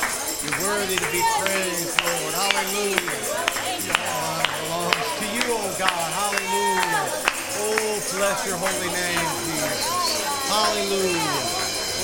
You're 0.48 0.60
worthy 0.72 0.96
to 0.96 1.08
be 1.12 1.20
praised, 1.36 1.92
Lord. 2.00 2.32
Hallelujah. 2.32 3.92
God 3.92 4.40
belongs 4.40 5.04
to 5.20 5.26
you, 5.36 5.52
O 5.52 5.68
oh 5.68 5.68
God. 5.76 6.08
Hallelujah. 6.16 7.28
Oh, 7.60 7.92
bless 8.16 8.40
your 8.48 8.56
holy 8.56 8.88
name, 8.88 9.20
Jesus. 9.52 9.84
Hallelujah. 10.48 11.44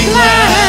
England. 0.06 0.63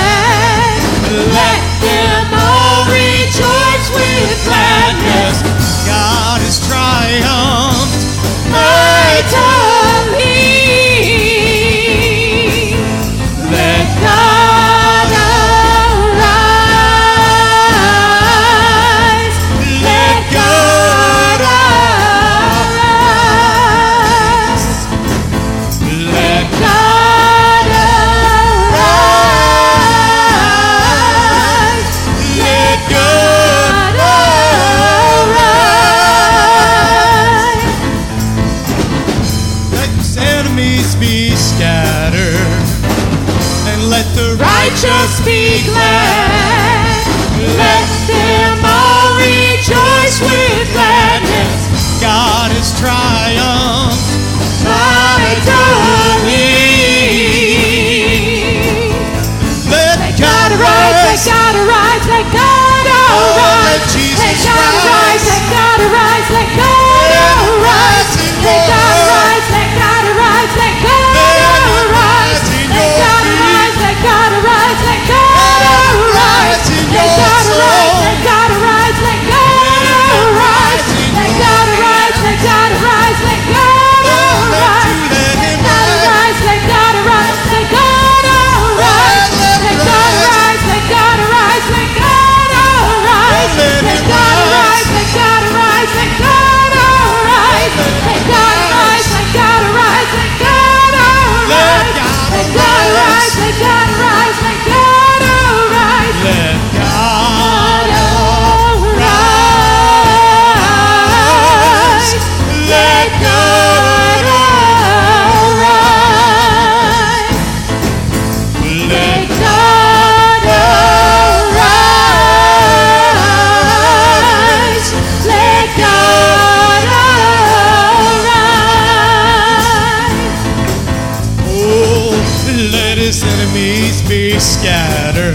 scatter, 134.46 135.32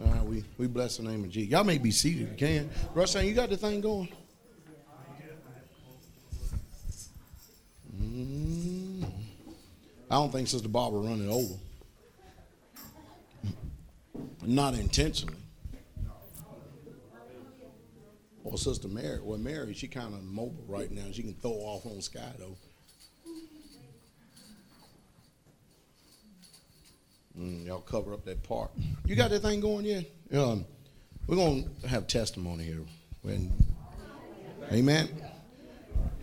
Hallelujah. 0.04 0.25
we, 0.28 0.44
we 0.59 0.66
bless 0.66 0.99
the 0.99 1.04
name 1.04 1.25
of 1.25 1.30
Jesus. 1.30 1.50
Y'all 1.50 1.64
may 1.64 1.78
be 1.78 1.90
seated 1.90 2.25
if 2.25 2.32
you 2.32 2.37
can. 2.47 2.68
Rushan, 2.94 3.25
you 3.26 3.32
got 3.32 3.49
the 3.49 3.56
thing 3.56 3.80
going? 3.80 4.11
Mm-hmm. 7.99 9.04
I 10.11 10.14
don't 10.16 10.30
think 10.32 10.49
Sister 10.49 10.68
Barbara 10.68 11.00
running 11.00 11.30
over. 11.30 11.54
Not 14.45 14.75
intentionally. 14.75 15.37
Or 18.43 18.57
Sister 18.57 18.88
Mary. 18.88 19.21
Well, 19.21 19.38
Mary, 19.38 19.75
she 19.75 19.87
kind 19.87 20.14
of 20.14 20.23
mobile 20.25 20.64
right 20.67 20.90
now. 20.90 21.02
She 21.12 21.23
can 21.23 21.35
throw 21.35 21.52
off 21.52 21.85
on 21.87 22.00
Sky, 22.00 22.33
though. 22.38 22.57
Mm, 27.38 27.67
y'all 27.67 27.81
cover 27.81 28.12
up 28.12 28.25
that 28.25 28.43
part. 28.43 28.71
You 29.05 29.14
got 29.14 29.31
that 29.31 29.40
thing 29.40 29.61
going 29.61 29.85
yet? 29.85 30.05
Um, 30.33 30.64
we're 31.26 31.37
going 31.37 31.69
to 31.83 31.88
have 31.88 32.07
testimony 32.07 32.64
here. 32.64 32.81
When, 33.23 33.52
amen. 34.73 35.09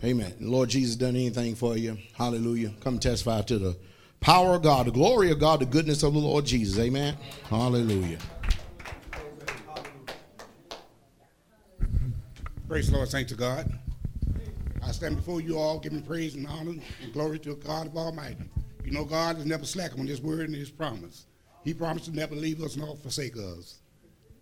Amen. 0.02 0.34
Lord 0.40 0.68
Jesus 0.68 0.96
done 0.96 1.14
anything 1.16 1.54
for 1.54 1.76
you. 1.78 1.96
Hallelujah. 2.14 2.72
Come 2.80 2.98
testify 2.98 3.42
to 3.42 3.58
the 3.58 3.76
power 4.20 4.54
of 4.56 4.62
God, 4.62 4.86
the 4.86 4.90
glory 4.92 5.30
of 5.30 5.38
God, 5.38 5.60
the 5.60 5.66
goodness 5.66 6.02
of 6.02 6.12
the 6.12 6.18
Lord 6.18 6.44
Jesus. 6.44 6.78
Amen. 6.78 7.16
Hallelujah. 7.44 8.18
Praise 12.68 12.90
the 12.90 12.96
Lord, 12.96 13.08
thanks 13.08 13.30
to 13.32 13.38
God. 13.38 13.66
I 14.82 14.92
stand 14.92 15.16
before 15.16 15.40
you 15.40 15.58
all, 15.58 15.78
giving 15.80 16.02
praise 16.02 16.34
and 16.34 16.46
honor 16.46 16.74
and 17.02 17.12
glory 17.12 17.38
to 17.40 17.54
God 17.56 17.86
of 17.86 17.96
Almighty. 17.96 18.44
You 18.84 18.90
know, 18.92 19.04
God 19.04 19.38
is 19.38 19.46
never 19.46 19.64
slack 19.64 19.92
on 19.98 20.06
His 20.06 20.20
word 20.20 20.46
and 20.48 20.54
His 20.54 20.70
promise. 20.70 21.26
He 21.64 21.74
promised 21.74 22.06
to 22.06 22.10
never 22.12 22.34
leave 22.34 22.62
us 22.62 22.76
nor 22.76 22.96
forsake 22.96 23.36
us. 23.36 23.78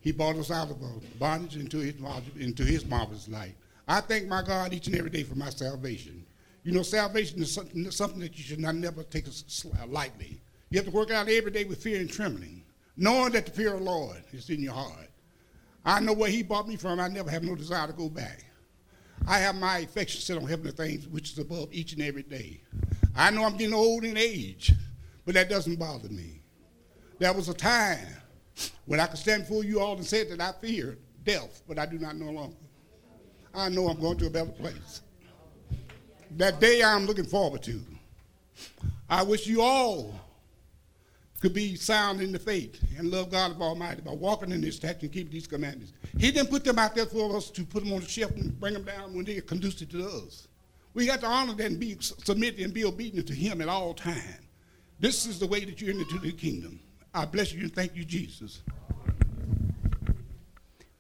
He 0.01 0.13
brought 0.13 0.37
us 0.37 0.51
out 0.51 0.71
of 0.71 0.79
bondage 1.19 1.57
into 1.57 1.79
His, 1.79 1.95
into 2.39 2.65
his 2.65 2.85
marvelous 2.87 3.29
light. 3.29 3.55
I 3.89 4.01
thank 4.01 4.27
my 4.29 4.43
God 4.43 4.73
each 4.73 4.87
and 4.89 4.97
every 4.97 5.11
day 5.11 5.23
for 5.23 5.35
my 5.37 5.51
salvation. 5.51 6.26
You 6.67 6.73
know, 6.73 6.83
salvation 6.83 7.41
is 7.41 7.53
something 7.55 7.85
that 8.19 8.37
you 8.37 8.43
should 8.43 8.59
not 8.59 8.75
never 8.75 9.05
take 9.05 9.27
lightly. 9.87 10.41
You 10.71 10.79
have 10.79 10.87
to 10.87 10.91
work 10.91 11.13
out 11.13 11.29
every 11.29 11.53
day 11.53 11.63
with 11.63 11.81
fear 11.81 12.01
and 12.01 12.11
trembling, 12.11 12.65
knowing 12.97 13.31
that 13.35 13.47
the 13.47 13.53
fear 13.53 13.75
of 13.75 13.79
the 13.85 13.85
Lord 13.85 14.21
is 14.33 14.51
in 14.51 14.61
your 14.61 14.73
heart. 14.75 15.07
I 15.85 16.01
know 16.01 16.13
where 16.13 16.29
He 16.29 16.43
brought 16.43 16.67
me 16.69 16.75
from. 16.75 16.99
I 16.99 17.07
never 17.07 17.31
have 17.31 17.45
no 17.45 17.55
desire 17.55 17.87
to 17.87 17.93
go 17.93 18.09
back. 18.09 18.45
I 19.29 19.39
have 19.39 19.55
my 19.55 19.79
affection 19.79 20.21
set 20.21 20.39
on 20.39 20.49
heavenly 20.49 20.73
things, 20.73 21.07
which 21.07 21.31
is 21.35 21.39
above 21.39 21.69
each 21.71 21.93
and 21.93 22.03
every 22.03 22.25
day. 22.25 22.61
I 23.15 23.31
know 23.31 23.45
I'm 23.45 23.57
getting 23.57 23.73
old 23.73 24.03
in 24.05 24.17
age, 24.17 24.73
but 25.25 25.35
that 25.35 25.49
doesn't 25.49 25.77
bother 25.79 26.09
me. 26.09 26.41
There 27.21 27.33
was 27.33 27.49
a 27.49 27.55
time 27.55 28.09
when 28.87 28.99
I 28.99 29.07
could 29.07 29.21
stand 29.21 29.45
before 29.45 29.63
you 29.63 29.79
all 29.79 29.95
and 29.97 30.05
said 30.05 30.29
that 30.33 30.41
I 30.41 30.51
feared 30.61 30.99
death, 31.23 31.63
but 31.69 31.79
I 31.79 31.87
do 31.87 32.01
not 32.01 32.17
no 32.17 32.31
longer. 32.33 32.57
I 33.55 33.69
know 33.69 33.87
I'm 33.87 34.01
going 34.01 34.17
to 34.19 34.27
a 34.27 34.31
better 34.31 34.51
place 34.51 35.03
that 36.33 36.61
day 36.61 36.83
I'm 36.83 37.07
looking 37.07 37.25
forward 37.25 37.63
to. 37.65 37.81
I 39.09 39.23
wish 39.23 39.47
you 39.47 39.63
all 39.63 40.15
could 41.41 41.53
be 41.53 41.75
sound 41.77 42.21
in 42.21 42.33
the 42.33 42.39
faith 42.39 42.81
and 42.99 43.11
love 43.11 43.31
God 43.31 43.51
of 43.53 43.61
Almighty 43.61 44.01
by 44.03 44.13
walking 44.13 44.51
in 44.53 44.63
His 44.63 44.77
statutes 44.77 45.03
and 45.05 45.13
keeping 45.13 45.33
these 45.33 45.47
commandments. 45.47 45.93
He 46.19 46.33
didn't 46.33 46.51
put 46.51 46.65
them 46.65 46.79
out 46.79 46.95
there 46.95 47.07
for 47.07 47.37
us 47.37 47.51
to 47.51 47.65
put 47.65 47.85
them 47.85 47.93
on 47.93 48.01
the 48.01 48.09
shelf 48.09 48.33
and 48.33 48.59
bring 48.59 48.73
them 48.73 48.85
down 48.85 49.15
when 49.15 49.25
they 49.25 49.37
are 49.39 49.43
conducive 49.43 49.91
to 49.91 50.07
us. 50.07 50.49
We 50.95 51.05
got 51.07 51.21
to 51.21 51.27
honor 51.27 51.53
them, 51.53 51.73
and 51.73 51.81
be 51.81 51.97
submitted 52.01 52.61
and 52.61 52.73
be 52.73 52.85
obedient 52.87 53.27
to 53.29 53.35
Him 53.35 53.61
at 53.61 53.69
all 53.69 53.93
times. 53.95 54.25
This 54.99 55.27
is 55.27 55.39
the 55.39 55.47
way 55.47 55.61
that 55.67 55.79
you 55.81 55.89
enter 55.91 56.01
into 56.03 56.19
the 56.19 56.33
kingdom. 56.33 56.81
I 57.15 57.27
bless 57.27 57.53
you 57.53 57.61
and 57.65 57.75
thank 57.75 57.95
you, 57.95 58.05
Jesus. 58.05 58.63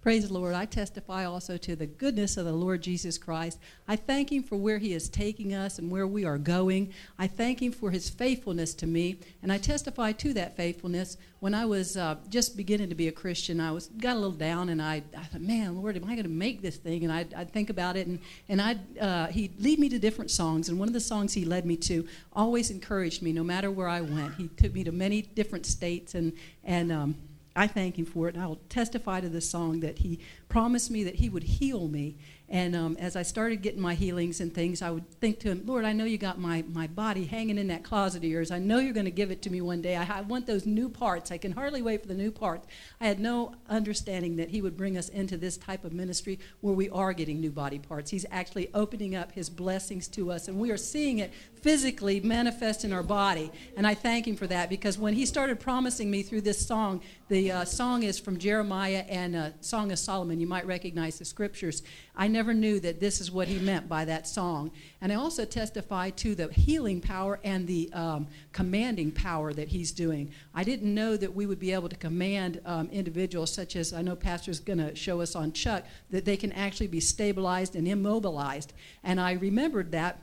Praise 0.06 0.28
the 0.28 0.34
Lord. 0.34 0.54
I 0.54 0.66
testify 0.66 1.24
also 1.24 1.56
to 1.56 1.74
the 1.74 1.84
goodness 1.84 2.36
of 2.36 2.44
the 2.44 2.52
Lord 2.52 2.80
Jesus 2.80 3.18
Christ. 3.18 3.58
I 3.88 3.96
thank 3.96 4.30
him 4.30 4.44
for 4.44 4.54
where 4.56 4.78
he 4.78 4.92
is 4.92 5.08
taking 5.08 5.52
us 5.52 5.80
and 5.80 5.90
where 5.90 6.06
we 6.06 6.24
are 6.24 6.38
going. 6.38 6.92
I 7.18 7.26
thank 7.26 7.60
him 7.60 7.72
for 7.72 7.90
his 7.90 8.08
faithfulness 8.08 8.72
to 8.74 8.86
me, 8.86 9.16
and 9.42 9.52
I 9.52 9.58
testify 9.58 10.12
to 10.12 10.32
that 10.34 10.56
faithfulness. 10.56 11.16
When 11.40 11.54
I 11.54 11.66
was 11.66 11.96
uh, 11.96 12.18
just 12.28 12.56
beginning 12.56 12.88
to 12.90 12.94
be 12.94 13.08
a 13.08 13.12
Christian, 13.12 13.58
I 13.58 13.72
was 13.72 13.88
got 13.98 14.12
a 14.14 14.20
little 14.20 14.30
down, 14.30 14.68
and 14.68 14.80
I, 14.80 15.02
I 15.18 15.22
thought, 15.24 15.40
man, 15.40 15.74
Lord, 15.76 15.96
am 15.96 16.04
I 16.04 16.12
going 16.14 16.22
to 16.22 16.28
make 16.28 16.62
this 16.62 16.76
thing? 16.76 17.02
And 17.02 17.12
I'd, 17.12 17.34
I'd, 17.34 17.50
think 17.50 17.68
about 17.68 17.96
it, 17.96 18.06
and, 18.06 18.20
and 18.48 18.62
I'd, 18.62 18.98
uh, 19.00 19.26
he'd 19.26 19.58
lead 19.60 19.80
me 19.80 19.88
to 19.88 19.98
different 19.98 20.30
songs, 20.30 20.68
and 20.68 20.78
one 20.78 20.86
of 20.86 20.94
the 20.94 21.00
songs 21.00 21.32
he 21.32 21.44
led 21.44 21.66
me 21.66 21.74
to 21.78 22.06
always 22.32 22.70
encouraged 22.70 23.22
me 23.22 23.32
no 23.32 23.42
matter 23.42 23.72
where 23.72 23.88
I 23.88 24.02
went. 24.02 24.36
He 24.36 24.46
took 24.46 24.72
me 24.72 24.84
to 24.84 24.92
many 24.92 25.22
different 25.22 25.66
states, 25.66 26.14
and, 26.14 26.32
and 26.62 26.92
um, 26.92 27.16
I 27.56 27.66
thank 27.66 27.98
him 27.98 28.04
for 28.04 28.28
it, 28.28 28.34
and 28.34 28.44
I 28.44 28.46
will 28.46 28.60
testify 28.68 29.20
to 29.22 29.28
this 29.28 29.48
song 29.48 29.80
that 29.80 29.98
he 29.98 30.20
promised 30.48 30.90
me 30.90 31.02
that 31.04 31.14
he 31.16 31.28
would 31.30 31.42
heal 31.44 31.88
me. 31.88 32.16
And 32.48 32.76
um, 32.76 32.96
as 33.00 33.16
I 33.16 33.22
started 33.22 33.60
getting 33.62 33.80
my 33.80 33.94
healings 33.94 34.40
and 34.40 34.54
things, 34.54 34.80
I 34.82 34.90
would 34.90 35.10
think 35.20 35.40
to 35.40 35.48
him, 35.48 35.62
Lord, 35.64 35.84
I 35.84 35.92
know 35.92 36.04
you 36.04 36.16
got 36.18 36.38
my, 36.38 36.62
my 36.70 36.86
body 36.86 37.24
hanging 37.24 37.58
in 37.58 37.66
that 37.68 37.82
closet 37.82 38.18
of 38.18 38.24
yours. 38.24 38.52
I 38.52 38.58
know 38.60 38.78
you're 38.78 38.92
going 38.92 39.06
to 39.06 39.10
give 39.10 39.32
it 39.32 39.42
to 39.42 39.50
me 39.50 39.60
one 39.62 39.82
day. 39.82 39.96
I, 39.96 40.18
I 40.18 40.20
want 40.20 40.46
those 40.46 40.64
new 40.66 40.88
parts. 40.88 41.32
I 41.32 41.38
can 41.38 41.50
hardly 41.52 41.82
wait 41.82 42.02
for 42.02 42.06
the 42.08 42.14
new 42.14 42.30
parts. 42.30 42.66
I 43.00 43.06
had 43.08 43.18
no 43.18 43.54
understanding 43.68 44.36
that 44.36 44.50
he 44.50 44.60
would 44.62 44.76
bring 44.76 44.96
us 44.96 45.08
into 45.08 45.36
this 45.36 45.56
type 45.56 45.84
of 45.84 45.92
ministry 45.92 46.38
where 46.60 46.74
we 46.74 46.88
are 46.90 47.12
getting 47.12 47.40
new 47.40 47.50
body 47.50 47.78
parts. 47.80 48.10
He's 48.12 48.26
actually 48.30 48.68
opening 48.74 49.16
up 49.16 49.32
his 49.32 49.48
blessings 49.50 50.06
to 50.08 50.30
us, 50.30 50.46
and 50.46 50.58
we 50.58 50.70
are 50.70 50.76
seeing 50.76 51.18
it 51.18 51.32
physically 51.66 52.20
manifest 52.20 52.84
in 52.84 52.92
our 52.92 53.02
body. 53.02 53.50
And 53.76 53.88
I 53.88 53.94
thank 53.94 54.26
Him 54.28 54.36
for 54.36 54.46
that 54.46 54.68
because 54.68 54.96
when 55.00 55.14
He 55.14 55.26
started 55.26 55.58
promising 55.58 56.08
me 56.08 56.22
through 56.22 56.42
this 56.42 56.64
song, 56.64 57.00
the 57.26 57.50
uh, 57.50 57.64
song 57.64 58.04
is 58.04 58.20
from 58.20 58.38
Jeremiah 58.38 59.04
and 59.08 59.34
uh, 59.34 59.50
Song 59.62 59.90
of 59.90 59.98
Solomon. 59.98 60.38
You 60.38 60.46
might 60.46 60.64
recognize 60.64 61.18
the 61.18 61.24
scriptures. 61.24 61.82
I 62.14 62.28
never 62.28 62.54
knew 62.54 62.78
that 62.78 63.00
this 63.00 63.20
is 63.20 63.32
what 63.32 63.48
He 63.48 63.58
meant 63.58 63.88
by 63.88 64.04
that 64.04 64.28
song. 64.28 64.70
And 65.00 65.10
I 65.10 65.16
also 65.16 65.44
testify 65.44 66.10
to 66.10 66.36
the 66.36 66.52
healing 66.52 67.00
power 67.00 67.40
and 67.42 67.66
the 67.66 67.90
um, 67.92 68.28
commanding 68.52 69.10
power 69.10 69.52
that 69.52 69.66
He's 69.66 69.90
doing. 69.90 70.30
I 70.54 70.62
didn't 70.62 70.94
know 70.94 71.16
that 71.16 71.34
we 71.34 71.46
would 71.46 71.58
be 71.58 71.72
able 71.72 71.88
to 71.88 71.96
command 71.96 72.60
um, 72.64 72.88
individuals, 72.92 73.52
such 73.52 73.74
as 73.74 73.92
I 73.92 74.02
know 74.02 74.14
Pastor's 74.14 74.60
going 74.60 74.78
to 74.78 74.94
show 74.94 75.20
us 75.20 75.34
on 75.34 75.50
Chuck, 75.52 75.82
that 76.10 76.24
they 76.24 76.36
can 76.36 76.52
actually 76.52 76.86
be 76.86 77.00
stabilized 77.00 77.74
and 77.74 77.88
immobilized. 77.88 78.72
And 79.02 79.20
I 79.20 79.32
remembered 79.32 79.90
that 79.90 80.20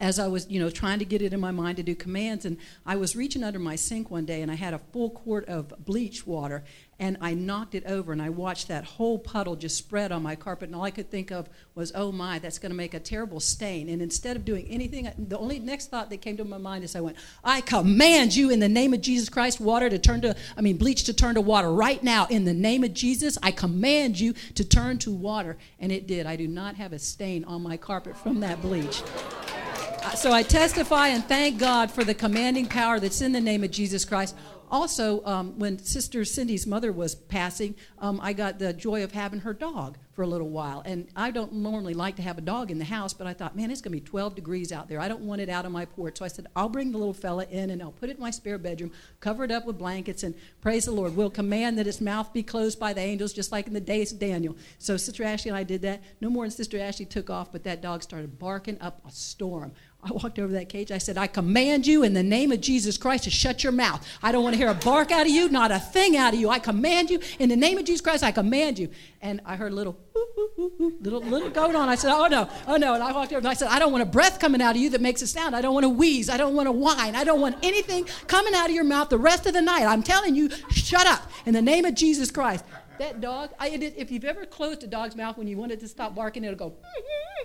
as 0.00 0.18
I 0.18 0.28
was, 0.28 0.48
you 0.48 0.60
know, 0.60 0.70
trying 0.70 0.98
to 1.00 1.04
get 1.04 1.22
it 1.22 1.32
in 1.32 1.40
my 1.40 1.50
mind 1.50 1.76
to 1.78 1.82
do 1.82 1.94
commands, 1.94 2.44
and 2.44 2.56
I 2.86 2.96
was 2.96 3.16
reaching 3.16 3.42
under 3.42 3.58
my 3.58 3.76
sink 3.76 4.10
one 4.10 4.24
day, 4.24 4.42
and 4.42 4.50
I 4.50 4.54
had 4.54 4.74
a 4.74 4.78
full 4.92 5.10
quart 5.10 5.46
of 5.46 5.72
bleach 5.84 6.26
water, 6.26 6.62
and 7.00 7.16
I 7.20 7.34
knocked 7.34 7.74
it 7.74 7.84
over, 7.86 8.12
and 8.12 8.20
I 8.22 8.30
watched 8.30 8.68
that 8.68 8.84
whole 8.84 9.18
puddle 9.18 9.56
just 9.56 9.76
spread 9.76 10.12
on 10.12 10.22
my 10.22 10.36
carpet, 10.36 10.68
and 10.68 10.76
all 10.76 10.84
I 10.84 10.90
could 10.92 11.10
think 11.10 11.30
of 11.32 11.48
was, 11.74 11.90
"Oh 11.94 12.12
my, 12.12 12.38
that's 12.38 12.58
going 12.58 12.70
to 12.70 12.76
make 12.76 12.94
a 12.94 13.00
terrible 13.00 13.40
stain." 13.40 13.88
And 13.88 14.00
instead 14.02 14.36
of 14.36 14.44
doing 14.44 14.66
anything, 14.68 15.10
the 15.18 15.38
only 15.38 15.58
next 15.58 15.90
thought 15.90 16.10
that 16.10 16.18
came 16.20 16.36
to 16.36 16.44
my 16.44 16.58
mind 16.58 16.84
is, 16.84 16.94
I 16.94 17.00
went, 17.00 17.16
"I 17.44 17.60
command 17.60 18.34
you 18.36 18.50
in 18.50 18.60
the 18.60 18.68
name 18.68 18.94
of 18.94 19.00
Jesus 19.00 19.28
Christ, 19.28 19.60
water 19.60 19.88
to 19.90 19.98
turn 19.98 20.20
to, 20.22 20.34
I 20.56 20.60
mean, 20.60 20.76
bleach 20.76 21.04
to 21.04 21.12
turn 21.12 21.34
to 21.34 21.40
water 21.40 21.72
right 21.72 22.02
now 22.02 22.26
in 22.26 22.44
the 22.44 22.54
name 22.54 22.84
of 22.84 22.94
Jesus. 22.94 23.36
I 23.42 23.50
command 23.50 24.18
you 24.20 24.34
to 24.54 24.64
turn 24.64 24.98
to 24.98 25.10
water," 25.12 25.56
and 25.80 25.90
it 25.92 26.06
did. 26.06 26.26
I 26.26 26.36
do 26.36 26.46
not 26.46 26.76
have 26.76 26.92
a 26.92 26.98
stain 27.00 27.44
on 27.44 27.62
my 27.62 27.76
carpet 27.76 28.16
from 28.16 28.40
that 28.40 28.62
bleach. 28.62 29.02
Uh, 30.04 30.10
so 30.14 30.30
I 30.30 30.44
testify 30.44 31.08
and 31.08 31.24
thank 31.24 31.58
God 31.58 31.90
for 31.90 32.04
the 32.04 32.14
commanding 32.14 32.66
power 32.66 33.00
that's 33.00 33.20
in 33.20 33.32
the 33.32 33.40
name 33.40 33.64
of 33.64 33.72
Jesus 33.72 34.04
Christ. 34.04 34.36
Also, 34.70 35.24
um, 35.24 35.58
when 35.58 35.78
Sister 35.78 36.26
Cindy's 36.26 36.66
mother 36.66 36.92
was 36.92 37.14
passing, 37.14 37.74
um, 38.00 38.20
I 38.22 38.34
got 38.34 38.58
the 38.58 38.74
joy 38.74 39.02
of 39.02 39.12
having 39.12 39.40
her 39.40 39.54
dog 39.54 39.96
for 40.12 40.20
a 40.22 40.26
little 40.26 40.50
while. 40.50 40.82
And 40.84 41.08
I 41.16 41.30
don't 41.30 41.54
normally 41.54 41.94
like 41.94 42.16
to 42.16 42.22
have 42.22 42.36
a 42.36 42.42
dog 42.42 42.70
in 42.70 42.78
the 42.78 42.84
house, 42.84 43.14
but 43.14 43.26
I 43.26 43.32
thought, 43.32 43.56
man, 43.56 43.70
it's 43.70 43.80
going 43.80 43.94
to 43.96 44.00
be 44.02 44.06
12 44.06 44.34
degrees 44.34 44.70
out 44.70 44.86
there. 44.86 45.00
I 45.00 45.08
don't 45.08 45.22
want 45.22 45.40
it 45.40 45.48
out 45.48 45.64
on 45.64 45.72
my 45.72 45.86
porch. 45.86 46.18
So 46.18 46.24
I 46.26 46.28
said, 46.28 46.48
I'll 46.54 46.68
bring 46.68 46.92
the 46.92 46.98
little 46.98 47.14
fella 47.14 47.46
in 47.46 47.70
and 47.70 47.80
I'll 47.82 47.92
put 47.92 48.10
it 48.10 48.16
in 48.16 48.22
my 48.22 48.30
spare 48.30 48.58
bedroom, 48.58 48.92
cover 49.20 49.42
it 49.42 49.50
up 49.50 49.64
with 49.64 49.78
blankets, 49.78 50.22
and 50.22 50.34
praise 50.60 50.84
the 50.84 50.90
Lord. 50.92 51.16
We'll 51.16 51.30
command 51.30 51.78
that 51.78 51.86
its 51.86 52.02
mouth 52.02 52.34
be 52.34 52.42
closed 52.42 52.78
by 52.78 52.92
the 52.92 53.00
angels, 53.00 53.32
just 53.32 53.50
like 53.50 53.68
in 53.68 53.72
the 53.72 53.80
days 53.80 54.12
of 54.12 54.18
Daniel. 54.18 54.54
So 54.78 54.98
Sister 54.98 55.24
Ashley 55.24 55.48
and 55.48 55.56
I 55.56 55.62
did 55.62 55.80
that. 55.82 56.02
No 56.20 56.28
more 56.28 56.44
than 56.44 56.50
Sister 56.50 56.78
Ashley 56.78 57.06
took 57.06 57.30
off, 57.30 57.50
but 57.50 57.64
that 57.64 57.80
dog 57.80 58.02
started 58.02 58.38
barking 58.38 58.78
up 58.82 59.00
a 59.08 59.10
storm. 59.10 59.72
I 60.02 60.12
walked 60.12 60.38
over 60.38 60.52
that 60.52 60.68
cage. 60.68 60.92
I 60.92 60.98
said, 60.98 61.18
I 61.18 61.26
command 61.26 61.84
you 61.86 62.04
in 62.04 62.14
the 62.14 62.22
name 62.22 62.52
of 62.52 62.60
Jesus 62.60 62.96
Christ 62.96 63.24
to 63.24 63.30
shut 63.30 63.64
your 63.64 63.72
mouth. 63.72 64.06
I 64.22 64.30
don't 64.30 64.44
want 64.44 64.54
to 64.54 64.56
hear 64.58 64.68
a 64.68 64.74
bark 64.74 65.10
out 65.10 65.22
of 65.22 65.28
you, 65.32 65.48
not 65.48 65.72
a 65.72 65.80
thing 65.80 66.16
out 66.16 66.34
of 66.34 66.40
you. 66.40 66.48
I 66.48 66.60
command 66.60 67.10
you 67.10 67.18
in 67.40 67.48
the 67.48 67.56
name 67.56 67.78
of 67.78 67.84
Jesus 67.84 68.00
Christ, 68.00 68.22
I 68.22 68.30
command 68.30 68.78
you. 68.78 68.90
And 69.20 69.40
I 69.44 69.56
heard 69.56 69.72
a 69.72 69.74
little, 69.74 69.98
little, 71.00 71.20
little 71.20 71.50
going 71.50 71.74
on. 71.74 71.88
I 71.88 71.96
said, 71.96 72.12
Oh 72.14 72.28
no, 72.28 72.48
oh 72.68 72.76
no. 72.76 72.94
And 72.94 73.02
I 73.02 73.10
walked 73.12 73.32
over 73.32 73.38
and 73.38 73.48
I 73.48 73.54
said, 73.54 73.68
I 73.68 73.80
don't 73.80 73.90
want 73.90 74.02
a 74.02 74.06
breath 74.06 74.38
coming 74.38 74.62
out 74.62 74.76
of 74.76 74.76
you 74.80 74.90
that 74.90 75.00
makes 75.00 75.20
a 75.22 75.26
sound. 75.26 75.56
I 75.56 75.60
don't 75.60 75.74
want 75.74 75.84
to 75.84 75.88
wheeze. 75.90 76.28
I 76.30 76.36
don't 76.36 76.54
want 76.54 76.66
to 76.68 76.72
whine. 76.72 77.16
I 77.16 77.24
don't 77.24 77.40
want 77.40 77.56
anything 77.64 78.04
coming 78.28 78.54
out 78.54 78.66
of 78.66 78.72
your 78.76 78.84
mouth 78.84 79.08
the 79.08 79.18
rest 79.18 79.46
of 79.46 79.52
the 79.52 79.62
night. 79.62 79.82
I'm 79.82 80.04
telling 80.04 80.36
you, 80.36 80.48
shut 80.70 81.08
up 81.08 81.22
in 81.44 81.52
the 81.54 81.62
name 81.62 81.84
of 81.84 81.94
Jesus 81.94 82.30
Christ. 82.30 82.64
That 83.00 83.20
dog, 83.20 83.50
I, 83.60 83.68
if 83.96 84.10
you've 84.10 84.24
ever 84.24 84.44
closed 84.46 84.82
a 84.84 84.88
dog's 84.88 85.14
mouth 85.16 85.36
when 85.38 85.46
you 85.46 85.56
want 85.56 85.70
it 85.72 85.78
to 85.80 85.88
stop 85.88 86.14
barking, 86.16 86.42
it'll 86.44 86.56
go, 86.56 86.74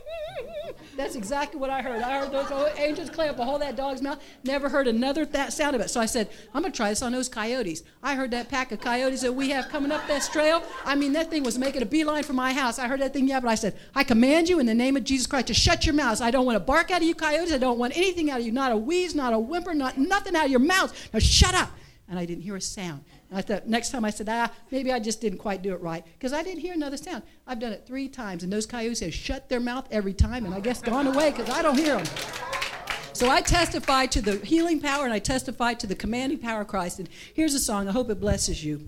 That's 0.96 1.16
exactly 1.16 1.60
what 1.60 1.70
I 1.70 1.82
heard. 1.82 2.02
I 2.02 2.20
heard 2.20 2.32
those 2.32 2.52
angels 2.78 3.10
clamp 3.10 3.40
a 3.40 3.46
hole 3.46 3.60
that 3.60 3.76
dog's 3.76 4.02
mouth. 4.02 4.22
Never 4.44 4.70
heard 4.70 4.88
another 4.88 5.26
that 5.26 5.54
sound 5.54 5.76
of 5.76 5.82
it. 5.82 5.90
So 5.90 6.00
I 6.00 6.06
said, 6.06 6.30
I'm 6.54 6.62
gonna 6.62 6.74
try 6.74 6.90
this 6.90 7.02
on 7.02 7.12
those 7.12 7.28
coyotes. 7.30 7.84
I 8.04 8.16
heard 8.16 8.32
that 8.32 8.50
pack 8.50 8.72
of 8.72 8.80
coyotes 8.82 9.22
that 9.22 9.34
we 9.34 9.50
have 9.50 9.70
coming 9.70 9.92
up 9.92 10.06
this 10.08 10.28
trail. 10.30 10.62
I 10.86 10.96
mean, 10.96 11.14
that 11.14 11.30
thing 11.30 11.44
was 11.44 11.58
making 11.58 11.82
a 11.82 11.86
beeline 11.86 12.24
for 12.24 12.34
my 12.34 12.54
house. 12.54 12.78
I 12.80 12.88
heard 12.88 13.02
that 13.02 13.14
thing 13.14 13.28
yeah, 13.28 13.40
but 13.40 13.48
I 13.50 13.56
said, 13.56 13.76
I 13.96 14.04
command 14.04 14.50
you 14.50 14.60
in 14.60 14.66
the 14.66 14.74
name 14.74 14.96
of 14.98 15.04
Jesus 15.04 15.26
Christ 15.28 15.48
to 15.48 15.54
shut 15.54 15.86
your 15.86 15.96
mouths. 15.96 16.22
I 16.22 16.30
don't 16.32 16.46
want 16.46 16.56
to 16.56 16.60
bark 16.60 16.92
out 16.92 17.02
of 17.02 17.08
you 17.08 17.16
coyotes. 17.16 17.52
I 17.52 17.58
don't 17.58 17.80
want 17.80 17.96
anything 17.98 18.30
out 18.30 18.40
of 18.42 18.46
you. 18.46 18.52
Not 18.52 18.72
a 18.72 18.78
wheeze, 18.78 19.16
not 19.16 19.34
a 19.34 19.40
whimper, 19.40 19.74
not 19.74 19.98
nothing 19.98 20.36
out 20.36 20.46
of 20.46 20.52
your 20.52 20.60
mouths. 20.60 20.94
Now 21.12 21.20
shut 21.20 21.56
up. 21.56 21.72
And 22.10 22.20
I 22.20 22.26
didn't 22.26 22.44
hear 22.44 22.56
a 22.58 22.62
sound. 22.62 23.04
I 23.34 23.42
thought 23.42 23.68
next 23.68 23.90
time 23.90 24.06
I 24.06 24.12
said, 24.12 24.30
ah, 24.30 24.50
maybe 24.72 24.92
I 24.94 25.00
just 25.00 25.20
didn't 25.20 25.40
quite 25.40 25.62
do 25.62 25.74
it 25.74 25.82
right 25.82 26.06
because 26.14 26.34
I 26.34 26.44
didn't 26.44 26.60
hear 26.62 26.74
another 26.74 26.98
sound. 26.98 27.24
I've 27.48 27.60
done 27.60 27.72
it 27.72 27.84
three 27.86 28.08
times, 28.08 28.44
and 28.44 28.54
those 28.54 28.66
coyotes 28.66 29.00
have 29.00 29.14
shut 29.14 29.50
their 29.50 29.60
mouth 29.60 29.88
every 29.92 30.14
time, 30.14 30.46
and 30.46 30.54
I 30.54 30.60
guess 30.60 30.82
gone 30.82 31.08
away 31.08 31.32
because 31.32 31.50
I 31.50 31.62
don't 31.62 31.78
hear 31.78 31.98
them. 31.98 32.06
So 33.14 33.30
I 33.30 33.42
testify 33.42 34.06
to 34.08 34.22
the 34.22 34.38
healing 34.38 34.80
power, 34.80 35.06
and 35.06 35.14
I 35.14 35.20
testify 35.20 35.74
to 35.76 35.88
the 35.88 35.96
commanding 35.96 36.40
power 36.40 36.62
of 36.62 36.68
Christ. 36.68 37.00
And 37.00 37.10
here's 37.34 37.54
a 37.54 37.60
song. 37.60 37.88
I 37.88 37.92
hope 37.92 38.10
it 38.10 38.20
blesses 38.20 38.64
you. 38.64 38.82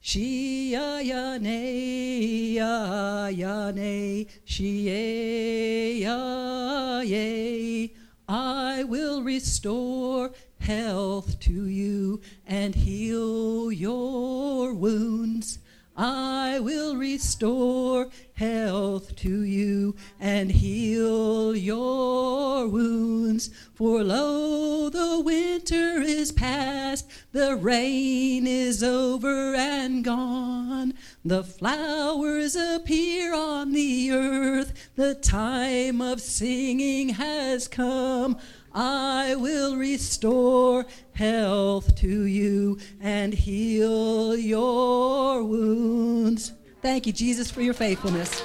She 0.00 0.72
ya 0.72 0.98
ya 0.98 1.38
ne 1.38 2.52
ya 2.56 3.28
ya 3.28 3.70
ne 3.70 4.26
she 4.44 6.02
ya 6.02 7.00
ya 7.00 7.86
I 8.28 8.84
will 8.84 9.22
restore 9.22 10.30
health 10.62 11.40
to 11.40 11.66
you 11.66 12.20
and 12.46 12.74
heal 12.74 13.70
your 13.72 14.72
wounds. 14.72 15.58
I 15.94 16.58
will 16.58 16.96
restore 16.96 18.08
health 18.34 19.14
to 19.16 19.42
you 19.42 19.94
and 20.18 20.50
heal 20.50 21.54
your 21.54 22.66
wounds. 22.66 23.50
For 23.74 24.02
lo, 24.02 24.88
the 24.88 25.20
winter 25.20 26.00
is 26.00 26.32
past, 26.32 27.10
the 27.32 27.56
rain 27.56 28.46
is 28.46 28.82
over 28.82 29.54
and 29.54 30.02
gone. 30.02 30.94
The 31.26 31.44
flowers 31.44 32.56
appear 32.56 33.34
on 33.34 33.72
the 33.72 34.12
earth, 34.12 34.72
the 34.96 35.14
time 35.16 36.00
of 36.00 36.20
singing 36.22 37.10
has 37.10 37.68
come. 37.68 38.38
I 38.74 39.34
will 39.34 39.76
restore 39.76 40.86
health 41.12 41.94
to 41.96 42.22
you 42.24 42.78
and 43.00 43.34
heal 43.34 44.34
your 44.34 45.42
wounds. 45.44 46.52
Thank 46.80 47.06
you, 47.06 47.12
Jesus, 47.12 47.50
for 47.50 47.60
your 47.60 47.74
faithfulness. 47.74 48.40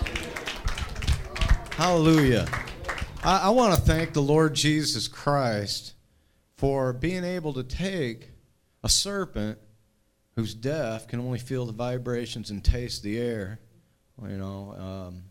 Hallelujah. 1.75 2.45
I, 3.23 3.43
I 3.43 3.49
want 3.51 3.75
to 3.75 3.81
thank 3.81 4.13
the 4.13 4.21
Lord 4.21 4.53
Jesus 4.53 5.07
Christ 5.07 5.93
for 6.57 6.91
being 6.91 7.23
able 7.23 7.53
to 7.53 7.63
take 7.63 8.31
a 8.83 8.89
serpent 8.89 9.59
who's 10.35 10.53
deaf, 10.53 11.07
can 11.07 11.19
only 11.19 11.39
feel 11.39 11.65
the 11.65 11.71
vibrations 11.73 12.51
and 12.51 12.63
taste 12.63 13.01
the 13.01 13.17
air, 13.17 13.59
you 14.21 14.37
know, 14.37 14.73
um, 14.77 15.23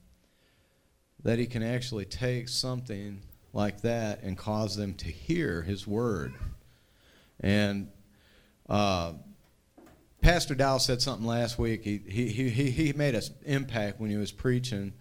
that 1.22 1.38
he 1.38 1.46
can 1.46 1.62
actually 1.62 2.04
take 2.06 2.48
something 2.48 3.20
like 3.56 3.80
that 3.80 4.22
and 4.22 4.36
cause 4.38 4.76
them 4.76 4.92
to 4.94 5.06
hear 5.06 5.62
His 5.62 5.86
word. 5.86 6.34
And 7.40 7.88
uh, 8.68 9.14
Pastor 10.20 10.54
Dow 10.54 10.76
said 10.78 11.00
something 11.02 11.26
last 11.26 11.58
week. 11.58 11.82
He, 11.82 12.00
he, 12.06 12.28
he, 12.28 12.50
he 12.70 12.92
made 12.92 13.14
an 13.14 13.22
impact 13.46 13.98
when 13.98 14.10
he 14.10 14.16
was 14.16 14.30
preaching 14.30 14.92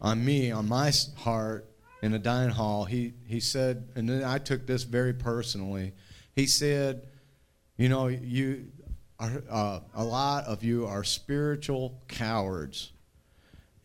on 0.00 0.24
me, 0.24 0.50
on 0.52 0.68
my 0.68 0.92
heart 1.16 1.68
in 2.00 2.14
a 2.14 2.18
dining 2.18 2.54
hall. 2.54 2.84
He, 2.84 3.12
he 3.26 3.40
said, 3.40 3.88
and 3.96 4.08
then 4.08 4.22
I 4.24 4.38
took 4.38 4.66
this 4.68 4.84
very 4.84 5.12
personally. 5.12 5.92
He 6.34 6.46
said, 6.46 7.06
You 7.76 7.88
know, 7.88 8.06
you 8.06 8.68
are, 9.18 9.42
uh, 9.50 9.80
a 9.94 10.04
lot 10.04 10.44
of 10.44 10.62
you 10.62 10.86
are 10.86 11.02
spiritual 11.04 12.00
cowards 12.08 12.92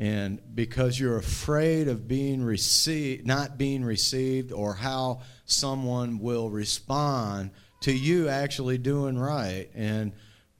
and 0.01 0.39
because 0.55 0.99
you're 0.99 1.19
afraid 1.19 1.87
of 1.87 2.07
being 2.07 2.41
received 2.43 3.23
not 3.27 3.59
being 3.59 3.85
received 3.85 4.51
or 4.51 4.73
how 4.73 5.21
someone 5.45 6.17
will 6.17 6.49
respond 6.49 7.51
to 7.81 7.93
you 7.95 8.27
actually 8.27 8.79
doing 8.79 9.15
right 9.15 9.67
and 9.75 10.11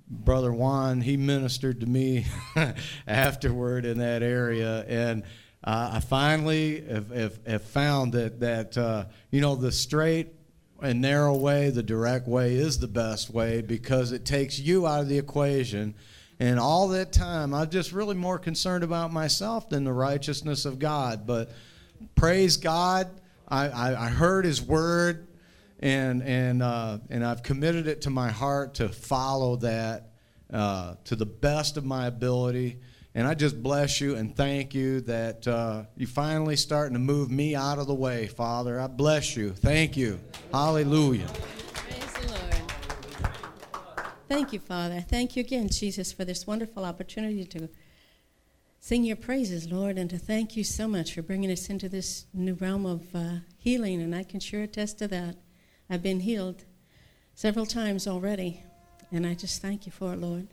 brother 0.08 0.54
juan 0.54 1.02
he 1.02 1.18
ministered 1.18 1.80
to 1.82 1.88
me 1.88 2.28
afterward 3.08 3.84
in 3.84 3.98
that 3.98 4.22
area 4.22 4.86
and 4.88 5.24
uh, 5.64 5.90
i 5.94 6.00
finally 6.00 6.80
have, 6.86 7.10
have, 7.10 7.40
have, 7.48 7.64
found 7.64 8.14
that 8.14 8.40
that 8.42 8.78
uh, 8.78 9.06
you 9.32 9.42
know 9.42 9.56
the 9.56 9.72
straight 9.72 10.32
and 10.84 11.02
narrow 11.02 11.36
way 11.36 11.72
the 11.72 11.82
direct 11.84 12.28
way 12.28 12.54
is 12.54 12.78
the 12.78 12.88
best 12.88 13.32
way 13.32 13.62
because 13.64 14.12
it 14.12 14.24
takes 14.24 14.60
you 14.60 14.86
out 14.86 15.00
of 15.02 15.08
the 15.10 15.18
equation 15.18 15.96
and 16.42 16.60
all 16.60 16.88
that 16.88 17.12
time, 17.12 17.54
I 17.54 17.60
was 17.60 17.70
just 17.70 17.92
really 17.92 18.16
more 18.16 18.40
concerned 18.40 18.84
about 18.84 19.14
myself 19.14 19.70
than 19.70 19.84
the 19.84 19.94
righteousness 19.94 20.66
of 20.66 20.80
God. 20.80 21.28
But 21.28 21.52
praise 22.16 22.58
God, 22.58 23.12
I, 23.48 23.68
I, 23.70 24.06
I 24.06 24.08
heard 24.10 24.44
His 24.46 24.60
word, 24.60 25.28
and 25.82 26.24
and 26.24 26.64
uh, 26.64 26.98
and 27.12 27.24
I've 27.24 27.44
committed 27.44 27.86
it 27.86 28.02
to 28.04 28.10
my 28.10 28.32
heart 28.32 28.74
to 28.76 28.90
follow 28.90 29.58
that 29.58 30.14
uh, 30.52 30.96
to 31.04 31.16
the 31.16 31.28
best 31.28 31.78
of 31.78 31.86
my 31.86 32.08
ability. 32.08 32.80
And 33.14 33.28
I 33.28 33.36
just 33.36 33.62
bless 33.62 34.02
you 34.02 34.16
and 34.16 34.36
thank 34.36 34.74
you 34.74 35.02
that 35.02 35.48
uh, 35.48 35.84
you 35.96 36.08
finally 36.08 36.56
starting 36.56 36.94
to 36.94 37.00
move 37.00 37.30
me 37.30 37.54
out 37.56 37.78
of 37.78 37.86
the 37.86 37.94
way, 37.94 38.26
Father. 38.26 38.80
I 38.80 38.88
bless 38.88 39.38
you. 39.38 39.52
Thank 39.52 39.96
you. 39.96 40.20
Hallelujah. 40.52 41.28
Thank 44.32 44.54
you, 44.54 44.60
Father. 44.60 45.02
Thank 45.02 45.36
you 45.36 45.42
again, 45.42 45.68
Jesus, 45.68 46.14
for 46.14 46.24
this 46.24 46.48
wonderful 46.48 46.86
opportunity 46.86 47.44
to 47.48 47.68
sing 48.80 49.04
your 49.04 49.18
praises, 49.18 49.70
Lord, 49.70 49.98
and 49.98 50.10
to 50.10 50.18
thank 50.18 50.56
you 50.56 50.64
so 50.64 50.88
much 50.88 51.14
for 51.14 51.22
bringing 51.22 51.52
us 51.52 51.70
into 51.70 51.90
this 51.90 52.28
new 52.34 52.54
realm 52.54 52.86
of 52.86 53.14
uh, 53.14 53.30
healing. 53.58 54.02
And 54.02 54.16
I 54.16 54.24
can 54.24 54.40
sure 54.40 54.62
attest 54.64 55.00
to 55.00 55.08
that. 55.10 55.36
I've 55.90 56.02
been 56.02 56.22
healed 56.22 56.64
several 57.36 57.66
times 57.66 58.08
already, 58.08 58.64
and 59.12 59.28
I 59.28 59.34
just 59.34 59.62
thank 59.62 59.86
you 59.86 59.92
for 59.92 60.14
it, 60.14 60.22
Lord. 60.22 60.48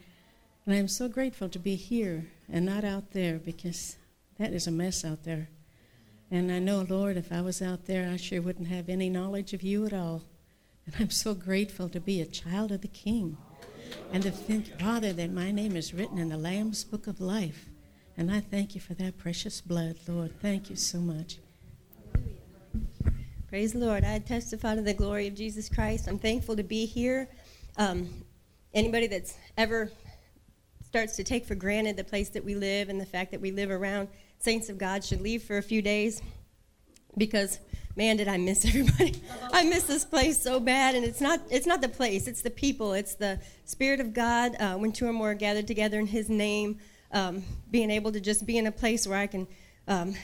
And 0.66 0.74
I 0.74 0.78
am 0.78 0.88
so 0.88 1.06
grateful 1.06 1.48
to 1.48 1.58
be 1.60 1.76
here 1.76 2.26
and 2.50 2.66
not 2.66 2.82
out 2.82 3.12
there 3.12 3.38
because 3.38 3.94
that 4.40 4.52
is 4.52 4.66
a 4.66 4.72
mess 4.72 5.04
out 5.04 5.22
there. 5.22 5.50
And 6.32 6.50
I 6.50 6.58
know, 6.58 6.84
Lord, 6.88 7.16
if 7.16 7.30
I 7.32 7.42
was 7.42 7.62
out 7.62 7.84
there, 7.84 8.10
I 8.10 8.16
sure 8.16 8.42
wouldn't 8.42 8.66
have 8.66 8.88
any 8.88 9.08
knowledge 9.08 9.52
of 9.54 9.62
you 9.62 9.86
at 9.86 9.92
all. 9.92 10.24
And 10.84 10.96
I'm 10.98 11.10
so 11.10 11.32
grateful 11.32 11.88
to 11.90 12.00
be 12.00 12.20
a 12.20 12.26
child 12.26 12.72
of 12.72 12.80
the 12.80 12.88
King 12.88 13.36
and 14.12 14.22
to 14.22 14.30
think, 14.30 14.78
Father, 14.80 15.12
that 15.12 15.32
my 15.32 15.50
name 15.50 15.76
is 15.76 15.94
written 15.94 16.18
in 16.18 16.28
the 16.28 16.36
Lamb's 16.36 16.84
Book 16.84 17.06
of 17.06 17.20
Life. 17.20 17.66
And 18.16 18.32
I 18.32 18.40
thank 18.40 18.74
you 18.74 18.80
for 18.80 18.94
that 18.94 19.16
precious 19.18 19.60
blood, 19.60 19.96
Lord. 20.08 20.38
Thank 20.40 20.70
you 20.70 20.76
so 20.76 20.98
much. 20.98 21.38
Praise 23.48 23.72
the 23.72 23.78
Lord. 23.78 24.04
I 24.04 24.18
testify 24.18 24.74
to 24.74 24.82
the 24.82 24.92
glory 24.94 25.26
of 25.26 25.34
Jesus 25.34 25.68
Christ. 25.68 26.08
I'm 26.08 26.18
thankful 26.18 26.56
to 26.56 26.64
be 26.64 26.84
here. 26.84 27.28
Um, 27.76 28.08
anybody 28.74 29.06
that's 29.06 29.34
ever 29.56 29.90
starts 30.84 31.16
to 31.16 31.24
take 31.24 31.46
for 31.46 31.54
granted 31.54 31.96
the 31.96 32.04
place 32.04 32.28
that 32.30 32.44
we 32.44 32.54
live 32.54 32.88
and 32.88 33.00
the 33.00 33.06
fact 33.06 33.30
that 33.30 33.40
we 33.40 33.50
live 33.50 33.70
around 33.70 34.08
saints 34.40 34.68
of 34.68 34.78
God 34.78 35.04
should 35.04 35.20
leave 35.20 35.42
for 35.42 35.58
a 35.58 35.62
few 35.62 35.80
days 35.80 36.22
because 37.16 37.58
man 37.96 38.16
did 38.16 38.28
i 38.28 38.36
miss 38.36 38.64
everybody 38.64 39.14
i 39.52 39.62
miss 39.64 39.84
this 39.84 40.04
place 40.04 40.40
so 40.40 40.58
bad 40.60 40.94
and 40.94 41.04
it's 41.04 41.20
not 41.20 41.40
it's 41.50 41.66
not 41.66 41.80
the 41.80 41.88
place 41.88 42.26
it's 42.26 42.42
the 42.42 42.50
people 42.50 42.92
it's 42.92 43.14
the 43.14 43.38
spirit 43.64 44.00
of 44.00 44.12
god 44.14 44.54
uh, 44.60 44.74
when 44.74 44.92
two 44.92 45.06
or 45.06 45.12
more 45.12 45.32
are 45.32 45.34
gathered 45.34 45.66
together 45.66 45.98
in 45.98 46.06
his 46.06 46.28
name 46.28 46.78
um, 47.12 47.42
being 47.70 47.90
able 47.90 48.12
to 48.12 48.20
just 48.20 48.46
be 48.46 48.58
in 48.58 48.66
a 48.66 48.72
place 48.72 49.06
where 49.06 49.18
i 49.18 49.26
can 49.26 49.46
um, 49.88 50.14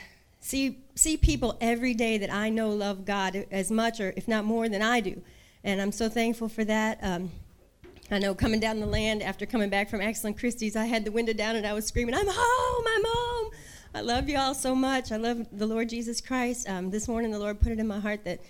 see 0.40 0.78
see 0.94 1.16
people 1.16 1.56
every 1.60 1.94
day 1.94 2.18
that 2.18 2.30
i 2.32 2.48
know 2.48 2.70
love 2.70 3.04
god 3.04 3.44
as 3.50 3.70
much 3.70 4.00
or 4.00 4.12
if 4.16 4.26
not 4.28 4.44
more 4.44 4.68
than 4.68 4.82
i 4.82 5.00
do 5.00 5.20
and 5.62 5.80
i'm 5.80 5.92
so 5.92 6.08
thankful 6.08 6.48
for 6.48 6.64
that 6.64 6.98
um, 7.02 7.30
I 8.10 8.18
know 8.18 8.34
coming 8.34 8.60
down 8.60 8.80
the 8.80 8.86
land 8.86 9.22
after 9.22 9.46
coming 9.46 9.70
back 9.70 9.88
from 9.88 10.02
Excellent 10.02 10.38
Christie's, 10.38 10.76
I 10.76 10.84
had 10.84 11.06
the 11.06 11.10
window 11.10 11.32
down 11.32 11.56
and 11.56 11.66
I 11.66 11.72
was 11.72 11.86
screaming, 11.86 12.14
I'm 12.14 12.26
home, 12.28 12.84
I'm 12.86 13.02
home. 13.06 13.50
I 13.96 14.00
love 14.00 14.28
you 14.28 14.36
all 14.36 14.54
so 14.54 14.74
much. 14.74 15.12
I 15.12 15.16
love 15.18 15.46
the 15.52 15.66
Lord 15.68 15.88
Jesus 15.88 16.20
Christ. 16.20 16.68
Um, 16.68 16.90
this 16.90 17.06
morning, 17.06 17.30
the 17.30 17.38
Lord 17.38 17.60
put 17.60 17.70
it 17.70 17.78
in 17.78 17.86
my 17.86 18.00
heart 18.00 18.24
that 18.24 18.40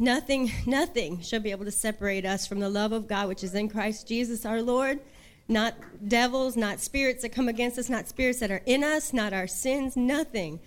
nothing, 0.00 0.50
nothing 0.66 1.20
shall 1.20 1.38
be 1.38 1.52
able 1.52 1.64
to 1.64 1.70
separate 1.70 2.26
us 2.26 2.44
from 2.44 2.58
the 2.58 2.68
love 2.68 2.90
of 2.90 3.06
God, 3.06 3.28
which 3.28 3.44
is 3.44 3.54
in 3.54 3.68
Christ 3.68 4.08
Jesus 4.08 4.44
our 4.44 4.60
Lord. 4.60 4.98
Not 5.46 5.74
devils, 6.08 6.56
not 6.56 6.80
spirits 6.80 7.22
that 7.22 7.28
come 7.28 7.48
against 7.48 7.78
us, 7.78 7.88
not 7.88 8.08
spirits 8.08 8.40
that 8.40 8.50
are 8.50 8.62
in 8.66 8.82
us, 8.82 9.12
not 9.12 9.32
our 9.32 9.46
sins, 9.46 9.96
nothing. 9.96 10.58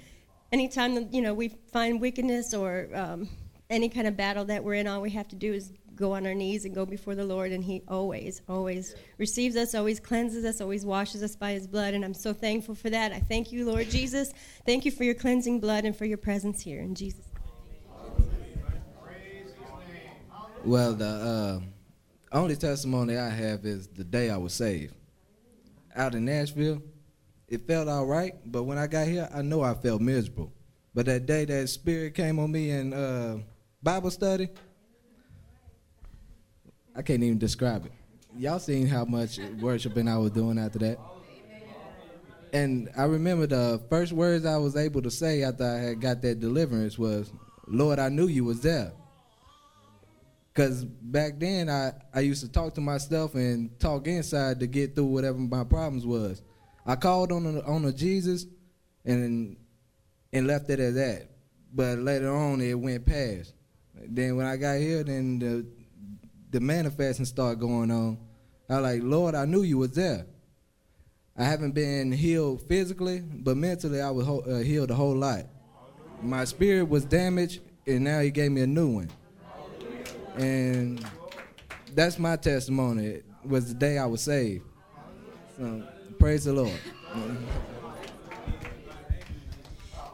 Anytime 0.54 1.10
you 1.12 1.22
know 1.22 1.34
we 1.34 1.50
find 1.74 2.00
wickedness 2.00 2.54
or 2.54 2.90
um, 2.96 3.28
any 3.70 3.90
kind 3.90 4.08
of 4.08 4.16
battle 4.16 4.46
that 4.46 4.64
we're 4.64 4.76
in, 4.76 4.88
all 4.88 5.02
we 5.02 5.10
have 5.12 5.28
to 5.30 5.36
do 5.36 5.52
is 5.54 5.74
go 5.96 6.14
on 6.14 6.26
our 6.26 6.34
knees 6.34 6.66
and 6.66 6.74
go 6.74 6.86
before 6.86 7.16
the 7.16 7.26
Lord, 7.26 7.52
and 7.52 7.64
He 7.64 7.84
always, 7.88 8.42
always 8.50 8.96
receives 9.18 9.56
us, 9.56 9.76
always 9.76 10.00
cleanses 10.00 10.46
us, 10.46 10.62
always 10.62 10.86
washes 10.86 11.24
us 11.24 11.36
by 11.36 11.52
His 11.54 11.68
blood. 11.68 11.94
And 11.94 12.04
I'm 12.04 12.14
so 12.14 12.34
thankful 12.34 12.76
for 12.76 12.90
that. 12.90 13.12
I 13.12 13.20
thank 13.20 13.52
you, 13.52 13.66
Lord 13.66 13.90
Jesus. 13.90 14.34
Thank 14.66 14.86
you 14.86 14.92
for 14.92 15.04
your 15.04 15.14
cleansing 15.14 15.60
blood 15.60 15.86
and 15.86 15.96
for 15.96 16.06
your 16.06 16.18
presence 16.18 16.62
here 16.62 16.80
in 16.82 16.96
Jesus. 16.96 17.26
Well, 20.64 20.94
the 20.94 21.62
uh, 22.34 22.38
only 22.38 22.56
testimony 22.56 23.18
I 23.18 23.30
have 23.30 23.66
is 23.66 23.88
the 23.88 24.04
day 24.06 24.30
I 24.30 24.38
was 24.38 24.54
saved. 24.54 24.94
Out 25.96 26.16
in 26.16 26.26
Nashville, 26.26 26.82
it 27.50 27.68
felt 27.68 27.88
all 27.88 28.06
right, 28.06 28.34
but 28.46 28.64
when 28.64 28.78
I 28.78 28.88
got 28.88 29.08
here, 29.08 29.30
I 29.34 29.42
know 29.42 29.62
I 29.62 29.74
felt 29.74 30.02
miserable. 30.02 30.52
But 30.96 31.06
that 31.08 31.26
day 31.26 31.44
that 31.46 31.68
spirit 31.70 32.14
came 32.16 32.40
on 32.40 32.52
me 32.52 32.72
and 32.72 32.94
uh, 32.94 33.38
Bible 33.82 34.10
study, 34.10 34.48
I 36.96 37.02
can't 37.02 37.24
even 37.24 37.38
describe 37.38 37.86
it. 37.86 37.92
Y'all 38.38 38.60
seen 38.60 38.88
how 38.88 39.06
much 39.06 39.40
worshiping 39.60 40.08
I 40.08 40.18
was 40.18 40.32
doing 40.32 40.58
after 40.60 40.80
that. 40.80 41.00
And 42.52 42.90
I 42.96 43.04
remember 43.04 43.48
the 43.48 43.82
first 43.90 44.12
words 44.12 44.46
I 44.46 44.58
was 44.58 44.76
able 44.76 45.02
to 45.02 45.12
say 45.12 45.42
after 45.44 45.64
I 45.66 45.78
had 45.78 46.02
got 46.02 46.22
that 46.22 46.40
deliverance 46.40 47.00
was, 47.00 47.32
Lord, 47.68 47.98
I 47.98 48.10
knew 48.10 48.28
you 48.28 48.44
was 48.46 48.62
there. 48.62 48.92
Cause 50.54 50.86
back 50.86 51.40
then 51.40 51.68
I, 51.68 51.94
I 52.14 52.20
used 52.20 52.42
to 52.44 52.52
talk 52.52 52.76
to 52.76 52.82
myself 52.82 53.34
and 53.34 53.78
talk 53.80 54.06
inside 54.06 54.60
to 54.60 54.68
get 54.68 54.94
through 54.94 55.06
whatever 55.08 55.40
my 55.40 55.64
problems 55.64 56.06
was. 56.06 56.44
I 56.86 56.96
called 56.96 57.32
on 57.32 57.44
a, 57.48 57.62
on 57.62 57.86
a 57.86 57.92
Jesus 57.92 58.46
and 59.04 59.58
and 60.32 60.46
left 60.48 60.70
it 60.70 60.80
at 60.80 60.94
that. 60.94 61.32
But 61.74 61.98
later 62.00 62.32
on 62.32 62.62
it 62.62 62.76
went 62.76 63.04
past. 63.08 63.54
Then 63.96 64.36
when 64.38 64.46
I 64.46 64.58
got 64.58 64.78
here, 64.78 65.04
then 65.04 65.40
the 65.40 65.66
the 66.54 66.60
manifesting 66.62 67.26
start 67.26 67.60
going 67.60 67.90
on, 67.92 68.16
I 68.70 68.78
like, 68.78 69.02
Lord, 69.04 69.34
I 69.36 69.46
knew 69.46 69.64
you 69.64 69.80
was 69.80 69.92
there. 69.94 70.26
I 71.36 71.44
haven't 71.46 71.72
been 71.72 72.12
healed 72.12 72.62
physically, 72.70 73.22
but 73.22 73.58
mentally 73.58 74.00
I 74.00 74.12
was 74.12 74.26
ho- 74.28 74.44
uh, 74.48 74.60
healed 74.60 74.92
a 74.92 74.94
whole 74.96 75.16
lot. 75.16 75.46
My 76.22 76.44
spirit 76.46 76.88
was 76.88 77.06
damaged, 77.06 77.62
and 77.88 78.04
now 78.04 78.20
He 78.20 78.30
gave 78.30 78.52
me 78.52 78.62
a 78.62 78.68
new 78.68 78.88
one. 78.88 79.10
And 80.38 81.04
that's 81.96 82.20
my 82.20 82.36
testimony. 82.36 83.06
It 83.08 83.26
was 83.44 83.70
the 83.70 83.74
day 83.74 83.98
I 83.98 84.06
was 84.06 84.22
saved. 84.22 84.64
So 85.58 85.84
praise 86.20 86.46
the 86.46 86.54
Lord. 86.54 86.72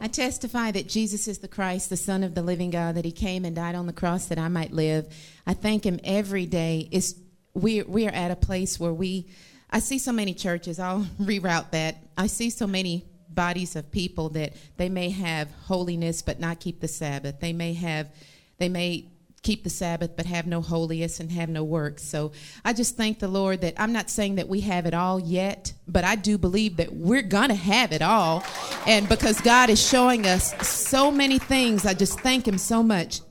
I 0.02 0.08
testify 0.08 0.72
that 0.72 0.88
Jesus 0.88 1.28
is 1.28 1.40
the 1.40 1.48
Christ, 1.50 1.90
the 1.90 1.98
Son 1.98 2.24
of 2.24 2.34
the 2.34 2.42
living 2.42 2.70
God, 2.70 2.96
that 2.96 3.04
he 3.04 3.12
came 3.12 3.44
and 3.44 3.56
died 3.56 3.76
on 3.76 3.86
the 3.86 3.94
cross 3.94 4.28
that 4.28 4.38
I 4.40 4.48
might 4.48 4.72
live. 4.72 5.14
I 5.46 5.54
thank 5.54 5.84
him 5.86 6.00
every 6.06 6.46
day. 6.46 6.88
It's, 6.92 7.16
we, 7.54 7.82
we 7.84 8.08
are 8.08 8.12
at 8.12 8.32
a 8.32 8.36
place 8.38 8.80
where 8.80 8.94
we, 8.94 9.28
I 9.70 9.80
see 9.80 9.98
so 10.00 10.14
many 10.14 10.34
churches, 10.34 10.80
I'll 10.80 11.02
reroute 11.22 11.72
that. 11.72 11.98
I 12.18 12.28
see 12.28 12.50
so 12.50 12.66
many 12.66 13.06
bodies 13.30 13.76
of 13.76 13.92
people 13.92 14.30
that 14.30 14.54
they 14.78 14.90
may 14.90 15.10
have 15.10 15.50
holiness 15.66 16.22
but 16.22 16.40
not 16.40 16.62
keep 16.62 16.80
the 16.80 16.88
Sabbath. 16.88 17.42
They 17.42 17.52
may 17.54 17.74
have, 17.74 18.10
they 18.58 18.70
may 18.70 19.06
keep 19.42 19.64
the 19.64 19.70
Sabbath 19.70 20.16
but 20.16 20.26
have 20.26 20.46
no 20.46 20.62
holiness 20.62 21.20
and 21.20 21.32
have 21.32 21.50
no 21.50 21.64
works. 21.64 22.04
So 22.04 22.32
I 22.64 22.74
just 22.74 22.98
thank 22.98 23.20
the 23.20 23.28
Lord 23.28 23.62
that 23.62 23.74
I'm 23.78 23.94
not 23.94 24.10
saying 24.10 24.36
that 24.36 24.48
we 24.48 24.62
have 24.62 24.86
it 24.86 24.94
all 24.94 25.20
yet, 25.20 25.74
but 25.88 26.04
I 26.04 26.16
do 26.16 26.38
believe 26.38 26.78
that 26.78 26.94
we're 26.94 27.22
going 27.22 27.50
to 27.50 27.56
have 27.56 27.92
it 27.92 28.02
all. 28.02 28.44
And 28.88 29.08
because 29.08 29.40
God 29.42 29.70
is 29.70 29.82
showing 29.86 30.26
us 30.28 30.56
so 30.68 31.12
many 31.12 31.40
things, 31.40 31.86
I 31.86 31.94
just 31.94 32.20
thank 32.20 32.48
Him 32.48 32.58
so 32.58 32.84
much. 32.84 33.22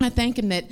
I 0.00 0.08
thank 0.10 0.38
Him 0.38 0.50
that 0.50 0.66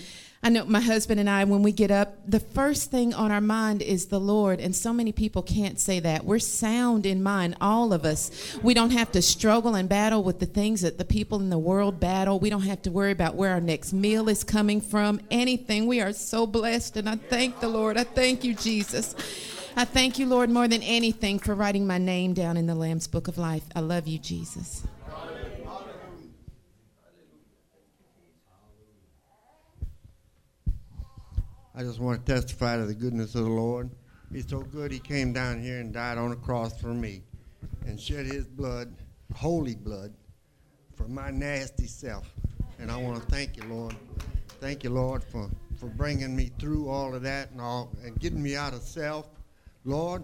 I 0.47 0.51
know 0.51 0.67
my 0.67 0.81
husband 0.83 1.19
and 1.21 1.31
I, 1.31 1.43
when 1.45 1.63
we 1.63 1.73
get 1.73 1.91
up, 1.91 2.19
the 2.29 2.39
first 2.39 2.91
thing 2.91 3.15
on 3.15 3.33
our 3.33 3.41
mind 3.41 3.81
is 3.81 4.07
the 4.09 4.21
Lord. 4.21 4.61
And 4.61 4.77
so 4.77 4.93
many 4.93 5.11
people 5.11 5.41
can't 5.43 5.81
say 5.81 6.01
that. 6.01 6.27
We're 6.27 6.39
sound 6.39 7.07
in 7.07 7.23
mind, 7.23 7.57
all 7.63 7.95
of 7.95 8.05
us. 8.05 8.31
We 8.63 8.75
don't 8.75 8.91
have 8.91 9.11
to 9.13 9.23
struggle 9.23 9.75
and 9.75 9.89
battle 9.89 10.23
with 10.23 10.41
the 10.41 10.47
things 10.47 10.83
that 10.83 10.99
the 10.99 11.05
people 11.07 11.41
in 11.41 11.49
the 11.49 11.59
world 11.59 11.99
battle. 11.99 12.39
We 12.39 12.51
don't 12.51 12.61
have 12.61 12.83
to 12.83 12.91
worry 12.91 13.11
about 13.13 13.37
where 13.37 13.53
our 13.53 13.61
next 13.63 13.95
meal 13.95 14.29
is 14.29 14.45
coming 14.45 14.83
from, 14.83 15.19
anything. 15.31 15.87
We 15.87 16.03
are 16.03 16.13
so 16.13 16.47
blessed. 16.47 16.99
And 16.99 17.09
I 17.09 17.17
thank 17.17 17.61
the 17.61 17.69
Lord. 17.69 17.97
I 17.97 18.05
thank 18.05 18.45
you, 18.45 18.53
Jesus. 18.53 19.15
I 19.77 19.87
thank 19.87 20.19
you, 20.19 20.27
Lord, 20.27 20.51
more 20.51 20.69
than 20.69 20.83
anything 20.83 21.39
for 21.39 21.55
writing 21.55 21.87
my 21.87 21.97
name 21.97 22.35
down 22.35 22.59
in 22.59 22.67
the 22.67 22.75
Lamb's 22.75 23.07
Book 23.07 23.29
of 23.29 23.39
Life. 23.39 23.65
I 23.75 23.81
love 23.81 24.07
you, 24.07 24.19
Jesus. 24.19 24.83
I 31.77 31.83
just 31.83 31.99
want 31.99 32.25
to 32.25 32.35
testify 32.35 32.77
to 32.77 32.85
the 32.87 32.95
goodness 32.95 33.35
of 33.35 33.43
the 33.45 33.51
Lord. 33.51 33.91
He's 34.33 34.47
so 34.49 34.61
good, 34.61 34.93
He 34.93 35.01
came 35.01 35.33
down 35.33 35.61
here 35.61 35.81
and 35.81 35.93
died 35.93 36.19
on 36.19 36.31
the 36.31 36.37
cross 36.37 36.81
for 36.81 36.87
me 36.95 37.23
and 37.85 37.99
shed 37.99 38.27
His 38.27 38.47
blood, 38.47 38.95
holy 39.35 39.75
blood, 39.75 40.15
for 40.95 41.09
my 41.09 41.31
nasty 41.31 41.87
self. 41.89 42.33
And 42.79 42.93
I 42.93 42.97
want 42.97 43.17
to 43.21 43.27
thank 43.29 43.57
you, 43.57 43.65
Lord. 43.65 43.97
Thank 44.61 44.85
you, 44.85 44.91
Lord, 44.91 45.25
for, 45.25 45.51
for 45.77 45.87
bringing 45.87 46.37
me 46.37 46.53
through 46.61 46.89
all 46.89 47.13
of 47.13 47.23
that 47.23 47.51
and 47.51 47.61
all 47.61 47.91
and 48.05 48.19
getting 48.21 48.43
me 48.43 48.55
out 48.55 48.73
of 48.73 48.83
self. 48.83 49.29
Lord, 49.85 50.23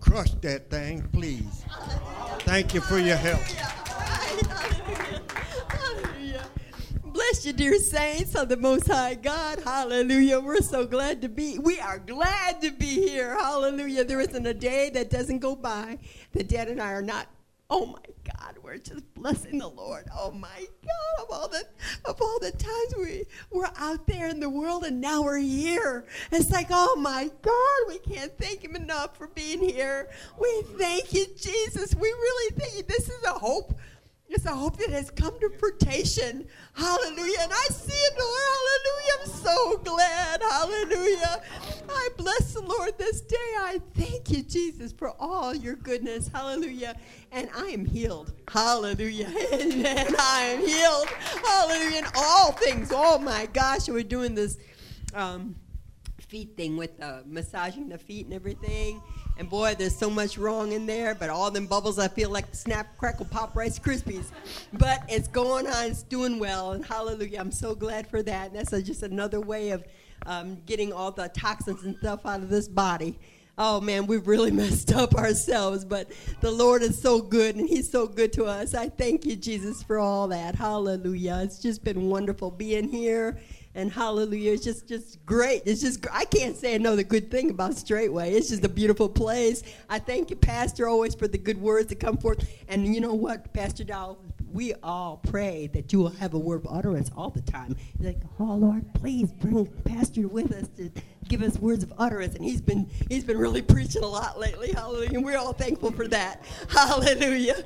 crush 0.00 0.30
that 0.40 0.70
thing, 0.70 1.06
please. 1.12 1.62
Thank 2.40 2.72
you 2.72 2.80
for 2.80 2.98
your 2.98 3.16
help. 3.16 3.40
Bless 7.12 7.44
you, 7.44 7.52
dear 7.52 7.76
saints 7.80 8.36
of 8.36 8.48
the 8.48 8.56
Most 8.56 8.86
High 8.86 9.14
God. 9.14 9.58
Hallelujah. 9.64 10.38
We're 10.38 10.60
so 10.60 10.86
glad 10.86 11.20
to 11.22 11.28
be. 11.28 11.58
We 11.58 11.80
are 11.80 11.98
glad 11.98 12.60
to 12.60 12.70
be 12.70 12.86
here. 13.08 13.36
Hallelujah. 13.36 14.04
There 14.04 14.20
isn't 14.20 14.46
a 14.46 14.54
day 14.54 14.90
that 14.90 15.10
doesn't 15.10 15.40
go 15.40 15.56
by. 15.56 15.98
The 16.32 16.44
dead 16.44 16.68
and 16.68 16.80
I 16.80 16.92
are 16.92 17.02
not. 17.02 17.26
Oh 17.72 17.86
my 17.86 18.32
God, 18.38 18.56
we're 18.62 18.78
just 18.78 19.12
blessing 19.14 19.58
the 19.58 19.66
Lord. 19.66 20.06
Oh 20.16 20.30
my 20.32 20.64
God, 20.84 21.24
of 21.24 21.26
all 21.32 21.48
the 21.48 21.64
of 22.04 22.20
all 22.20 22.38
the 22.40 22.52
times 22.52 22.94
we 22.96 23.24
were 23.50 23.70
out 23.76 24.06
there 24.06 24.28
in 24.28 24.38
the 24.40 24.50
world 24.50 24.84
and 24.84 25.00
now 25.00 25.22
we're 25.22 25.36
here. 25.38 26.04
It's 26.30 26.50
like, 26.50 26.68
oh 26.70 26.94
my 26.96 27.28
God, 27.42 27.78
we 27.88 27.98
can't 28.12 28.36
thank 28.38 28.62
him 28.62 28.76
enough 28.76 29.16
for 29.16 29.26
being 29.28 29.60
here. 29.60 30.10
We 30.40 30.62
thank 30.78 31.12
you, 31.12 31.26
Jesus. 31.36 31.92
We 31.94 32.06
really 32.08 32.56
thank 32.56 32.76
you. 32.76 32.82
This 32.84 33.08
is 33.08 33.22
a 33.24 33.32
hope. 33.38 33.76
It's 34.32 34.46
a 34.46 34.54
hope 34.54 34.76
that 34.78 34.90
has 34.90 35.10
come 35.10 35.36
to 35.40 35.50
fruition. 35.58 36.46
Hallelujah. 36.74 37.38
And 37.42 37.52
I 37.52 37.64
see 37.70 37.92
it, 37.92 38.14
Lord. 38.18 38.42
Hallelujah. 38.56 39.12
I'm 39.20 39.42
so 39.42 39.76
glad. 39.78 40.42
Hallelujah. 40.42 41.40
I 41.88 42.08
bless 42.16 42.54
the 42.54 42.60
Lord 42.62 42.96
this 42.98 43.20
day. 43.20 43.36
I 43.58 43.80
thank 43.96 44.30
you, 44.30 44.42
Jesus, 44.42 44.92
for 44.92 45.12
all 45.20 45.54
your 45.54 45.74
goodness. 45.76 46.28
Hallelujah. 46.28 46.96
And 47.32 47.48
I 47.56 47.66
am 47.66 47.84
healed. 47.84 48.32
Hallelujah. 48.48 49.30
Amen. 49.52 50.14
I 50.18 50.42
am 50.44 50.60
healed. 50.66 51.06
Hallelujah. 51.46 51.98
In 52.00 52.04
all 52.16 52.52
things. 52.52 52.92
Oh 52.94 53.18
my 53.18 53.46
gosh, 53.52 53.88
we're 53.88 54.02
doing 54.02 54.34
this 54.34 54.56
um, 55.14 55.56
feet 56.28 56.56
thing 56.56 56.76
with 56.76 56.96
the 56.98 57.04
uh, 57.06 57.22
massaging 57.26 57.88
the 57.88 57.98
feet 57.98 58.26
and 58.26 58.34
everything. 58.34 59.02
And 59.40 59.48
boy, 59.48 59.74
there's 59.78 59.96
so 59.96 60.10
much 60.10 60.36
wrong 60.36 60.72
in 60.72 60.84
there, 60.84 61.14
but 61.14 61.30
all 61.30 61.50
them 61.50 61.66
bubbles, 61.66 61.98
I 61.98 62.08
feel 62.08 62.28
like 62.28 62.54
snap, 62.54 62.94
crackle, 62.98 63.24
pop, 63.24 63.56
Rice 63.56 63.78
Krispies. 63.78 64.24
But 64.74 64.98
it's 65.08 65.28
going 65.28 65.66
on, 65.66 65.86
it's 65.86 66.02
doing 66.02 66.38
well, 66.38 66.72
and 66.72 66.84
hallelujah. 66.84 67.40
I'm 67.40 67.50
so 67.50 67.74
glad 67.74 68.06
for 68.06 68.22
that. 68.22 68.50
And 68.52 68.60
that's 68.60 68.70
just 68.86 69.02
another 69.02 69.40
way 69.40 69.70
of 69.70 69.82
um, 70.26 70.58
getting 70.66 70.92
all 70.92 71.10
the 71.10 71.30
toxins 71.34 71.82
and 71.84 71.96
stuff 71.96 72.26
out 72.26 72.40
of 72.42 72.50
this 72.50 72.68
body. 72.68 73.18
Oh 73.56 73.80
man, 73.80 74.06
we've 74.06 74.26
really 74.28 74.50
messed 74.50 74.92
up 74.92 75.14
ourselves, 75.14 75.86
but 75.86 76.12
the 76.42 76.50
Lord 76.50 76.82
is 76.82 77.00
so 77.00 77.22
good 77.22 77.56
and 77.56 77.66
He's 77.66 77.90
so 77.90 78.06
good 78.06 78.34
to 78.34 78.44
us. 78.44 78.74
I 78.74 78.90
thank 78.90 79.24
you, 79.24 79.36
Jesus, 79.36 79.82
for 79.82 79.98
all 79.98 80.28
that. 80.28 80.54
Hallelujah. 80.54 81.40
It's 81.42 81.60
just 81.62 81.82
been 81.82 82.10
wonderful 82.10 82.50
being 82.50 82.90
here 82.90 83.40
and 83.74 83.92
hallelujah 83.92 84.52
it's 84.54 84.64
just 84.64 84.88
just 84.88 85.24
great 85.24 85.62
it's 85.64 85.80
just 85.80 86.04
i 86.12 86.24
can't 86.24 86.56
say 86.56 86.74
another 86.74 87.04
good 87.04 87.30
thing 87.30 87.50
about 87.50 87.72
straitway 87.74 88.32
it's 88.32 88.48
just 88.48 88.64
a 88.64 88.68
beautiful 88.68 89.08
place 89.08 89.62
i 89.88 89.98
thank 89.98 90.28
you 90.30 90.34
pastor 90.36 90.88
always 90.88 91.14
for 91.14 91.28
the 91.28 91.38
good 91.38 91.60
words 91.60 91.88
that 91.88 92.00
come 92.00 92.16
forth 92.16 92.48
and 92.68 92.92
you 92.94 93.00
know 93.00 93.14
what 93.14 93.52
pastor 93.52 93.84
dow 93.84 94.16
we 94.52 94.74
all 94.82 95.18
pray 95.28 95.68
that 95.68 95.92
you 95.92 96.00
will 96.00 96.08
have 96.10 96.34
a 96.34 96.38
word 96.38 96.66
of 96.66 96.72
utterance 96.72 97.12
all 97.16 97.30
the 97.30 97.42
time 97.42 97.76
like 98.00 98.18
oh 98.40 98.44
lord 98.54 98.84
please 98.94 99.30
bring 99.32 99.64
pastor 99.84 100.26
with 100.26 100.50
us 100.52 100.66
to 100.76 100.90
give 101.28 101.40
us 101.40 101.56
words 101.58 101.84
of 101.84 101.92
utterance 101.96 102.34
and 102.34 102.44
he's 102.44 102.60
been 102.60 102.90
he's 103.08 103.22
been 103.22 103.38
really 103.38 103.62
preaching 103.62 104.02
a 104.02 104.06
lot 104.06 104.36
lately 104.40 104.72
hallelujah 104.72 105.14
and 105.14 105.24
we're 105.24 105.38
all 105.38 105.52
thankful 105.52 105.92
for 105.92 106.08
that 106.08 106.44
hallelujah 106.68 107.54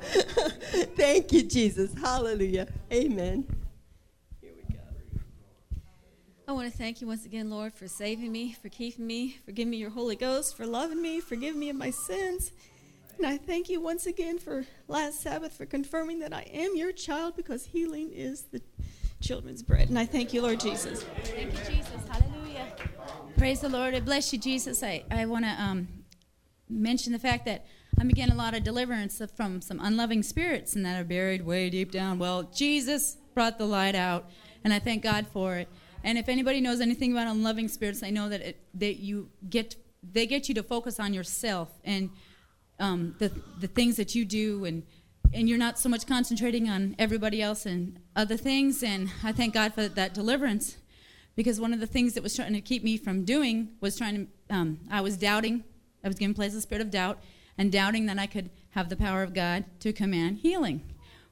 thank 0.95 1.31
you 1.31 1.41
jesus 1.41 1.91
hallelujah 1.99 2.67
amen 2.93 3.43
I 6.47 6.51
want 6.51 6.71
to 6.71 6.77
thank 6.77 7.01
you 7.01 7.07
once 7.07 7.25
again, 7.25 7.49
Lord, 7.49 7.73
for 7.73 7.87
saving 7.87 8.31
me, 8.31 8.53
for 8.61 8.69
keeping 8.69 9.07
me, 9.07 9.39
for 9.45 9.51
giving 9.51 9.71
me 9.71 9.77
your 9.77 9.89
Holy 9.89 10.15
Ghost, 10.15 10.55
for 10.55 10.67
loving 10.67 11.01
me, 11.01 11.19
forgiving 11.19 11.59
me 11.59 11.69
of 11.71 11.75
my 11.75 11.89
sins. 11.89 12.51
And 13.17 13.25
I 13.25 13.37
thank 13.37 13.67
you 13.67 13.81
once 13.81 14.05
again 14.05 14.37
for 14.37 14.63
last 14.87 15.21
Sabbath 15.21 15.53
for 15.53 15.65
confirming 15.65 16.19
that 16.19 16.33
I 16.33 16.41
am 16.53 16.75
your 16.75 16.91
child 16.91 17.35
because 17.35 17.65
healing 17.67 18.11
is 18.13 18.43
the 18.51 18.61
children's 19.21 19.63
bread. 19.63 19.89
And 19.89 19.97
I 19.97 20.05
thank 20.05 20.33
you, 20.33 20.43
Lord 20.43 20.59
Jesus. 20.59 21.01
Thank 21.23 21.51
you, 21.51 21.75
Jesus. 21.77 21.91
Hallelujah. 22.09 22.73
Praise 23.39 23.61
the 23.61 23.69
Lord. 23.69 23.95
I 23.95 24.01
bless 24.01 24.31
you, 24.31 24.37
Jesus. 24.37 24.83
I, 24.83 25.03
I 25.09 25.25
want 25.25 25.45
to 25.45 25.51
um, 25.59 25.87
mention 26.69 27.11
the 27.11 27.19
fact 27.19 27.45
that 27.45 27.65
I'm 27.99 28.09
getting 28.09 28.33
a 28.33 28.37
lot 28.37 28.53
of 28.53 28.63
deliverance 28.63 29.19
from 29.35 29.61
some 29.61 29.79
unloving 29.79 30.21
spirits 30.21 30.75
and 30.75 30.85
that 30.85 30.99
are 31.01 31.05
buried 31.05 31.43
way 31.43 31.71
deep 31.71 31.91
down. 31.91 32.19
Well, 32.19 32.43
Jesus 32.55 33.17
brought 33.33 33.57
the 33.57 33.65
light 33.65 33.95
out, 33.95 34.29
and 34.63 34.71
I 34.71 34.77
thank 34.77 35.01
God 35.01 35.25
for 35.25 35.55
it. 35.55 35.67
And 36.05 36.19
if 36.19 36.29
anybody 36.29 36.61
knows 36.61 36.81
anything 36.81 37.11
about 37.13 37.25
unloving 37.27 37.67
spirits, 37.67 37.99
they 37.99 38.11
know 38.11 38.29
that 38.29 38.39
it, 38.41 38.61
that 38.75 38.97
you 39.01 39.29
get 39.49 39.75
they 40.13 40.27
get 40.27 40.47
you 40.47 40.53
to 40.53 40.61
focus 40.61 40.99
on 40.99 41.15
yourself 41.15 41.67
and 41.83 42.11
um, 42.79 43.15
the 43.17 43.31
the 43.59 43.65
things 43.65 43.97
that 43.97 44.13
you 44.13 44.23
do 44.23 44.65
and 44.65 44.83
and 45.33 45.49
you're 45.49 45.57
not 45.57 45.79
so 45.79 45.89
much 45.89 46.05
concentrating 46.05 46.69
on 46.69 46.95
everybody 46.99 47.41
else 47.41 47.65
and 47.65 47.99
other 48.15 48.37
things. 48.37 48.83
And 48.83 49.09
I 49.23 49.31
thank 49.31 49.55
God 49.55 49.73
for 49.73 49.87
that 49.87 50.13
deliverance 50.13 50.77
because 51.35 51.59
one 51.59 51.73
of 51.73 51.79
the 51.79 51.87
things 51.87 52.13
that 52.13 52.21
was 52.21 52.35
trying 52.35 52.53
to 52.53 52.61
keep 52.61 52.83
me 52.83 52.97
from 52.97 53.25
doing 53.25 53.69
was 53.81 53.97
trying 53.97 54.15
to, 54.47 54.55
um, 54.55 54.79
I 54.89 55.01
was 55.01 55.17
doubting, 55.17 55.63
I 56.03 56.07
was 56.07 56.17
given 56.17 56.35
place 56.35 56.51
a 56.53 56.57
the 56.57 56.61
spirit 56.61 56.83
of 56.83 56.91
doubt 56.91 57.17
and 57.57 57.69
doubting 57.71 58.05
that 58.05 58.19
I 58.19 58.27
could 58.27 58.51
have 58.69 58.87
the 58.89 58.95
power 58.95 59.23
of 59.23 59.33
God 59.33 59.65
to 59.79 59.91
command 59.91 60.37
healing. 60.37 60.81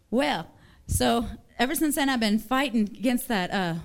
Well, 0.09 0.47
so 0.87 1.27
ever 1.59 1.75
since 1.75 1.93
then, 1.95 2.09
I've 2.09 2.19
been 2.19 2.39
fighting 2.39 2.81
against 2.97 3.27
that 3.29 3.51
uh, 3.53 3.75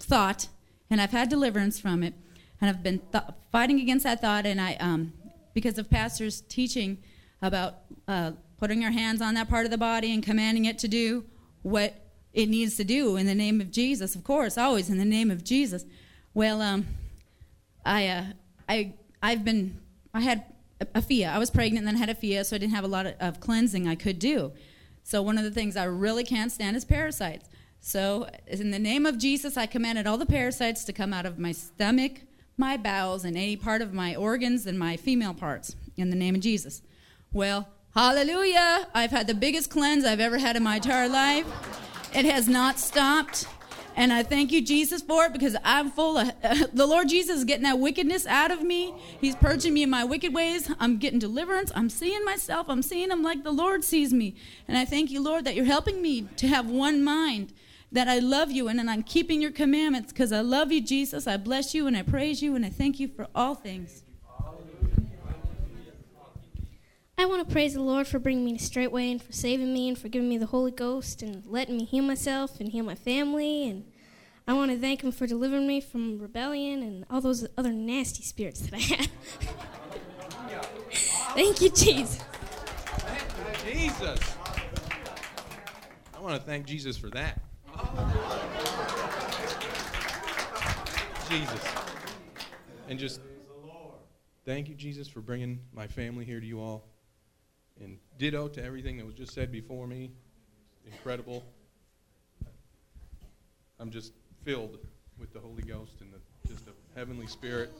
thought, 0.00 0.48
and 0.90 1.00
I've 1.00 1.10
had 1.10 1.28
deliverance 1.28 1.78
from 1.78 2.02
it, 2.02 2.14
and 2.60 2.68
I've 2.70 2.82
been 2.82 3.00
th- 3.12 3.24
fighting 3.50 3.80
against 3.80 4.04
that 4.04 4.20
thought, 4.20 4.46
and 4.46 4.60
I, 4.60 4.74
um, 4.74 5.12
because 5.54 5.78
of 5.78 5.90
pastors 5.90 6.42
teaching 6.48 6.98
about 7.40 7.76
uh, 8.08 8.32
putting 8.58 8.80
your 8.82 8.92
hands 8.92 9.20
on 9.20 9.34
that 9.34 9.48
part 9.48 9.64
of 9.64 9.70
the 9.70 9.78
body 9.78 10.12
and 10.12 10.22
commanding 10.22 10.64
it 10.64 10.78
to 10.78 10.88
do 10.88 11.24
what 11.62 11.94
it 12.32 12.48
needs 12.48 12.76
to 12.76 12.84
do 12.84 13.16
in 13.16 13.26
the 13.26 13.34
name 13.34 13.60
of 13.60 13.70
Jesus, 13.70 14.14
of 14.14 14.24
course, 14.24 14.56
always 14.56 14.88
in 14.88 14.98
the 14.98 15.04
name 15.04 15.30
of 15.30 15.44
Jesus. 15.44 15.84
Well, 16.34 16.62
um, 16.62 16.86
I, 17.84 18.06
uh, 18.08 18.24
I, 18.68 18.94
I've 19.22 19.44
been, 19.44 19.80
I 20.14 20.20
had 20.20 20.44
a 20.94 21.02
FIA. 21.02 21.30
I 21.30 21.38
was 21.38 21.50
pregnant 21.50 21.80
and 21.80 21.88
then 21.88 21.96
had 21.96 22.08
a 22.08 22.14
FIA, 22.14 22.44
so 22.44 22.56
I 22.56 22.58
didn't 22.58 22.74
have 22.74 22.84
a 22.84 22.88
lot 22.88 23.06
of, 23.06 23.14
of 23.20 23.40
cleansing 23.40 23.86
I 23.86 23.94
could 23.96 24.18
do. 24.18 24.52
So 25.04 25.20
one 25.20 25.36
of 25.36 25.44
the 25.44 25.50
things 25.50 25.76
I 25.76 25.84
really 25.84 26.24
can't 26.24 26.50
stand 26.50 26.76
is 26.76 26.84
parasites. 26.84 27.48
So, 27.84 28.28
in 28.46 28.70
the 28.70 28.78
name 28.78 29.04
of 29.06 29.18
Jesus, 29.18 29.56
I 29.56 29.66
commanded 29.66 30.06
all 30.06 30.16
the 30.16 30.24
parasites 30.24 30.84
to 30.84 30.92
come 30.92 31.12
out 31.12 31.26
of 31.26 31.40
my 31.40 31.50
stomach, 31.50 32.20
my 32.56 32.76
bowels, 32.76 33.24
and 33.24 33.36
any 33.36 33.56
part 33.56 33.82
of 33.82 33.92
my 33.92 34.14
organs 34.14 34.66
and 34.66 34.78
my 34.78 34.96
female 34.96 35.34
parts. 35.34 35.74
In 35.96 36.08
the 36.08 36.14
name 36.14 36.36
of 36.36 36.40
Jesus. 36.42 36.80
Well, 37.32 37.68
hallelujah! 37.92 38.86
I've 38.94 39.10
had 39.10 39.26
the 39.26 39.34
biggest 39.34 39.68
cleanse 39.70 40.04
I've 40.04 40.20
ever 40.20 40.38
had 40.38 40.54
in 40.54 40.62
my 40.62 40.76
entire 40.76 41.08
life. 41.08 41.44
It 42.14 42.24
has 42.24 42.46
not 42.46 42.78
stopped. 42.78 43.48
And 43.96 44.12
I 44.12 44.22
thank 44.22 44.52
you, 44.52 44.62
Jesus, 44.62 45.02
for 45.02 45.24
it 45.24 45.32
because 45.32 45.56
I'm 45.64 45.90
full 45.90 46.18
of 46.18 46.30
uh, 46.44 46.66
the 46.72 46.86
Lord 46.86 47.08
Jesus 47.08 47.38
is 47.38 47.44
getting 47.44 47.64
that 47.64 47.80
wickedness 47.80 48.28
out 48.28 48.52
of 48.52 48.62
me. 48.62 48.94
He's 49.20 49.34
purging 49.34 49.74
me 49.74 49.82
in 49.82 49.90
my 49.90 50.04
wicked 50.04 50.32
ways. 50.32 50.70
I'm 50.78 50.98
getting 50.98 51.18
deliverance. 51.18 51.72
I'm 51.74 51.90
seeing 51.90 52.24
myself. 52.24 52.66
I'm 52.68 52.80
seeing 52.80 53.10
Him 53.10 53.24
like 53.24 53.42
the 53.42 53.50
Lord 53.50 53.82
sees 53.82 54.12
me. 54.14 54.36
And 54.68 54.78
I 54.78 54.84
thank 54.84 55.10
you, 55.10 55.20
Lord, 55.20 55.44
that 55.46 55.56
you're 55.56 55.64
helping 55.64 56.00
me 56.00 56.28
to 56.36 56.46
have 56.46 56.70
one 56.70 57.02
mind 57.02 57.52
that 57.92 58.08
I 58.08 58.18
love 58.18 58.50
you 58.50 58.68
and, 58.68 58.80
and 58.80 58.90
I'm 58.90 59.02
keeping 59.02 59.40
your 59.42 59.50
commandments 59.50 60.12
because 60.12 60.32
I 60.32 60.40
love 60.40 60.72
you, 60.72 60.80
Jesus. 60.80 61.26
I 61.26 61.36
bless 61.36 61.74
you 61.74 61.86
and 61.86 61.96
I 61.96 62.02
praise 62.02 62.42
you 62.42 62.56
and 62.56 62.64
I 62.64 62.70
thank 62.70 62.98
you 62.98 63.06
for 63.06 63.28
all 63.34 63.54
things. 63.54 64.02
I 67.18 67.26
want 67.26 67.46
to 67.46 67.52
praise 67.52 67.74
the 67.74 67.82
Lord 67.82 68.06
for 68.06 68.18
bringing 68.18 68.44
me 68.46 68.56
to 68.56 68.64
straight 68.64 68.90
and 68.92 69.22
for 69.22 69.32
saving 69.32 69.72
me 69.72 69.88
and 69.90 69.96
for 69.98 70.08
giving 70.08 70.28
me 70.28 70.38
the 70.38 70.46
Holy 70.46 70.70
Ghost 70.72 71.22
and 71.22 71.46
letting 71.46 71.76
me 71.76 71.84
heal 71.84 72.02
myself 72.02 72.58
and 72.58 72.70
heal 72.70 72.84
my 72.84 72.94
family. 72.94 73.68
And 73.68 73.84
I 74.48 74.54
want 74.54 74.72
to 74.72 74.78
thank 74.78 75.04
Him 75.04 75.12
for 75.12 75.26
delivering 75.26 75.66
me 75.68 75.80
from 75.82 76.18
rebellion 76.18 76.82
and 76.82 77.04
all 77.10 77.20
those 77.20 77.46
other 77.56 77.70
nasty 77.70 78.22
spirits 78.24 78.60
that 78.62 78.74
I 78.74 78.78
have. 78.78 79.08
thank 81.34 81.60
you, 81.60 81.68
Jesus. 81.70 82.16
Thank 82.16 83.74
you, 83.76 83.80
Jesus. 83.90 84.18
I 86.16 86.20
want 86.20 86.34
to 86.34 86.40
thank 86.42 86.66
Jesus 86.66 86.96
for 86.96 87.10
that. 87.10 87.40
Jesus. 91.28 91.64
And 92.88 92.98
just 92.98 93.20
thank 94.44 94.68
you, 94.68 94.74
Jesus, 94.74 95.08
for 95.08 95.20
bringing 95.20 95.60
my 95.72 95.86
family 95.86 96.24
here 96.24 96.40
to 96.40 96.46
you 96.46 96.60
all. 96.60 96.84
And 97.80 97.98
ditto 98.18 98.48
to 98.48 98.62
everything 98.62 98.98
that 98.98 99.06
was 99.06 99.14
just 99.14 99.32
said 99.32 99.50
before 99.50 99.86
me. 99.86 100.10
Incredible. 100.86 101.42
I'm 103.80 103.90
just 103.90 104.12
filled 104.44 104.78
with 105.18 105.32
the 105.32 105.40
Holy 105.40 105.62
Ghost 105.62 106.00
and 106.00 106.12
the, 106.12 106.18
just 106.48 106.66
the 106.66 106.72
heavenly 106.94 107.26
spirit. 107.26 107.72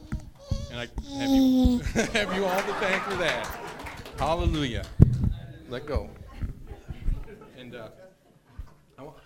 And 0.71 0.79
I 0.79 0.87
have 1.19 1.29
you, 1.29 1.79
have 2.13 2.33
you 2.35 2.45
all 2.45 2.57
to 2.61 2.73
thank 2.79 3.03
for 3.03 3.15
that. 3.15 3.45
Hallelujah. 4.17 4.85
Let 5.69 5.85
go. 5.85 6.09
And, 7.57 7.75
uh, 7.75 7.89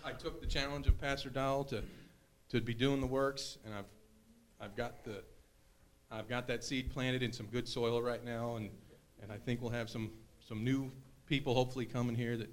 I, 0.03 0.09
I 0.09 0.13
took 0.13 0.39
the 0.39 0.47
challenge 0.47 0.87
of 0.87 0.99
Pastor 0.99 1.29
Dowell 1.29 1.63
to, 1.65 1.83
to 2.49 2.61
be 2.61 2.73
doing 2.73 3.01
the 3.01 3.07
works, 3.07 3.57
and 3.65 3.73
I've, 3.73 3.85
I've, 4.61 4.75
got 4.75 5.03
the, 5.03 5.23
I've 6.11 6.27
got 6.29 6.47
that 6.47 6.63
seed 6.63 6.91
planted 6.91 7.23
in 7.23 7.31
some 7.31 7.47
good 7.47 7.67
soil 7.67 8.01
right 8.01 8.23
now, 8.23 8.55
and, 8.55 8.69
and 9.21 9.31
I 9.31 9.37
think 9.37 9.61
we'll 9.61 9.69
have 9.71 9.89
some, 9.89 10.09
some 10.47 10.63
new 10.63 10.91
people 11.27 11.53
hopefully 11.53 11.85
coming 11.85 12.15
here 12.15 12.37
that 12.37 12.49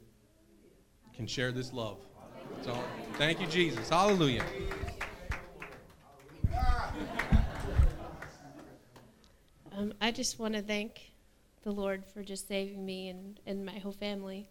can 1.14 1.26
share 1.26 1.52
this 1.52 1.72
love. 1.72 1.98
So, 2.62 2.76
thank 3.14 3.40
you, 3.40 3.46
Jesus. 3.46 3.88
Hallelujah. 3.88 4.44
Um, 9.76 9.92
I 10.00 10.10
just 10.10 10.38
want 10.38 10.54
to 10.54 10.62
thank 10.62 11.12
the 11.62 11.72
Lord 11.72 12.04
for 12.12 12.22
just 12.22 12.46
saving 12.46 12.84
me 12.84 13.08
and, 13.08 13.40
and 13.46 13.64
my 13.64 13.78
whole 13.78 13.92
family. 13.92 14.48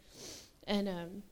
And 0.68 0.90
um, 0.90 1.24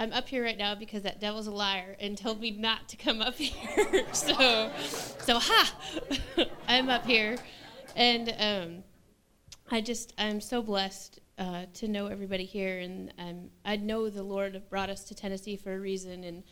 I'm 0.00 0.14
up 0.14 0.26
here 0.30 0.42
right 0.42 0.56
now 0.56 0.74
because 0.74 1.02
that 1.02 1.20
devil's 1.20 1.46
a 1.46 1.50
liar 1.50 1.94
and 2.00 2.16
told 2.16 2.40
me 2.40 2.50
not 2.52 2.88
to 2.88 2.96
come 2.96 3.20
up 3.20 3.34
here. 3.34 4.06
so, 4.14 4.72
so 5.18 5.38
ha, 5.38 5.74
I'm 6.68 6.88
up 6.88 7.04
here, 7.04 7.36
and 7.94 8.34
um, 8.38 8.84
I 9.70 9.82
just 9.82 10.14
I'm 10.16 10.40
so 10.40 10.62
blessed 10.62 11.20
uh, 11.36 11.66
to 11.74 11.86
know 11.86 12.06
everybody 12.06 12.46
here, 12.46 12.78
and 12.78 13.12
um, 13.18 13.50
I 13.66 13.76
know 13.76 14.08
the 14.08 14.22
Lord 14.22 14.62
brought 14.70 14.88
us 14.88 15.04
to 15.04 15.14
Tennessee 15.14 15.58
for 15.58 15.74
a 15.74 15.78
reason, 15.78 16.24
and 16.24 16.44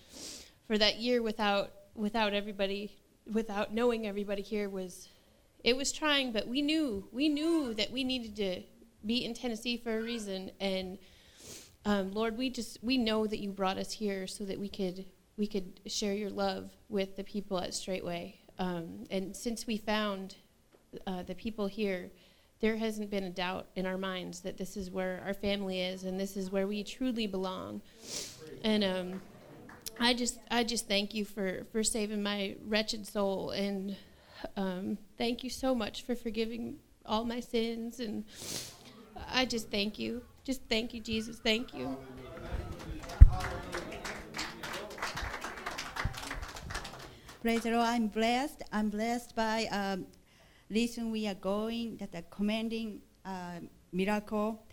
for 0.66 0.76
that 0.76 0.98
year 0.98 1.22
without 1.22 1.70
without 1.94 2.34
everybody, 2.34 2.92
without 3.32 3.72
knowing 3.72 4.06
everybody 4.06 4.42
here 4.42 4.68
was, 4.68 5.08
it 5.64 5.74
was 5.74 5.90
trying, 5.90 6.32
but 6.32 6.46
we 6.46 6.61
knew 6.61 7.08
we 7.12 7.30
knew 7.30 7.72
that 7.78 7.90
we 7.90 8.04
needed 8.04 8.37
to 8.37 8.61
be 9.06 9.24
in 9.24 9.32
Tennessee 9.32 9.78
for 9.78 9.98
a 9.98 10.02
reason, 10.02 10.50
and 10.61 10.98
um, 11.88 12.12
Lord, 12.12 12.37
we 12.37 12.51
just 12.51 12.79
we 12.85 12.98
know 12.98 13.27
that 13.27 13.38
you 13.38 13.51
brought 13.51 13.79
us 13.79 13.92
here 13.92 14.27
so 14.27 14.44
that 14.44 14.61
we 14.61 14.68
could 14.68 15.07
we 15.38 15.46
could 15.46 15.81
share 15.87 16.12
your 16.12 16.29
love 16.29 16.70
with 16.90 17.16
the 17.16 17.24
people 17.24 17.59
at 17.59 17.72
Straitway. 17.72 18.35
Um, 18.59 19.07
and 19.11 19.35
since 19.35 19.66
we 19.66 19.79
found 19.79 20.35
uh, 21.07 21.22
the 21.22 21.35
people 21.35 21.66
here, 21.66 22.11
there 22.61 22.77
hasn't 22.77 23.09
been 23.09 23.24
a 23.24 23.31
doubt 23.31 23.68
in 23.74 23.87
our 23.87 23.96
minds 23.96 24.40
that 24.40 24.59
this 24.59 24.77
is 24.77 24.90
where 24.90 25.22
our 25.27 25.33
family 25.33 25.81
is 25.81 26.05
and 26.05 26.20
this 26.20 26.37
is 26.37 26.51
where 26.53 26.66
we 26.66 26.83
truly 26.85 27.27
belong. 27.27 27.81
And 28.62 28.85
um, 28.85 29.22
I 29.98 30.12
just 30.12 30.38
I 30.51 30.64
just 30.64 30.87
thank 30.88 31.14
you 31.14 31.24
for 31.24 31.64
for 31.72 31.83
saving 31.83 32.22
my 32.22 32.57
wretched 32.66 33.07
soul 33.07 33.48
and 33.51 33.96
um, 34.59 34.98
thank 35.16 35.42
you 35.42 35.48
so 35.48 35.74
much 35.74 36.03
for 36.03 36.14
forgiving 36.14 36.81
all 37.07 37.24
my 37.24 37.40
sins 37.40 37.98
and 37.98 38.24
I 39.33 39.46
just 39.46 39.70
thank 39.70 39.98
you. 39.98 40.20
Just 40.48 40.62
thank 40.70 40.94
you, 40.94 41.00
Jesus. 41.02 41.40
Thank 41.40 41.74
you. 41.74 41.94
Praise 47.42 47.61
the 47.64 47.72
Lord. 47.72 47.84
I'm 47.87 48.06
blessed. 48.08 48.62
I'm 48.72 48.88
blessed 48.88 49.37
by 49.37 49.66
um, 49.70 50.06
reason 50.70 51.11
we 51.11 51.26
are 51.26 51.34
going, 51.34 51.98
that 51.98 52.14
are 52.14 52.24
commanding 52.34 53.02
uh, 53.26 53.61
miracle. 53.92 54.64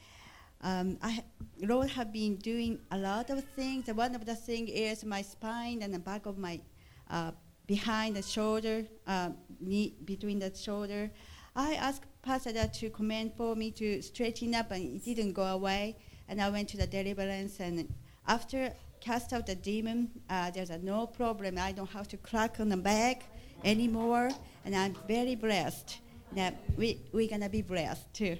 Um, 0.61 0.97
I, 1.01 1.21
Lord 1.59 1.89
have 1.89 2.13
been 2.13 2.37
doing 2.37 2.79
a 2.91 2.97
lot 2.97 3.29
of 3.29 3.43
things. 3.43 3.87
One 3.87 4.15
of 4.15 4.25
the 4.25 4.33
things 4.37 4.69
is 4.71 5.03
my 5.03 5.21
spine 5.21 5.81
and 5.81 5.93
the 5.93 5.99
back 5.99 6.25
of 6.25 6.37
my, 6.37 6.61
uh, 7.09 7.31
behind 7.67 8.15
the 8.15 8.21
shoulder, 8.21 8.85
uh, 9.07 9.31
knee, 9.59 9.95
between 10.05 10.39
the 10.39 10.55
shoulder. 10.55 11.11
I 11.53 11.73
ask 11.73 12.01
Pastor, 12.25 12.51
to 12.53 12.89
command 12.89 13.33
for 13.37 13.55
me 13.55 13.69
to 13.73 14.01
straighten 14.01 14.55
up, 14.55 14.71
and 14.71 14.95
it 14.95 15.05
didn't 15.05 15.33
go 15.33 15.43
away. 15.43 15.95
And 16.27 16.41
I 16.41 16.49
went 16.49 16.67
to 16.69 16.77
the 16.77 16.87
deliverance, 16.87 17.59
and 17.59 17.87
after 18.27 18.73
cast 18.99 19.31
out 19.31 19.45
the 19.45 19.53
demon, 19.53 20.09
uh, 20.27 20.49
there's 20.49 20.71
a 20.71 20.79
no 20.79 21.05
problem. 21.05 21.59
I 21.59 21.71
don't 21.71 21.89
have 21.91 22.07
to 22.09 22.17
crack 22.17 22.59
on 22.59 22.69
the 22.69 22.77
back 22.77 23.25
anymore, 23.63 24.31
and 24.65 24.75
I'm 24.75 24.95
very 25.07 25.35
blessed. 25.35 25.99
Now 26.35 26.51
we 26.75 26.99
we're 27.11 27.29
gonna 27.29 27.47
be 27.47 27.61
blessed 27.61 28.11
too. 28.11 28.37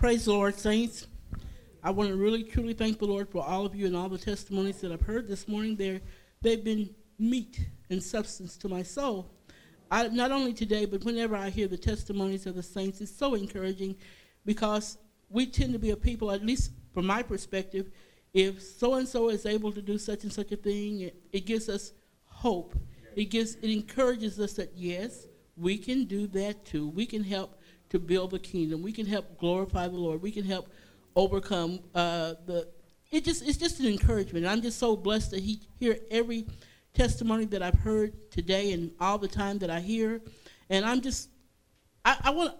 Praise 0.00 0.24
the 0.24 0.32
Lord, 0.32 0.58
saints. 0.58 1.08
I 1.82 1.90
want 1.90 2.08
to 2.08 2.16
really 2.16 2.42
truly 2.42 2.72
thank 2.72 2.98
the 2.98 3.04
Lord 3.04 3.28
for 3.28 3.44
all 3.46 3.66
of 3.66 3.74
you 3.74 3.84
and 3.86 3.94
all 3.94 4.08
the 4.08 4.16
testimonies 4.16 4.80
that 4.80 4.90
I've 4.92 5.02
heard 5.02 5.28
this 5.28 5.46
morning. 5.46 5.76
They're, 5.76 6.00
they've 6.40 6.64
been 6.64 6.88
meat 7.18 7.60
and 7.90 8.02
substance 8.02 8.56
to 8.56 8.68
my 8.70 8.82
soul. 8.82 9.30
I, 9.90 10.08
not 10.08 10.30
only 10.32 10.52
today, 10.52 10.84
but 10.86 11.04
whenever 11.04 11.36
I 11.36 11.50
hear 11.50 11.68
the 11.68 11.76
testimonies 11.78 12.46
of 12.46 12.54
the 12.54 12.62
saints, 12.62 13.00
it's 13.00 13.10
so 13.14 13.34
encouraging 13.34 13.96
because 14.44 14.98
we 15.30 15.46
tend 15.46 15.72
to 15.72 15.78
be 15.78 15.90
a 15.90 15.96
people, 15.96 16.30
at 16.30 16.44
least 16.44 16.70
from 16.92 17.06
my 17.06 17.22
perspective, 17.22 17.90
if 18.32 18.60
so 18.62 18.94
and 18.94 19.06
so 19.06 19.28
is 19.28 19.46
able 19.46 19.72
to 19.72 19.82
do 19.82 19.98
such 19.98 20.22
and 20.24 20.32
such 20.32 20.52
a 20.52 20.56
thing, 20.56 21.00
it, 21.02 21.16
it 21.32 21.46
gives 21.46 21.68
us 21.68 21.92
hope. 22.24 22.74
It 23.14 23.26
gives 23.26 23.54
it 23.62 23.70
encourages 23.70 24.40
us 24.40 24.54
that 24.54 24.72
yes, 24.74 25.26
we 25.56 25.78
can 25.78 26.04
do 26.04 26.26
that 26.28 26.64
too. 26.64 26.88
We 26.88 27.06
can 27.06 27.22
help 27.22 27.56
to 27.90 28.00
build 28.00 28.32
the 28.32 28.40
kingdom. 28.40 28.82
We 28.82 28.90
can 28.90 29.06
help 29.06 29.38
glorify 29.38 29.86
the 29.86 29.94
Lord. 29.96 30.20
We 30.20 30.32
can 30.32 30.42
help 30.44 30.68
overcome 31.14 31.78
uh, 31.94 32.34
the. 32.44 32.66
It 33.12 33.24
just 33.24 33.46
it's 33.46 33.56
just 33.56 33.78
an 33.78 33.86
encouragement. 33.86 34.46
I'm 34.46 34.60
just 34.62 34.80
so 34.80 34.96
blessed 34.96 35.30
to 35.30 35.40
he, 35.40 35.60
hear 35.78 35.96
every 36.10 36.44
testimony 36.94 37.44
that 37.46 37.60
I've 37.60 37.74
heard 37.80 38.30
today 38.30 38.72
and 38.72 38.92
all 39.00 39.18
the 39.18 39.28
time 39.28 39.58
that 39.58 39.68
I 39.70 39.80
hear. 39.80 40.20
And 40.70 40.84
I'm 40.84 41.00
just, 41.00 41.28
I, 42.04 42.16
I 42.22 42.30
want 42.30 42.54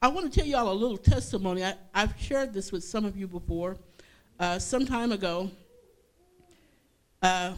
I 0.00 0.06
want 0.06 0.32
to 0.32 0.38
tell 0.40 0.48
y'all 0.48 0.72
a 0.72 0.72
little 0.72 0.96
testimony. 0.96 1.64
I, 1.64 1.74
have 1.92 2.14
shared 2.20 2.54
this 2.54 2.70
with 2.70 2.84
some 2.84 3.04
of 3.04 3.16
you 3.16 3.26
before. 3.26 3.76
Uh, 4.38 4.60
some 4.60 4.86
time 4.86 5.10
ago, 5.10 5.50
uh, 7.20 7.52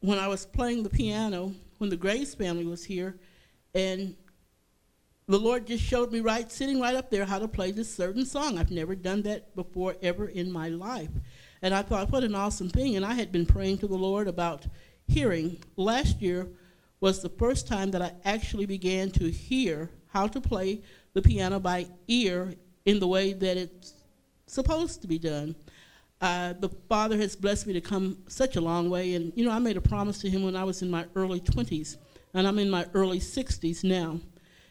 when 0.00 0.18
I 0.18 0.26
was 0.26 0.44
playing 0.44 0.82
the 0.82 0.90
piano, 0.90 1.52
when 1.78 1.88
the 1.88 1.96
Graves 1.96 2.34
family 2.34 2.66
was 2.66 2.84
here, 2.84 3.14
and 3.72 4.16
the 5.28 5.38
Lord 5.38 5.64
just 5.64 5.84
showed 5.84 6.10
me 6.10 6.18
right, 6.18 6.50
sitting 6.50 6.80
right 6.80 6.96
up 6.96 7.08
there, 7.08 7.24
how 7.24 7.38
to 7.38 7.46
play 7.46 7.70
this 7.70 7.94
certain 7.94 8.26
song. 8.26 8.58
I've 8.58 8.72
never 8.72 8.96
done 8.96 9.22
that 9.22 9.54
before, 9.54 9.94
ever 10.02 10.26
in 10.26 10.50
my 10.50 10.68
life. 10.70 11.10
And 11.62 11.72
I 11.72 11.82
thought, 11.82 12.10
what 12.10 12.24
an 12.24 12.34
awesome 12.34 12.68
thing. 12.68 12.96
And 12.96 13.06
I 13.06 13.14
had 13.14 13.30
been 13.30 13.46
praying 13.46 13.78
to 13.78 13.86
the 13.86 13.94
Lord 13.96 14.26
about 14.26 14.66
hearing, 15.08 15.58
last 15.76 16.20
year 16.20 16.46
was 17.00 17.22
the 17.22 17.28
first 17.28 17.66
time 17.68 17.90
that 17.92 18.02
I 18.02 18.12
actually 18.24 18.66
began 18.66 19.10
to 19.12 19.30
hear 19.30 19.90
how 20.08 20.26
to 20.26 20.40
play 20.40 20.82
the 21.12 21.22
piano 21.22 21.60
by 21.60 21.86
ear 22.08 22.54
in 22.84 22.98
the 22.98 23.06
way 23.06 23.32
that 23.34 23.56
it's 23.56 23.92
supposed 24.46 25.02
to 25.02 25.08
be 25.08 25.18
done. 25.18 25.54
Uh, 26.20 26.54
the 26.60 26.68
Father 26.88 27.16
has 27.18 27.36
blessed 27.36 27.66
me 27.66 27.74
to 27.74 27.80
come 27.80 28.18
such 28.26 28.56
a 28.56 28.60
long 28.60 28.88
way, 28.88 29.14
and 29.14 29.32
you 29.36 29.44
know, 29.44 29.50
I 29.50 29.58
made 29.58 29.76
a 29.76 29.80
promise 29.82 30.18
to 30.22 30.30
Him 30.30 30.42
when 30.42 30.56
I 30.56 30.64
was 30.64 30.80
in 30.80 30.90
my 30.90 31.04
early 31.14 31.40
20s, 31.40 31.96
and 32.32 32.46
I'm 32.48 32.58
in 32.58 32.70
my 32.70 32.86
early 32.94 33.20
60s 33.20 33.84
now. 33.84 34.18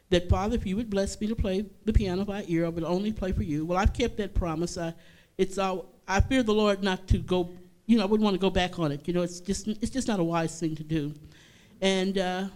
That 0.09 0.29
Father, 0.29 0.55
if 0.55 0.65
you 0.65 0.75
would 0.75 0.89
bless 0.89 1.19
me 1.19 1.27
to 1.27 1.35
play 1.35 1.65
the 1.85 1.93
piano 1.93 2.25
by 2.25 2.45
ear, 2.47 2.65
I 2.65 2.69
would 2.69 2.83
only 2.83 3.11
play 3.11 3.31
for 3.31 3.43
you. 3.43 3.65
Well, 3.65 3.77
I've 3.77 3.93
kept 3.93 4.17
that 4.17 4.33
promise. 4.35 4.77
I, 4.77 4.93
it's 5.37 5.57
all, 5.57 5.85
I 6.07 6.21
fear 6.21 6.41
the 6.43 6.53
Lord 6.53 6.83
not 6.83 7.07
to 7.07 7.17
go 7.17 7.49
you 7.85 7.97
know, 7.97 8.03
I 8.03 8.05
wouldn't 8.05 8.23
want 8.23 8.33
to 8.35 8.39
go 8.39 8.49
back 8.49 8.79
on 8.79 8.91
it. 8.91 9.07
You 9.07 9.13
know, 9.13 9.21
it's 9.21 9.39
just, 9.39 9.67
it's 9.67 9.89
just 9.89 10.07
not 10.07 10.19
a 10.19 10.23
wise 10.23 10.59
thing 10.59 10.75
to 10.75 10.83
do. 10.83 11.13
And, 11.81 12.17
uh, 12.17 12.47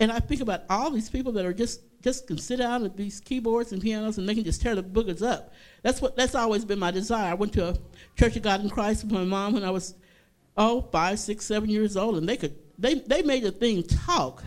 and 0.00 0.10
I 0.12 0.20
think 0.20 0.40
about 0.40 0.62
all 0.68 0.90
these 0.90 1.08
people 1.08 1.32
that 1.32 1.44
are 1.46 1.52
just, 1.52 1.80
just 2.02 2.26
can 2.26 2.36
sit 2.38 2.58
down 2.58 2.84
at 2.84 2.96
these 2.96 3.20
keyboards 3.20 3.72
and 3.72 3.80
pianos 3.80 4.18
and 4.18 4.28
they 4.28 4.34
can 4.34 4.44
just 4.44 4.60
tear 4.60 4.74
the 4.74 4.82
boogers 4.82 5.22
up. 5.26 5.52
That's 5.82 6.00
what, 6.00 6.16
that's 6.16 6.34
always 6.34 6.64
been 6.64 6.78
my 6.78 6.90
desire. 6.90 7.30
I 7.30 7.34
went 7.34 7.52
to 7.54 7.68
a 7.70 7.76
Church 8.18 8.36
of 8.36 8.42
God 8.42 8.60
in 8.62 8.68
Christ 8.70 9.04
with 9.04 9.12
my 9.12 9.24
mom 9.24 9.54
when 9.54 9.64
I 9.64 9.70
was, 9.70 9.94
oh, 10.56 10.82
five, 10.92 11.18
six, 11.18 11.44
seven 11.44 11.70
years 11.70 11.96
old, 11.96 12.16
and 12.16 12.28
they 12.28 12.36
could, 12.36 12.54
they, 12.78 12.94
they 12.94 13.22
made 13.22 13.44
the 13.44 13.52
thing 13.52 13.82
talk. 13.84 14.42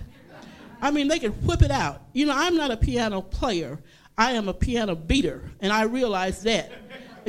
I 0.82 0.92
mean, 0.92 1.08
they 1.08 1.20
could 1.20 1.46
whip 1.46 1.62
it 1.62 1.72
out. 1.72 2.04
You 2.13 2.26
know, 2.26 2.34
I'm 2.36 2.56
not 2.56 2.72
a 2.72 2.78
piano 2.78 3.22
player. 3.22 3.80
I 4.18 4.34
am 4.34 4.50
a 4.50 4.54
piano 4.54 4.96
beater, 4.96 5.50
and 5.62 5.72
I 5.74 5.84
realize 5.84 6.44
that 6.44 6.72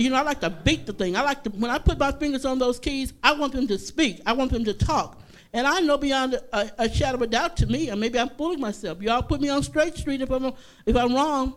you 0.01 0.09
know, 0.11 0.17
I 0.17 0.23
like 0.23 0.41
to 0.41 0.51
beat 0.51 0.87
the 0.87 0.93
thing. 0.93 1.15
I 1.17 1.23
like 1.23 1.43
to, 1.45 1.51
when 1.51 1.71
I 1.71 1.79
put 1.79 1.99
my 1.99 2.11
fingers 2.13 2.45
on 2.45 2.59
those 2.59 2.79
keys, 2.79 3.13
I 3.23 3.33
want 3.33 3.53
them 3.53 3.67
to 3.69 3.79
speak. 3.79 4.21
I 4.27 4.33
want 4.33 4.51
them 4.51 4.65
to 4.65 4.73
talk. 4.73 5.21
And 5.53 5.67
I 5.67 5.81
know 5.81 5.99
beyond 5.99 6.35
a, 6.53 6.71
a 6.79 6.89
shadow 6.93 7.17
of 7.17 7.23
a 7.23 7.27
doubt 7.27 7.57
to 7.59 7.67
me, 7.67 7.91
and 7.91 8.01
maybe 8.01 8.19
I'm 8.19 8.31
fooling 8.31 8.61
myself. 8.61 9.03
Y'all 9.03 9.23
put 9.23 9.41
me 9.41 9.49
on 9.51 9.63
straight 9.63 9.97
street 9.97 10.21
if 10.21 10.31
I'm, 10.31 10.53
if 10.87 10.97
I'm 10.97 11.15
wrong. 11.15 11.55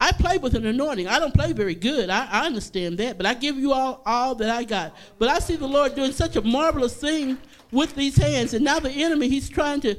I 0.00 0.12
play 0.12 0.38
with 0.38 0.54
an 0.54 0.66
anointing. 0.66 1.08
I 1.08 1.18
don't 1.18 1.32
play 1.32 1.52
very 1.52 1.74
good. 1.74 2.10
I, 2.10 2.28
I 2.30 2.46
understand 2.46 2.98
that, 2.98 3.16
but 3.16 3.26
I 3.26 3.34
give 3.34 3.56
you 3.56 3.72
all, 3.72 4.02
all 4.04 4.34
that 4.36 4.50
I 4.50 4.64
got. 4.64 4.94
But 5.18 5.28
I 5.28 5.38
see 5.38 5.56
the 5.56 5.66
Lord 5.66 5.94
doing 5.94 6.12
such 6.12 6.36
a 6.36 6.42
marvelous 6.42 6.94
thing 6.96 7.38
with 7.70 7.94
these 7.94 8.16
hands. 8.16 8.52
And 8.54 8.64
now 8.64 8.78
the 8.80 8.90
enemy, 8.90 9.28
he's 9.28 9.48
trying 9.48 9.80
to 9.82 9.94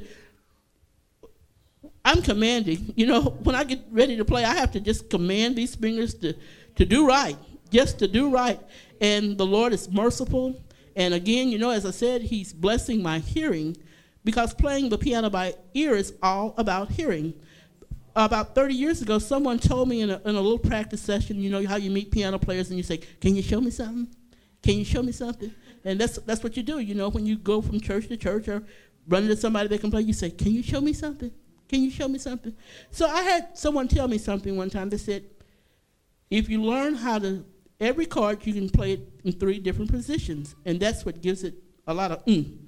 I'm 2.06 2.20
commanding. 2.20 2.92
You 2.96 3.06
know, 3.06 3.22
when 3.22 3.54
I 3.54 3.64
get 3.64 3.80
ready 3.90 4.16
to 4.18 4.26
play, 4.26 4.44
I 4.44 4.54
have 4.54 4.70
to 4.72 4.80
just 4.80 5.08
command 5.08 5.56
these 5.56 5.74
fingers 5.74 6.12
to, 6.16 6.34
to 6.76 6.84
do 6.84 7.06
right 7.08 7.36
just 7.70 7.98
to 8.00 8.08
do 8.08 8.30
right. 8.30 8.60
And 9.00 9.36
the 9.38 9.46
Lord 9.46 9.72
is 9.72 9.88
merciful. 9.90 10.60
And 10.96 11.14
again, 11.14 11.48
you 11.48 11.58
know, 11.58 11.70
as 11.70 11.86
I 11.86 11.90
said, 11.90 12.22
He's 12.22 12.52
blessing 12.52 13.02
my 13.02 13.18
hearing 13.18 13.76
because 14.24 14.54
playing 14.54 14.88
the 14.88 14.98
piano 14.98 15.28
by 15.30 15.54
ear 15.74 15.94
is 15.96 16.14
all 16.22 16.54
about 16.56 16.90
hearing. 16.92 17.34
About 18.16 18.54
30 18.54 18.74
years 18.74 19.02
ago, 19.02 19.18
someone 19.18 19.58
told 19.58 19.88
me 19.88 20.00
in 20.00 20.10
a, 20.10 20.20
in 20.24 20.36
a 20.36 20.40
little 20.40 20.58
practice 20.58 21.00
session, 21.02 21.40
you 21.42 21.50
know, 21.50 21.66
how 21.66 21.76
you 21.76 21.90
meet 21.90 22.12
piano 22.12 22.38
players 22.38 22.68
and 22.68 22.76
you 22.78 22.84
say, 22.84 22.98
Can 23.20 23.34
you 23.34 23.42
show 23.42 23.60
me 23.60 23.70
something? 23.70 24.08
Can 24.62 24.76
you 24.78 24.84
show 24.84 25.02
me 25.02 25.12
something? 25.12 25.52
And 25.84 26.00
that's, 26.00 26.16
that's 26.24 26.42
what 26.42 26.56
you 26.56 26.62
do. 26.62 26.78
You 26.78 26.94
know, 26.94 27.10
when 27.10 27.26
you 27.26 27.36
go 27.36 27.60
from 27.60 27.80
church 27.80 28.06
to 28.08 28.16
church 28.16 28.48
or 28.48 28.62
run 29.06 29.24
into 29.24 29.36
somebody 29.36 29.68
that 29.68 29.80
can 29.80 29.90
play, 29.90 30.02
you 30.02 30.12
say, 30.12 30.30
Can 30.30 30.52
you 30.52 30.62
show 30.62 30.80
me 30.80 30.92
something? 30.92 31.30
Can 31.68 31.82
you 31.82 31.90
show 31.90 32.06
me 32.06 32.18
something? 32.20 32.54
So 32.92 33.08
I 33.08 33.22
had 33.22 33.58
someone 33.58 33.88
tell 33.88 34.06
me 34.06 34.18
something 34.18 34.56
one 34.56 34.70
time. 34.70 34.90
They 34.90 34.96
said, 34.98 35.24
If 36.30 36.48
you 36.48 36.62
learn 36.62 36.94
how 36.94 37.18
to 37.18 37.44
every 37.84 38.06
card 38.06 38.44
you 38.46 38.52
can 38.54 38.68
play 38.68 38.92
it 38.92 39.08
in 39.24 39.32
three 39.32 39.58
different 39.58 39.90
positions, 39.90 40.54
and 40.64 40.80
that's 40.80 41.04
what 41.04 41.20
gives 41.20 41.44
it 41.44 41.54
a 41.86 41.94
lot 41.94 42.10
of 42.10 42.24
mm. 42.24 42.58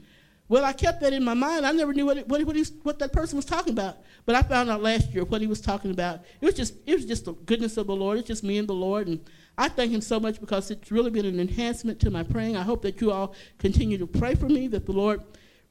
Well, 0.48 0.64
I 0.64 0.72
kept 0.74 1.00
that 1.00 1.12
in 1.12 1.24
my 1.24 1.34
mind. 1.34 1.66
I 1.66 1.72
never 1.72 1.92
knew 1.92 2.06
what 2.06 2.18
it, 2.18 2.28
what, 2.28 2.40
what, 2.44 2.54
he, 2.54 2.62
what 2.84 3.00
that 3.00 3.12
person 3.12 3.34
was 3.34 3.44
talking 3.44 3.72
about, 3.72 3.96
but 4.26 4.36
I 4.36 4.42
found 4.42 4.70
out 4.70 4.80
last 4.80 5.10
year 5.12 5.24
what 5.24 5.40
he 5.40 5.48
was 5.48 5.60
talking 5.60 5.90
about. 5.90 6.20
It 6.40 6.46
was 6.46 6.54
just 6.54 6.74
it 6.86 6.94
was 6.94 7.04
just 7.04 7.24
the 7.24 7.32
goodness 7.32 7.76
of 7.76 7.88
the 7.88 7.96
Lord. 7.96 8.18
It's 8.18 8.28
just 8.28 8.44
me 8.44 8.58
and 8.58 8.68
the 8.68 8.74
Lord, 8.74 9.08
and 9.08 9.20
I 9.58 9.68
thank 9.68 9.90
Him 9.90 10.00
so 10.00 10.20
much 10.20 10.38
because 10.38 10.70
it's 10.70 10.92
really 10.92 11.10
been 11.10 11.24
an 11.26 11.40
enhancement 11.40 11.98
to 12.00 12.10
my 12.10 12.22
praying. 12.22 12.56
I 12.56 12.62
hope 12.62 12.82
that 12.82 13.00
you 13.00 13.10
all 13.10 13.34
continue 13.58 13.98
to 13.98 14.06
pray 14.06 14.36
for 14.36 14.46
me 14.46 14.68
that 14.68 14.86
the 14.86 14.92
Lord 14.92 15.20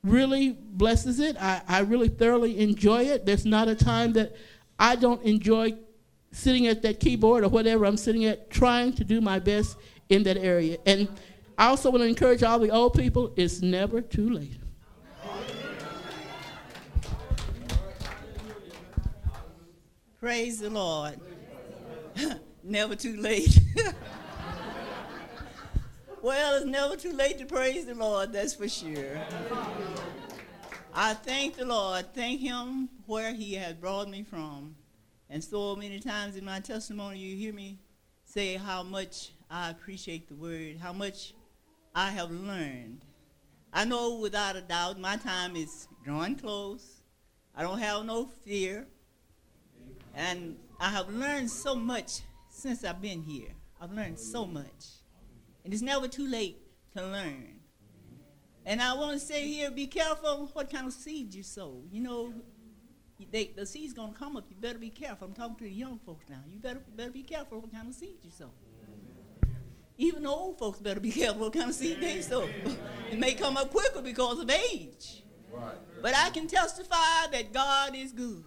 really 0.03 0.51
blesses 0.59 1.21
it. 1.21 1.37
I, 1.41 1.61
I 1.69 1.79
really 1.79 2.09
thoroughly 2.09 2.59
enjoy 2.59 3.03
it. 3.03 3.25
There's 3.25 3.45
not 3.45 3.69
a 3.69 3.75
time 3.75 4.11
that 4.13 4.35
I 4.77 4.97
don't 4.97 5.23
enjoy 5.23 5.75
sitting 6.35 6.67
at 6.67 6.81
that 6.81 6.99
keyboard 6.99 7.45
or 7.45 7.49
whatever 7.49 7.85
I'm 7.85 7.95
sitting 7.97 8.25
at, 8.25 8.49
trying 8.49 8.91
to 8.95 9.03
do 9.05 9.21
my 9.21 9.39
best 9.39 9.77
in 10.09 10.21
that 10.23 10.37
area. 10.37 10.77
And 10.85 11.07
I 11.57 11.67
also 11.67 11.89
want 11.89 12.03
to 12.03 12.07
encourage 12.07 12.43
all 12.43 12.59
the 12.59 12.69
old 12.69 12.93
people 12.93 13.33
it's 13.37 13.61
never 13.61 14.01
too 14.01 14.29
late. 14.31 14.57
Praise 20.19 20.59
the 20.59 20.71
Lord. 20.71 21.19
never 22.63 22.95
too 22.95 23.15
late. 23.17 23.57
well, 26.21 26.55
it's 26.55 26.65
never 26.65 26.95
too 26.95 27.13
late 27.13 27.37
to 27.37 27.45
praise 27.45 27.85
the 27.85 27.93
Lord, 27.95 28.33
that's 28.33 28.53
for 28.55 28.67
sure. 28.67 29.21
I 30.93 31.13
thank 31.13 31.55
the 31.57 31.65
Lord, 31.65 32.13
thank 32.13 32.41
Him 32.41 32.89
where 33.05 33.33
He 33.35 33.53
has 33.53 33.73
brought 33.75 34.09
me 34.09 34.23
from. 34.23 34.75
And 35.35 35.43
so 35.43 35.75
many 35.75 35.99
times 35.99 36.37
in 36.37 36.45
my 36.45 36.61
testimony, 36.61 37.19
you 37.19 37.35
hear 37.35 37.53
me 37.53 37.77
say 38.23 38.55
how 38.55 38.83
much 38.83 39.31
I 39.51 39.69
appreciate 39.69 40.29
the 40.29 40.33
word, 40.35 40.77
how 40.77 40.93
much 40.93 41.33
I 41.93 42.09
have 42.11 42.31
learned. 42.31 43.03
I 43.73 43.83
know 43.83 44.15
without 44.15 44.55
a 44.55 44.61
doubt 44.61 44.97
my 44.97 45.17
time 45.17 45.57
is 45.57 45.89
drawing 46.05 46.37
close. 46.37 47.01
I 47.53 47.63
don't 47.63 47.79
have 47.79 48.05
no 48.05 48.27
fear. 48.45 48.87
And 50.15 50.55
I 50.79 50.89
have 50.91 51.09
learned 51.09 51.51
so 51.51 51.75
much 51.75 52.21
since 52.49 52.85
I've 52.85 53.01
been 53.01 53.21
here. 53.21 53.49
I've 53.81 53.91
learned 53.91 54.17
so 54.19 54.45
much. 54.45 54.85
And 55.65 55.73
it's 55.73 55.83
never 55.83 56.07
too 56.07 56.29
late 56.29 56.59
to 56.95 57.05
learn. 57.05 57.59
And 58.65 58.81
I 58.81 58.93
want 58.93 59.19
to 59.19 59.19
say 59.25 59.45
here 59.45 59.69
be 59.69 59.87
careful 59.87 60.49
what 60.53 60.71
kind 60.71 60.87
of 60.87 60.93
seed 60.93 61.33
you 61.33 61.43
sow. 61.43 61.81
You 61.91 62.03
know, 62.03 62.33
they, 63.31 63.51
the 63.55 63.65
seed's 63.65 63.93
gonna 63.93 64.13
come 64.13 64.37
up. 64.37 64.45
You 64.49 64.55
better 64.59 64.77
be 64.77 64.89
careful. 64.89 65.27
I'm 65.27 65.33
talking 65.33 65.55
to 65.57 65.63
the 65.63 65.69
young 65.71 65.99
folks 66.05 66.25
now. 66.29 66.39
You 66.51 66.59
better 66.59 66.81
better 66.95 67.11
be 67.11 67.23
careful 67.23 67.61
what 67.61 67.71
kind 67.71 67.87
of 67.87 67.93
seeds 67.95 68.23
you 68.25 68.31
sow. 68.31 68.49
Even 69.97 70.23
the 70.23 70.29
old 70.29 70.59
folks 70.59 70.79
better 70.79 70.99
be 70.99 71.11
careful 71.11 71.41
what 71.41 71.53
kind 71.53 71.69
of 71.69 71.75
seed 71.75 71.99
they 72.01 72.21
sow. 72.21 72.47
it 73.11 73.17
may 73.17 73.33
come 73.33 73.55
up 73.57 73.71
quicker 73.71 74.01
because 74.01 74.39
of 74.39 74.49
age. 74.49 75.23
Right. 75.51 75.75
But 76.01 76.13
I 76.15 76.29
can 76.31 76.47
testify 76.47 77.27
that 77.31 77.53
God 77.53 77.95
is 77.95 78.11
good. 78.11 78.43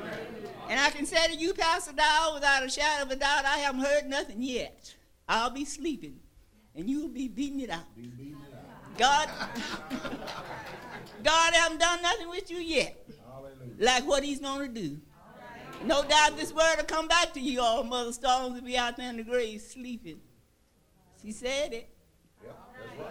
Amen. 0.00 0.18
And 0.70 0.80
I 0.80 0.88
can 0.90 1.04
say 1.04 1.26
to 1.26 1.34
you, 1.36 1.52
Pastor 1.52 1.92
Dow, 1.94 2.30
without 2.34 2.62
a 2.64 2.70
shadow 2.70 3.04
of 3.04 3.10
a 3.10 3.16
doubt, 3.16 3.44
I 3.44 3.58
haven't 3.58 3.82
heard 3.82 4.06
nothing 4.06 4.40
yet. 4.42 4.94
I'll 5.28 5.50
be 5.50 5.64
sleeping, 5.66 6.16
and 6.74 6.88
you'll 6.88 7.08
be 7.08 7.28
beating 7.28 7.60
it 7.60 7.70
out. 7.70 7.94
Be 7.94 8.06
beating 8.06 8.38
it 8.50 8.54
out. 8.54 8.98
God, 8.98 9.28
God 11.22 11.54
haven't 11.54 11.80
done 11.80 12.00
nothing 12.02 12.30
with 12.30 12.50
you 12.50 12.58
yet 12.58 13.06
like 13.78 14.06
what 14.06 14.22
he's 14.22 14.40
going 14.40 14.60
to 14.60 14.68
do. 14.82 14.98
No 15.84 16.02
doubt 16.02 16.36
this 16.36 16.52
word 16.52 16.76
will 16.76 16.84
come 16.84 17.06
back 17.06 17.32
to 17.34 17.40
you 17.40 17.60
all, 17.60 17.84
Mother 17.84 18.12
Stones 18.12 18.54
will 18.54 18.66
be 18.66 18.76
out 18.76 18.96
there 18.96 19.10
in 19.10 19.16
the 19.16 19.22
grave 19.22 19.60
sleeping. 19.60 20.20
She 21.22 21.32
said 21.32 21.72
it. 21.72 21.88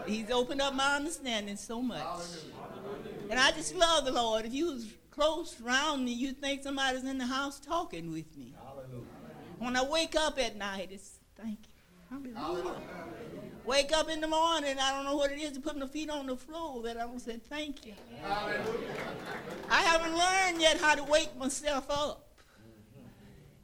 He's 0.05 0.29
opened 0.31 0.61
up 0.61 0.73
my 0.73 0.95
understanding 0.95 1.55
so 1.55 1.81
much. 1.81 2.01
And 3.29 3.39
I 3.39 3.51
just 3.51 3.75
love 3.75 4.05
the 4.05 4.11
Lord. 4.11 4.45
If 4.45 4.53
you 4.53 4.71
was 4.71 4.85
close 5.11 5.59
round 5.61 6.03
me, 6.03 6.11
you 6.11 6.27
would 6.27 6.41
think 6.41 6.63
somebody's 6.63 7.03
in 7.03 7.17
the 7.17 7.25
house 7.25 7.59
talking 7.59 8.11
with 8.11 8.35
me. 8.37 8.53
Hallelujah. 8.61 9.05
When 9.59 9.75
I 9.75 9.83
wake 9.83 10.15
up 10.15 10.39
at 10.39 10.55
night, 10.57 10.89
it's 10.91 11.19
thank 11.41 11.57
you. 12.21 12.33
Hallelujah. 12.35 12.75
Wake 13.67 13.91
up 13.91 14.07
in 14.09 14.21
the 14.21 14.27
morning, 14.27 14.77
I 14.81 14.93
don't 14.93 15.03
know 15.03 15.17
what 15.17 15.29
it 15.29 15.39
is 15.39 15.51
to 15.51 15.59
put 15.59 15.75
my 15.77 15.87
feet 15.87 16.09
on 16.09 16.25
the 16.25 16.37
floor, 16.37 16.79
but 16.81 16.95
I'm 16.97 17.07
going 17.07 17.19
to 17.19 17.25
say 17.25 17.37
thank 17.49 17.85
you. 17.85 17.91
Hallelujah. 18.23 18.87
I 19.69 19.81
haven't 19.81 20.13
learned 20.17 20.61
yet 20.61 20.79
how 20.79 20.95
to 20.95 21.03
wake 21.03 21.35
myself 21.37 21.85
up. 21.91 22.25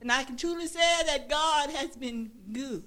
And 0.02 0.12
I 0.12 0.26
can 0.26 0.36
truly 0.36 0.68
say 0.68 0.82
that 1.06 1.30
God 1.30 1.70
has 1.70 1.96
been 1.96 2.30
good. 2.52 2.84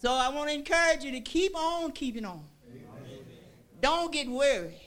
So 0.00 0.10
I 0.10 0.30
want 0.30 0.48
to 0.48 0.54
encourage 0.54 1.04
you 1.04 1.10
to 1.12 1.20
keep 1.20 1.54
on 1.54 1.92
keeping 1.92 2.24
on. 2.24 2.42
Amen. 2.70 2.82
Don't 3.82 4.10
get 4.10 4.26
weary. 4.30 4.80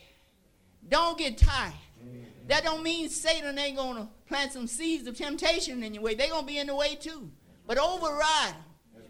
Don't 0.90 1.16
get 1.16 1.38
tired. 1.38 1.74
Amen. 2.02 2.26
That 2.48 2.64
don't 2.64 2.82
mean 2.82 3.08
Satan 3.10 3.60
ain't 3.60 3.78
going 3.78 3.98
to 3.98 4.08
plant 4.28 4.52
some 4.52 4.66
seeds 4.66 5.06
of 5.08 5.16
temptation 5.16 5.84
in 5.84 5.94
your 5.94 6.02
way. 6.02 6.16
They're 6.16 6.30
going 6.30 6.48
to 6.48 6.48
be 6.48 6.58
in 6.58 6.66
the 6.66 6.76
way 6.76 6.96
too. 6.96 7.30
But 7.68 7.78
override 7.78 8.54
them. 8.56 8.64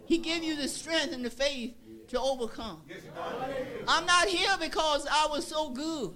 He 0.05 0.17
gave 0.17 0.43
you 0.43 0.55
the 0.55 0.67
strength 0.67 1.13
and 1.13 1.23
the 1.23 1.29
faith 1.29 1.75
to 2.09 2.19
overcome. 2.19 2.81
I'm 3.87 4.05
not 4.05 4.27
here 4.27 4.55
because 4.59 5.07
I 5.09 5.27
was 5.29 5.47
so 5.47 5.69
good. 5.69 6.13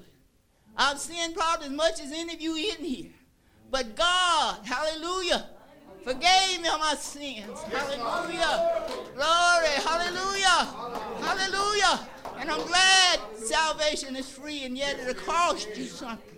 I've 0.76 1.00
sinned 1.00 1.34
probably 1.36 1.68
as 1.68 1.74
much 1.74 2.00
as 2.02 2.12
any 2.12 2.34
of 2.34 2.42
you 2.42 2.56
in 2.56 2.84
here. 2.86 3.12
But 3.72 3.96
God, 3.96 4.66
hallelujah, 4.66 5.48
forgave 6.04 6.62
me 6.62 6.70
of 6.70 6.80
my 6.80 6.96
sins. 7.00 7.60
Hallelujah. 7.64 8.84
Glory, 9.16 9.76
hallelujah, 9.84 10.98
hallelujah. 11.22 12.08
And 12.38 12.52
I'm 12.52 12.66
glad 12.68 13.20
salvation 13.38 14.16
is 14.16 14.30
free, 14.30 14.64
and 14.66 14.78
yet 14.78 15.00
it 15.00 15.18
cost 15.18 15.68
you 15.76 15.86
something. 15.86 16.36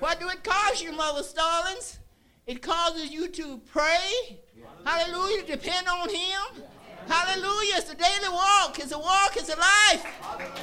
What 0.00 0.20
do 0.20 0.28
it 0.28 0.44
cost 0.44 0.82
you, 0.82 0.92
Mother 0.92 1.22
Stallings? 1.22 1.98
It 2.46 2.62
causes 2.62 3.10
you 3.10 3.28
to 3.28 3.58
pray, 3.70 4.40
Hallelujah. 4.84 5.44
Depend 5.46 5.88
on 5.88 6.08
Him. 6.08 6.64
Hallelujah. 7.08 7.74
It's 7.76 7.90
a 7.92 7.94
daily 7.96 8.28
walk. 8.32 8.78
It's 8.78 8.92
a 8.92 8.98
walk. 8.98 9.32
It's 9.36 9.48
a 9.48 9.56
life. 9.58 10.04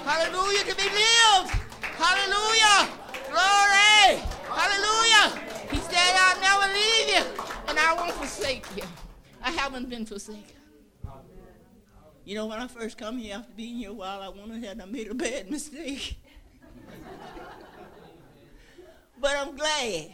Hallelujah. 0.05 0.59
To 0.61 0.75
be 0.75 0.83
lived. 0.83 1.51
Hallelujah. 1.97 2.89
Glory. 3.29 4.19
Hallelujah. 4.47 5.41
He 5.71 5.77
said, 5.77 6.17
I'll 6.19 6.41
never 6.41 6.73
leave 6.73 7.15
you 7.15 7.41
and 7.67 7.79
I 7.79 7.93
won't 7.97 8.11
forsake 8.13 8.65
you. 8.75 8.83
I 9.43 9.51
haven't 9.51 9.89
been 9.89 10.05
forsaken. 10.05 10.43
You 12.23 12.35
know, 12.35 12.47
when 12.47 12.59
I 12.59 12.67
first 12.67 12.97
come 12.97 13.17
here 13.19 13.35
after 13.35 13.53
being 13.55 13.75
here 13.75 13.91
a 13.91 13.93
while, 13.93 14.21
I 14.21 14.29
wondered, 14.29 14.57
ahead 14.63 14.71
and 14.79 14.83
I 14.83 14.85
made 14.85 15.09
a 15.09 15.13
bad 15.13 15.49
mistake. 15.51 16.17
but 19.21 19.31
I'm 19.37 19.55
glad. 19.55 20.09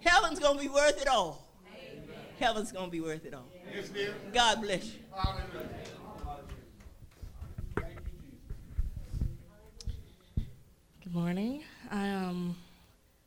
Heaven's 0.00 0.38
going 0.38 0.56
to 0.56 0.62
be 0.62 0.68
worth 0.68 1.00
it 1.00 1.08
all. 1.08 1.47
Heaven's 2.38 2.70
going 2.70 2.84
to 2.86 2.90
be 2.90 3.00
worth 3.00 3.24
it 3.26 3.34
all. 3.34 3.46
Yes, 3.74 3.90
God 4.32 4.62
bless 4.62 4.84
you. 4.84 4.92
Hallelujah. 5.14 5.68
Good 11.02 11.14
morning. 11.14 11.64
I 11.90 12.10
um, 12.10 12.54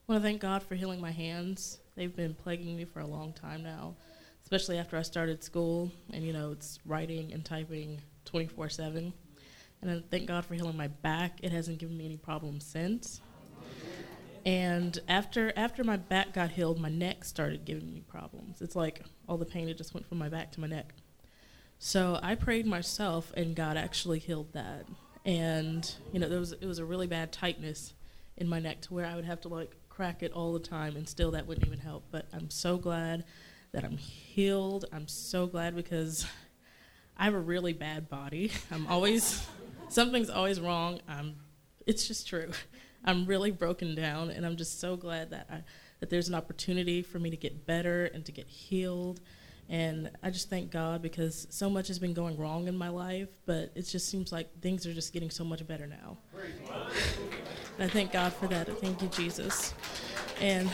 want 0.08 0.22
to 0.22 0.28
thank 0.28 0.40
God 0.40 0.64
for 0.64 0.76
healing 0.76 1.02
my 1.02 1.12
hands. 1.12 1.80
They've 1.96 2.16
been 2.16 2.34
plaguing 2.36 2.78
me 2.78 2.86
for 2.86 3.02
a 3.02 3.06
long 3.06 3.34
time 3.34 3.64
now, 3.64 3.96
especially 4.44 4.78
after 4.78 4.98
I 4.98 5.02
started 5.02 5.44
school. 5.44 5.92
And, 6.14 6.24
you 6.24 6.32
know, 6.32 6.54
it's 6.54 6.80
writing 6.86 7.34
and 7.34 7.44
typing 7.44 8.00
24 8.26 8.70
7. 8.70 9.12
And 9.82 9.92
I 9.92 10.02
thank 10.10 10.28
God 10.28 10.46
for 10.46 10.54
healing 10.54 10.78
my 10.78 10.88
back. 10.88 11.40
It 11.44 11.52
hasn't 11.52 11.80
given 11.80 11.98
me 11.98 12.06
any 12.06 12.18
problems 12.18 12.66
since. 12.66 13.20
And 14.46 14.98
after 15.08 15.54
after 15.56 15.84
my 15.84 15.98
back 15.98 16.34
got 16.34 16.52
healed, 16.52 16.80
my 16.80 16.90
neck 16.90 17.24
started 17.24 17.64
giving 17.66 17.94
me 17.94 18.02
problems. 18.08 18.62
It's 18.62 18.76
like 18.76 19.02
all 19.28 19.38
the 19.38 19.46
pain 19.46 19.70
it 19.70 19.78
just 19.78 19.94
went 19.94 20.08
from 20.08 20.18
my 20.18 20.30
back 20.30 20.52
to 20.54 20.62
my 20.62 20.68
neck. 20.68 20.94
So 21.78 22.20
I 22.24 22.36
prayed 22.36 22.66
myself, 22.66 23.32
and 23.36 23.56
God 23.56 23.78
actually 23.78 24.20
healed 24.20 24.54
that. 24.54 24.86
And 25.26 25.92
you 26.12 26.20
know, 26.20 26.28
there 26.28 26.40
was 26.40 26.54
it 26.54 26.66
was 26.66 26.80
a 26.80 26.86
really 26.86 27.08
bad 27.08 27.32
tightness 27.32 27.94
in 28.38 28.48
my 28.48 28.60
neck 28.60 28.82
to 28.82 28.94
where 28.94 29.06
I 29.06 29.16
would 29.16 29.26
have 29.26 29.42
to 29.42 29.48
like 29.48 29.76
crack 29.90 30.24
it 30.24 30.32
all 30.32 30.54
the 30.54 30.60
time, 30.60 30.96
and 30.96 31.08
still 31.08 31.32
that 31.32 31.46
wouldn't 31.46 31.66
even 31.68 31.80
help. 31.80 32.06
But 32.10 32.26
I'm 32.34 32.50
so 32.50 32.78
glad 32.78 33.26
that 33.74 33.84
I'm 33.84 33.98
healed. 33.98 34.86
I'm 34.92 35.08
so 35.08 35.46
glad 35.46 35.76
because 35.76 36.26
I 37.16 37.26
have 37.26 37.36
a 37.36 37.40
really 37.40 37.74
bad 37.74 38.10
body. 38.10 38.52
I'm 38.72 38.88
always 38.88 39.46
something's 39.90 40.32
always 40.32 40.60
wrong. 40.60 41.00
I'm 41.08 41.36
it's 41.86 42.08
just 42.08 42.28
true. 42.28 42.50
I'm 43.04 43.26
really 43.26 43.52
broken 43.52 43.96
down, 43.96 44.30
and 44.30 44.46
I'm 44.46 44.56
just 44.56 44.80
so 44.80 44.96
glad 44.96 45.32
that 45.32 45.48
I, 45.52 45.64
that 46.00 46.10
there's 46.10 46.28
an 46.30 46.36
opportunity 46.36 47.02
for 47.02 47.20
me 47.20 47.30
to 47.30 47.38
get 47.38 47.66
better 47.66 48.06
and 48.06 48.24
to 48.26 48.32
get 48.32 48.48
healed. 48.48 49.22
And 49.70 50.12
I 50.22 50.30
just 50.30 50.50
thank 50.50 50.70
God 50.70 51.02
because 51.02 51.48
so 51.50 51.70
much 51.70 51.88
has 51.88 51.98
been 51.98 52.14
going 52.14 52.38
wrong 52.38 52.68
in 52.68 52.78
my 52.78 52.90
life, 52.90 53.30
but 53.46 53.72
it 53.76 53.84
just 53.84 54.10
seems 54.10 54.32
like 54.32 54.50
things 54.62 54.86
are 54.86 54.94
just 54.94 55.14
getting 55.14 55.30
so 55.30 55.44
much 55.44 55.66
better 55.66 55.88
now. 55.88 56.18
I 57.80 57.88
thank 57.88 58.12
God 58.12 58.34
for 58.34 58.48
that. 58.48 58.70
I 58.70 58.74
thank 58.74 59.02
you, 59.02 59.08
Jesus. 59.08 59.74
And 60.42 60.70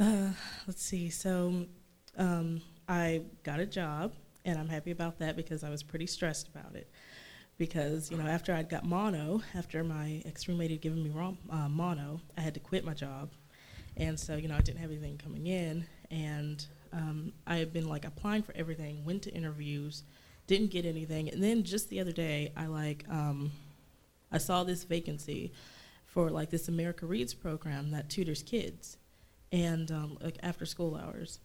uh, 0.00 0.28
let's 0.66 0.82
see. 0.82 1.10
So 1.10 1.66
um, 2.16 2.62
I 2.88 3.22
got 3.42 3.60
a 3.60 3.66
job, 3.66 4.14
and 4.44 4.58
I'm 4.58 4.68
happy 4.68 4.92
about 4.92 5.18
that 5.18 5.36
because 5.36 5.62
I 5.64 5.68
was 5.70 5.82
pretty 5.82 6.06
stressed 6.06 6.48
about 6.48 6.74
it 6.74 6.88
because 7.62 8.10
you 8.10 8.16
know 8.16 8.26
after 8.26 8.52
I 8.52 8.56
would 8.56 8.68
got 8.68 8.84
mono, 8.84 9.40
after 9.54 9.84
my 9.84 10.20
ex-roommate 10.26 10.72
had 10.72 10.80
given 10.80 11.00
me 11.00 11.12
uh, 11.48 11.68
mono, 11.68 12.20
I 12.36 12.40
had 12.40 12.54
to 12.54 12.60
quit 12.60 12.84
my 12.84 12.92
job, 12.92 13.30
and 13.96 14.18
so 14.18 14.34
you 14.34 14.48
know 14.48 14.56
I 14.56 14.62
didn't 14.62 14.80
have 14.80 14.90
anything 14.90 15.16
coming 15.16 15.46
in, 15.46 15.86
and 16.10 16.66
um, 16.92 17.32
I 17.46 17.58
had 17.58 17.72
been 17.72 17.88
like 17.88 18.04
applying 18.04 18.42
for 18.42 18.52
everything, 18.56 19.04
went 19.04 19.22
to 19.22 19.30
interviews, 19.32 20.02
didn't 20.48 20.72
get 20.72 20.84
anything, 20.84 21.28
and 21.28 21.40
then 21.40 21.62
just 21.62 21.88
the 21.88 22.00
other 22.00 22.10
day 22.10 22.50
I 22.56 22.66
like 22.66 23.04
um, 23.08 23.52
I 24.32 24.38
saw 24.38 24.64
this 24.64 24.82
vacancy 24.82 25.52
for 26.04 26.30
like 26.30 26.50
this 26.50 26.66
America 26.66 27.06
Reads 27.06 27.32
program 27.32 27.92
that 27.92 28.10
tutors 28.10 28.42
kids, 28.42 28.96
and 29.52 29.88
um, 29.92 30.18
like 30.20 30.34
after 30.42 30.66
school 30.66 30.96
hours. 30.96 31.38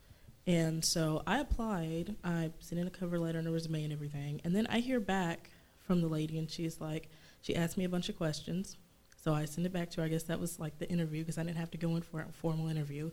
And 0.48 0.84
so 0.84 1.22
I 1.28 1.42
applied. 1.42 2.16
I 2.24 2.50
sent 2.60 2.80
in 2.82 2.88
a 2.88 2.90
cover 2.90 3.20
letter 3.20 3.38
and 3.38 3.48
a 3.48 3.52
resume 3.52 3.84
and 3.84 3.92
everything. 3.92 4.40
And 4.46 4.56
then 4.56 4.66
I 4.68 4.80
hear 4.80 5.02
back 5.02 5.50
from 5.88 6.02
the 6.02 6.08
lady, 6.08 6.38
and 6.38 6.52
she's 6.52 6.80
like, 6.82 7.10
she 7.42 7.56
asked 7.56 7.78
me 7.78 7.86
a 7.86 7.90
bunch 7.90 8.10
of 8.10 8.18
questions. 8.18 8.78
So 9.16 9.34
I 9.34 9.46
send 9.46 9.66
it 9.66 9.74
back 9.74 9.90
to 9.92 10.02
her. 10.02 10.06
I 10.06 10.10
guess 10.10 10.24
that 10.24 10.40
was 10.40 10.60
like 10.60 10.78
the 10.78 10.90
interview 10.90 11.22
because 11.24 11.38
I 11.38 11.44
didn't 11.44 11.58
have 11.58 11.72
to 11.72 11.78
go 11.78 11.96
in 11.96 12.02
for 12.02 12.20
a 12.22 12.32
formal 12.34 12.68
interview. 12.68 13.10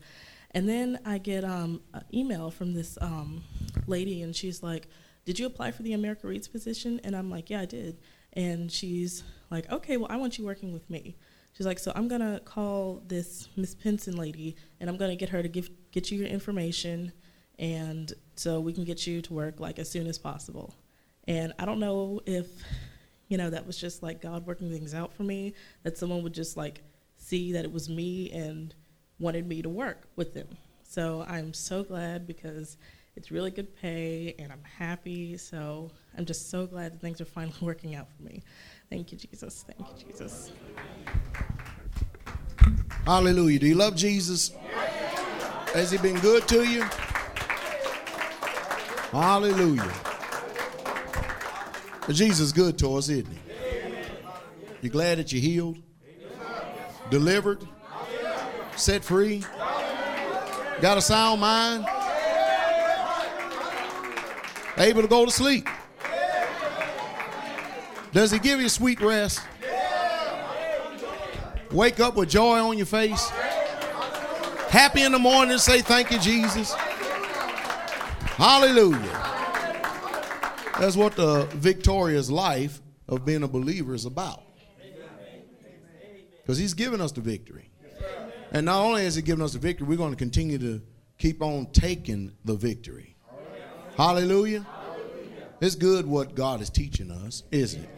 And 0.50 0.68
then 0.68 0.98
I 1.04 1.18
get 1.18 1.44
um, 1.44 1.80
an 1.94 2.04
email 2.12 2.50
from 2.50 2.74
this 2.74 2.98
um, 3.00 3.42
lady, 3.86 4.22
and 4.22 4.34
she's 4.36 4.62
like, 4.62 4.88
Did 5.24 5.38
you 5.38 5.46
apply 5.46 5.70
for 5.70 5.82
the 5.82 5.94
America 5.94 6.26
Reads 6.26 6.48
position? 6.48 7.00
And 7.04 7.16
I'm 7.16 7.30
like, 7.30 7.48
Yeah, 7.48 7.62
I 7.62 7.64
did. 7.64 7.98
And 8.34 8.70
she's 8.70 9.22
like, 9.50 9.70
Okay, 9.72 9.96
well, 9.96 10.08
I 10.10 10.16
want 10.16 10.36
you 10.38 10.44
working 10.44 10.72
with 10.72 10.88
me. 10.90 11.16
She's 11.52 11.66
like, 11.66 11.78
So 11.78 11.92
I'm 11.94 12.08
going 12.08 12.20
to 12.20 12.40
call 12.44 13.02
this 13.06 13.48
Miss 13.56 13.74
Pinson 13.74 14.16
lady, 14.16 14.56
and 14.80 14.90
I'm 14.90 14.96
going 14.96 15.10
to 15.10 15.16
get 15.16 15.28
her 15.30 15.42
to 15.42 15.48
give, 15.48 15.70
get 15.92 16.10
you 16.10 16.18
your 16.18 16.28
information, 16.28 17.12
and 17.58 18.12
so 18.36 18.60
we 18.60 18.72
can 18.72 18.82
get 18.84 19.06
you 19.06 19.22
to 19.22 19.32
work 19.32 19.58
like 19.60 19.78
as 19.78 19.88
soon 19.88 20.06
as 20.08 20.18
possible. 20.18 20.74
And 21.26 21.52
I 21.58 21.64
don't 21.64 21.80
know 21.80 22.20
if, 22.26 22.46
you 23.28 23.38
know, 23.38 23.50
that 23.50 23.66
was 23.66 23.76
just 23.76 24.02
like 24.02 24.20
God 24.20 24.46
working 24.46 24.70
things 24.70 24.94
out 24.94 25.12
for 25.14 25.22
me, 25.22 25.54
that 25.82 25.96
someone 25.96 26.22
would 26.22 26.34
just 26.34 26.56
like 26.56 26.82
see 27.16 27.52
that 27.52 27.64
it 27.64 27.72
was 27.72 27.88
me 27.88 28.30
and 28.32 28.74
wanted 29.18 29.46
me 29.46 29.62
to 29.62 29.68
work 29.68 30.06
with 30.16 30.34
them. 30.34 30.48
So 30.82 31.24
I'm 31.26 31.54
so 31.54 31.82
glad 31.82 32.26
because 32.26 32.76
it's 33.16 33.30
really 33.30 33.50
good 33.50 33.74
pay 33.80 34.34
and 34.38 34.52
I'm 34.52 34.62
happy. 34.78 35.36
So 35.36 35.90
I'm 36.18 36.26
just 36.26 36.50
so 36.50 36.66
glad 36.66 36.92
that 36.94 37.00
things 37.00 37.20
are 37.20 37.24
finally 37.24 37.56
working 37.60 37.94
out 37.94 38.08
for 38.16 38.22
me. 38.22 38.42
Thank 38.90 39.12
you, 39.12 39.18
Jesus. 39.18 39.64
Thank 39.66 39.80
you, 40.00 40.08
Jesus. 40.10 40.52
Hallelujah. 43.06 43.58
Do 43.58 43.66
you 43.66 43.74
love 43.74 43.96
Jesus? 43.96 44.50
Has 45.74 45.90
he 45.90 45.98
been 45.98 46.18
good 46.20 46.46
to 46.48 46.64
you? 46.64 46.82
Hallelujah. 49.12 49.92
But 52.06 52.16
Jesus 52.16 52.40
is 52.40 52.52
good 52.52 52.76
to 52.78 52.96
us, 52.96 53.08
isn't 53.08 53.26
he? 53.28 53.38
You 54.82 54.90
glad 54.90 55.18
that 55.18 55.32
you 55.32 55.40
healed? 55.40 55.78
Delivered? 57.10 57.66
Set 58.76 59.02
free? 59.02 59.42
Got 60.82 60.98
a 60.98 61.00
sound 61.00 61.40
mind? 61.40 61.86
Able 64.76 65.02
to 65.02 65.08
go 65.08 65.24
to 65.24 65.30
sleep? 65.30 65.66
Does 68.12 68.30
he 68.30 68.38
give 68.38 68.60
you 68.60 68.68
sweet 68.68 69.00
rest? 69.00 69.40
Wake 71.70 72.00
up 72.00 72.16
with 72.16 72.28
joy 72.28 72.58
on 72.58 72.76
your 72.76 72.86
face? 72.86 73.30
Happy 74.68 75.02
in 75.02 75.12
the 75.12 75.18
morning, 75.18 75.56
say 75.56 75.80
thank 75.80 76.10
you, 76.10 76.18
Jesus. 76.18 76.74
Hallelujah. 78.34 79.30
That's 80.80 80.96
what 80.96 81.14
the 81.14 81.44
victorious 81.54 82.28
life 82.28 82.82
of 83.08 83.24
being 83.24 83.44
a 83.44 83.48
believer 83.48 83.94
is 83.94 84.06
about. 84.06 84.42
Because 86.42 86.58
he's 86.58 86.74
given 86.74 87.00
us 87.00 87.12
the 87.12 87.20
victory. 87.20 87.70
And 88.50 88.66
not 88.66 88.82
only 88.84 89.04
has 89.04 89.14
he 89.14 89.22
given 89.22 89.44
us 89.44 89.52
the 89.52 89.58
victory, 89.60 89.86
we're 89.86 89.96
going 89.98 90.10
to 90.10 90.16
continue 90.16 90.58
to 90.58 90.82
keep 91.16 91.42
on 91.42 91.66
taking 91.72 92.32
the 92.44 92.54
victory. 92.56 93.16
Hallelujah. 93.96 94.66
It's 95.60 95.76
good 95.76 96.06
what 96.06 96.34
God 96.34 96.60
is 96.60 96.70
teaching 96.70 97.10
us, 97.10 97.44
isn't 97.52 97.82
it? 97.82 97.88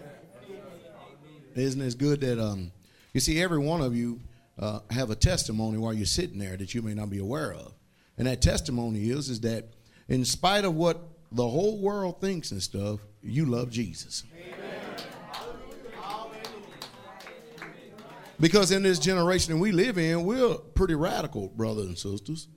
Isn't 1.54 1.80
it 1.80 1.96
good 1.96 2.20
that 2.20 2.38
um, 2.38 2.70
you 3.14 3.20
see 3.20 3.40
every 3.42 3.58
one 3.58 3.80
of 3.80 3.96
you 3.96 4.20
uh, 4.58 4.80
have 4.90 5.10
a 5.10 5.16
testimony 5.16 5.78
while 5.78 5.94
you're 5.94 6.04
sitting 6.04 6.38
there 6.38 6.58
that 6.58 6.74
you 6.74 6.82
may 6.82 6.92
not 6.92 7.08
be 7.08 7.18
aware 7.18 7.54
of, 7.54 7.72
and 8.18 8.26
that 8.26 8.42
testimony 8.42 9.08
is 9.08 9.30
is 9.30 9.40
that 9.40 9.68
in 10.06 10.22
spite 10.26 10.66
of 10.66 10.74
what 10.74 11.00
the 11.32 11.48
whole 11.48 11.78
world 11.78 12.20
thinks 12.20 12.50
and 12.50 12.62
stuff, 12.62 13.00
you 13.22 13.46
love 13.46 13.70
Jesus. 13.70 14.24
Because 18.38 18.70
in 18.70 18.82
this 18.82 18.98
generation 18.98 19.58
we 19.58 19.72
live 19.72 19.96
in, 19.98 20.24
we're 20.24 20.56
pretty 20.56 20.94
radical, 20.94 21.48
brothers 21.48 21.86
and 21.86 21.98
sisters. 21.98 22.48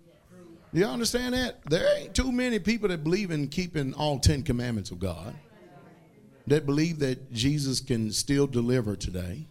Do 0.74 0.82
you 0.82 0.86
understand 0.86 1.34
that? 1.34 1.64
There 1.70 1.98
ain't 1.98 2.14
too 2.14 2.32
many 2.32 2.60
people 2.60 2.90
that 2.90 3.04
believe 3.04 3.32
in 3.32 3.48
keeping 3.48 3.94
all 3.94 4.20
10 4.20 4.44
commandments 4.44 4.92
of 4.92 5.00
God, 5.00 5.34
that 6.48 6.66
believe 6.66 7.00
that 7.00 7.32
Jesus 7.32 7.80
can 7.80 8.12
still 8.12 8.46
deliver 8.46 8.96
today 8.96 9.48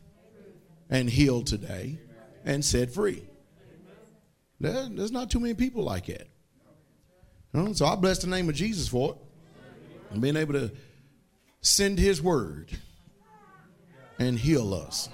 and 0.91 1.09
heal 1.11 1.43
today 1.43 1.99
and 2.45 2.65
set 2.65 2.91
free. 2.93 3.25
there's 4.61 5.11
not 5.11 5.31
too 5.31 5.41
many 5.41 5.55
people 5.55 5.83
like 5.83 6.07
that. 6.07 6.29
Well, 7.65 7.75
so 7.75 7.87
I 7.87 7.97
bless 7.97 8.19
the 8.19 8.29
name 8.29 8.49
of 8.49 8.55
Jesus 8.55 8.87
for 8.89 9.13
it. 9.13 9.17
And 10.11 10.23
being 10.23 10.37
able 10.37 10.55
to 10.55 10.71
send 11.61 11.99
his 11.99 12.23
word 12.23 12.71
and 14.19 14.39
heal 14.39 14.73
us. 14.75 15.09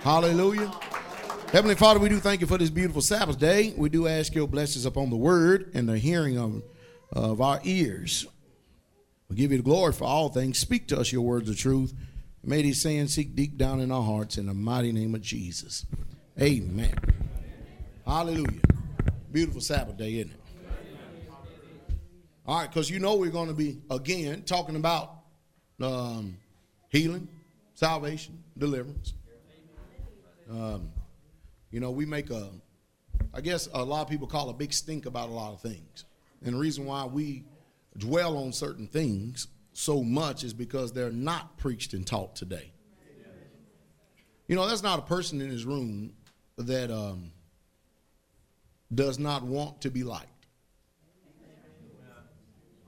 Hallelujah. 0.00 0.72
Heavenly 1.52 1.74
Father, 1.74 2.00
we 2.00 2.08
do 2.08 2.18
thank 2.18 2.40
you 2.40 2.46
for 2.46 2.56
this 2.58 2.70
beautiful 2.70 3.02
Sabbath 3.02 3.38
day. 3.38 3.74
We 3.76 3.88
do 3.90 4.08
ask 4.08 4.34
your 4.34 4.48
blessings 4.48 4.86
upon 4.86 5.10
the 5.10 5.16
word 5.16 5.70
and 5.74 5.86
the 5.88 5.98
hearing 5.98 6.38
of, 6.38 6.62
of 7.12 7.40
our 7.42 7.60
ears. 7.64 8.26
We 9.28 9.36
give 9.36 9.50
you 9.52 9.58
the 9.58 9.64
glory 9.64 9.92
for 9.92 10.04
all 10.04 10.28
things. 10.30 10.58
Speak 10.58 10.88
to 10.88 10.98
us 10.98 11.12
your 11.12 11.22
words 11.22 11.48
of 11.50 11.58
truth. 11.58 11.92
May 12.42 12.62
these 12.62 12.80
sayings 12.80 13.14
seek 13.14 13.36
deep 13.36 13.56
down 13.58 13.80
in 13.80 13.92
our 13.92 14.02
hearts 14.02 14.38
in 14.38 14.46
the 14.46 14.54
mighty 14.54 14.92
name 14.92 15.14
of 15.14 15.20
Jesus. 15.20 15.84
Amen. 16.40 16.94
Hallelujah. 18.06 18.60
Beautiful 19.30 19.60
Sabbath 19.60 19.96
day, 19.98 20.16
isn't 20.18 20.30
it? 20.32 20.38
All 22.44 22.58
right, 22.58 22.68
because 22.68 22.90
you 22.90 22.98
know 22.98 23.14
we're 23.14 23.30
going 23.30 23.46
to 23.46 23.54
be, 23.54 23.78
again, 23.88 24.42
talking 24.42 24.74
about 24.74 25.14
um, 25.80 26.36
healing, 26.88 27.28
salvation, 27.74 28.42
deliverance. 28.58 29.14
Um, 30.50 30.90
you 31.70 31.78
know, 31.78 31.92
we 31.92 32.04
make 32.04 32.30
a, 32.30 32.50
I 33.32 33.40
guess 33.42 33.68
a 33.72 33.84
lot 33.84 34.02
of 34.02 34.08
people 34.08 34.26
call 34.26 34.50
a 34.50 34.52
big 34.52 34.72
stink 34.72 35.06
about 35.06 35.28
a 35.28 35.32
lot 35.32 35.52
of 35.52 35.60
things. 35.60 36.04
And 36.44 36.56
the 36.56 36.58
reason 36.58 36.84
why 36.84 37.04
we 37.04 37.44
dwell 37.96 38.36
on 38.36 38.52
certain 38.52 38.88
things 38.88 39.46
so 39.72 40.02
much 40.02 40.42
is 40.42 40.52
because 40.52 40.92
they're 40.92 41.12
not 41.12 41.56
preached 41.58 41.94
and 41.94 42.04
taught 42.04 42.34
today. 42.34 42.72
You 44.48 44.56
know, 44.56 44.66
there's 44.66 44.82
not 44.82 44.98
a 44.98 45.02
person 45.02 45.40
in 45.40 45.48
this 45.48 45.62
room 45.62 46.12
that 46.58 46.90
um, 46.90 47.30
does 48.92 49.20
not 49.20 49.44
want 49.44 49.80
to 49.82 49.90
be 49.92 50.02
liked. 50.02 50.26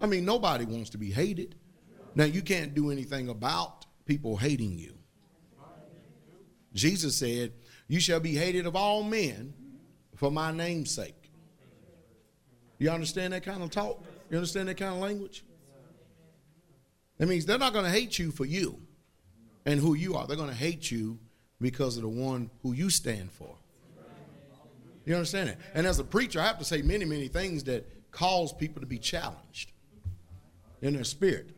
I 0.05 0.07
mean, 0.07 0.27
nobody 0.27 0.67
wants 0.67 0.91
to 0.91 0.99
be 0.99 1.11
hated. 1.11 1.55
Now, 2.15 2.27
you 2.27 2.43
can't 2.43 2.75
do 2.75 2.91
anything 2.91 3.31
about 3.31 3.87
people 4.05 4.37
hating 4.37 4.79
you. 4.79 4.93
Jesus 6.75 7.17
said, 7.17 7.55
You 7.89 8.01
shall 8.01 8.21
be 8.21 8.33
hated 8.35 8.67
of 8.67 8.77
all 8.77 9.03
men 9.03 9.55
for 10.15 10.31
my 10.31 10.53
name's 10.53 10.91
sake. 10.91 11.17
You 12.79 12.91
understand 12.91 13.33
that 13.33 13.45
kind 13.45 13.63
of 13.63 13.71
talk? 13.71 14.05
You 14.29 14.37
understand 14.37 14.69
that 14.69 14.77
kind 14.77 14.95
of 14.95 15.01
language? 15.01 15.43
That 17.17 17.27
means 17.27 17.47
they're 17.47 17.57
not 17.57 17.73
going 17.73 17.87
to 17.87 17.91
hate 17.91 18.19
you 18.19 18.31
for 18.31 18.45
you 18.45 18.79
and 19.65 19.81
who 19.81 19.95
you 19.95 20.17
are. 20.17 20.27
They're 20.27 20.37
going 20.37 20.51
to 20.51 20.55
hate 20.55 20.91
you 20.91 21.19
because 21.63 21.97
of 21.97 22.03
the 22.03 22.09
one 22.11 22.51
who 22.63 22.75
you 22.75 22.91
stand 22.91 23.33
for. 23.33 23.57
You 25.07 25.15
understand 25.15 25.49
that? 25.49 25.61
And 25.73 25.87
as 25.87 25.99
a 25.99 26.05
preacher, 26.05 26.43
I 26.43 26.45
have 26.45 26.59
to 26.59 26.65
say 26.67 26.83
many, 26.83 27.07
many 27.07 27.29
things 27.29 27.65
that 27.65 27.89
cause 28.11 28.53
people 28.53 28.83
to 28.83 28.87
be 28.87 28.99
challenged 28.99 29.71
in 30.85 30.95
their 30.95 31.05
spirit. 31.05 31.49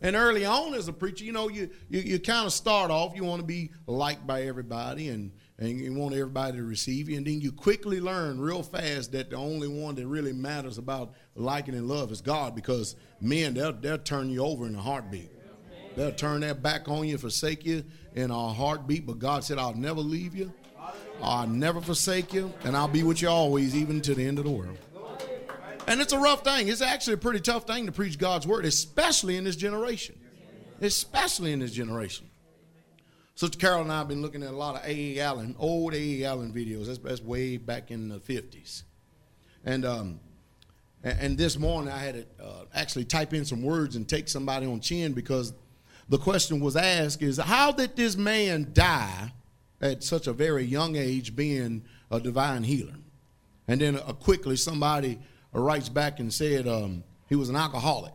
And 0.00 0.14
early 0.16 0.44
on 0.44 0.74
as 0.74 0.88
a 0.88 0.92
preacher, 0.92 1.24
you 1.24 1.32
know, 1.32 1.48
you, 1.48 1.68
you, 1.88 2.00
you 2.00 2.18
kind 2.20 2.46
of 2.46 2.52
start 2.52 2.90
off, 2.90 3.14
you 3.16 3.24
want 3.24 3.40
to 3.40 3.46
be 3.46 3.70
liked 3.86 4.26
by 4.26 4.42
everybody 4.42 5.08
and, 5.08 5.32
and 5.58 5.70
you 5.80 5.92
want 5.92 6.14
everybody 6.14 6.56
to 6.56 6.62
receive 6.62 7.08
you. 7.08 7.16
And 7.16 7.26
then 7.26 7.40
you 7.40 7.50
quickly 7.50 8.00
learn 8.00 8.40
real 8.40 8.62
fast 8.62 9.10
that 9.12 9.30
the 9.30 9.36
only 9.36 9.66
one 9.68 9.96
that 9.96 10.06
really 10.06 10.32
matters 10.32 10.78
about 10.78 11.14
liking 11.34 11.74
and 11.74 11.88
love 11.88 12.12
is 12.12 12.20
God 12.20 12.54
because 12.54 12.94
men, 13.20 13.54
they'll, 13.54 13.72
they'll 13.72 13.98
turn 13.98 14.30
you 14.30 14.42
over 14.44 14.66
in 14.66 14.74
a 14.76 14.80
heartbeat. 14.80 15.30
They'll 15.96 16.12
turn 16.12 16.40
their 16.42 16.54
back 16.54 16.88
on 16.88 17.08
you, 17.08 17.18
forsake 17.18 17.66
you 17.66 17.84
in 18.14 18.30
a 18.30 18.52
heartbeat. 18.52 19.04
But 19.04 19.18
God 19.18 19.42
said, 19.42 19.58
I'll 19.58 19.74
never 19.74 20.00
leave 20.00 20.32
you, 20.34 20.52
I'll 21.20 21.48
never 21.48 21.80
forsake 21.80 22.32
you, 22.32 22.52
and 22.62 22.76
I'll 22.76 22.86
be 22.86 23.02
with 23.02 23.20
you 23.20 23.28
always, 23.30 23.74
even 23.74 24.00
to 24.02 24.14
the 24.14 24.24
end 24.24 24.38
of 24.38 24.44
the 24.44 24.50
world. 24.52 24.78
And 25.88 26.02
it's 26.02 26.12
a 26.12 26.18
rough 26.18 26.44
thing. 26.44 26.68
It's 26.68 26.82
actually 26.82 27.14
a 27.14 27.18
pretty 27.18 27.40
tough 27.40 27.66
thing 27.66 27.86
to 27.86 27.92
preach 27.92 28.18
God's 28.18 28.46
word, 28.46 28.66
especially 28.66 29.36
in 29.38 29.44
this 29.44 29.56
generation. 29.56 30.18
Especially 30.82 31.50
in 31.50 31.60
this 31.60 31.72
generation. 31.72 32.28
Sister 33.34 33.58
Carol 33.58 33.82
and 33.82 33.90
I 33.92 33.98
have 33.98 34.08
been 34.08 34.20
looking 34.20 34.42
at 34.42 34.50
a 34.52 34.56
lot 34.56 34.76
of 34.76 34.84
A.E. 34.86 35.18
Allen, 35.18 35.56
old 35.58 35.94
A.E. 35.94 36.26
Allen 36.26 36.52
videos. 36.52 36.86
That's, 36.88 36.98
that's 36.98 37.22
way 37.22 37.56
back 37.56 37.90
in 37.90 38.08
the 38.10 38.18
50s. 38.18 38.82
And, 39.64 39.86
um, 39.86 40.20
and 41.02 41.38
this 41.38 41.58
morning 41.58 41.90
I 41.90 41.98
had 41.98 42.14
to 42.38 42.44
uh, 42.44 42.64
actually 42.74 43.06
type 43.06 43.32
in 43.32 43.46
some 43.46 43.62
words 43.62 43.96
and 43.96 44.06
take 44.06 44.28
somebody 44.28 44.66
on 44.66 44.80
chin 44.80 45.14
because 45.14 45.54
the 46.10 46.18
question 46.18 46.60
was 46.60 46.76
asked 46.76 47.22
is 47.22 47.38
how 47.38 47.72
did 47.72 47.96
this 47.96 48.14
man 48.14 48.70
die 48.74 49.32
at 49.80 50.04
such 50.04 50.26
a 50.26 50.34
very 50.34 50.64
young 50.64 50.96
age 50.96 51.34
being 51.34 51.82
a 52.10 52.20
divine 52.20 52.64
healer? 52.64 52.96
And 53.66 53.80
then 53.80 53.96
uh, 53.96 54.12
quickly 54.12 54.56
somebody 54.56 55.18
writes 55.52 55.88
back 55.88 56.20
and 56.20 56.32
said 56.32 56.68
um, 56.68 57.02
he 57.28 57.34
was 57.36 57.48
an 57.48 57.56
alcoholic. 57.56 58.12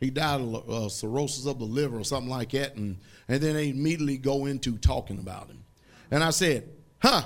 He 0.00 0.10
died 0.10 0.40
of 0.40 0.70
uh, 0.70 0.88
cirrhosis 0.88 1.46
of 1.46 1.58
the 1.58 1.64
liver 1.64 1.98
or 1.98 2.04
something 2.04 2.30
like 2.30 2.50
that. 2.52 2.76
And, 2.76 2.98
and 3.28 3.40
then 3.40 3.54
they 3.54 3.70
immediately 3.70 4.18
go 4.18 4.46
into 4.46 4.76
talking 4.78 5.18
about 5.18 5.48
him. 5.48 5.64
And 6.10 6.22
I 6.22 6.30
said, 6.30 6.68
huh, 7.00 7.22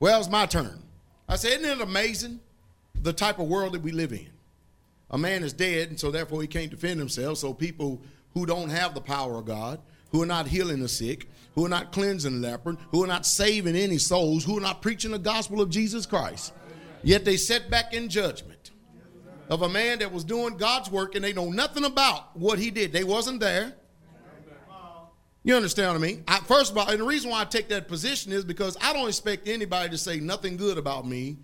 well, 0.00 0.18
it's 0.18 0.30
my 0.30 0.46
turn. 0.46 0.82
I 1.28 1.36
said, 1.36 1.60
isn't 1.60 1.64
it 1.80 1.80
amazing 1.80 2.40
the 3.00 3.12
type 3.12 3.38
of 3.38 3.48
world 3.48 3.74
that 3.74 3.82
we 3.82 3.92
live 3.92 4.12
in? 4.12 4.28
A 5.10 5.18
man 5.18 5.44
is 5.44 5.52
dead, 5.52 5.88
and 5.88 6.00
so 6.00 6.10
therefore 6.10 6.40
he 6.42 6.48
can't 6.48 6.70
defend 6.70 6.98
himself. 6.98 7.38
So 7.38 7.52
people 7.52 8.00
who 8.32 8.46
don't 8.46 8.70
have 8.70 8.94
the 8.94 9.00
power 9.00 9.36
of 9.36 9.44
God, 9.44 9.78
who 10.10 10.22
are 10.22 10.26
not 10.26 10.46
healing 10.48 10.80
the 10.80 10.88
sick, 10.88 11.28
who 11.54 11.64
are 11.66 11.68
not 11.68 11.92
cleansing 11.92 12.40
the 12.40 12.48
leper, 12.50 12.76
who 12.90 13.04
are 13.04 13.08
not 13.08 13.26
saving 13.26 13.76
any 13.76 13.98
souls, 13.98 14.44
who 14.44 14.58
are 14.58 14.62
not 14.62 14.82
preaching 14.82 15.12
the 15.12 15.18
gospel 15.18 15.60
of 15.60 15.70
Jesus 15.70 16.06
Christ, 16.06 16.52
yet 17.02 17.24
they 17.24 17.36
set 17.36 17.70
back 17.70 17.92
in 17.92 18.08
judgment 18.08 18.53
of 19.50 19.62
a 19.62 19.68
man 19.68 19.98
that 19.98 20.10
was 20.12 20.24
doing 20.24 20.56
God's 20.56 20.90
work 20.90 21.14
and 21.14 21.24
they 21.24 21.32
know 21.32 21.50
nothing 21.50 21.84
about 21.84 22.36
what 22.36 22.58
he 22.58 22.70
did. 22.70 22.92
They 22.92 23.04
wasn't 23.04 23.40
there. 23.40 23.72
You 25.46 25.54
understand 25.54 25.88
what 25.88 25.96
I 25.96 25.98
mean? 26.10 26.24
I, 26.26 26.38
first 26.38 26.72
of 26.72 26.78
all, 26.78 26.88
and 26.88 26.98
the 26.98 27.04
reason 27.04 27.30
why 27.30 27.42
I 27.42 27.44
take 27.44 27.68
that 27.68 27.86
position 27.86 28.32
is 28.32 28.44
because 28.44 28.78
I 28.80 28.94
don't 28.94 29.08
expect 29.08 29.46
anybody 29.46 29.90
to 29.90 29.98
say 29.98 30.18
nothing 30.18 30.56
good 30.56 30.78
about 30.78 31.06
me. 31.06 31.36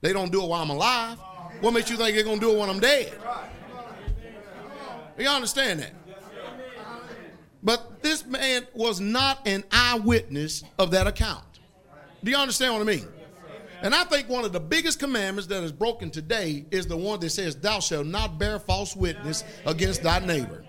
They 0.00 0.14
don't 0.14 0.32
do 0.32 0.42
it 0.42 0.48
while 0.48 0.62
I'm 0.62 0.70
alive. 0.70 1.18
What 1.60 1.72
makes 1.74 1.90
you 1.90 1.96
think 1.98 2.14
they're 2.14 2.24
going 2.24 2.40
to 2.40 2.46
do 2.46 2.52
it 2.56 2.58
when 2.58 2.70
I'm 2.70 2.80
dead? 2.80 3.12
You 5.18 5.28
understand 5.28 5.80
that? 5.80 5.92
But 7.62 8.02
this 8.02 8.24
man 8.24 8.66
was 8.72 8.98
not 9.00 9.46
an 9.46 9.62
eyewitness 9.70 10.64
of 10.78 10.90
that 10.92 11.06
account. 11.06 11.44
Do 12.24 12.30
you 12.30 12.36
understand 12.38 12.72
what 12.74 12.80
I 12.80 12.84
mean? 12.84 13.06
And 13.82 13.94
I 13.96 14.04
think 14.04 14.28
one 14.28 14.44
of 14.44 14.52
the 14.52 14.60
biggest 14.60 15.00
commandments 15.00 15.48
that 15.48 15.62
is 15.64 15.72
broken 15.72 16.08
today 16.10 16.64
is 16.70 16.86
the 16.86 16.96
one 16.96 17.18
that 17.20 17.30
says, 17.30 17.56
Thou 17.56 17.80
shalt 17.80 18.06
not 18.06 18.38
bear 18.38 18.60
false 18.60 18.94
witness 18.94 19.42
against 19.66 20.04
thy 20.04 20.20
neighbor. 20.20 20.64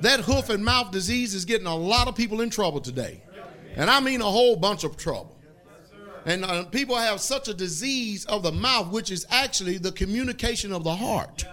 That 0.00 0.20
hoof 0.20 0.48
and 0.48 0.64
mouth 0.64 0.90
disease 0.90 1.34
is 1.34 1.44
getting 1.44 1.66
a 1.66 1.76
lot 1.76 2.08
of 2.08 2.14
people 2.16 2.40
in 2.40 2.48
trouble 2.48 2.80
today. 2.80 3.22
And 3.76 3.90
I 3.90 4.00
mean 4.00 4.22
a 4.22 4.24
whole 4.24 4.56
bunch 4.56 4.84
of 4.84 4.96
trouble. 4.96 5.36
And 6.24 6.44
uh, 6.44 6.64
people 6.64 6.96
have 6.96 7.20
such 7.20 7.46
a 7.48 7.54
disease 7.54 8.24
of 8.24 8.42
the 8.42 8.50
mouth, 8.50 8.90
which 8.90 9.10
is 9.12 9.26
actually 9.30 9.76
the 9.76 9.92
communication 9.92 10.72
of 10.72 10.82
the 10.82 10.94
heart. 10.94 11.44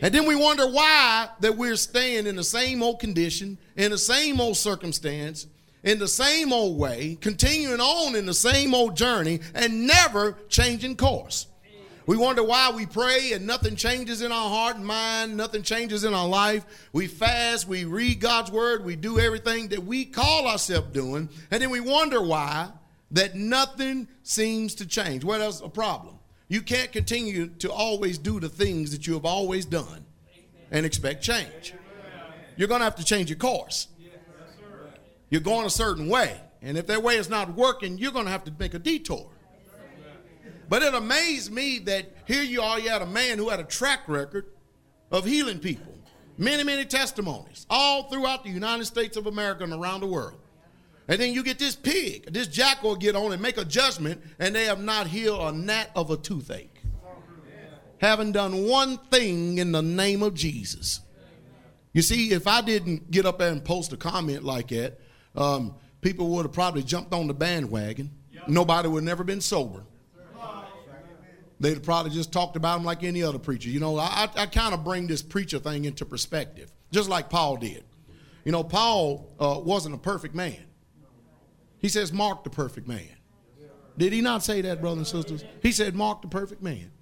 And 0.00 0.12
then 0.12 0.26
we 0.26 0.34
wonder 0.34 0.66
why 0.68 1.28
that 1.40 1.56
we're 1.56 1.76
staying 1.76 2.26
in 2.26 2.36
the 2.36 2.44
same 2.44 2.82
old 2.82 2.98
condition, 2.98 3.56
in 3.76 3.92
the 3.92 3.98
same 3.98 4.40
old 4.40 4.56
circumstance, 4.56 5.46
in 5.82 5.98
the 5.98 6.08
same 6.08 6.52
old 6.52 6.78
way, 6.78 7.16
continuing 7.20 7.80
on 7.80 8.16
in 8.16 8.26
the 8.26 8.34
same 8.34 8.74
old 8.74 8.96
journey, 8.96 9.40
and 9.54 9.86
never 9.86 10.36
changing 10.48 10.96
course. 10.96 11.46
We 12.06 12.16
wonder 12.16 12.42
why 12.42 12.70
we 12.74 12.86
pray 12.86 13.32
and 13.34 13.46
nothing 13.46 13.76
changes 13.76 14.22
in 14.22 14.32
our 14.32 14.48
heart 14.48 14.76
and 14.76 14.86
mind, 14.86 15.36
nothing 15.36 15.62
changes 15.62 16.04
in 16.04 16.14
our 16.14 16.26
life. 16.26 16.64
We 16.94 17.06
fast, 17.06 17.68
we 17.68 17.84
read 17.84 18.18
God's 18.20 18.50
word, 18.50 18.82
we 18.82 18.96
do 18.96 19.18
everything 19.18 19.68
that 19.68 19.84
we 19.84 20.06
call 20.06 20.46
ourselves 20.48 20.88
doing, 20.92 21.28
and 21.50 21.62
then 21.62 21.68
we 21.68 21.80
wonder 21.80 22.22
why 22.22 22.70
that 23.10 23.34
nothing 23.34 24.08
seems 24.22 24.74
to 24.76 24.86
change. 24.86 25.22
Well, 25.22 25.38
that's 25.38 25.60
a 25.60 25.68
problem. 25.68 26.14
You 26.48 26.62
can't 26.62 26.90
continue 26.90 27.48
to 27.58 27.70
always 27.70 28.16
do 28.16 28.40
the 28.40 28.48
things 28.48 28.90
that 28.92 29.06
you 29.06 29.12
have 29.12 29.26
always 29.26 29.66
done 29.66 30.04
and 30.70 30.86
expect 30.86 31.22
change. 31.22 31.74
You're 32.56 32.68
going 32.68 32.80
to 32.80 32.84
have 32.84 32.96
to 32.96 33.04
change 33.04 33.28
your 33.28 33.38
course. 33.38 33.86
You're 35.30 35.40
going 35.40 35.66
a 35.66 35.70
certain 35.70 36.08
way. 36.08 36.40
And 36.62 36.76
if 36.76 36.86
that 36.86 37.02
way 37.02 37.16
is 37.16 37.28
not 37.28 37.54
working, 37.54 37.98
you're 37.98 38.12
going 38.12 38.24
to 38.24 38.30
have 38.30 38.44
to 38.44 38.52
make 38.58 38.74
a 38.74 38.78
detour. 38.78 39.28
But 40.68 40.82
it 40.82 40.94
amazed 40.94 41.50
me 41.52 41.78
that 41.80 42.06
here 42.26 42.42
you 42.42 42.60
are, 42.60 42.78
you 42.78 42.90
had 42.90 43.00
a 43.02 43.06
man 43.06 43.38
who 43.38 43.48
had 43.48 43.58
a 43.60 43.64
track 43.64 44.00
record 44.06 44.46
of 45.10 45.24
healing 45.24 45.58
people. 45.60 45.94
Many, 46.36 46.62
many 46.62 46.84
testimonies 46.84 47.66
all 47.70 48.04
throughout 48.10 48.44
the 48.44 48.50
United 48.50 48.84
States 48.84 49.16
of 49.16 49.26
America 49.26 49.64
and 49.64 49.72
around 49.72 50.00
the 50.00 50.06
world. 50.06 50.38
And 51.08 51.18
then 51.18 51.32
you 51.32 51.42
get 51.42 51.58
this 51.58 51.74
pig, 51.74 52.30
this 52.32 52.48
jackal 52.48 52.94
get 52.96 53.16
on 53.16 53.32
and 53.32 53.40
make 53.40 53.56
a 53.56 53.64
judgment, 53.64 54.22
and 54.38 54.54
they 54.54 54.66
have 54.66 54.80
not 54.82 55.06
healed 55.06 55.40
a 55.40 55.52
gnat 55.56 55.90
of 55.96 56.10
a 56.10 56.18
toothache. 56.18 56.74
Haven't 57.98 58.32
done 58.32 58.64
one 58.66 58.98
thing 59.10 59.58
in 59.58 59.72
the 59.72 59.80
name 59.82 60.22
of 60.22 60.34
Jesus. 60.34 61.00
You 61.94 62.02
see, 62.02 62.32
if 62.32 62.46
I 62.46 62.60
didn't 62.60 63.10
get 63.10 63.24
up 63.24 63.38
there 63.38 63.50
and 63.50 63.64
post 63.64 63.92
a 63.94 63.96
comment 63.96 64.44
like 64.44 64.68
that, 64.68 65.00
um, 65.38 65.74
people 66.00 66.28
would 66.30 66.42
have 66.42 66.52
probably 66.52 66.82
jumped 66.82 67.14
on 67.14 67.28
the 67.28 67.34
bandwagon. 67.34 68.10
Yep. 68.34 68.48
Nobody 68.48 68.88
would 68.88 68.98
have 69.00 69.04
never 69.06 69.24
been 69.24 69.40
sober. 69.40 69.84
They'd 71.60 71.74
have 71.74 71.82
probably 71.82 72.12
just 72.12 72.30
talked 72.32 72.54
about 72.54 72.78
him 72.78 72.84
like 72.84 73.02
any 73.02 73.20
other 73.24 73.38
preacher. 73.38 73.68
You 73.68 73.80
know, 73.80 73.98
I, 73.98 74.28
I 74.36 74.46
kind 74.46 74.72
of 74.72 74.84
bring 74.84 75.08
this 75.08 75.22
preacher 75.22 75.58
thing 75.58 75.86
into 75.86 76.04
perspective, 76.04 76.70
just 76.92 77.08
like 77.08 77.28
Paul 77.30 77.56
did. 77.56 77.82
You 78.44 78.52
know, 78.52 78.62
Paul 78.62 79.28
uh, 79.40 79.58
wasn't 79.64 79.96
a 79.96 79.98
perfect 79.98 80.36
man. 80.36 80.54
He 81.80 81.88
says, 81.88 82.12
Mark 82.12 82.44
the 82.44 82.50
perfect 82.50 82.86
man. 82.86 83.08
Did 83.96 84.12
he 84.12 84.20
not 84.20 84.44
say 84.44 84.60
that, 84.60 84.80
brothers 84.80 84.98
and 84.98 85.06
sisters? 85.24 85.44
He 85.60 85.72
said, 85.72 85.96
Mark 85.96 86.22
the 86.22 86.28
perfect 86.28 86.62
man. 86.62 86.92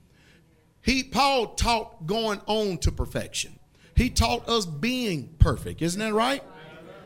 He 0.81 1.03
Paul 1.03 1.49
taught 1.49 2.07
going 2.07 2.41
on 2.47 2.79
to 2.79 2.93
perfection. 2.93 3.59
He 3.95 4.09
taught 4.09 4.49
us 4.49 4.65
being 4.65 5.35
perfect. 5.39 5.83
Isn't 5.83 6.01
that 6.01 6.15
right? 6.15 6.43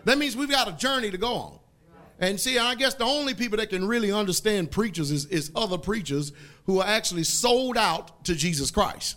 That 0.05 0.18
means 0.18 0.36
we've 0.36 0.51
got 0.51 0.68
a 0.68 0.72
journey 0.72 1.11
to 1.11 1.18
go 1.18 1.34
on. 1.34 1.59
And 2.18 2.38
see, 2.38 2.59
I 2.59 2.74
guess 2.74 2.94
the 2.94 3.05
only 3.05 3.32
people 3.32 3.57
that 3.59 3.70
can 3.70 3.86
really 3.86 4.12
understand 4.12 4.70
preachers 4.70 5.11
is, 5.11 5.24
is 5.26 5.51
other 5.55 5.78
preachers 5.78 6.32
who 6.66 6.80
are 6.80 6.86
actually 6.86 7.24
sold 7.24 7.78
out 7.78 8.24
to 8.26 8.34
Jesus 8.34 8.70
Christ. 8.70 9.16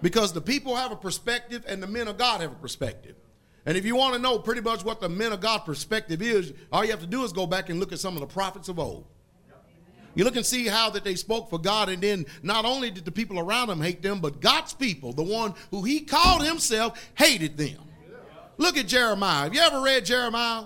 Because 0.00 0.32
the 0.32 0.40
people 0.40 0.74
have 0.74 0.92
a 0.92 0.96
perspective 0.96 1.64
and 1.68 1.82
the 1.82 1.86
men 1.86 2.08
of 2.08 2.16
God 2.16 2.40
have 2.40 2.52
a 2.52 2.56
perspective. 2.56 3.16
And 3.66 3.76
if 3.76 3.84
you 3.84 3.94
want 3.94 4.14
to 4.14 4.18
know 4.18 4.38
pretty 4.38 4.60
much 4.62 4.82
what 4.84 5.00
the 5.00 5.08
men 5.08 5.32
of 5.32 5.40
God 5.40 5.58
perspective 5.58 6.20
is, 6.22 6.52
all 6.72 6.84
you 6.84 6.90
have 6.90 7.00
to 7.00 7.06
do 7.06 7.22
is 7.22 7.32
go 7.32 7.46
back 7.46 7.68
and 7.68 7.78
look 7.78 7.92
at 7.92 8.00
some 8.00 8.14
of 8.14 8.20
the 8.20 8.26
prophets 8.26 8.68
of 8.68 8.78
old. 8.78 9.06
You 10.14 10.24
look 10.24 10.36
and 10.36 10.44
see 10.44 10.66
how 10.66 10.90
that 10.90 11.04
they 11.04 11.14
spoke 11.14 11.48
for 11.48 11.58
God, 11.58 11.88
and 11.88 12.02
then 12.02 12.26
not 12.42 12.66
only 12.66 12.90
did 12.90 13.04
the 13.04 13.12
people 13.12 13.38
around 13.38 13.68
them 13.68 13.80
hate 13.80 14.02
them, 14.02 14.20
but 14.20 14.40
God's 14.40 14.74
people, 14.74 15.12
the 15.12 15.22
one 15.22 15.54
who 15.70 15.82
he 15.82 16.00
called 16.00 16.44
himself, 16.44 17.08
hated 17.14 17.56
them. 17.56 17.78
Look 18.58 18.76
at 18.76 18.86
Jeremiah. 18.86 19.44
Have 19.44 19.54
you 19.54 19.60
ever 19.60 19.80
read 19.80 20.04
Jeremiah? 20.04 20.64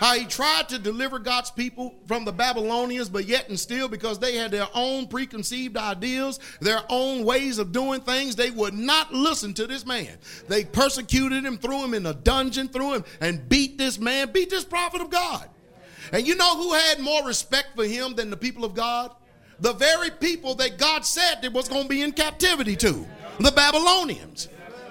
How 0.00 0.14
he 0.14 0.26
tried 0.26 0.68
to 0.68 0.78
deliver 0.78 1.18
God's 1.18 1.50
people 1.50 1.92
from 2.06 2.24
the 2.24 2.30
Babylonians, 2.32 3.08
but 3.08 3.24
yet 3.24 3.48
and 3.48 3.58
still, 3.58 3.88
because 3.88 4.20
they 4.20 4.36
had 4.36 4.52
their 4.52 4.68
own 4.72 5.08
preconceived 5.08 5.76
ideas, 5.76 6.38
their 6.60 6.82
own 6.88 7.24
ways 7.24 7.58
of 7.58 7.72
doing 7.72 8.00
things, 8.02 8.36
they 8.36 8.52
would 8.52 8.74
not 8.74 9.12
listen 9.12 9.52
to 9.54 9.66
this 9.66 9.84
man. 9.84 10.16
They 10.46 10.64
persecuted 10.64 11.44
him, 11.44 11.58
threw 11.58 11.82
him 11.82 11.94
in 11.94 12.06
a 12.06 12.14
dungeon, 12.14 12.68
threw 12.68 12.94
him, 12.94 13.04
and 13.20 13.48
beat 13.48 13.76
this 13.76 13.98
man, 13.98 14.30
beat 14.30 14.50
this 14.50 14.64
prophet 14.64 15.00
of 15.00 15.10
God. 15.10 15.48
And 16.12 16.24
you 16.24 16.36
know 16.36 16.56
who 16.56 16.74
had 16.74 17.00
more 17.00 17.26
respect 17.26 17.70
for 17.74 17.84
him 17.84 18.14
than 18.14 18.30
the 18.30 18.36
people 18.36 18.64
of 18.64 18.74
God? 18.74 19.12
The 19.58 19.72
very 19.72 20.10
people 20.10 20.54
that 20.56 20.78
God 20.78 21.04
said 21.04 21.40
that 21.42 21.52
was 21.52 21.66
going 21.68 21.82
to 21.82 21.88
be 21.88 22.02
in 22.02 22.12
captivity 22.12 22.76
to 22.76 23.04
the 23.40 23.50
Babylonians. 23.50 24.46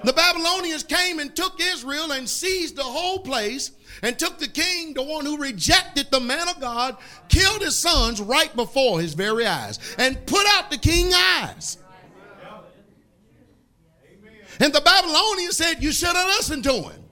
The 0.08 0.14
Babylonians 0.14 0.84
came 0.84 1.20
and 1.20 1.36
took 1.36 1.60
Israel 1.60 2.14
and 2.14 2.30
seized 2.30 2.78
the 2.78 2.84
whole 2.84 3.20
place 3.20 3.72
and 4.04 4.18
took 4.18 4.38
the 4.40 4.48
king, 4.48 4.94
the 4.94 5.04
one 5.04 5.26
who 5.26 5.36
rejected 5.36 6.08
the 6.12 6.22
man 6.22 6.48
of 6.48 6.62
God, 6.62 6.96
killed 7.28 7.62
his 7.62 7.76
sons 7.76 8.22
right 8.22 8.56
before 8.56 9.02
his 9.02 9.14
very 9.14 9.46
eyes 9.46 9.80
and 9.98 10.16
put 10.26 10.46
out 10.56 10.72
the 10.72 10.78
king's 10.78 11.14
eyes. 11.14 11.78
And 14.62 14.72
the 14.72 14.80
Babylonians 14.80 15.58
said, 15.58 15.84
You 15.84 15.92
should 15.92 16.16
have 16.16 16.28
listened 16.40 16.64
to 16.64 16.84
him 16.84 17.04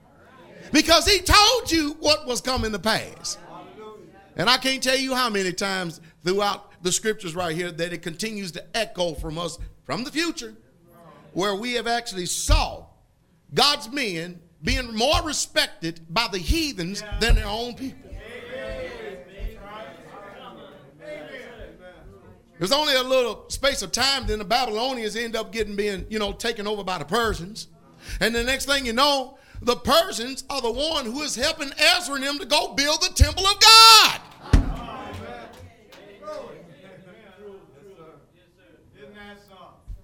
because 0.72 1.06
he 1.06 1.18
told 1.20 1.70
you 1.70 1.98
what 2.00 2.24
was 2.26 2.40
coming 2.40 2.72
to 2.72 2.78
pass. 2.78 3.36
And 4.36 4.48
I 4.48 4.56
can't 4.56 4.82
tell 4.82 4.96
you 4.96 5.14
how 5.14 5.28
many 5.28 5.52
times 5.52 6.00
throughout 6.24 6.70
the 6.82 6.90
scriptures 6.90 7.34
right 7.36 7.54
here 7.54 7.70
that 7.72 7.92
it 7.92 8.00
continues 8.00 8.52
to 8.52 8.64
echo 8.74 9.12
from 9.12 9.36
us 9.36 9.58
from 9.84 10.02
the 10.02 10.10
future 10.10 10.56
where 11.34 11.54
we 11.54 11.74
have 11.74 11.86
actually 11.86 12.24
saw 12.24 12.85
God's 13.54 13.90
men 13.90 14.40
being 14.62 14.94
more 14.94 15.22
respected 15.22 16.00
by 16.10 16.28
the 16.30 16.38
heathens 16.38 17.02
yeah. 17.02 17.18
than 17.20 17.34
their 17.36 17.46
own 17.46 17.74
people. 17.74 18.00
There's 22.58 22.72
only 22.72 22.94
a 22.94 23.02
little 23.02 23.44
space 23.50 23.82
of 23.82 23.92
time 23.92 24.26
then 24.26 24.38
the 24.38 24.44
Babylonians 24.44 25.14
end 25.14 25.36
up 25.36 25.52
getting 25.52 25.76
being, 25.76 26.06
you 26.08 26.18
know, 26.18 26.32
taken 26.32 26.66
over 26.66 26.82
by 26.82 26.96
the 26.96 27.04
Persians. 27.04 27.68
And 28.20 28.34
the 28.34 28.42
next 28.42 28.64
thing 28.64 28.86
you 28.86 28.94
know, 28.94 29.36
the 29.60 29.76
Persians 29.76 30.44
are 30.48 30.62
the 30.62 30.70
one 30.70 31.04
who 31.04 31.20
is 31.20 31.34
helping 31.34 31.70
Ezra 31.98 32.14
and 32.14 32.24
them 32.24 32.38
to 32.38 32.46
go 32.46 32.72
build 32.72 33.02
the 33.02 33.12
temple 33.14 33.44
of 33.46 33.60
God. 33.60 34.20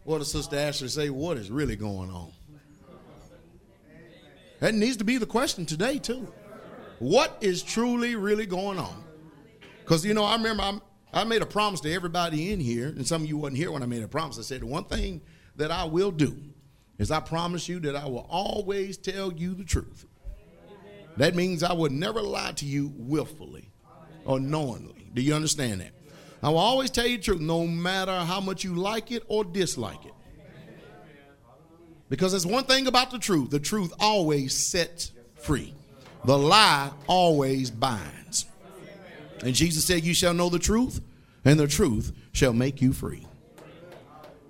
What 0.05 0.19
does 0.19 0.31
Sister 0.31 0.57
Ashley 0.57 0.89
say? 0.89 1.09
What 1.09 1.39
is 1.39 1.51
really 1.51 1.77
going 1.77 2.11
on? 2.11 2.33
That 4.63 4.77
needs 4.77 4.97
to 4.99 5.05
be 5.05 5.17
the 5.19 5.27
question 5.27 5.67
today, 5.67 5.99
too. 5.99 6.33
What 7.01 7.37
is 7.41 7.65
truly, 7.65 8.15
really 8.15 8.47
going 8.47 8.79
on? 8.79 9.03
Because, 9.81 10.05
you 10.07 10.15
know, 10.15 10.23
I 10.23 10.37
remember 10.37 10.63
I'm, 10.63 10.81
i 11.13 11.25
made 11.25 11.43
a 11.43 11.47
promise 11.47 11.81
to 11.81 11.93
everybody 11.93 12.53
in 12.53 12.61
here, 12.61 12.87
and 12.87 13.05
some 13.05 13.23
of 13.25 13.29
you 13.29 13.39
wasn't 13.39 13.57
here 13.57 13.73
when 13.73 13.83
I 13.83 13.87
made 13.87 14.05
a 14.05 14.09
promise. 14.09 14.39
I 14.39 14.43
said, 14.43 14.61
the 14.61 14.67
one 14.67 14.85
thing 14.85 15.21
that 15.57 15.73
I 15.73 15.83
will 15.83 16.13
do 16.13 16.41
is 16.99 17.11
I 17.11 17.19
promise 17.19 17.69
you 17.69 17.81
that 17.81 17.97
I 17.97 18.05
will 18.05 18.25
always 18.31 18.97
tell 18.97 19.33
you 19.33 19.53
the 19.55 19.65
truth. 19.65 20.07
Amen. 20.69 21.07
That 21.17 21.35
means 21.35 21.65
I 21.65 21.73
will 21.73 21.91
never 21.91 22.23
lie 22.23 22.53
to 22.53 22.65
you 22.65 22.93
willfully 22.97 23.69
or 24.25 24.39
knowingly. 24.39 25.11
Do 25.13 25.23
you 25.23 25.35
understand 25.35 25.81
that? 25.81 25.91
I 26.41 26.51
will 26.51 26.59
always 26.59 26.91
tell 26.93 27.09
you 27.09 27.17
the 27.17 27.25
truth, 27.25 27.41
no 27.41 27.67
matter 27.67 28.17
how 28.17 28.41
much 28.41 28.63
you 28.63 28.77
like 28.77 29.11
it 29.11 29.25
or 29.27 29.43
dislike 29.43 30.05
it. 30.07 30.13
Because 32.13 32.31
there's 32.33 32.45
one 32.47 32.65
thing 32.65 32.89
about 32.89 33.11
the 33.11 33.19
truth 33.19 33.49
the 33.49 33.59
truth 33.59 33.91
always 33.99 34.53
sets 34.55 35.13
free, 35.37 35.73
the 36.27 36.37
lie 36.37 36.91
always 37.07 37.71
binds. 37.71 38.45
And 39.43 39.55
Jesus 39.55 39.87
said, 39.87 40.05
You 40.05 40.13
shall 40.13 40.35
know 40.35 40.51
the 40.51 40.59
truth, 40.59 41.01
and 41.47 41.59
the 41.59 41.67
truth 41.67 42.13
shall 42.33 42.53
make 42.53 42.83
you 42.83 42.93
free. 42.93 43.27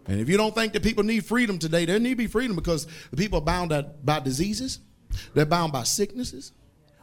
And 0.09 0.21
if 0.21 0.29
you 0.29 0.37
don't 0.37 0.53
think 0.57 0.73
that 0.73 0.83
people 0.83 1.05
need 1.05 1.25
freedom 1.25 1.57
today, 1.61 1.85
there 1.85 2.01
need 2.01 2.11
to 2.11 2.17
be 2.17 2.27
freedom 2.27 2.57
because 2.57 2.89
the 3.13 3.17
people 3.17 3.39
are 3.39 3.43
bound 3.43 3.73
by 4.03 4.19
diseases, 4.19 4.81
they're 5.33 5.47
bound 5.47 5.73
by 5.73 5.85
sicknesses 5.85 6.51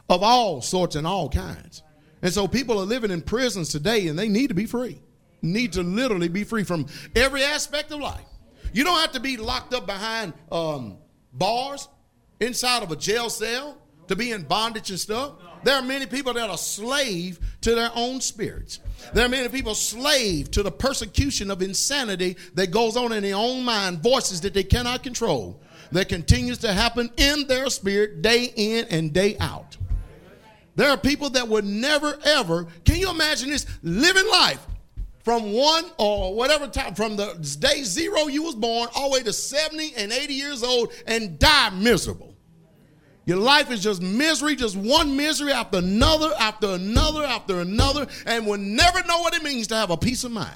of 0.09 0.23
all 0.23 0.61
sorts 0.61 0.97
and 0.97 1.07
all 1.07 1.29
kinds. 1.29 1.83
And 2.21 2.33
so 2.33 2.49
people 2.49 2.77
are 2.79 2.85
living 2.85 3.11
in 3.11 3.21
prisons 3.21 3.69
today 3.69 4.07
and 4.09 4.19
they 4.19 4.27
need 4.27 4.47
to 4.47 4.53
be 4.53 4.65
free, 4.65 4.99
need 5.41 5.71
to 5.73 5.83
literally 5.83 6.27
be 6.27 6.43
free 6.43 6.65
from 6.65 6.87
every 7.15 7.43
aspect 7.45 7.91
of 7.93 8.01
life. 8.01 8.25
You 8.73 8.83
don't 8.83 8.99
have 8.99 9.13
to 9.13 9.19
be 9.19 9.37
locked 9.37 9.73
up 9.73 9.85
behind 9.85 10.33
um, 10.51 10.97
bars 11.33 11.87
inside 12.39 12.83
of 12.83 12.91
a 12.91 12.95
jail 12.95 13.29
cell 13.29 13.77
to 14.07 14.15
be 14.15 14.31
in 14.31 14.43
bondage 14.43 14.89
and 14.89 14.99
stuff. 14.99 15.33
There 15.63 15.75
are 15.75 15.81
many 15.81 16.05
people 16.05 16.33
that 16.33 16.49
are 16.49 16.57
slave 16.57 17.39
to 17.61 17.75
their 17.75 17.91
own 17.95 18.21
spirits. 18.21 18.79
There 19.13 19.25
are 19.25 19.29
many 19.29 19.49
people 19.49 19.75
slave 19.75 20.51
to 20.51 20.63
the 20.63 20.71
persecution 20.71 21.51
of 21.51 21.61
insanity 21.61 22.37
that 22.53 22.71
goes 22.71 22.95
on 22.95 23.11
in 23.11 23.23
their 23.23 23.35
own 23.35 23.63
mind, 23.65 24.01
voices 24.01 24.41
that 24.41 24.53
they 24.53 24.63
cannot 24.63 25.03
control, 25.03 25.61
that 25.91 26.07
continues 26.07 26.59
to 26.59 26.71
happen 26.73 27.11
in 27.17 27.45
their 27.47 27.69
spirit 27.69 28.21
day 28.21 28.53
in 28.55 28.85
and 28.89 29.11
day 29.11 29.37
out. 29.39 29.75
There 30.75 30.89
are 30.89 30.97
people 30.97 31.29
that 31.31 31.47
would 31.47 31.65
never 31.65 32.17
ever, 32.23 32.65
can 32.85 32.95
you 32.97 33.09
imagine 33.09 33.49
this? 33.49 33.65
Living 33.83 34.27
life 34.31 34.65
from 35.29 35.51
one 35.53 35.85
or 35.99 36.33
whatever 36.33 36.67
time, 36.67 36.95
from 36.95 37.15
the 37.15 37.31
day 37.59 37.83
zero 37.83 38.21
you 38.25 38.41
was 38.41 38.55
born 38.55 38.89
all 38.95 39.11
the 39.11 39.13
way 39.13 39.19
to 39.21 39.31
70 39.31 39.93
and 39.95 40.11
80 40.11 40.33
years 40.33 40.63
old 40.63 40.91
and 41.05 41.37
die 41.37 41.69
miserable. 41.69 42.35
Your 43.27 43.37
life 43.37 43.69
is 43.69 43.83
just 43.83 44.01
misery, 44.01 44.55
just 44.55 44.75
one 44.75 45.15
misery 45.15 45.51
after 45.51 45.77
another, 45.77 46.31
after 46.39 46.69
another, 46.69 47.23
after 47.25 47.59
another, 47.59 48.07
and 48.25 48.47
we'll 48.47 48.57
never 48.57 49.05
know 49.05 49.19
what 49.19 49.35
it 49.35 49.43
means 49.43 49.67
to 49.67 49.75
have 49.75 49.91
a 49.91 49.97
peace 49.97 50.23
of 50.23 50.31
mind. 50.31 50.49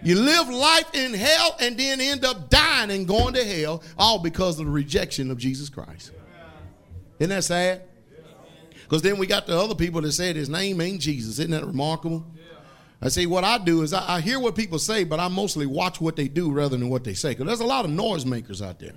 You 0.00 0.14
live 0.14 0.48
life 0.48 0.88
in 0.94 1.12
hell 1.12 1.56
and 1.58 1.76
then 1.76 2.00
end 2.00 2.24
up 2.24 2.48
dying 2.48 2.92
and 2.92 3.04
going 3.08 3.34
to 3.34 3.44
hell, 3.44 3.82
all 3.98 4.20
because 4.20 4.60
of 4.60 4.66
the 4.66 4.70
rejection 4.70 5.28
of 5.32 5.38
Jesus 5.38 5.68
Christ. 5.68 6.12
Isn't 7.18 7.30
that 7.30 7.42
sad? 7.42 7.82
Because 8.84 9.02
then 9.02 9.18
we 9.18 9.26
got 9.26 9.44
the 9.48 9.58
other 9.58 9.74
people 9.74 10.00
that 10.02 10.12
said 10.12 10.36
his 10.36 10.48
name 10.48 10.80
ain't 10.80 11.00
Jesus. 11.00 11.40
Isn't 11.40 11.50
that 11.50 11.66
remarkable? 11.66 12.24
I 13.00 13.08
see 13.08 13.26
what 13.26 13.44
I 13.44 13.58
do 13.58 13.82
is 13.82 13.92
I, 13.92 14.16
I, 14.16 14.20
hear 14.22 14.40
what 14.40 14.54
people 14.54 14.78
say, 14.78 15.04
but 15.04 15.20
I 15.20 15.28
mostly 15.28 15.66
watch 15.66 16.00
what 16.00 16.16
they 16.16 16.28
do 16.28 16.50
rather 16.50 16.78
than 16.78 16.88
what 16.88 17.04
they 17.04 17.12
say. 17.14 17.30
Because 17.30 17.46
there's 17.46 17.60
a 17.60 17.66
lot 17.66 17.84
of 17.84 17.90
noise 17.90 18.24
makers 18.24 18.62
out 18.62 18.78
there. 18.78 18.92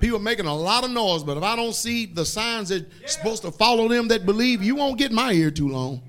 People 0.00 0.18
making 0.18 0.46
a 0.46 0.56
lot 0.56 0.84
of 0.84 0.90
noise, 0.90 1.22
but 1.22 1.36
if 1.36 1.42
I 1.42 1.54
don't 1.54 1.74
see 1.74 2.06
the 2.06 2.24
signs 2.24 2.70
that's 2.70 2.84
yeah. 3.02 3.06
supposed 3.08 3.42
to 3.42 3.50
follow 3.50 3.88
them 3.88 4.08
that 4.08 4.24
believe, 4.24 4.62
you 4.62 4.74
won't 4.74 4.96
get 4.98 5.12
my 5.12 5.32
ear 5.32 5.50
too 5.50 5.68
long. 5.68 6.00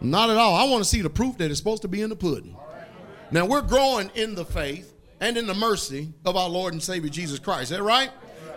Not 0.00 0.30
at 0.30 0.36
all. 0.36 0.54
I 0.54 0.64
want 0.70 0.84
to 0.84 0.88
see 0.88 1.00
the 1.02 1.10
proof 1.10 1.36
that 1.38 1.50
it's 1.50 1.58
supposed 1.58 1.82
to 1.82 1.88
be 1.88 2.00
in 2.02 2.10
the 2.10 2.16
pudding. 2.16 2.54
Now 3.32 3.46
we're 3.46 3.62
growing 3.62 4.10
in 4.14 4.36
the 4.36 4.44
faith 4.44 4.94
and 5.20 5.36
in 5.36 5.46
the 5.46 5.54
mercy 5.54 6.12
of 6.24 6.36
our 6.36 6.48
Lord 6.48 6.72
and 6.74 6.82
Savior 6.82 7.10
Jesus 7.10 7.40
Christ. 7.40 7.64
Is 7.64 7.70
that 7.78 7.82
right? 7.82 8.10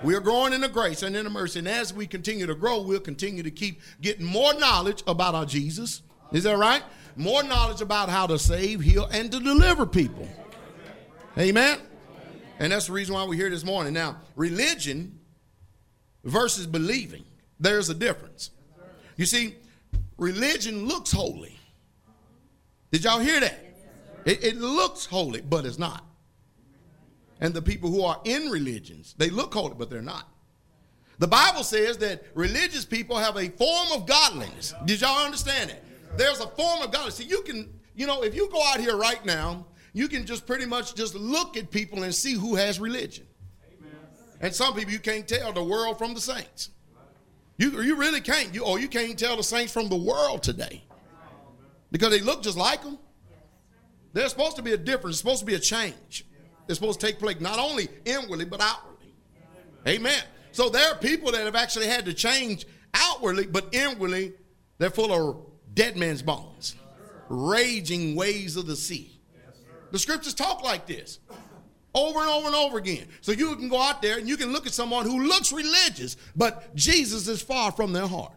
We 0.04 0.14
are 0.14 0.20
growing 0.20 0.54
in 0.54 0.62
the 0.62 0.70
grace 0.70 1.02
and 1.02 1.16
in 1.16 1.24
the 1.24 1.30
mercy. 1.32 1.58
And 1.60 1.68
as 1.68 1.92
we 1.92 2.06
continue 2.06 2.46
to 2.46 2.54
grow, 2.54 2.82
we'll 2.84 3.00
continue 3.00 3.42
to 3.42 3.50
keep 3.50 3.82
getting 4.02 4.26
more 4.26 4.54
knowledge 4.54 5.02
about 5.08 5.34
our 5.34 5.46
Jesus. 5.46 6.04
Is 6.32 6.44
that 6.44 6.58
right? 6.58 6.84
more 7.18 7.44
knowledge 7.44 7.82
about 7.82 8.10
how 8.10 8.28
to 8.28 8.38
save, 8.38 8.80
heal, 8.82 9.08
and 9.12 9.32
to 9.32 9.40
deliver 9.40 9.86
people. 9.86 10.28
Amen? 11.38 11.80
And 12.60 12.72
that's 12.72 12.88
the 12.88 12.94
reason 12.94 13.16
why 13.16 13.24
we're 13.24 13.34
here 13.36 13.50
this 13.50 13.66
morning. 13.66 13.94
Now, 13.94 14.18
religion 14.36 15.20
versus 16.24 16.66
believing, 16.68 17.24
there's 17.60 17.90
a 17.90 17.94
difference. 17.94 18.52
You 19.16 19.26
see, 19.26 19.56
religion 20.18 20.88
looks 20.88 21.12
holy. 21.12 21.58
Did 22.92 23.04
y'all 23.04 23.20
hear 23.20 23.40
that? 23.40 23.64
It, 24.26 24.44
it, 24.44 24.56
looks 24.58 25.06
holy, 25.06 25.42
but 25.42 25.66
it's 25.66 25.80
not. 25.80 26.04
And 27.40 27.54
the 27.54 27.62
people 27.62 27.90
who 27.92 28.04
are 28.04 28.20
in 28.26 28.50
religions, 28.50 29.16
they 29.18 29.30
look 29.30 29.54
holy, 29.54 29.74
but 29.78 29.90
they're 29.90 30.02
not. 30.02 30.28
The 31.20 31.28
Bible 31.28 31.64
says 31.64 31.98
that 32.00 32.24
religious 32.36 32.86
people 32.86 33.18
have 33.18 33.38
a 33.38 33.50
form 33.50 33.88
of 33.94 34.06
godliness. 34.06 34.74
Did 34.86 35.02
y'all 35.02 35.26
understand 35.26 35.72
it? 35.72 35.84
There's 36.18 36.40
a 36.40 36.48
form 36.48 36.82
of 36.82 36.92
godliness. 36.92 37.16
See, 37.18 37.26
you 37.26 37.44
can, 37.44 37.72
you 37.96 38.08
know, 38.08 38.24
if 38.24 38.34
you 38.36 38.50
go 38.52 38.62
out 38.68 38.80
here 38.80 38.98
right 38.98 39.24
now, 39.24 39.66
you 39.94 40.08
can 40.08 40.26
just 40.26 40.46
pretty 40.48 40.66
much 40.66 40.96
just 40.96 41.14
look 41.16 41.56
at 41.56 41.70
people 41.70 42.04
and 42.04 42.14
see 42.14 42.34
who 42.34 42.56
has 42.56 42.80
religion. 42.80 43.26
Amen. 43.72 43.92
And 44.42 44.54
some 44.54 44.74
people 44.74 44.92
you 44.92 45.00
can't 45.00 45.28
tell 45.28 45.54
the 45.54 45.64
world 45.64 45.98
from 46.00 46.16
the 46.16 46.20
saints. 46.22 46.72
You, 47.58 47.82
you 47.84 47.96
really 47.96 48.20
can't. 48.22 48.54
You, 48.54 48.64
or 48.64 48.74
oh, 48.74 48.76
you 48.78 48.88
can't 48.88 49.18
tell 49.18 49.38
the 49.38 49.44
saints 49.44 49.72
from 49.72 49.90
the 49.90 49.96
world 49.96 50.42
today 50.44 50.84
because 51.92 52.10
they 52.10 52.20
look 52.20 52.42
just 52.44 52.58
like 52.58 52.82
them. 52.84 52.98
There's 54.14 54.32
supposed 54.32 54.56
to 54.58 54.62
be 54.64 54.74
a 54.74 54.78
difference. 54.78 55.16
There's 55.22 55.40
supposed 55.40 55.40
to 55.42 55.46
be 55.46 55.54
a 55.56 55.60
change. 55.60 56.26
It's 56.68 56.78
supposed 56.80 57.00
to 57.00 57.06
take 57.06 57.20
place 57.20 57.40
not 57.40 57.60
only 57.60 57.88
inwardly 58.06 58.46
but 58.46 58.60
outwardly. 58.60 59.14
Amen. 59.88 60.10
Amen. 60.14 60.24
So 60.52 60.70
there 60.70 60.90
are 60.90 60.96
people 60.98 61.32
that 61.32 61.42
have 61.46 61.56
actually 61.56 61.86
had 61.86 62.06
to 62.06 62.14
change 62.14 62.66
outwardly, 62.96 63.46
but 63.46 63.68
inwardly 63.74 64.34
they're 64.80 64.90
full 64.90 65.14
of 65.14 65.38
dead 65.78 65.96
man's 65.96 66.22
bones, 66.24 66.76
raging 67.30 68.16
waves 68.16 68.58
of 68.58 68.66
the 68.68 68.76
sea. 68.76 69.12
The 69.92 70.00
scriptures 70.00 70.34
talk 70.34 70.64
like 70.64 70.86
this 70.88 71.20
over 71.94 72.20
and 72.20 72.30
over 72.30 72.48
and 72.48 72.56
over 72.56 72.78
again. 72.78 73.06
So 73.22 73.32
you 73.32 73.56
can 73.56 73.70
go 73.70 73.82
out 73.82 74.02
there 74.02 74.18
and 74.18 74.28
you 74.28 74.36
can 74.36 74.52
look 74.52 74.66
at 74.68 74.74
someone 74.74 75.06
who 75.06 75.24
looks 75.26 75.54
religious, 75.54 76.18
but 76.36 76.76
Jesus 76.76 77.28
is 77.30 77.42
far 77.42 77.72
from 77.72 77.94
their 77.94 78.08
heart. 78.08 78.34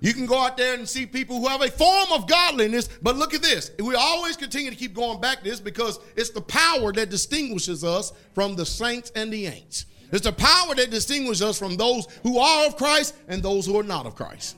You 0.00 0.12
can 0.14 0.26
go 0.26 0.36
out 0.40 0.56
there 0.56 0.74
and 0.74 0.88
see 0.88 1.06
people 1.06 1.38
who 1.38 1.46
have 1.46 1.62
a 1.62 1.70
form 1.70 2.08
of 2.12 2.26
godliness, 2.28 2.88
but 3.02 3.14
look 3.16 3.34
at 3.34 3.42
this. 3.42 3.70
We 3.78 3.94
always 3.94 4.36
continue 4.36 4.68
to 4.70 4.74
keep 4.76 4.94
going 4.94 5.20
back 5.20 5.44
to 5.44 5.50
this 5.50 5.60
because 5.60 6.00
it's 6.16 6.30
the 6.30 6.40
power 6.40 6.92
that 6.94 7.08
distinguishes 7.10 7.84
us 7.84 8.12
from 8.34 8.56
the 8.56 8.66
saints 8.66 9.12
and 9.14 9.32
the 9.32 9.44
ain'ts. 9.46 9.84
It's 10.12 10.24
the 10.24 10.32
power 10.32 10.74
that 10.74 10.90
distinguishes 10.90 11.40
us 11.42 11.58
from 11.58 11.76
those 11.76 12.06
who 12.24 12.38
are 12.38 12.66
of 12.66 12.76
Christ 12.76 13.14
and 13.28 13.42
those 13.42 13.64
who 13.64 13.78
are 13.78 13.84
not 13.84 14.06
of 14.06 14.16
Christ. 14.16 14.56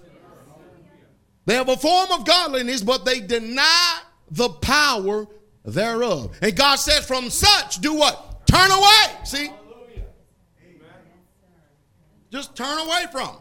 They 1.47 1.55
have 1.55 1.69
a 1.69 1.77
form 1.77 2.11
of 2.13 2.25
godliness, 2.25 2.83
but 2.83 3.05
they 3.05 3.21
deny 3.21 4.01
the 4.31 4.49
power 4.49 5.27
thereof. 5.65 6.37
And 6.41 6.57
God 6.57 6.77
says, 6.77 7.05
from 7.07 7.31
such 7.31 7.81
do 7.81 7.95
what? 7.95 8.47
Turn 8.47 8.71
away. 8.71 9.25
See? 9.25 9.49
Just 12.31 12.57
turn 12.57 12.79
away 12.79 13.05
from 13.13 13.27
them. 13.27 13.37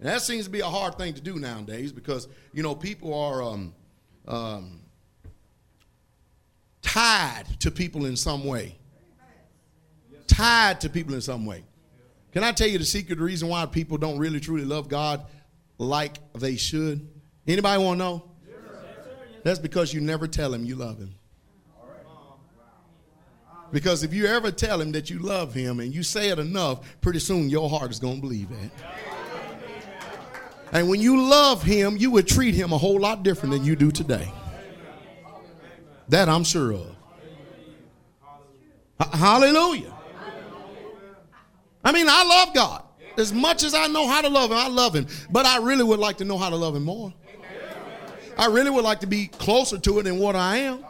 And 0.00 0.08
that 0.08 0.22
seems 0.22 0.44
to 0.44 0.50
be 0.50 0.60
a 0.60 0.66
hard 0.66 0.96
thing 0.96 1.14
to 1.14 1.20
do 1.20 1.36
nowadays 1.36 1.90
because, 1.92 2.28
you 2.52 2.62
know, 2.62 2.74
people 2.74 3.18
are 3.18 3.42
um, 3.42 3.74
um, 4.28 4.80
tied 6.82 7.44
to 7.60 7.70
people 7.70 8.06
in 8.06 8.14
some 8.14 8.44
way. 8.44 8.78
Tied 10.28 10.82
to 10.82 10.90
people 10.90 11.14
in 11.14 11.20
some 11.20 11.46
way. 11.46 11.64
Can 12.30 12.44
I 12.44 12.52
tell 12.52 12.68
you 12.68 12.78
the 12.78 12.84
secret 12.84 13.18
reason 13.18 13.48
why 13.48 13.66
people 13.66 13.96
don't 13.98 14.18
really 14.18 14.38
truly 14.38 14.64
love 14.64 14.88
God 14.88 15.26
like 15.78 16.18
they 16.34 16.54
should? 16.56 17.08
Anybody 17.48 17.82
want 17.82 17.98
to 17.98 18.04
know? 18.04 18.22
That's 19.42 19.58
because 19.58 19.94
you 19.94 20.00
never 20.02 20.28
tell 20.28 20.52
him 20.52 20.64
you 20.64 20.76
love 20.76 20.98
him. 20.98 21.14
Because 23.72 24.02
if 24.02 24.12
you 24.14 24.26
ever 24.26 24.50
tell 24.50 24.80
him 24.80 24.92
that 24.92 25.08
you 25.10 25.18
love 25.18 25.54
him 25.54 25.80
and 25.80 25.94
you 25.94 26.02
say 26.02 26.28
it 26.28 26.38
enough, 26.38 26.98
pretty 27.00 27.18
soon 27.18 27.48
your 27.48 27.68
heart 27.68 27.90
is 27.90 27.98
going 27.98 28.16
to 28.16 28.20
believe 28.20 28.50
it. 28.50 28.70
And 30.72 30.88
when 30.90 31.00
you 31.00 31.22
love 31.22 31.62
him, 31.62 31.96
you 31.96 32.10
would 32.10 32.28
treat 32.28 32.54
him 32.54 32.72
a 32.72 32.78
whole 32.78 33.00
lot 33.00 33.22
different 33.22 33.54
than 33.54 33.64
you 33.64 33.74
do 33.76 33.90
today. 33.90 34.30
That 36.10 36.28
I'm 36.28 36.44
sure 36.44 36.72
of. 36.72 36.94
hallelujah. 39.12 39.92
I 41.84 41.92
mean, 41.92 42.06
I 42.08 42.24
love 42.24 42.54
God. 42.54 42.82
As 43.16 43.32
much 43.32 43.62
as 43.64 43.74
I 43.74 43.86
know 43.86 44.06
how 44.06 44.20
to 44.20 44.28
love 44.28 44.50
him, 44.50 44.56
I 44.58 44.68
love 44.68 44.94
him. 44.94 45.06
But 45.30 45.46
I 45.46 45.58
really 45.58 45.84
would 45.84 45.98
like 45.98 46.18
to 46.18 46.24
know 46.26 46.36
how 46.38 46.50
to 46.50 46.56
love 46.56 46.74
him 46.76 46.84
more. 46.84 47.12
I 48.38 48.46
really 48.46 48.70
would 48.70 48.84
like 48.84 49.00
to 49.00 49.06
be 49.06 49.26
closer 49.26 49.78
to 49.78 49.98
it 49.98 50.04
than 50.04 50.18
what 50.20 50.36
I 50.36 50.58
am. 50.58 50.84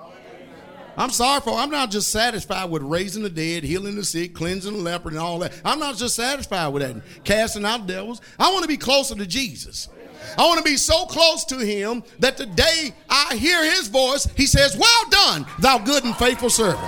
I'm 0.99 1.11
sorry 1.11 1.41
for, 1.41 1.55
I'm 1.57 1.71
not 1.71 1.91
just 1.93 2.09
satisfied 2.11 2.65
with 2.71 2.83
raising 2.83 3.23
the 3.23 3.31
dead, 3.31 3.63
healing 3.63 3.95
the 3.95 4.05
sick, 4.05 4.35
cleansing 4.35 4.73
the 4.73 4.79
leper, 4.81 5.09
and 5.09 5.19
all 5.19 5.39
that. 5.39 5.53
I'm 5.65 5.79
not 5.79 5.97
just 5.97 6.15
satisfied 6.17 6.67
with 6.69 6.83
that, 6.83 7.01
casting 7.25 7.65
out 7.65 7.87
devils. 7.87 8.21
I 8.39 8.51
want 8.53 8.63
to 8.63 8.69
be 8.69 8.77
closer 8.77 9.15
to 9.15 9.25
Jesus. 9.25 9.89
I 10.37 10.45
want 10.45 10.59
to 10.59 10.65
be 10.65 10.77
so 10.77 11.07
close 11.07 11.45
to 11.47 11.59
him 11.59 12.03
that 12.19 12.37
the 12.37 12.47
day 12.47 12.93
I 13.09 13.37
hear 13.37 13.65
his 13.71 13.87
voice, 13.89 14.27
he 14.37 14.45
says, 14.45 14.77
Well 14.77 15.09
done, 15.11 15.47
thou 15.61 15.79
good 15.79 16.03
and 16.05 16.15
faithful 16.17 16.51
servant. 16.51 16.85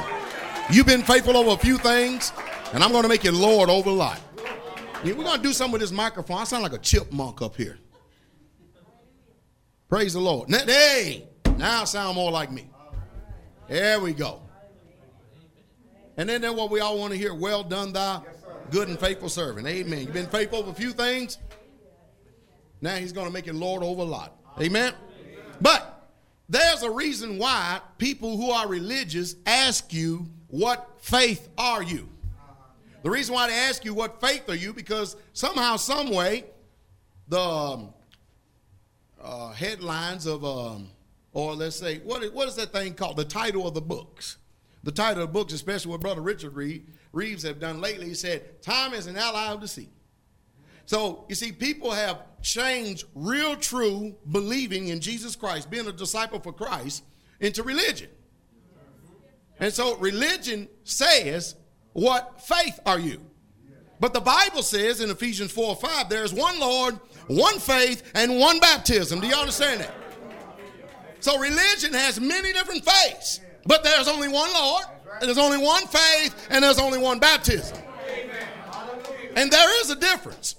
You've 0.71 0.87
been 0.87 1.05
faithful 1.05 1.37
over 1.37 1.51
a 1.51 1.57
few 1.59 1.79
things, 1.79 2.33
and 2.75 2.83
I'm 2.83 2.91
going 2.91 3.05
to 3.05 3.09
make 3.09 3.23
you 3.25 3.31
Lord 3.33 3.71
over 3.71 3.91
a 3.91 3.93
lot. 3.93 4.21
we're 5.05 5.15
going 5.15 5.37
to 5.37 5.43
do 5.43 5.53
something 5.53 5.73
with 5.75 5.81
this 5.83 5.93
microphone. 5.93 6.39
I 6.39 6.45
sound 6.45 6.65
like 6.65 6.73
a 6.73 6.79
chipmunk 6.79 7.41
up 7.43 7.57
here. 7.57 7.79
Praise 9.91 10.13
the 10.13 10.21
Lord. 10.21 10.49
Now, 10.49 10.65
hey, 10.67 11.27
now 11.59 11.85
sound 11.85 12.15
more 12.15 12.31
like 12.31 12.53
me. 12.53 12.71
There 13.69 13.99
we 13.99 14.13
go. 14.13 14.41
And 16.17 16.29
then 16.29 16.41
then 16.43 16.55
what 16.55 16.71
we 16.71 16.79
all 16.79 16.97
want 16.97 17.13
to 17.13 17.19
hear. 17.19 17.35
Well 17.35 17.65
done, 17.65 17.93
thy 17.93 18.21
good 18.71 18.87
and 18.87 18.97
faithful 19.01 19.29
servant. 19.29 19.67
Amen. 19.67 19.99
You've 20.03 20.13
been 20.13 20.29
faithful 20.29 20.61
over 20.61 20.71
a 20.71 20.75
few 20.75 20.93
things. 20.93 21.39
Now 22.81 22.95
he's 22.95 23.13
going 23.13 23.27
to 23.27 23.33
make 23.33 23.47
you 23.47 23.53
Lord 23.53 23.83
over 23.83 24.03
a 24.03 24.05
lot. 24.05 24.37
Amen. 24.61 24.95
But 25.61 26.09
there's 26.49 26.83
a 26.83 26.91
reason 26.91 27.37
why 27.37 27.81
people 27.99 28.37
who 28.37 28.53
are 28.53 28.69
religious 28.69 29.35
ask 29.45 29.93
you, 29.93 30.25
What 30.47 30.89
faith 31.01 31.49
are 31.59 31.83
you? 31.83 32.09
The 33.03 33.11
reason 33.11 33.35
why 33.35 33.49
they 33.49 33.55
ask 33.55 33.85
you, 33.85 33.93
What 33.95 34.21
faith 34.21 34.49
are 34.49 34.55
you? 34.55 34.73
because 34.73 35.17
somehow, 35.33 35.75
some 35.77 36.11
way, 36.13 36.45
the 37.27 37.41
um, 37.41 37.93
uh, 39.23 39.53
headlines 39.53 40.27
of, 40.27 40.45
um, 40.45 40.89
or 41.33 41.55
let's 41.55 41.77
say, 41.77 41.99
what, 41.99 42.25
what 42.33 42.49
is 42.49 42.57
that 42.57 42.73
thing 42.73 42.95
called? 42.95 43.17
The 43.17 43.25
title 43.25 43.67
of 43.67 43.75
the 43.75 43.81
books. 43.81 44.39
The 44.83 44.93
title 44.93 45.23
of 45.23 45.29
the 45.29 45.33
books, 45.33 45.53
especially 45.53 45.93
what 45.93 46.01
Brother 46.01 46.23
Richard 46.23 46.55
Reed, 46.57 46.87
Reeves 47.13 47.43
have 47.43 47.61
done 47.61 47.81
lately, 47.81 48.07
he 48.09 48.15
said, 48.15 48.63
Time 48.63 48.95
is 48.95 49.07
an 49.07 49.17
ally 49.17 49.49
of 49.53 49.61
deceit. 49.61 49.91
So 50.87 51.25
you 51.29 51.35
see, 51.35 51.53
people 51.53 51.91
have 51.93 52.23
changed 52.43 53.05
real, 53.15 53.55
true 53.57 54.17
believing 54.33 54.89
in 54.89 55.01
Jesus 55.01 55.37
Christ, 55.37 55.71
being 55.71 55.87
a 55.87 55.93
disciple 55.93 56.41
for 56.41 56.53
Christ, 56.53 57.05
into 57.41 57.63
religion. 57.63 58.09
And 59.61 59.73
so 59.73 59.97
religion 59.97 60.67
says, 60.85 61.57
What 61.93 62.41
faith 62.43 62.81
are 62.87 62.99
you? 62.99 63.21
But 64.01 64.15
the 64.15 64.21
Bible 64.21 64.63
says 64.63 65.03
in 65.03 65.11
Ephesians 65.11 65.53
4 65.53 65.77
5, 65.77 66.09
there 66.09 66.25
is 66.25 66.33
one 66.33 66.59
Lord 66.59 66.99
one 67.31 67.59
faith, 67.61 68.11
and 68.15 68.39
one 68.39 68.59
baptism. 68.59 69.21
Do 69.21 69.27
you 69.29 69.37
understand 69.37 69.81
that? 69.81 69.95
So 71.21 71.39
religion 71.39 71.93
has 71.95 72.19
many 72.21 72.53
different 72.53 72.85
faiths, 72.85 73.41
but 73.67 73.85
there's 73.85 74.09
only 74.09 74.27
one 74.29 74.53
Lord, 74.53 74.85
there's 75.21 75.39
only 75.39 75.59
one 75.59 75.87
faith, 75.87 76.49
and 76.51 76.65
there's 76.65 76.79
only 76.79 76.99
one 76.99 77.19
baptism. 77.21 77.79
And 79.37 79.51
there 79.51 79.81
is 79.81 79.91
a 79.91 79.97
difference. 79.97 80.57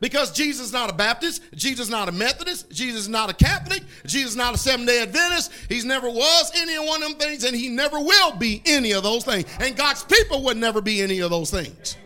Because 0.00 0.32
Jesus 0.32 0.68
is 0.68 0.72
not 0.72 0.88
a 0.90 0.94
Baptist, 0.94 1.42
Jesus 1.54 1.86
is 1.86 1.90
not 1.90 2.08
a 2.08 2.12
Methodist, 2.12 2.70
Jesus 2.70 3.00
is 3.02 3.08
not 3.08 3.28
a 3.30 3.34
Catholic, 3.34 3.82
Jesus 4.06 4.30
is 4.30 4.36
not 4.36 4.54
a 4.54 4.58
Seventh 4.58 4.88
day 4.88 5.02
Adventist. 5.02 5.52
He's 5.68 5.84
never 5.84 6.08
was 6.08 6.50
any 6.56 6.74
of 6.74 6.84
one 6.84 7.02
of 7.02 7.10
them 7.10 7.18
things, 7.18 7.44
and 7.44 7.54
he 7.54 7.68
never 7.68 8.00
will 8.00 8.34
be 8.36 8.62
any 8.64 8.92
of 8.92 9.02
those 9.02 9.24
things. 9.26 9.46
And 9.60 9.76
God's 9.76 10.02
people 10.02 10.42
would 10.44 10.56
never 10.56 10.80
be 10.80 11.02
any 11.02 11.20
of 11.20 11.28
those 11.30 11.50
things 11.50 11.96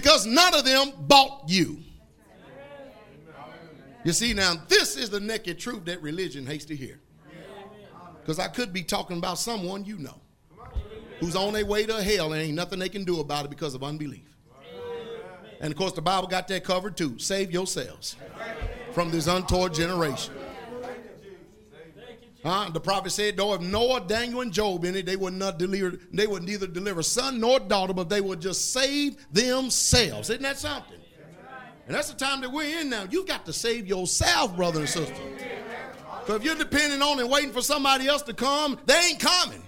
because 0.00 0.26
none 0.26 0.54
of 0.54 0.62
them 0.66 0.92
bought 0.98 1.44
you. 1.46 1.78
You 4.04 4.12
see, 4.12 4.34
now 4.34 4.52
this 4.68 4.94
is 4.94 5.08
the 5.08 5.18
naked 5.20 5.58
truth 5.58 5.86
that 5.86 6.02
religion 6.02 6.44
hates 6.44 6.66
to 6.66 6.76
hear. 6.76 7.00
Because 8.20 8.38
I 8.38 8.48
could 8.48 8.74
be 8.74 8.82
talking 8.82 9.16
about 9.16 9.38
someone 9.38 9.86
you 9.86 9.96
know 9.96 10.20
who's 11.18 11.34
on 11.34 11.54
their 11.54 11.64
way 11.64 11.86
to 11.86 12.02
hell 12.02 12.34
and 12.34 12.42
ain't 12.42 12.54
nothing 12.54 12.78
they 12.78 12.90
can 12.90 13.04
do 13.04 13.20
about 13.20 13.46
it 13.46 13.48
because 13.48 13.72
of 13.74 13.82
unbelief. 13.82 14.36
And 15.62 15.72
of 15.72 15.78
course, 15.78 15.92
the 15.92 16.02
Bible 16.02 16.28
got 16.28 16.46
that 16.48 16.62
covered 16.62 16.94
too. 16.94 17.18
Save 17.18 17.50
yourselves 17.50 18.16
from 18.92 19.10
this 19.10 19.26
untoward 19.28 19.72
generation. 19.72 20.34
Uh, 22.46 22.70
the 22.70 22.78
prophet 22.78 23.10
said, 23.10 23.36
though 23.36 23.54
if 23.54 23.60
Noah, 23.60 24.02
Daniel, 24.06 24.40
and 24.40 24.52
Job 24.52 24.84
in 24.84 24.94
it, 24.94 25.04
they 25.04 25.16
would 25.16 25.32
not 25.34 25.58
deliver, 25.58 25.98
they 26.12 26.28
would 26.28 26.44
neither 26.44 26.68
deliver 26.68 27.02
son 27.02 27.40
nor 27.40 27.58
daughter, 27.58 27.92
but 27.92 28.08
they 28.08 28.20
would 28.20 28.40
just 28.40 28.72
save 28.72 29.16
themselves. 29.32 30.30
Isn't 30.30 30.44
that 30.44 30.56
something? 30.56 30.92
And 31.88 31.94
that's 31.94 32.08
the 32.08 32.16
time 32.16 32.40
that 32.42 32.52
we're 32.52 32.78
in 32.80 32.88
now. 32.88 33.04
You've 33.10 33.26
got 33.26 33.46
to 33.46 33.52
save 33.52 33.88
yourself, 33.88 34.54
brother 34.54 34.78
and 34.78 34.88
sister. 34.88 35.12
So 36.28 36.36
if 36.36 36.44
you're 36.44 36.54
depending 36.54 37.02
on 37.02 37.18
and 37.18 37.28
waiting 37.28 37.50
for 37.52 37.62
somebody 37.62 38.06
else 38.06 38.22
to 38.22 38.32
come, 38.34 38.78
they 38.86 38.94
ain't 38.96 39.18
coming. 39.20 39.62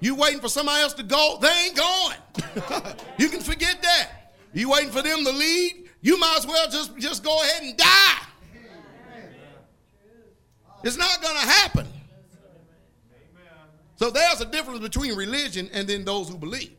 You 0.00 0.14
waiting 0.14 0.40
for 0.40 0.48
somebody 0.48 0.82
else 0.82 0.92
to 0.94 1.02
go, 1.04 1.38
they 1.40 1.48
ain't 1.64 1.76
going. 1.76 2.92
you 3.18 3.30
can 3.30 3.40
forget 3.40 3.80
that. 3.80 4.34
You 4.52 4.68
waiting 4.70 4.90
for 4.90 5.00
them 5.00 5.24
to 5.24 5.32
lead, 5.32 5.86
you 6.02 6.18
might 6.20 6.36
as 6.38 6.46
well 6.46 6.68
just, 6.68 6.94
just 6.98 7.24
go 7.24 7.42
ahead 7.42 7.62
and 7.62 7.74
die. 7.74 8.20
It's 10.84 10.98
not 10.98 11.22
going 11.22 11.34
to 11.34 11.46
happen. 11.48 11.86
So 13.98 14.10
there's 14.12 14.40
a 14.40 14.44
difference 14.44 14.78
between 14.78 15.16
religion 15.16 15.68
and 15.72 15.88
then 15.88 16.04
those 16.04 16.28
who 16.28 16.38
believe. 16.38 16.70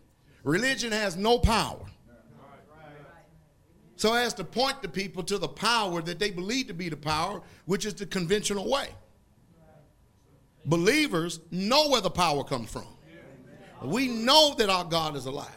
Religion 0.46 0.90
has 0.94 1.18
no 1.18 1.38
power. 1.38 1.86
So 3.98 4.14
as 4.14 4.34
to 4.36 4.46
point 4.46 4.82
the 4.82 4.88
people 4.88 5.22
to 5.24 5.38
the 5.38 5.48
power 5.50 6.02
that 6.02 6.18
they 6.18 6.32
believe 6.32 6.68
to 6.68 6.74
be 6.74 6.88
the 6.88 6.96
power, 6.96 7.42
which 7.66 7.86
is 7.86 7.94
the 7.94 8.06
conventional 8.06 8.70
way. 8.72 8.88
Believers 10.66 11.42
know 11.52 11.90
where 11.90 12.00
the 12.00 12.10
power 12.10 12.46
comes 12.46 12.72
from. 12.72 12.88
We 13.84 14.08
know 14.08 14.56
that 14.58 14.70
our 14.70 14.86
God 14.86 15.18
is 15.18 15.26
alive. 15.26 15.52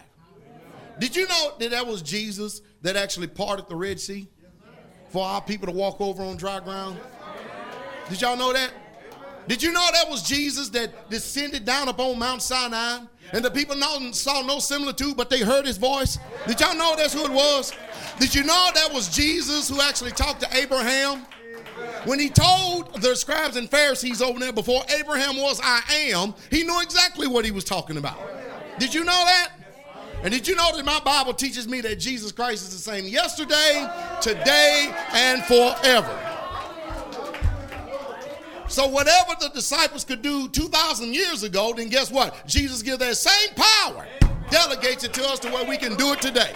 Did 0.98 1.14
you 1.14 1.28
know 1.28 1.52
that 1.60 1.70
that 1.70 1.86
was 1.86 2.02
Jesus 2.02 2.60
that 2.82 2.96
actually 2.96 3.28
parted 3.28 3.68
the 3.68 3.76
Red 3.76 4.00
Sea 4.00 4.26
for 5.10 5.24
our 5.24 5.40
people 5.40 5.68
to 5.68 5.72
walk 5.72 6.00
over 6.00 6.24
on 6.24 6.36
dry 6.36 6.58
ground? 6.58 6.98
Did 8.10 8.20
y'all 8.20 8.36
know 8.36 8.52
that? 8.52 8.72
Did 9.48 9.62
you 9.62 9.72
know 9.72 9.86
that 9.92 10.08
was 10.08 10.22
Jesus 10.22 10.68
that 10.70 11.10
descended 11.10 11.64
down 11.64 11.88
upon 11.88 12.18
Mount 12.18 12.42
Sinai? 12.42 13.00
And 13.32 13.44
the 13.44 13.50
people 13.50 13.76
saw 14.12 14.42
no 14.42 14.58
similitude, 14.58 15.16
but 15.16 15.30
they 15.30 15.40
heard 15.40 15.66
his 15.66 15.78
voice. 15.78 16.18
Did 16.46 16.60
y'all 16.60 16.76
know 16.76 16.94
that's 16.96 17.14
who 17.14 17.24
it 17.24 17.30
was? 17.30 17.72
Did 18.20 18.34
you 18.34 18.42
know 18.44 18.68
that 18.74 18.90
was 18.92 19.08
Jesus 19.08 19.68
who 19.68 19.80
actually 19.80 20.12
talked 20.12 20.40
to 20.42 20.56
Abraham? 20.56 21.26
When 22.04 22.18
he 22.20 22.28
told 22.28 23.00
the 23.00 23.16
scribes 23.16 23.56
and 23.56 23.68
Pharisees 23.70 24.22
over 24.22 24.38
there 24.38 24.52
before 24.52 24.82
Abraham 24.96 25.36
was 25.36 25.60
I 25.62 25.82
am, 26.12 26.34
he 26.50 26.62
knew 26.62 26.80
exactly 26.80 27.26
what 27.26 27.44
he 27.44 27.50
was 27.50 27.64
talking 27.64 27.96
about. 27.96 28.20
Did 28.78 28.94
you 28.94 29.00
know 29.02 29.24
that? 29.26 29.52
And 30.22 30.32
did 30.32 30.46
you 30.46 30.54
know 30.54 30.76
that 30.76 30.84
my 30.84 31.00
Bible 31.00 31.34
teaches 31.34 31.66
me 31.66 31.80
that 31.80 31.96
Jesus 31.96 32.30
Christ 32.30 32.68
is 32.68 32.72
the 32.72 32.78
same 32.78 33.06
yesterday, 33.06 33.88
today, 34.20 34.94
and 35.12 35.42
forever? 35.44 36.31
So 38.68 38.86
whatever 38.88 39.32
the 39.40 39.48
disciples 39.50 40.04
could 40.04 40.22
do 40.22 40.48
2,000 40.48 41.14
years 41.14 41.42
ago, 41.42 41.72
then 41.76 41.88
guess 41.88 42.10
what? 42.10 42.46
Jesus 42.46 42.82
gives 42.82 42.98
that 42.98 43.16
same 43.16 43.54
power, 43.56 44.06
delegates 44.50 45.04
it 45.04 45.12
to 45.14 45.24
us 45.28 45.38
to 45.40 45.50
where 45.50 45.64
we 45.68 45.76
can 45.76 45.94
do 45.96 46.12
it 46.12 46.20
today. 46.20 46.52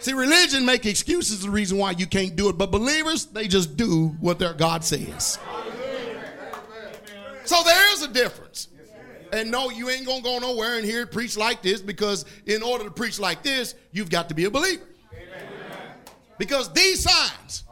See, 0.00 0.12
religion 0.12 0.64
make 0.64 0.86
excuses 0.86 1.42
the 1.42 1.50
reason 1.50 1.76
why 1.76 1.90
you 1.92 2.06
can't 2.06 2.36
do 2.36 2.48
it, 2.48 2.56
but 2.56 2.70
believers, 2.70 3.26
they 3.26 3.48
just 3.48 3.76
do 3.76 4.08
what 4.20 4.38
their 4.38 4.54
God 4.54 4.84
says. 4.84 5.38
So 7.44 7.62
there 7.64 7.92
is 7.92 8.02
a 8.02 8.08
difference. 8.08 8.68
And 9.32 9.50
no, 9.50 9.68
you 9.70 9.90
ain't 9.90 10.06
gonna 10.06 10.22
go 10.22 10.38
nowhere 10.38 10.78
in 10.78 10.84
here 10.84 11.04
preach 11.06 11.36
like 11.36 11.60
this 11.62 11.82
because 11.82 12.24
in 12.46 12.62
order 12.62 12.84
to 12.84 12.90
preach 12.90 13.18
like 13.18 13.42
this, 13.42 13.74
you've 13.90 14.08
got 14.10 14.28
to 14.28 14.34
be 14.34 14.44
a 14.44 14.50
believer. 14.50 14.84
Because 16.38 16.72
these 16.72 17.02
signs 17.02 17.64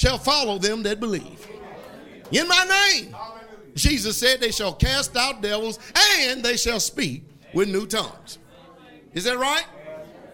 shall 0.00 0.16
follow 0.16 0.56
them 0.56 0.82
that 0.84 0.98
believe. 0.98 1.46
In 2.32 2.48
my 2.48 2.90
name, 2.94 3.14
Jesus 3.74 4.16
said, 4.16 4.40
they 4.40 4.50
shall 4.50 4.72
cast 4.72 5.14
out 5.14 5.42
devils 5.42 5.78
and 6.22 6.42
they 6.42 6.56
shall 6.56 6.80
speak 6.80 7.28
with 7.52 7.68
new 7.68 7.84
tongues. 7.86 8.38
Is 9.12 9.24
that 9.24 9.38
right? 9.38 9.64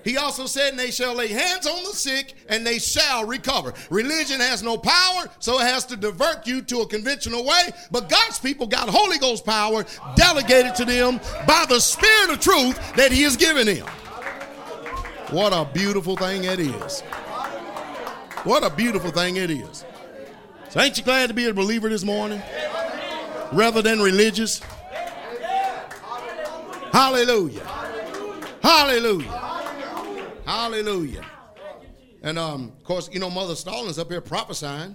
He 0.04 0.18
also 0.18 0.46
said, 0.46 0.70
and 0.70 0.78
they 0.78 0.92
shall 0.92 1.14
lay 1.14 1.26
hands 1.26 1.66
on 1.66 1.82
the 1.82 1.90
sick 1.90 2.34
and 2.48 2.64
they 2.64 2.78
shall 2.78 3.24
recover. 3.26 3.74
Religion 3.90 4.38
has 4.38 4.62
no 4.62 4.78
power, 4.78 5.24
so 5.40 5.58
it 5.60 5.66
has 5.66 5.84
to 5.86 5.96
divert 5.96 6.46
you 6.46 6.62
to 6.62 6.80
a 6.82 6.86
conventional 6.86 7.44
way. 7.44 7.70
But 7.90 8.08
God's 8.08 8.38
people 8.38 8.68
got 8.68 8.88
Holy 8.88 9.18
Ghost 9.18 9.44
power 9.44 9.84
delegated 10.14 10.76
to 10.76 10.84
them 10.84 11.18
by 11.48 11.64
the 11.68 11.80
Spirit 11.80 12.30
of 12.34 12.38
truth 12.38 12.78
that 12.94 13.10
He 13.10 13.22
has 13.24 13.36
given 13.36 13.66
them. 13.66 13.84
What 15.30 15.52
a 15.52 15.68
beautiful 15.74 16.16
thing 16.16 16.44
it 16.44 16.60
is. 16.60 17.02
What 18.46 18.62
a 18.62 18.70
beautiful 18.70 19.10
thing 19.10 19.34
it 19.38 19.50
is. 19.50 19.84
So, 20.70 20.78
ain't 20.80 20.96
you 20.96 21.02
glad 21.02 21.26
to 21.26 21.34
be 21.34 21.46
a 21.46 21.52
believer 21.52 21.88
this 21.88 22.04
morning? 22.04 22.40
Rather 23.52 23.82
than 23.82 23.98
religious? 23.98 24.60
Hallelujah. 26.92 27.64
Hallelujah. 28.62 29.62
Hallelujah. 30.46 31.26
And 32.22 32.38
um, 32.38 32.70
of 32.78 32.84
course, 32.84 33.10
you 33.12 33.18
know, 33.18 33.30
Mother 33.30 33.56
Stallings 33.56 33.98
up 33.98 34.08
here 34.12 34.20
prophesying. 34.20 34.94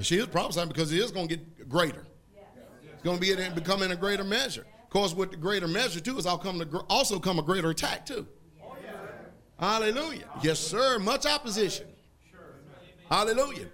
She 0.00 0.16
is 0.16 0.26
prophesying 0.28 0.68
because 0.68 0.90
it 0.90 0.98
is 0.98 1.12
going 1.12 1.28
to 1.28 1.36
get 1.36 1.68
greater. 1.68 2.06
It's 2.90 3.02
going 3.02 3.20
to 3.20 3.20
be 3.20 3.34
becoming 3.50 3.90
a 3.90 3.96
greater 3.96 4.24
measure. 4.24 4.64
Of 4.82 4.88
course, 4.88 5.12
with 5.14 5.30
the 5.32 5.36
greater 5.36 5.68
measure 5.68 6.00
too 6.00 6.16
is 6.16 6.24
come 6.24 6.40
to, 6.58 6.78
also 6.88 7.18
come 7.18 7.38
a 7.38 7.42
greater 7.42 7.68
attack 7.68 8.06
too. 8.06 8.26
Hallelujah. 9.60 10.24
Yes, 10.42 10.58
sir. 10.58 10.98
Much 10.98 11.26
opposition. 11.26 11.88
Hallelujah. 13.12 13.66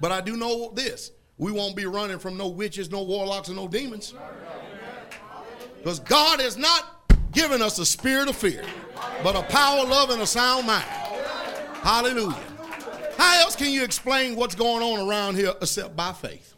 But 0.00 0.12
I 0.12 0.20
do 0.22 0.34
know 0.34 0.72
this 0.74 1.10
we 1.36 1.52
won't 1.52 1.76
be 1.76 1.84
running 1.84 2.18
from 2.18 2.38
no 2.38 2.48
witches, 2.48 2.90
no 2.90 3.02
warlocks, 3.02 3.48
and 3.48 3.56
no 3.58 3.68
demons. 3.68 4.14
Because 5.76 6.00
God 6.00 6.40
has 6.40 6.56
not 6.56 7.02
given 7.32 7.60
us 7.60 7.78
a 7.78 7.84
spirit 7.84 8.28
of 8.28 8.36
fear, 8.36 8.64
but 9.22 9.36
a 9.36 9.42
power, 9.42 9.84
love, 9.84 10.08
and 10.10 10.22
a 10.22 10.26
sound 10.26 10.66
mind. 10.66 10.84
Hallelujah. 11.82 12.36
How 13.18 13.40
else 13.40 13.54
can 13.54 13.70
you 13.72 13.84
explain 13.84 14.34
what's 14.36 14.54
going 14.54 14.82
on 14.82 15.06
around 15.08 15.34
here 15.36 15.52
except 15.60 15.94
by 15.94 16.12
faith? 16.14 16.54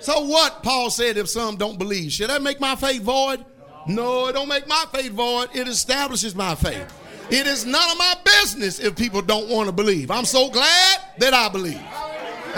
So 0.00 0.24
what 0.24 0.62
Paul 0.62 0.88
said 0.90 1.16
if 1.18 1.28
some 1.28 1.56
don't 1.56 1.78
believe? 1.78 2.10
Should 2.12 2.30
that 2.30 2.40
make 2.42 2.60
my 2.60 2.74
faith 2.76 3.02
void? 3.02 3.44
No, 3.86 4.28
it 4.28 4.32
don't 4.32 4.48
make 4.48 4.66
my 4.66 4.84
faith 4.92 5.12
void. 5.12 5.50
It 5.54 5.68
establishes 5.68 6.34
my 6.34 6.54
faith. 6.54 6.90
It 7.30 7.46
is 7.46 7.66
none 7.66 7.90
of 7.90 7.98
my 7.98 8.14
business 8.42 8.78
if 8.78 8.96
people 8.96 9.20
don't 9.20 9.48
want 9.50 9.66
to 9.68 9.72
believe. 9.72 10.10
I'm 10.10 10.24
so 10.24 10.48
glad 10.50 11.00
that 11.18 11.34
I 11.34 11.48
believe. 11.50 11.80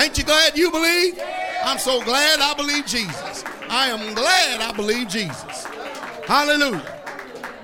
Ain't 0.01 0.17
you 0.17 0.23
glad 0.23 0.57
you 0.57 0.71
believe? 0.71 1.19
I'm 1.65 1.79
so 1.79 2.01
glad 2.05 2.39
I 2.39 2.55
believe 2.55 2.87
Jesus. 2.87 3.45
I 3.69 3.89
am 3.89 4.15
glad 4.15 4.61
I 4.61 4.71
believe 4.73 5.09
Jesus. 5.09 5.65
Hallelujah. 6.25 6.97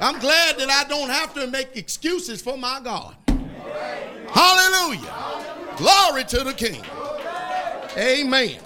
I'm 0.00 0.18
glad 0.18 0.58
that 0.58 0.68
I 0.68 0.84
don't 0.88 1.08
have 1.08 1.32
to 1.34 1.46
make 1.46 1.76
excuses 1.76 2.42
for 2.42 2.56
my 2.58 2.80
God. 2.82 3.14
Hallelujah. 4.28 5.44
Glory 5.76 6.24
to 6.24 6.38
the 6.42 6.54
King. 6.54 6.82
Amen. 7.96 8.58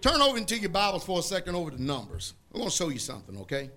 Turn 0.00 0.20
over 0.20 0.36
into 0.36 0.58
your 0.58 0.70
Bibles 0.70 1.04
for 1.04 1.20
a 1.20 1.22
second 1.22 1.54
over 1.54 1.70
to 1.70 1.80
Numbers. 1.80 2.34
I'm 2.52 2.58
going 2.58 2.70
to 2.70 2.76
show 2.76 2.88
you 2.88 2.98
something, 2.98 3.38
okay? 3.42 3.70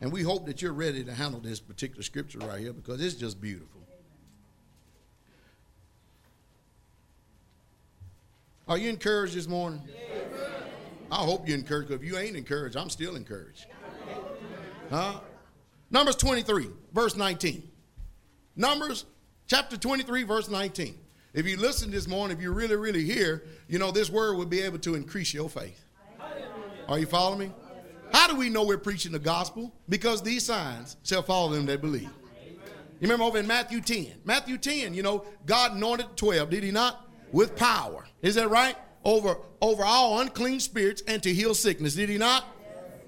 And 0.00 0.12
we 0.12 0.22
hope 0.22 0.46
that 0.46 0.60
you're 0.62 0.72
ready 0.72 1.04
to 1.04 1.14
handle 1.14 1.40
this 1.40 1.60
particular 1.60 2.02
scripture 2.02 2.38
right 2.40 2.60
here 2.60 2.72
because 2.72 3.02
it's 3.04 3.14
just 3.14 3.40
beautiful. 3.40 3.80
Are 8.66 8.78
you 8.78 8.88
encouraged 8.88 9.34
this 9.34 9.46
morning? 9.46 9.82
I 11.12 11.16
hope 11.16 11.46
you're 11.46 11.58
encouraged. 11.58 11.90
If 11.90 12.02
you 12.02 12.16
ain't 12.18 12.36
encouraged, 12.36 12.76
I'm 12.76 12.90
still 12.90 13.14
encouraged. 13.14 13.66
Huh? 14.90 15.20
Numbers 15.90 16.16
23, 16.16 16.68
verse 16.92 17.14
19. 17.16 17.62
Numbers 18.56 19.04
chapter 19.46 19.76
23, 19.76 20.22
verse 20.24 20.48
19. 20.48 20.96
If 21.34 21.46
you 21.46 21.56
listen 21.56 21.90
this 21.90 22.08
morning, 22.08 22.36
if 22.36 22.42
you're 22.42 22.52
really, 22.52 22.76
really 22.76 23.04
here, 23.04 23.44
you 23.68 23.78
know, 23.78 23.90
this 23.90 24.08
word 24.08 24.36
will 24.36 24.46
be 24.46 24.60
able 24.62 24.78
to 24.78 24.94
increase 24.94 25.34
your 25.34 25.48
faith. 25.50 25.80
Are 26.88 26.98
you 26.98 27.06
following 27.06 27.38
me? 27.48 27.52
How 28.14 28.28
do 28.28 28.36
we 28.36 28.48
know 28.48 28.62
we're 28.62 28.78
preaching 28.78 29.10
the 29.10 29.18
gospel? 29.18 29.72
Because 29.88 30.22
these 30.22 30.44
signs 30.46 30.96
shall 31.02 31.20
follow 31.22 31.50
them 31.52 31.66
that 31.66 31.80
believe. 31.80 32.02
You 32.02 32.10
remember 33.00 33.24
over 33.24 33.38
in 33.38 33.46
Matthew 33.48 33.80
10. 33.80 34.06
Matthew 34.24 34.56
10, 34.56 34.94
you 34.94 35.02
know, 35.02 35.24
God 35.46 35.74
anointed 35.74 36.06
12, 36.14 36.48
did 36.48 36.62
he 36.62 36.70
not? 36.70 37.08
With 37.32 37.56
power. 37.56 38.06
Is 38.22 38.36
that 38.36 38.48
right? 38.48 38.76
Over 39.04 39.36
over 39.60 39.82
all 39.82 40.20
unclean 40.20 40.60
spirits 40.60 41.02
and 41.08 41.20
to 41.24 41.34
heal 41.34 41.54
sickness, 41.54 41.96
did 41.96 42.08
he 42.08 42.16
not? 42.16 42.44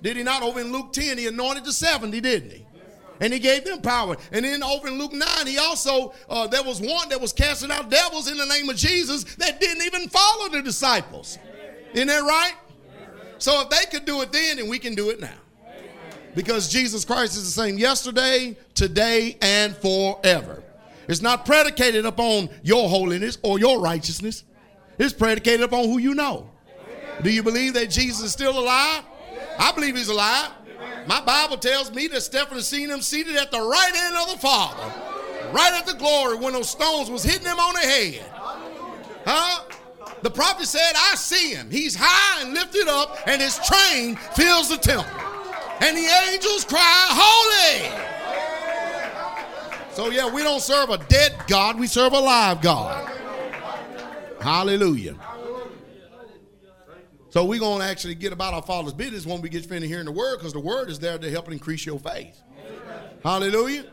Did 0.02 0.16
he 0.16 0.24
not? 0.24 0.42
Over 0.42 0.58
in 0.60 0.72
Luke 0.72 0.92
10, 0.92 1.16
he 1.18 1.28
anointed 1.28 1.64
the 1.64 1.72
70, 1.72 2.20
didn't 2.20 2.50
he? 2.50 2.66
and 3.20 3.32
he 3.32 3.38
gave 3.38 3.64
them 3.64 3.80
power. 3.80 4.16
And 4.32 4.44
then 4.44 4.62
over 4.64 4.88
in 4.88 4.98
Luke 4.98 5.12
9, 5.12 5.26
he 5.46 5.56
also, 5.58 6.12
uh, 6.28 6.48
there 6.48 6.64
was 6.64 6.80
one 6.82 7.08
that 7.10 7.18
was 7.20 7.32
casting 7.32 7.70
out 7.70 7.88
devils 7.90 8.28
in 8.30 8.36
the 8.36 8.44
name 8.44 8.68
of 8.68 8.76
Jesus 8.76 9.22
that 9.36 9.58
didn't 9.60 9.86
even 9.86 10.08
follow 10.08 10.48
the 10.50 10.60
disciples. 10.62 11.38
Isn't 11.94 12.08
that 12.08 12.22
right? 12.22 12.52
So 13.38 13.62
if 13.62 13.70
they 13.70 13.90
could 13.96 14.06
do 14.06 14.22
it 14.22 14.32
then, 14.32 14.56
then 14.56 14.68
we 14.68 14.78
can 14.78 14.94
do 14.94 15.10
it 15.10 15.20
now. 15.20 15.32
Because 16.34 16.68
Jesus 16.68 17.04
Christ 17.04 17.36
is 17.36 17.44
the 17.44 17.62
same 17.62 17.78
yesterday, 17.78 18.56
today, 18.74 19.38
and 19.40 19.74
forever. 19.76 20.62
It's 21.08 21.22
not 21.22 21.46
predicated 21.46 22.04
upon 22.04 22.50
your 22.62 22.88
holiness 22.88 23.38
or 23.42 23.58
your 23.58 23.80
righteousness. 23.80 24.44
It's 24.98 25.14
predicated 25.14 25.62
upon 25.62 25.84
who 25.84 25.98
you 25.98 26.14
know. 26.14 26.50
Do 27.22 27.30
you 27.30 27.42
believe 27.42 27.74
that 27.74 27.90
Jesus 27.90 28.22
is 28.24 28.32
still 28.32 28.58
alive? 28.58 29.02
I 29.58 29.72
believe 29.72 29.96
he's 29.96 30.08
alive. 30.08 30.50
My 31.06 31.24
Bible 31.24 31.56
tells 31.56 31.90
me 31.92 32.08
that 32.08 32.20
Stephen 32.22 32.60
seen 32.60 32.90
him 32.90 33.00
seated 33.00 33.36
at 33.36 33.50
the 33.50 33.60
right 33.60 33.94
hand 33.94 34.16
of 34.16 34.30
the 34.32 34.38
Father, 34.38 34.92
right 35.52 35.72
at 35.72 35.86
the 35.86 35.94
glory 35.94 36.36
when 36.36 36.52
those 36.52 36.68
stones 36.68 37.08
was 37.10 37.22
hitting 37.22 37.46
him 37.46 37.58
on 37.58 37.74
the 37.74 37.80
head. 37.86 38.24
Huh? 39.24 39.64
The 40.22 40.30
prophet 40.30 40.66
said, 40.66 40.92
I 40.94 41.14
see 41.14 41.54
him. 41.54 41.70
He's 41.70 41.96
high 41.98 42.42
and 42.42 42.54
lifted 42.54 42.88
up, 42.88 43.18
and 43.26 43.40
his 43.40 43.58
train 43.58 44.16
fills 44.34 44.68
the 44.68 44.76
temple. 44.76 45.06
And 45.80 45.96
the 45.96 46.08
angels 46.32 46.64
cry, 46.64 47.06
Holy! 47.08 48.04
So, 49.94 50.10
yeah, 50.10 50.28
we 50.30 50.42
don't 50.42 50.60
serve 50.62 50.90
a 50.90 50.98
dead 50.98 51.34
God, 51.46 51.78
we 51.78 51.86
serve 51.86 52.12
a 52.12 52.18
live 52.20 52.60
God. 52.60 53.10
Hallelujah. 54.40 55.16
So, 57.30 57.44
we're 57.44 57.60
going 57.60 57.80
to 57.80 57.84
actually 57.86 58.14
get 58.14 58.32
about 58.32 58.54
our 58.54 58.62
Father's 58.62 58.94
business 58.94 59.26
when 59.26 59.42
we 59.42 59.48
get 59.50 59.66
finished 59.66 59.88
hearing 59.88 60.06
the 60.06 60.12
Word 60.12 60.38
because 60.38 60.52
the 60.54 60.60
Word 60.60 60.88
is 60.88 60.98
there 60.98 61.18
to 61.18 61.30
help 61.30 61.50
increase 61.52 61.84
your 61.84 61.98
faith. 61.98 62.40
Hallelujah. 63.22 63.84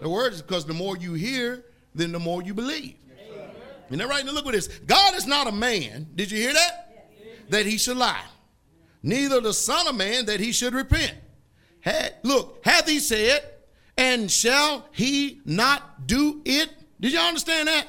The 0.00 0.08
Word 0.08 0.32
is 0.34 0.40
because 0.42 0.64
the 0.64 0.74
more 0.74 0.96
you 0.96 1.14
hear, 1.14 1.64
then 1.94 2.12
the 2.12 2.18
more 2.20 2.42
you 2.42 2.54
believe. 2.54 2.94
And 3.90 4.00
they 4.00 4.04
that 4.04 4.10
right? 4.10 4.24
Now 4.24 4.32
look 4.32 4.44
what 4.44 4.54
this. 4.54 4.66
God 4.68 5.14
is 5.14 5.26
not 5.26 5.46
a 5.46 5.52
man. 5.52 6.08
Did 6.14 6.30
you 6.30 6.38
hear 6.38 6.52
that? 6.52 7.12
That 7.50 7.66
he 7.66 7.78
should 7.78 7.96
lie. 7.96 8.24
Neither 9.02 9.40
the 9.40 9.54
son 9.54 9.86
of 9.86 9.94
man 9.94 10.26
that 10.26 10.40
he 10.40 10.50
should 10.52 10.74
repent. 10.74 11.14
Had, 11.80 12.14
look, 12.24 12.60
hath 12.64 12.88
he 12.88 12.98
said, 12.98 13.44
and 13.96 14.30
shall 14.30 14.86
he 14.92 15.40
not 15.44 16.06
do 16.06 16.40
it? 16.44 16.70
Did 17.00 17.12
you 17.12 17.20
understand 17.20 17.68
that? 17.68 17.86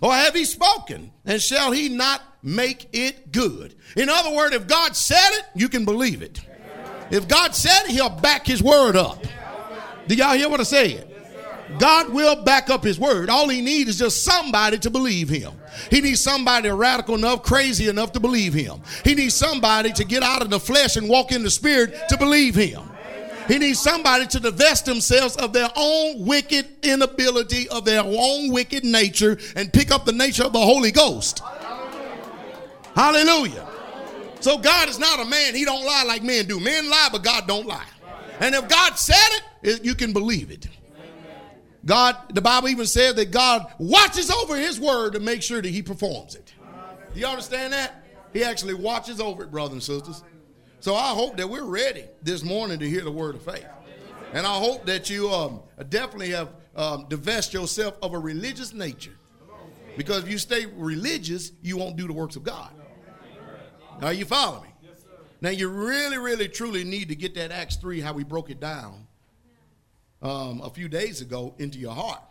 Or 0.00 0.12
have 0.12 0.34
he 0.34 0.44
spoken, 0.44 1.12
and 1.24 1.40
shall 1.40 1.70
he 1.70 1.88
not 1.88 2.22
make 2.42 2.88
it 2.92 3.30
good? 3.30 3.76
In 3.96 4.08
other 4.08 4.32
words, 4.34 4.52
if 4.56 4.66
God 4.66 4.96
said 4.96 5.30
it, 5.38 5.44
you 5.54 5.68
can 5.68 5.84
believe 5.84 6.22
it. 6.22 6.40
If 7.12 7.28
God 7.28 7.54
said 7.54 7.84
it, 7.84 7.90
he'll 7.92 8.08
back 8.08 8.44
his 8.44 8.60
word 8.60 8.96
up. 8.96 9.24
Do 10.08 10.16
y'all 10.16 10.34
hear 10.34 10.48
what 10.48 10.58
I 10.58 10.64
said? 10.64 11.08
God 11.78 12.12
will 12.12 12.42
back 12.44 12.70
up 12.70 12.84
his 12.84 12.98
word. 12.98 13.28
All 13.30 13.48
he 13.48 13.60
needs 13.60 13.90
is 13.90 13.98
just 13.98 14.24
somebody 14.24 14.78
to 14.78 14.90
believe 14.90 15.28
him. 15.28 15.52
He 15.90 16.00
needs 16.00 16.20
somebody 16.20 16.68
radical 16.70 17.14
enough, 17.14 17.42
crazy 17.42 17.88
enough 17.88 18.12
to 18.12 18.20
believe 18.20 18.52
him. 18.54 18.80
He 19.04 19.14
needs 19.14 19.34
somebody 19.34 19.92
to 19.92 20.04
get 20.04 20.22
out 20.22 20.42
of 20.42 20.50
the 20.50 20.60
flesh 20.60 20.96
and 20.96 21.08
walk 21.08 21.32
in 21.32 21.42
the 21.42 21.50
spirit 21.50 21.94
to 22.08 22.16
believe 22.18 22.54
him. 22.54 22.82
He 23.48 23.58
needs 23.58 23.80
somebody 23.80 24.26
to 24.28 24.40
divest 24.40 24.84
themselves 24.86 25.34
of 25.36 25.52
their 25.52 25.68
own 25.74 26.24
wicked 26.24 26.84
inability, 26.84 27.68
of 27.70 27.84
their 27.84 28.02
own 28.04 28.50
wicked 28.52 28.84
nature, 28.84 29.36
and 29.56 29.72
pick 29.72 29.90
up 29.90 30.04
the 30.04 30.12
nature 30.12 30.44
of 30.44 30.52
the 30.52 30.60
Holy 30.60 30.92
Ghost. 30.92 31.40
Hallelujah. 32.94 33.66
So 34.40 34.58
God 34.58 34.88
is 34.88 34.98
not 34.98 35.20
a 35.20 35.24
man. 35.24 35.54
He 35.54 35.64
don't 35.64 35.84
lie 35.84 36.04
like 36.04 36.22
men 36.22 36.46
do. 36.46 36.60
Men 36.60 36.88
lie, 36.88 37.08
but 37.10 37.22
God 37.24 37.48
don't 37.48 37.66
lie. 37.66 37.86
And 38.40 38.54
if 38.54 38.68
God 38.68 38.94
said 38.94 39.40
it, 39.62 39.84
you 39.84 39.94
can 39.94 40.12
believe 40.12 40.50
it. 40.50 40.68
God, 41.84 42.16
the 42.32 42.40
Bible 42.40 42.68
even 42.68 42.86
says 42.86 43.14
that 43.16 43.30
God 43.32 43.72
watches 43.78 44.30
over 44.30 44.56
his 44.56 44.78
word 44.78 45.14
to 45.14 45.20
make 45.20 45.42
sure 45.42 45.60
that 45.60 45.68
he 45.68 45.82
performs 45.82 46.34
it. 46.34 46.54
Do 47.12 47.20
you 47.20 47.26
understand 47.26 47.72
that? 47.72 48.04
He 48.32 48.44
actually 48.44 48.74
watches 48.74 49.20
over 49.20 49.42
it, 49.42 49.50
brothers 49.50 49.72
and 49.72 49.82
sisters. 49.82 50.22
So 50.80 50.94
I 50.94 51.08
hope 51.10 51.36
that 51.36 51.48
we're 51.48 51.64
ready 51.64 52.04
this 52.22 52.42
morning 52.44 52.78
to 52.78 52.88
hear 52.88 53.02
the 53.02 53.10
word 53.10 53.34
of 53.34 53.42
faith. 53.42 53.66
And 54.32 54.46
I 54.46 54.54
hope 54.58 54.86
that 54.86 55.10
you 55.10 55.28
um, 55.30 55.60
definitely 55.90 56.30
have 56.30 56.50
um, 56.74 57.06
divest 57.08 57.52
yourself 57.52 57.98
of 58.00 58.14
a 58.14 58.18
religious 58.18 58.72
nature. 58.72 59.12
Because 59.96 60.22
if 60.24 60.30
you 60.30 60.38
stay 60.38 60.66
religious, 60.66 61.52
you 61.60 61.76
won't 61.76 61.96
do 61.96 62.06
the 62.06 62.14
works 62.14 62.36
of 62.36 62.44
God. 62.44 62.70
Are 64.00 64.12
you 64.12 64.24
following 64.24 64.62
me? 64.62 64.68
Now 65.40 65.50
you 65.50 65.68
really, 65.68 66.16
really, 66.16 66.48
truly 66.48 66.84
need 66.84 67.08
to 67.08 67.16
get 67.16 67.34
that 67.34 67.50
Acts 67.50 67.76
3, 67.76 68.00
how 68.00 68.12
we 68.14 68.22
broke 68.22 68.48
it 68.50 68.60
down 68.60 69.06
um, 70.22 70.60
a 70.62 70.70
few 70.70 70.88
days 70.88 71.20
ago 71.20 71.54
into 71.58 71.78
your 71.78 71.92
heart. 71.94 72.22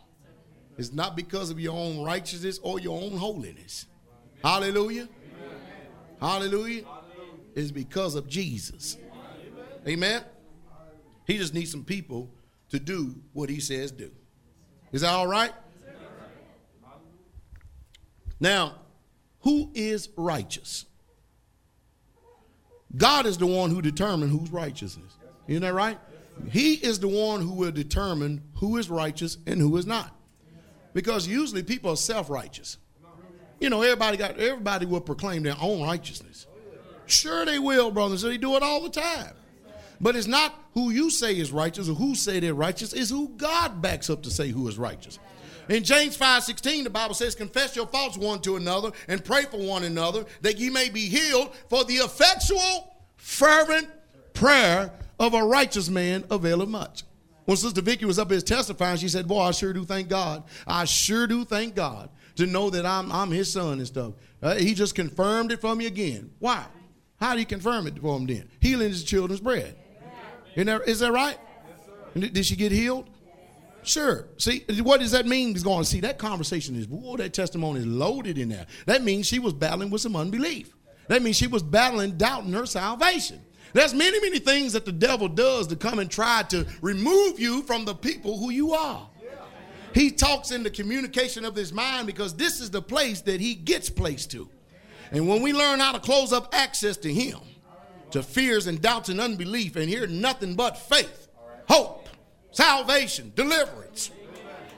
It's 0.78 0.94
not 0.94 1.16
because 1.16 1.50
of 1.50 1.60
your 1.60 1.76
own 1.78 2.04
righteousness 2.04 2.60
or 2.64 2.80
your 2.80 3.00
own 3.00 3.14
holiness. 3.18 3.86
Hallelujah. 4.44 5.08
Hallelujah. 6.20 6.86
is 7.54 7.64
It's 7.64 7.72
because 7.72 8.16
of 8.16 8.28
Jesus. 8.28 8.98
Amen. 9.88 10.24
He 11.28 11.38
just 11.38 11.54
needs 11.54 11.70
some 11.72 11.84
people 11.84 12.32
to 12.70 12.80
do 12.80 13.16
what 13.34 13.50
he 13.50 13.60
says 13.60 13.92
do. 13.92 14.12
Is 14.92 15.02
that 15.02 15.10
all 15.10 15.28
right? 15.28 15.52
Now, 18.40 18.76
who 19.42 19.70
is 19.74 20.10
righteous? 20.16 20.86
God 22.96 23.26
is 23.26 23.38
the 23.38 23.46
one 23.46 23.70
who 23.70 23.82
determines 23.82 24.32
who's 24.32 24.52
righteousness. 24.52 25.18
Isn't 25.48 25.62
that 25.64 25.74
right? 25.74 25.98
He 26.50 26.74
is 26.74 27.00
the 27.00 27.08
one 27.08 27.42
who 27.42 27.54
will 27.54 27.72
determine 27.72 28.42
who 28.56 28.78
is 28.78 28.90
righteous 28.90 29.38
and 29.48 29.60
who 29.60 29.76
is 29.78 29.86
not. 29.86 30.16
Because 30.94 31.28
usually 31.28 31.64
people 31.64 31.92
are 31.92 31.98
self 31.98 32.30
righteous. 32.30 32.78
You 33.60 33.70
know, 33.70 33.82
everybody 33.82 34.18
got 34.18 34.38
everybody 34.38 34.86
will 34.86 35.02
proclaim 35.02 35.44
their 35.44 35.56
own 35.62 35.82
righteousness. 35.84 36.48
Sure 37.06 37.46
they 37.46 37.60
will, 37.60 37.92
brothers. 37.92 38.22
they 38.24 38.38
do 38.38 38.56
it 38.56 38.64
all 38.64 38.82
the 38.82 38.90
time. 38.90 39.34
But 40.00 40.16
it's 40.16 40.28
not 40.28 40.56
who 40.74 40.90
you 40.90 41.12
say 41.12 41.38
is 41.38 41.52
righteous 41.52 41.88
or 41.88 41.94
who 41.94 42.16
say 42.16 42.40
they're 42.40 42.56
righteous, 42.56 42.92
it's 42.94 43.10
who 43.10 43.30
God 43.30 43.82
backs 43.82 44.10
up 44.10 44.24
to 44.24 44.32
say 44.32 44.50
who 44.50 44.68
is 44.68 44.78
righteous. 44.78 45.20
In 45.70 45.84
James 45.84 46.18
5:16, 46.18 46.86
the 46.86 46.90
Bible 46.90 47.14
says, 47.14 47.36
Confess 47.36 47.76
your 47.76 47.88
faults 47.88 48.18
one 48.18 48.42
to 48.42 48.56
another 48.56 48.92
and 49.08 49.24
pray 49.24 49.44
for 49.44 49.58
one 49.60 49.84
another 49.84 50.26
that 50.42 50.58
ye 50.58 50.70
may 50.70 50.90
be 50.90 51.02
healed, 51.06 51.54
for 51.70 51.86
the 51.86 51.96
effectual, 51.98 52.92
fervent 53.16 53.88
prayer 54.34 54.92
of 55.22 55.34
a 55.36 55.44
righteous 55.46 55.88
man 55.88 56.24
availeth 56.32 56.68
much. 56.68 57.04
When 57.46 57.56
Sister 57.56 57.82
Vicky 57.82 58.06
was 58.06 58.18
up 58.18 58.32
here 58.32 58.42
testifying, 58.42 58.98
she 58.98 59.08
said, 59.08 59.28
Boy, 59.28 59.40
I 59.42 59.52
sure 59.52 59.72
do 59.72 59.86
thank 59.86 60.10
God. 60.10 60.44
I 60.66 60.86
sure 60.86 61.28
do 61.28 61.46
thank 61.46 61.76
God 61.76 62.10
to 62.36 62.46
know 62.48 62.70
that 62.72 62.86
I'm, 62.88 63.12
I'm 63.12 63.30
his 63.30 63.52
son 63.54 63.78
and 63.78 63.86
stuff. 63.88 64.14
Uh, 64.42 64.56
he 64.56 64.74
just 64.74 64.96
confirmed 64.96 65.52
it 65.52 65.62
for 65.62 65.76
me 65.76 65.86
again. 65.86 66.32
Why? 66.40 66.66
How 67.20 67.34
do 67.34 67.40
you 67.40 67.46
confirm 67.46 67.86
it 67.86 68.00
for 68.00 68.18
him 68.18 68.26
then? 68.26 68.50
Healing 68.60 68.90
is 68.90 69.04
children's 69.04 69.42
bread. 69.42 69.76
Isn't 70.56 70.68
that, 70.68 70.88
is 70.88 71.00
that 71.00 71.12
right? 71.12 71.38
Yes, 72.16 72.30
did 72.34 72.46
she 72.48 72.56
get 72.56 72.72
healed? 72.72 73.08
Sure. 73.84 74.28
See, 74.38 74.64
what 74.82 75.00
does 75.02 75.12
that 75.12 75.26
mean? 75.28 75.50
He's 75.50 75.64
going, 75.64 75.84
see, 75.84 76.00
that 76.02 76.18
conversation 76.18 76.76
is, 76.76 76.88
whoa, 76.88 77.16
that 77.18 77.34
testimony 77.34 77.80
is 77.82 77.86
loaded 77.86 78.38
in 78.40 78.50
there. 78.50 78.66
That 78.88 79.04
means 79.04 79.28
she 79.28 79.40
was 79.40 79.54
battling 79.54 79.92
with 79.92 80.02
some 80.02 80.16
unbelief. 80.16 80.74
That 81.10 81.22
means 81.22 81.36
she 81.38 81.48
was 81.48 81.62
battling, 81.64 82.18
doubting 82.18 82.54
her 82.54 82.66
salvation. 82.66 83.40
There's 83.74 83.94
many, 83.94 84.20
many 84.20 84.40
things 84.40 84.74
that 84.74 84.86
the 84.86 84.92
devil 84.92 85.28
does 85.28 85.68
to 85.68 85.76
come 85.76 86.00
and 86.00 86.10
try 86.10 86.44
to 86.50 86.66
remove 86.82 87.40
you 87.40 87.64
from 87.64 87.86
the 87.86 87.96
people 87.96 88.38
who 88.38 88.50
you 88.50 88.74
are. 88.74 89.08
He 89.94 90.10
talks 90.12 90.52
in 90.52 90.64
the 90.64 90.70
communication 90.70 91.44
of 91.46 91.56
his 91.56 91.74
mind 91.74 92.08
because 92.08 92.34
this 92.36 92.62
is 92.62 92.70
the 92.72 92.82
place 92.82 93.22
that 93.22 93.42
he 93.42 93.56
gets 93.56 93.90
placed 93.90 94.32
to. 94.32 94.50
And 95.12 95.28
when 95.28 95.42
we 95.42 95.52
learn 95.52 95.80
how 95.80 95.92
to 95.92 96.00
close 96.00 96.32
up 96.32 96.54
access 96.56 96.96
to 96.98 97.14
him, 97.14 97.40
to 98.12 98.24
fears 98.24 98.68
and 98.68 98.82
doubts 98.82 99.10
and 99.10 99.20
unbelief, 99.22 99.76
and 99.76 99.90
hear 99.90 100.08
nothing 100.08 100.56
but 100.56 100.78
faith, 100.78 101.28
hope, 101.68 102.08
salvation, 102.52 103.32
deliverance, 103.36 104.12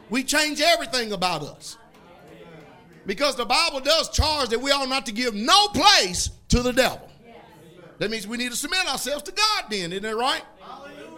we 0.10 0.24
change 0.24 0.62
everything 0.62 1.14
about 1.14 1.44
us. 1.44 1.78
Because 3.06 3.36
the 3.36 3.46
Bible 3.46 3.82
does 3.82 4.10
charge 4.10 4.50
that 4.50 4.60
we 4.62 4.72
ought 4.72 4.88
not 4.90 5.06
to 5.08 5.12
give 5.12 5.36
no 5.36 5.68
place 5.68 6.30
to 6.50 6.62
the 6.62 6.72
devil. 6.74 7.10
That 8.00 8.10
means 8.12 8.28
we 8.28 8.38
need 8.38 8.52
to 8.52 8.58
submit 8.58 8.88
ourselves 8.88 9.24
to 9.24 9.32
God 9.32 9.66
then, 9.70 9.92
isn't 9.94 10.04
that 10.04 10.16
right? 10.16 10.42
Hallelujah. 10.60 11.10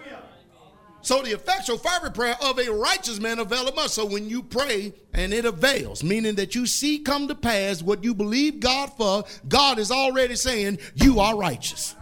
So 1.02 1.22
the 1.22 1.32
effectual 1.34 1.78
fervent 1.78 2.16
prayer 2.16 2.36
of 2.42 2.58
a 2.58 2.70
righteous 2.72 3.20
man 3.20 3.38
availeth 3.40 3.76
much. 3.76 3.92
So 3.92 4.06
when 4.06 4.28
you 4.28 4.42
pray 4.42 4.94
and 5.14 5.34
it 5.34 5.46
avails, 5.46 6.04
meaning 6.04 6.36
that 6.36 6.56
you 6.56 6.66
see 6.66 7.00
come 7.00 7.28
to 7.28 7.36
pass 7.36 7.84
what 7.84 8.04
you 8.04 8.14
believe 8.16 8.60
God 8.60 8.88
for, 8.98 9.24
God 9.48 9.78
is 9.78 9.92
already 9.92 10.36
saying, 10.36 10.80
You 10.96 11.20
are 11.20 11.38
righteous. 11.38 11.94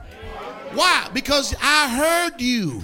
Why? 0.73 1.09
Because 1.13 1.53
I 1.61 1.89
heard 2.29 2.41
you. 2.41 2.81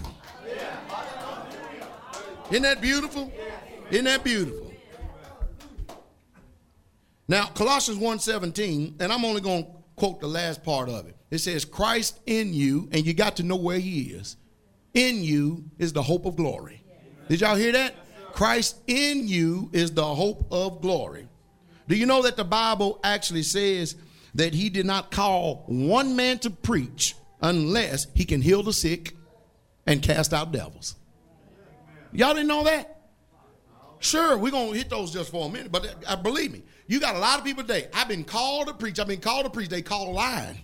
Isn't 2.51 2.63
that 2.63 2.81
beautiful? 2.81 3.31
Isn't 3.89 4.05
that 4.05 4.23
beautiful? 4.23 4.73
Now, 7.27 7.45
Colossians 7.47 7.99
1:17, 7.99 8.95
and 8.99 9.13
I'm 9.13 9.23
only 9.23 9.41
going 9.41 9.63
to 9.63 9.69
quote 9.95 10.19
the 10.19 10.27
last 10.27 10.63
part 10.63 10.89
of 10.89 11.07
it. 11.07 11.15
It 11.31 11.39
says, 11.39 11.63
Christ 11.65 12.19
in 12.25 12.53
you, 12.53 12.89
and 12.91 13.05
you 13.05 13.13
got 13.13 13.35
to 13.37 13.43
know 13.43 13.55
where 13.55 13.79
he 13.79 14.03
is. 14.03 14.35
In 14.93 15.23
you 15.23 15.63
is 15.77 15.93
the 15.93 16.01
hope 16.01 16.25
of 16.25 16.35
glory. 16.35 16.83
Did 17.27 17.41
y'all 17.41 17.55
hear 17.55 17.71
that? 17.73 17.93
Christ 18.33 18.77
in 18.87 19.27
you 19.27 19.69
is 19.71 19.91
the 19.91 20.05
hope 20.05 20.47
of 20.51 20.81
glory. 20.81 21.27
Do 21.87 21.95
you 21.95 22.05
know 22.05 22.23
that 22.23 22.37
the 22.37 22.43
Bible 22.43 22.99
actually 23.03 23.43
says 23.43 23.95
that 24.35 24.53
he 24.53 24.69
did 24.69 24.85
not 24.85 25.11
call 25.11 25.63
one 25.67 26.15
man 26.15 26.39
to 26.39 26.49
preach 26.49 27.15
unless 27.41 28.07
he 28.15 28.25
can 28.25 28.41
heal 28.41 28.63
the 28.63 28.73
sick 28.73 29.15
and 29.85 30.01
cast 30.01 30.33
out 30.33 30.51
devils? 30.51 30.95
Y'all 32.11 32.33
didn't 32.33 32.47
know 32.47 32.63
that? 32.63 32.95
Sure, 33.99 34.37
we're 34.37 34.51
going 34.51 34.71
to 34.71 34.77
hit 34.77 34.89
those 34.89 35.11
just 35.11 35.29
for 35.29 35.47
a 35.47 35.49
minute, 35.51 35.71
but 35.71 35.95
uh, 36.07 36.15
believe 36.15 36.51
me, 36.51 36.63
you 36.87 36.99
got 36.99 37.15
a 37.15 37.19
lot 37.19 37.37
of 37.37 37.45
people 37.45 37.63
today. 37.63 37.87
I've 37.93 38.07
been 38.07 38.23
called 38.23 38.67
to 38.67 38.73
preach. 38.73 38.97
I've 38.99 39.07
been 39.07 39.19
called 39.19 39.43
to 39.43 39.51
preach. 39.51 39.67
They 39.69 39.81
call 39.81 40.13
lying. 40.13 40.57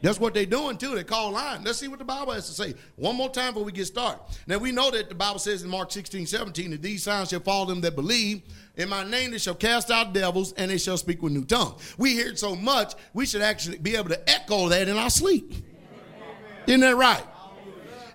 That's 0.00 0.18
what 0.20 0.32
they're 0.34 0.46
doing 0.46 0.76
too. 0.78 0.94
They 0.94 1.02
call 1.04 1.32
line. 1.32 1.64
Let's 1.64 1.78
see 1.78 1.88
what 1.88 1.98
the 1.98 2.04
Bible 2.04 2.32
has 2.32 2.46
to 2.46 2.52
say. 2.52 2.74
One 2.96 3.16
more 3.16 3.28
time 3.30 3.52
before 3.54 3.64
we 3.64 3.72
get 3.72 3.86
started. 3.86 4.20
Now 4.46 4.58
we 4.58 4.70
know 4.70 4.90
that 4.90 5.08
the 5.08 5.14
Bible 5.14 5.38
says 5.40 5.62
in 5.62 5.68
Mark 5.70 5.90
16, 5.90 6.26
17, 6.26 6.70
that 6.72 6.82
these 6.82 7.02
signs 7.02 7.30
shall 7.30 7.40
follow 7.40 7.66
them 7.66 7.80
that 7.80 7.96
believe. 7.96 8.42
In 8.76 8.88
my 8.88 9.02
name 9.02 9.32
they 9.32 9.38
shall 9.38 9.56
cast 9.56 9.90
out 9.90 10.12
devils 10.12 10.52
and 10.52 10.70
they 10.70 10.78
shall 10.78 10.96
speak 10.98 11.22
with 11.22 11.32
new 11.32 11.44
tongues. 11.44 11.94
We 11.98 12.12
hear 12.14 12.28
it 12.28 12.38
so 12.38 12.54
much, 12.54 12.94
we 13.12 13.26
should 13.26 13.42
actually 13.42 13.78
be 13.78 13.96
able 13.96 14.10
to 14.10 14.30
echo 14.30 14.68
that 14.68 14.86
in 14.86 14.96
our 14.96 15.10
sleep. 15.10 15.50
Amen. 15.50 16.32
Isn't 16.68 16.80
that 16.80 16.96
right? 16.96 17.22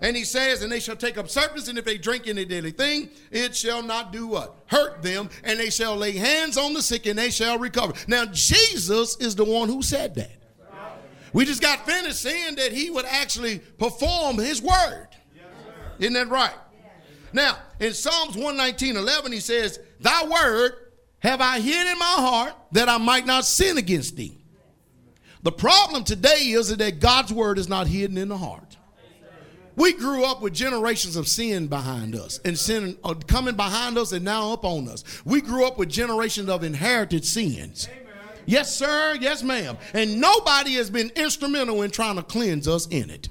And 0.02 0.18
he 0.18 0.26
says, 0.26 0.64
and 0.64 0.72
they 0.72 0.82
shall 0.82 0.98
take 0.98 1.18
up 1.18 1.30
serpents, 1.30 1.70
and 1.70 1.78
if 1.78 1.86
they 1.86 1.98
drink 1.98 2.28
any 2.28 2.44
deadly 2.44 2.72
thing, 2.72 3.10
it 3.32 3.56
shall 3.56 3.82
not 3.82 4.12
do 4.12 4.28
what? 4.28 4.54
Hurt 4.66 5.02
them, 5.02 5.30
and 5.46 5.58
they 5.58 5.70
shall 5.70 5.96
lay 5.96 6.12
hands 6.12 6.58
on 6.58 6.74
the 6.74 6.82
sick, 6.82 7.06
and 7.06 7.18
they 7.18 7.30
shall 7.30 7.58
recover. 7.58 7.94
Now, 8.06 8.26
Jesus 8.26 9.16
is 9.22 9.34
the 9.34 9.46
one 9.46 9.70
who 9.70 9.82
said 9.82 10.14
that. 10.16 10.32
We 11.34 11.46
just 11.46 11.62
got 11.62 11.86
finished 11.88 12.22
saying 12.22 12.56
that 12.56 12.72
he 12.72 12.92
would 12.92 13.06
actually 13.06 13.60
perform 13.80 14.38
his 14.38 14.62
word. 14.62 15.08
Yes, 15.36 15.46
Isn't 16.00 16.14
that 16.14 16.30
right? 16.30 16.54
Yes. 16.72 16.94
Now, 17.34 17.58
in 17.80 17.94
Psalms 17.94 18.36
119 18.36 18.96
11, 18.96 19.32
he 19.32 19.40
says, 19.40 19.80
Thy 20.00 20.28
word 20.28 20.74
have 21.20 21.42
I 21.42 21.60
hid 21.60 21.88
in 21.88 21.98
my 21.98 22.06
heart 22.18 22.54
that 22.74 22.88
I 22.88 23.00
might 23.00 23.26
not 23.26 23.46
sin 23.46 23.80
against 23.80 24.16
thee. 24.16 24.38
The 25.42 25.52
problem 25.52 26.04
today 26.04 26.50
is 26.52 26.70
that 26.76 27.00
God's 27.00 27.34
word 27.34 27.58
is 27.58 27.68
not 27.68 27.88
hidden 27.88 28.18
in 28.18 28.30
the 28.30 28.38
heart. 28.38 28.78
We 29.76 29.92
grew 29.94 30.24
up 30.24 30.40
with 30.44 30.54
generations 30.54 31.16
of 31.16 31.28
sin 31.28 31.66
behind 31.68 32.14
us 32.16 32.40
and 32.46 32.58
sin 32.58 32.96
uh, 33.04 33.16
coming 33.26 33.56
behind 33.56 33.98
us 33.98 34.12
and 34.12 34.24
now 34.24 34.54
up 34.54 34.64
on 34.66 34.88
us. 34.88 35.04
We 35.26 35.42
grew 35.42 35.66
up 35.66 35.80
with 35.80 35.90
generations 35.90 36.48
of 36.48 36.64
inherited 36.64 37.26
sins. 37.26 37.90
Amen. 37.92 38.03
Yes, 38.46 38.76
sir. 38.76 39.18
Yes, 39.20 39.44
ma'am. 39.44 39.78
And 39.94 40.20
nobody 40.20 40.74
has 40.74 40.90
been 40.90 41.12
instrumental 41.16 41.82
in 41.84 41.92
trying 41.92 42.16
to 42.18 42.24
cleanse 42.24 42.68
us 42.68 42.88
in 42.88 43.10
it. 43.10 43.30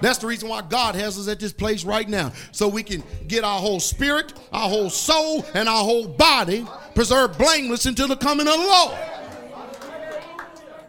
That's 0.00 0.18
the 0.18 0.26
reason 0.26 0.48
why 0.50 0.60
God 0.62 0.94
has 0.94 1.18
us 1.18 1.26
at 1.26 1.40
this 1.40 1.54
place 1.54 1.82
right 1.82 2.06
now, 2.06 2.32
so 2.52 2.68
we 2.68 2.82
can 2.82 3.02
get 3.28 3.44
our 3.44 3.58
whole 3.58 3.80
spirit, 3.80 4.34
our 4.52 4.68
whole 4.68 4.90
soul, 4.90 5.44
and 5.54 5.68
our 5.70 5.82
whole 5.84 6.06
body 6.06 6.66
preserved 6.94 7.38
blameless 7.38 7.86
until 7.86 8.06
the 8.06 8.16
coming 8.16 8.46
of 8.46 8.54
the 8.54 8.60
Lord. 8.60 8.98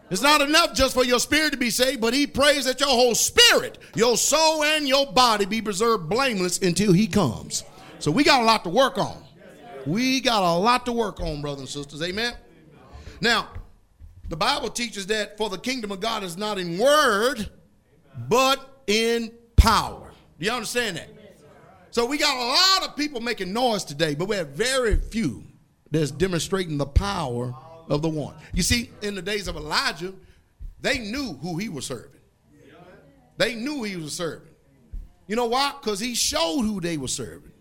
It's 0.09 0.21
not 0.21 0.41
enough 0.41 0.73
just 0.73 0.93
for 0.93 1.05
your 1.05 1.19
spirit 1.19 1.51
to 1.51 1.57
be 1.57 1.69
saved, 1.69 2.01
but 2.01 2.13
He 2.13 2.27
prays 2.27 2.65
that 2.65 2.81
your 2.81 2.89
whole 2.89 3.15
spirit, 3.15 3.77
your 3.95 4.17
soul, 4.17 4.63
and 4.63 4.85
your 4.85 5.09
body 5.13 5.45
be 5.45 5.61
preserved 5.61 6.09
blameless 6.09 6.57
until 6.59 6.91
He 6.91 7.07
comes. 7.07 7.63
So 7.99 8.11
we 8.11 8.25
got 8.25 8.41
a 8.41 8.45
lot 8.45 8.65
to 8.65 8.69
work 8.69 8.97
on. 8.97 9.21
We 9.85 10.19
got 10.19 10.43
a 10.43 10.55
lot 10.59 10.85
to 10.85 10.91
work 10.91 11.21
on, 11.21 11.41
brothers 11.41 11.59
and 11.61 11.69
sisters. 11.69 12.01
Amen. 12.03 12.33
Now, 13.21 13.47
the 14.29 14.35
Bible 14.35 14.69
teaches 14.69 15.07
that 15.07 15.37
for 15.37 15.49
the 15.49 15.57
kingdom 15.57 15.91
of 15.91 15.99
God 16.01 16.23
is 16.23 16.35
not 16.35 16.57
in 16.59 16.77
word, 16.77 17.49
but 18.27 18.83
in 18.87 19.31
power. 19.55 20.11
Do 20.39 20.45
you 20.45 20.51
understand 20.51 20.97
that? 20.97 21.09
So 21.91 22.05
we 22.05 22.17
got 22.17 22.35
a 22.37 22.45
lot 22.45 22.89
of 22.89 22.95
people 22.97 23.21
making 23.21 23.53
noise 23.53 23.83
today, 23.85 24.15
but 24.15 24.27
we 24.27 24.35
have 24.35 24.49
very 24.49 24.97
few 24.97 25.43
that's 25.91 26.11
demonstrating 26.11 26.77
the 26.77 26.85
power 26.85 27.55
of 27.87 28.01
the 28.01 28.09
one. 28.09 28.35
You 28.53 28.63
see, 28.63 28.91
in 29.01 29.15
the 29.15 29.21
days 29.21 29.47
of 29.47 29.55
Elijah, 29.55 30.13
they 30.81 30.99
knew 30.99 31.33
who 31.41 31.57
he 31.57 31.69
was 31.69 31.85
serving. 31.85 32.11
They 33.37 33.55
knew 33.55 33.83
he 33.83 33.95
was 33.95 34.13
serving. 34.13 34.49
You 35.27 35.37
know 35.37 35.45
why? 35.45 35.73
Because 35.79 35.99
he 35.99 36.13
showed 36.15 36.61
who 36.63 36.81
they 36.81 36.97
were 36.97 37.07
serving. 37.07 37.51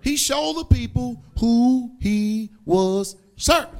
He 0.00 0.16
showed 0.16 0.54
the 0.54 0.64
people 0.64 1.22
who 1.38 1.92
he 2.00 2.50
was 2.64 3.16
serving. 3.36 3.75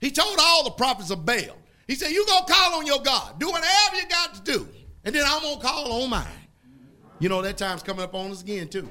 He 0.00 0.10
told 0.10 0.36
all 0.40 0.64
the 0.64 0.70
prophets 0.70 1.10
of 1.10 1.24
Baal. 1.24 1.56
He 1.86 1.94
said, 1.94 2.10
you 2.10 2.24
going 2.26 2.44
to 2.46 2.52
call 2.52 2.74
on 2.78 2.86
your 2.86 3.00
God. 3.00 3.40
Do 3.40 3.48
whatever 3.50 3.96
you 3.96 4.06
got 4.08 4.34
to 4.34 4.40
do. 4.42 4.68
And 5.04 5.14
then 5.14 5.24
I'm 5.26 5.42
going 5.42 5.58
to 5.58 5.66
call 5.66 6.02
on 6.02 6.10
mine. 6.10 6.26
You 7.18 7.28
know, 7.28 7.42
that 7.42 7.56
time's 7.58 7.82
coming 7.82 8.02
up 8.04 8.14
on 8.14 8.30
us 8.30 8.42
again, 8.42 8.68
too. 8.68 8.88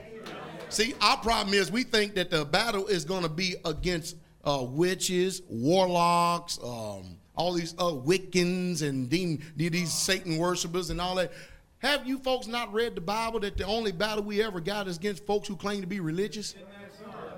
See, 0.69 0.93
our 0.99 1.17
problem 1.17 1.53
is 1.53 1.71
we 1.71 1.83
think 1.83 2.15
that 2.15 2.29
the 2.29 2.43
battle 2.43 2.87
is 2.87 3.05
going 3.05 3.23
to 3.23 3.29
be 3.29 3.55
against 3.63 4.17
uh, 4.43 4.65
witches, 4.67 5.41
warlocks, 5.49 6.59
um, 6.61 7.17
all 7.35 7.53
these 7.53 7.73
uh, 7.79 7.83
Wiccans 7.83 8.81
and 8.81 9.09
these 9.09 9.93
Satan 9.93 10.37
worshippers 10.37 10.89
and 10.89 10.99
all 10.99 11.15
that. 11.15 11.31
Have 11.77 12.07
you 12.07 12.17
folks 12.19 12.47
not 12.47 12.73
read 12.73 12.95
the 12.95 13.01
Bible 13.01 13.39
that 13.41 13.55
the 13.55 13.63
only 13.65 13.91
battle 13.91 14.23
we 14.23 14.41
ever 14.43 14.59
got 14.59 14.87
is 14.87 14.97
against 14.97 15.25
folks 15.25 15.47
who 15.47 15.55
claim 15.55 15.79
to 15.81 15.87
be 15.87 15.99
religious? 15.99 16.55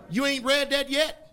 You 0.09 0.25
ain't 0.25 0.45
read 0.45 0.71
that 0.71 0.89
yet? 0.89 1.28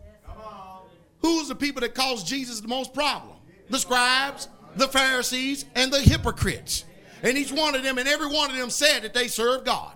Who's 1.21 1.49
the 1.49 1.55
people 1.55 1.81
that 1.81 1.95
caused 1.95 2.27
Jesus 2.27 2.61
the 2.61 2.69
most 2.69 2.93
problem? 2.95 3.37
The 3.71 3.79
scribes, 3.79 4.49
the 4.77 4.89
Pharisees, 4.89 5.65
and 5.75 5.93
the 5.93 6.01
hypocrites. 6.01 6.85
And 7.23 7.37
each 7.39 7.51
one 7.53 7.75
of 7.75 7.83
them 7.83 7.99
and 7.99 8.09
every 8.09 8.29
one 8.29 8.51
of 8.51 8.57
them 8.57 8.71
said 8.71 9.01
that 9.03 9.15
they 9.15 9.29
served 9.29 9.65
God. 9.67 9.93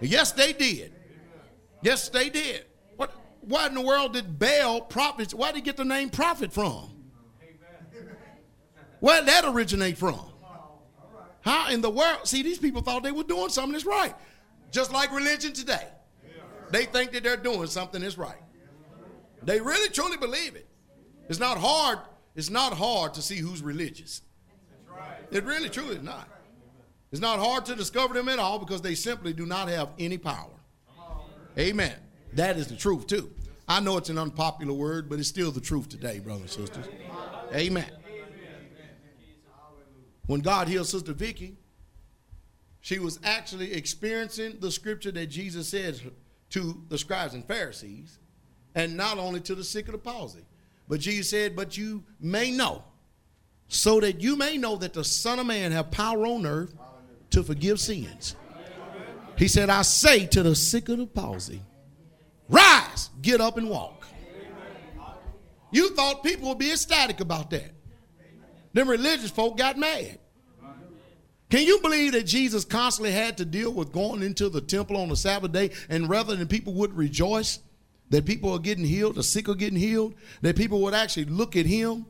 Yes, 0.00 0.32
they 0.32 0.52
did. 0.52 0.92
Yes, 1.82 2.08
they 2.08 2.28
did. 2.28 2.64
What? 2.96 3.12
Why 3.40 3.66
in 3.66 3.74
the 3.74 3.80
world 3.80 4.12
did 4.12 4.38
Baal 4.38 4.82
prophets? 4.82 5.34
Why 5.34 5.48
did 5.48 5.56
he 5.56 5.62
get 5.62 5.76
the 5.76 5.84
name 5.84 6.10
prophet 6.10 6.52
from? 6.52 6.90
Where 9.00 9.20
did 9.20 9.28
that 9.28 9.44
originate 9.46 9.96
from? 9.96 10.20
How 11.40 11.70
in 11.70 11.80
the 11.80 11.90
world? 11.90 12.28
See, 12.28 12.42
these 12.42 12.58
people 12.58 12.82
thought 12.82 13.02
they 13.02 13.12
were 13.12 13.22
doing 13.24 13.48
something 13.48 13.72
that's 13.72 13.86
right. 13.86 14.14
Just 14.70 14.92
like 14.92 15.10
religion 15.12 15.54
today. 15.54 15.86
They 16.70 16.84
think 16.84 17.12
that 17.12 17.22
they're 17.22 17.36
doing 17.38 17.66
something 17.66 18.02
that's 18.02 18.18
right. 18.18 18.36
They 19.42 19.60
really 19.60 19.88
truly 19.90 20.16
believe 20.16 20.54
it. 20.56 20.66
It's 21.28 21.38
not 21.40 21.58
hard. 21.58 21.98
It's 22.34 22.50
not 22.50 22.74
hard 22.74 23.14
to 23.14 23.22
see 23.22 23.36
who's 23.38 23.62
religious. 23.62 24.22
It 25.30 25.44
really 25.44 25.68
truly 25.68 25.96
is 25.96 26.02
not. 26.02 26.28
It's 27.12 27.20
not 27.20 27.38
hard 27.38 27.64
to 27.66 27.74
discover 27.74 28.14
them 28.14 28.28
at 28.28 28.38
all 28.38 28.58
because 28.58 28.82
they 28.82 28.94
simply 28.94 29.32
do 29.32 29.46
not 29.46 29.68
have 29.68 29.90
any 29.98 30.18
power. 30.18 30.50
Amen. 31.58 31.94
That 32.34 32.56
is 32.56 32.66
the 32.68 32.76
truth 32.76 33.06
too. 33.06 33.32
I 33.66 33.80
know 33.80 33.96
it's 33.96 34.10
an 34.10 34.18
unpopular 34.18 34.72
word, 34.72 35.08
but 35.08 35.18
it's 35.18 35.28
still 35.28 35.50
the 35.52 35.60
truth 35.60 35.88
today, 35.88 36.18
brothers 36.18 36.56
and 36.56 36.66
sisters. 36.66 36.84
Amen. 37.54 37.86
When 40.26 40.40
God 40.40 40.68
healed 40.68 40.86
Sister 40.86 41.12
Vicky, 41.12 41.56
she 42.80 42.98
was 42.98 43.18
actually 43.24 43.72
experiencing 43.72 44.56
the 44.60 44.70
scripture 44.70 45.10
that 45.12 45.26
Jesus 45.26 45.68
said 45.68 46.00
to 46.50 46.84
the 46.88 46.98
scribes 46.98 47.34
and 47.34 47.44
Pharisees 47.44 48.19
and 48.74 48.96
not 48.96 49.18
only 49.18 49.40
to 49.40 49.54
the 49.54 49.64
sick 49.64 49.86
of 49.86 49.92
the 49.92 49.98
palsy. 49.98 50.44
But 50.88 51.00
Jesus 51.00 51.30
said, 51.30 51.56
But 51.56 51.76
you 51.76 52.02
may 52.20 52.50
know, 52.50 52.84
so 53.68 54.00
that 54.00 54.20
you 54.20 54.36
may 54.36 54.56
know 54.58 54.76
that 54.76 54.92
the 54.92 55.04
Son 55.04 55.38
of 55.38 55.46
Man 55.46 55.72
have 55.72 55.90
power 55.90 56.26
on 56.26 56.46
earth 56.46 56.74
to 57.30 57.42
forgive 57.42 57.78
sins. 57.80 58.36
He 59.36 59.48
said, 59.48 59.70
I 59.70 59.82
say 59.82 60.26
to 60.26 60.42
the 60.42 60.54
sick 60.54 60.88
of 60.88 60.98
the 60.98 61.06
palsy, 61.06 61.62
rise, 62.48 63.10
get 63.22 63.40
up 63.40 63.56
and 63.56 63.68
walk. 63.70 64.04
You 65.72 65.94
thought 65.94 66.24
people 66.24 66.48
would 66.48 66.58
be 66.58 66.70
ecstatic 66.72 67.20
about 67.20 67.50
that. 67.50 67.70
Them 68.72 68.88
religious 68.90 69.30
folk 69.30 69.56
got 69.56 69.78
mad. 69.78 70.18
Can 71.48 71.66
you 71.66 71.80
believe 71.80 72.12
that 72.12 72.24
Jesus 72.24 72.64
constantly 72.64 73.10
had 73.12 73.38
to 73.38 73.44
deal 73.44 73.72
with 73.72 73.92
going 73.92 74.22
into 74.22 74.48
the 74.48 74.60
temple 74.60 74.96
on 74.96 75.08
the 75.08 75.16
Sabbath 75.16 75.50
day 75.52 75.70
and 75.88 76.08
rather 76.08 76.36
than 76.36 76.46
people 76.46 76.74
would 76.74 76.96
rejoice, 76.96 77.60
that 78.10 78.26
people 78.26 78.52
are 78.52 78.58
getting 78.58 78.84
healed, 78.84 79.14
the 79.14 79.22
sick 79.22 79.48
are 79.48 79.54
getting 79.54 79.78
healed, 79.78 80.14
that 80.42 80.56
people 80.56 80.80
would 80.82 80.94
actually 80.94 81.24
look 81.26 81.56
at 81.56 81.64
him 81.64 82.04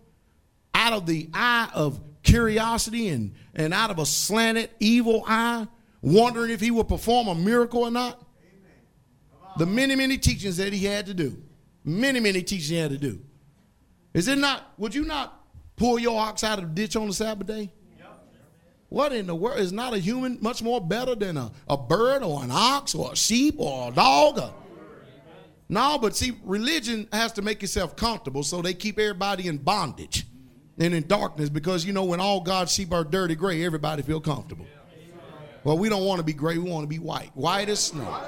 out 0.74 0.92
of 0.94 1.06
the 1.06 1.28
eye 1.32 1.68
of 1.74 2.00
curiosity 2.22 3.08
and, 3.08 3.32
and 3.54 3.72
out 3.72 3.90
of 3.90 3.98
a 3.98 4.06
slanted 4.06 4.70
evil 4.80 5.22
eye, 5.28 5.66
wondering 6.02 6.50
if 6.50 6.60
he 6.60 6.70
would 6.70 6.88
perform 6.88 7.28
a 7.28 7.34
miracle 7.34 7.82
or 7.82 7.90
not. 7.90 8.26
The 9.58 9.66
many, 9.66 9.94
many 9.94 10.16
teachings 10.16 10.56
that 10.56 10.72
he 10.72 10.84
had 10.84 11.06
to 11.06 11.14
do. 11.14 11.42
Many, 11.84 12.20
many 12.20 12.42
teachings 12.42 12.68
he 12.68 12.76
had 12.76 12.90
to 12.90 12.98
do. 12.98 13.20
Is 14.14 14.26
it 14.28 14.38
not, 14.38 14.72
would 14.78 14.94
you 14.94 15.04
not 15.04 15.44
pull 15.76 15.98
your 15.98 16.18
ox 16.18 16.44
out 16.44 16.58
of 16.58 16.66
the 16.74 16.74
ditch 16.82 16.96
on 16.96 17.08
the 17.08 17.12
Sabbath 17.12 17.46
day? 17.46 17.72
What 18.88 19.12
in 19.12 19.26
the 19.26 19.34
world 19.36 19.60
is 19.60 19.72
not 19.72 19.94
a 19.94 19.98
human 19.98 20.38
much 20.40 20.62
more 20.64 20.80
better 20.80 21.14
than 21.14 21.36
a, 21.36 21.52
a 21.68 21.76
bird 21.76 22.24
or 22.24 22.42
an 22.42 22.50
ox 22.50 22.92
or 22.92 23.12
a 23.12 23.16
sheep 23.16 23.54
or 23.58 23.90
a 23.90 23.94
dog? 23.94 24.38
Or, 24.40 24.52
no, 25.70 25.98
but 25.98 26.16
see, 26.16 26.32
religion 26.44 27.06
has 27.12 27.30
to 27.34 27.42
make 27.42 27.62
itself 27.62 27.94
comfortable, 27.94 28.42
so 28.42 28.60
they 28.60 28.74
keep 28.74 28.98
everybody 28.98 29.46
in 29.46 29.56
bondage 29.56 30.26
and 30.80 30.92
in 30.92 31.06
darkness 31.06 31.48
because 31.48 31.84
you 31.84 31.92
know 31.92 32.02
when 32.02 32.18
all 32.18 32.40
God's 32.40 32.72
sheep 32.72 32.92
are 32.92 33.04
dirty 33.04 33.36
gray, 33.36 33.64
everybody 33.64 34.02
feel 34.02 34.20
comfortable. 34.20 34.66
Well, 35.62 35.78
we 35.78 35.88
don't 35.88 36.04
want 36.04 36.18
to 36.18 36.24
be 36.24 36.32
gray; 36.32 36.58
we 36.58 36.68
want 36.68 36.82
to 36.82 36.88
be 36.88 36.98
white, 36.98 37.30
white 37.36 37.68
as 37.68 37.78
snow. 37.78 38.20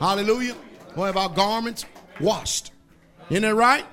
Hallelujah! 0.00 0.56
We 0.96 1.02
have 1.02 1.18
our 1.18 1.28
garments 1.28 1.84
washed. 2.18 2.70
Isn't 3.28 3.42
that 3.42 3.54
right? 3.54 3.84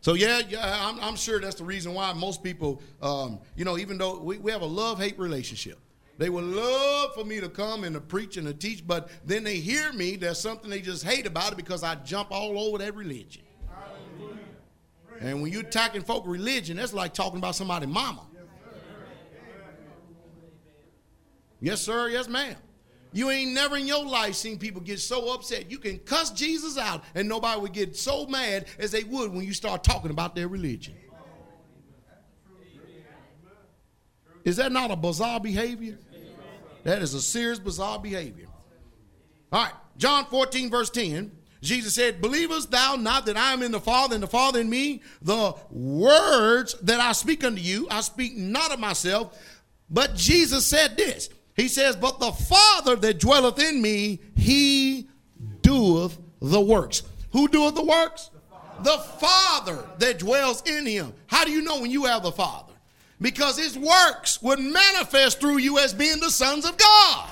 So 0.00 0.14
yeah, 0.14 0.40
yeah, 0.48 0.86
I'm, 0.88 0.98
I'm 1.00 1.16
sure 1.16 1.38
that's 1.38 1.56
the 1.56 1.64
reason 1.64 1.92
why 1.92 2.14
most 2.14 2.42
people, 2.42 2.80
um, 3.02 3.40
you 3.56 3.66
know, 3.66 3.76
even 3.76 3.98
though 3.98 4.20
we, 4.20 4.38
we 4.38 4.52
have 4.52 4.62
a 4.62 4.66
love-hate 4.66 5.18
relationship. 5.18 5.78
They 6.18 6.30
would 6.30 6.44
love 6.44 7.14
for 7.14 7.24
me 7.24 7.40
to 7.40 7.48
come 7.48 7.84
and 7.84 7.94
to 7.94 8.00
preach 8.00 8.36
and 8.38 8.46
to 8.46 8.54
teach, 8.54 8.86
but 8.86 9.10
then 9.24 9.44
they 9.44 9.56
hear 9.56 9.92
me. 9.92 10.16
There's 10.16 10.38
something 10.38 10.70
they 10.70 10.80
just 10.80 11.04
hate 11.04 11.26
about 11.26 11.52
it 11.52 11.56
because 11.56 11.82
I 11.82 11.94
jump 11.96 12.30
all 12.30 12.58
over 12.58 12.78
that 12.78 12.94
religion. 12.94 13.42
And 15.20 15.40
when 15.42 15.50
you're 15.52 15.62
attacking 15.62 16.02
folk 16.02 16.24
religion, 16.26 16.76
that's 16.76 16.92
like 16.92 17.12
talking 17.14 17.38
about 17.38 17.54
somebody's 17.54 17.88
mama. 17.90 18.26
Yes, 21.60 21.80
sir. 21.80 22.08
Yes, 22.08 22.28
ma'am. 22.28 22.54
You 23.12 23.30
ain't 23.30 23.52
never 23.52 23.76
in 23.78 23.86
your 23.86 24.04
life 24.04 24.34
seen 24.34 24.58
people 24.58 24.80
get 24.82 25.00
so 25.00 25.32
upset. 25.32 25.70
You 25.70 25.78
can 25.78 25.98
cuss 26.00 26.30
Jesus 26.30 26.76
out, 26.76 27.02
and 27.14 27.26
nobody 27.28 27.58
would 27.60 27.72
get 27.72 27.96
so 27.96 28.26
mad 28.26 28.66
as 28.78 28.90
they 28.90 29.04
would 29.04 29.32
when 29.32 29.44
you 29.46 29.54
start 29.54 29.82
talking 29.84 30.10
about 30.10 30.34
their 30.34 30.48
religion. 30.48 30.94
Is 34.44 34.56
that 34.56 34.70
not 34.70 34.90
a 34.90 34.96
bizarre 34.96 35.40
behavior? 35.40 35.98
That 36.86 37.02
is 37.02 37.14
a 37.14 37.20
serious, 37.20 37.58
bizarre 37.58 37.98
behavior. 37.98 38.46
All 39.50 39.64
right, 39.64 39.72
John 39.96 40.24
14, 40.26 40.70
verse 40.70 40.88
10. 40.90 41.32
Jesus 41.60 41.96
said, 41.96 42.20
Believest 42.22 42.70
thou 42.70 42.94
not 42.94 43.26
that 43.26 43.36
I 43.36 43.52
am 43.52 43.64
in 43.64 43.72
the 43.72 43.80
Father 43.80 44.14
and 44.14 44.22
the 44.22 44.28
Father 44.28 44.60
in 44.60 44.70
me? 44.70 45.02
The 45.20 45.52
words 45.72 46.76
that 46.82 47.00
I 47.00 47.10
speak 47.10 47.42
unto 47.42 47.60
you, 47.60 47.88
I 47.90 48.02
speak 48.02 48.36
not 48.36 48.70
of 48.72 48.78
myself. 48.78 49.36
But 49.90 50.14
Jesus 50.14 50.64
said 50.64 50.96
this 50.96 51.28
He 51.56 51.66
says, 51.66 51.96
But 51.96 52.20
the 52.20 52.30
Father 52.30 52.94
that 52.94 53.18
dwelleth 53.18 53.58
in 53.58 53.82
me, 53.82 54.20
he 54.36 55.08
doeth 55.62 56.16
the 56.40 56.60
works. 56.60 57.02
Who 57.32 57.48
doeth 57.48 57.74
the 57.74 57.84
works? 57.84 58.30
The 58.84 58.96
Father, 58.96 58.96
the 58.96 59.26
Father 59.76 59.88
that 59.98 60.18
dwells 60.20 60.62
in 60.64 60.86
him. 60.86 61.14
How 61.26 61.44
do 61.44 61.50
you 61.50 61.62
know 61.62 61.80
when 61.80 61.90
you 61.90 62.04
have 62.04 62.22
the 62.22 62.30
Father? 62.30 62.65
because 63.20 63.58
his 63.58 63.78
works 63.78 64.40
would 64.42 64.58
manifest 64.58 65.40
through 65.40 65.58
you 65.58 65.78
as 65.78 65.94
being 65.94 66.20
the 66.20 66.30
sons 66.30 66.64
of 66.64 66.76
God. 66.76 67.28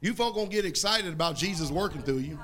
You 0.00 0.12
folk 0.14 0.34
gonna 0.36 0.48
get 0.48 0.64
excited 0.64 1.12
about 1.12 1.34
Jesus 1.36 1.70
working 1.70 2.02
through 2.02 2.18
you. 2.18 2.38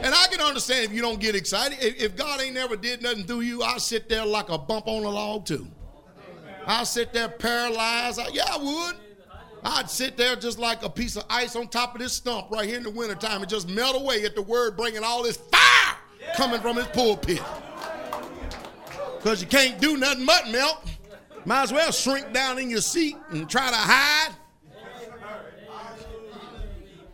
And 0.00 0.14
I 0.14 0.26
can 0.30 0.40
understand 0.40 0.84
if 0.86 0.92
you 0.92 1.00
don't 1.00 1.18
get 1.20 1.34
excited. 1.34 1.78
If, 1.80 2.14
God 2.16 2.42
ain't 2.42 2.52
never 2.54 2.76
did 2.76 3.00
nothing 3.00 3.24
through 3.24 3.40
you, 3.40 3.62
I 3.62 3.78
sit 3.78 4.08
there 4.08 4.26
like 4.26 4.50
a 4.50 4.58
bump 4.58 4.86
on 4.86 5.02
a 5.04 5.08
log 5.08 5.46
too. 5.46 5.66
I 6.66 6.84
sit 6.84 7.12
there 7.12 7.28
paralyzed. 7.28 8.18
I, 8.18 8.28
yeah, 8.32 8.44
I 8.52 8.56
would. 8.58 8.96
I'd 9.62 9.88
sit 9.88 10.18
there 10.18 10.36
just 10.36 10.58
like 10.58 10.84
a 10.84 10.90
piece 10.90 11.16
of 11.16 11.24
ice 11.30 11.56
on 11.56 11.68
top 11.68 11.94
of 11.94 12.00
this 12.02 12.12
stump 12.12 12.50
right 12.50 12.66
here 12.68 12.76
in 12.76 12.82
the 12.82 12.90
wintertime 12.90 13.40
and 13.40 13.48
just 13.48 13.66
melt 13.68 13.96
away 13.98 14.22
at 14.24 14.34
the 14.34 14.42
word 14.42 14.76
bringing 14.76 15.02
all 15.04 15.22
this 15.22 15.36
fire 15.38 15.96
coming 16.36 16.60
from 16.60 16.76
his 16.76 16.86
pulpit 16.88 17.40
because 19.24 19.40
you 19.40 19.48
can't 19.48 19.80
do 19.80 19.96
nothing 19.96 20.26
but 20.26 20.50
milk. 20.50 20.84
Might 21.46 21.62
as 21.62 21.72
well 21.72 21.90
shrink 21.90 22.30
down 22.34 22.58
in 22.58 22.68
your 22.68 22.82
seat 22.82 23.16
and 23.30 23.48
try 23.48 23.70
to 23.70 23.74
hide. 23.74 24.34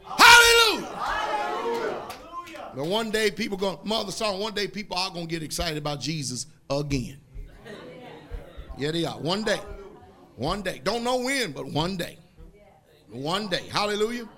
Hallelujah. 0.05 0.87
Hallelujah. 0.87 2.03
But 2.75 2.87
one 2.87 3.11
day 3.13 3.31
people 3.31 3.57
going, 3.57 3.79
mother 3.85 4.11
song, 4.11 4.41
one 4.41 4.55
day 4.55 4.67
people 4.67 4.97
are 4.99 5.11
going 5.13 5.29
to 5.29 5.31
get 5.31 5.45
excited 5.45 5.79
about 5.79 6.01
Jesus 6.01 6.47
again. 6.69 7.19
Yeah, 8.77 8.91
they 8.91 9.05
are. 9.05 9.17
One 9.19 9.45
day. 9.45 9.61
One 10.35 10.63
day. 10.63 10.81
Don't 10.83 11.05
know 11.05 11.19
when, 11.21 11.53
but 11.53 11.67
one 11.67 11.97
day. 11.97 12.19
One 13.09 13.47
day. 13.47 13.69
Hallelujah. 13.71 14.29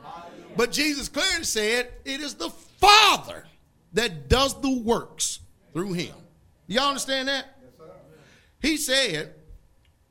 But 0.58 0.72
Jesus 0.72 1.08
clearly 1.08 1.44
said, 1.44 1.90
it 2.04 2.20
is 2.20 2.34
the 2.34 2.50
Father 2.50 3.46
that 3.94 4.28
does 4.28 4.60
the 4.60 4.78
works 4.80 5.40
through 5.72 5.94
him. 5.94 6.14
Y'all 6.66 6.88
understand 6.88 7.28
that? 7.28 7.51
He 8.62 8.76
said 8.78 9.34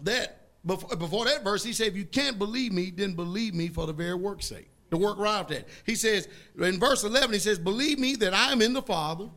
that 0.01 0.41
before, 0.65 0.95
before 0.97 1.25
that 1.25 1.43
verse, 1.43 1.63
he 1.63 1.73
said, 1.73 1.87
if 1.87 1.95
you 1.95 2.05
can't 2.05 2.37
believe 2.37 2.73
me, 2.73 2.91
then 2.95 3.13
believe 3.15 3.53
me 3.55 3.69
for 3.69 3.87
the 3.87 3.93
very 3.93 4.13
work's 4.13 4.45
sake. 4.47 4.69
The 4.89 4.97
work 4.97 5.17
arrived 5.17 5.53
at. 5.53 5.65
He 5.85 5.95
says, 5.95 6.27
in 6.59 6.77
verse 6.77 7.05
11, 7.05 7.31
he 7.31 7.39
says, 7.39 7.57
believe 7.57 7.97
me 7.97 8.17
that 8.17 8.33
I 8.33 8.51
am 8.51 8.61
in 8.61 8.73
the 8.73 8.81
Father 8.81 9.29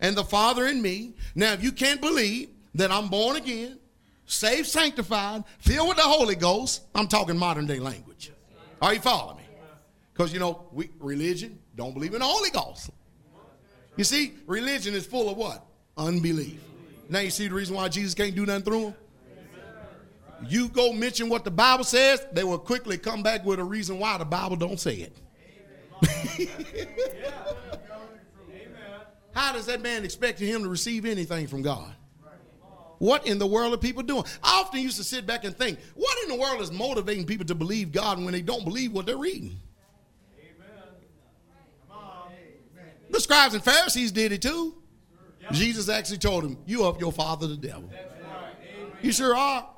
and 0.00 0.16
the 0.16 0.24
Father 0.24 0.66
in 0.66 0.82
me. 0.82 1.14
Now, 1.36 1.52
if 1.52 1.62
you 1.62 1.70
can't 1.70 2.00
believe 2.00 2.50
that 2.74 2.90
I'm 2.90 3.06
born 3.06 3.36
again, 3.36 3.78
saved, 4.26 4.66
sanctified, 4.66 5.44
filled 5.60 5.88
with 5.88 5.98
the 5.98 6.02
Holy 6.02 6.34
Ghost, 6.34 6.82
I'm 6.96 7.06
talking 7.06 7.38
modern 7.38 7.64
day 7.66 7.78
language. 7.78 8.32
Are 8.82 8.92
you 8.92 9.00
following 9.00 9.36
me? 9.36 9.42
Because, 10.12 10.32
you 10.32 10.40
know, 10.40 10.64
we, 10.72 10.90
religion 10.98 11.58
don't 11.76 11.94
believe 11.94 12.12
in 12.14 12.18
the 12.18 12.26
Holy 12.26 12.50
Ghost. 12.50 12.90
You 13.96 14.02
see, 14.04 14.32
religion 14.48 14.94
is 14.94 15.06
full 15.06 15.30
of 15.30 15.36
what? 15.36 15.64
Unbelief. 15.96 16.58
Now 17.12 17.18
you 17.20 17.28
see 17.28 17.46
the 17.46 17.52
reason 17.54 17.76
why 17.76 17.88
Jesus 17.90 18.14
can't 18.14 18.34
do 18.34 18.46
nothing 18.46 18.62
through 18.64 18.82
them? 18.84 18.94
You 20.48 20.68
go 20.68 20.94
mention 20.94 21.28
what 21.28 21.44
the 21.44 21.50
Bible 21.50 21.84
says, 21.84 22.24
they 22.32 22.42
will 22.42 22.58
quickly 22.58 22.96
come 22.96 23.22
back 23.22 23.44
with 23.44 23.58
a 23.60 23.64
reason 23.64 23.98
why 23.98 24.16
the 24.16 24.24
Bible 24.24 24.56
don't 24.56 24.80
say 24.80 25.10
it. 26.00 26.78
How 29.34 29.52
does 29.52 29.66
that 29.66 29.82
man 29.82 30.06
expect 30.06 30.38
him 30.40 30.62
to 30.62 30.70
receive 30.70 31.04
anything 31.04 31.46
from 31.46 31.60
God? 31.60 31.92
What 32.96 33.26
in 33.26 33.38
the 33.38 33.46
world 33.46 33.74
are 33.74 33.78
people 33.78 34.02
doing? 34.02 34.24
I 34.42 34.60
often 34.62 34.80
used 34.80 34.96
to 34.96 35.04
sit 35.04 35.26
back 35.26 35.44
and 35.44 35.54
think, 35.54 35.80
what 35.94 36.16
in 36.22 36.30
the 36.30 36.36
world 36.40 36.62
is 36.62 36.72
motivating 36.72 37.26
people 37.26 37.44
to 37.44 37.54
believe 37.54 37.92
God 37.92 38.24
when 38.24 38.32
they 38.32 38.40
don't 38.40 38.64
believe 38.64 38.90
what 38.92 39.04
they're 39.04 39.18
reading? 39.18 39.58
The 43.10 43.20
scribes 43.20 43.52
and 43.54 43.62
Pharisees 43.62 44.12
did 44.12 44.32
it 44.32 44.40
too. 44.40 44.81
Jesus 45.52 45.88
actually 45.88 46.18
told 46.18 46.44
him, 46.44 46.56
You 46.66 46.84
of 46.84 46.98
your 47.00 47.12
father 47.12 47.46
the 47.46 47.56
devil. 47.56 47.90
You 49.02 49.12
sure 49.12 49.36
are. 49.36 49.68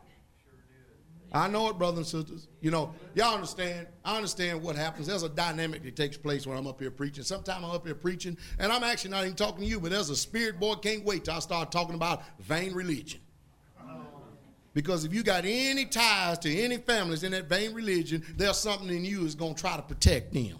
I 1.33 1.49
know 1.49 1.69
it, 1.69 1.77
brothers 1.79 1.99
and 1.99 2.07
sisters. 2.23 2.47
You 2.61 2.71
know, 2.71 2.95
y'all 3.17 3.35
understand. 3.35 3.89
I 4.05 4.15
understand 4.17 4.63
what 4.63 4.77
happens. 4.77 5.09
There's 5.09 5.25
a 5.25 5.29
dynamic 5.29 5.83
that 5.83 5.97
takes 5.97 6.17
place 6.17 6.47
when 6.47 6.57
I'm 6.57 6.69
up 6.69 6.81
here 6.81 6.93
preaching. 6.93 7.25
Sometimes 7.25 7.65
I'm 7.65 7.71
up 7.73 7.85
here 7.85 7.97
preaching, 7.97 8.39
and 8.59 8.71
I'm 8.71 8.85
actually 8.85 9.11
not 9.11 9.25
even 9.25 9.35
talking 9.35 9.65
to 9.65 9.67
you, 9.69 9.81
but 9.81 9.91
there's 9.91 10.11
a 10.11 10.17
spirit 10.17 10.61
boy 10.61 10.75
can't 10.77 11.05
wait 11.05 11.25
till 11.25 11.35
I 11.35 11.41
start 11.41 11.73
talking 11.73 11.97
about 11.97 12.23
vain 12.41 12.73
religion. 12.73 13.21
Because 14.75 15.05
if 15.05 15.13
you 15.15 15.23
got 15.23 15.45
any 15.45 15.85
ties 15.87 16.39
to 16.41 16.57
any 16.63 16.79
families 16.79 17.23
in 17.25 17.33
that 17.33 17.49
vain 17.49 17.75
religion, 17.75 18.25
there's 18.37 18.57
something 18.59 18.89
in 18.89 19.05
you 19.05 19.23
that's 19.23 19.37
going 19.37 19.55
to 19.55 19.61
try 19.61 19.77
to 19.77 19.83
protect 19.83 20.33
them. 20.33 20.59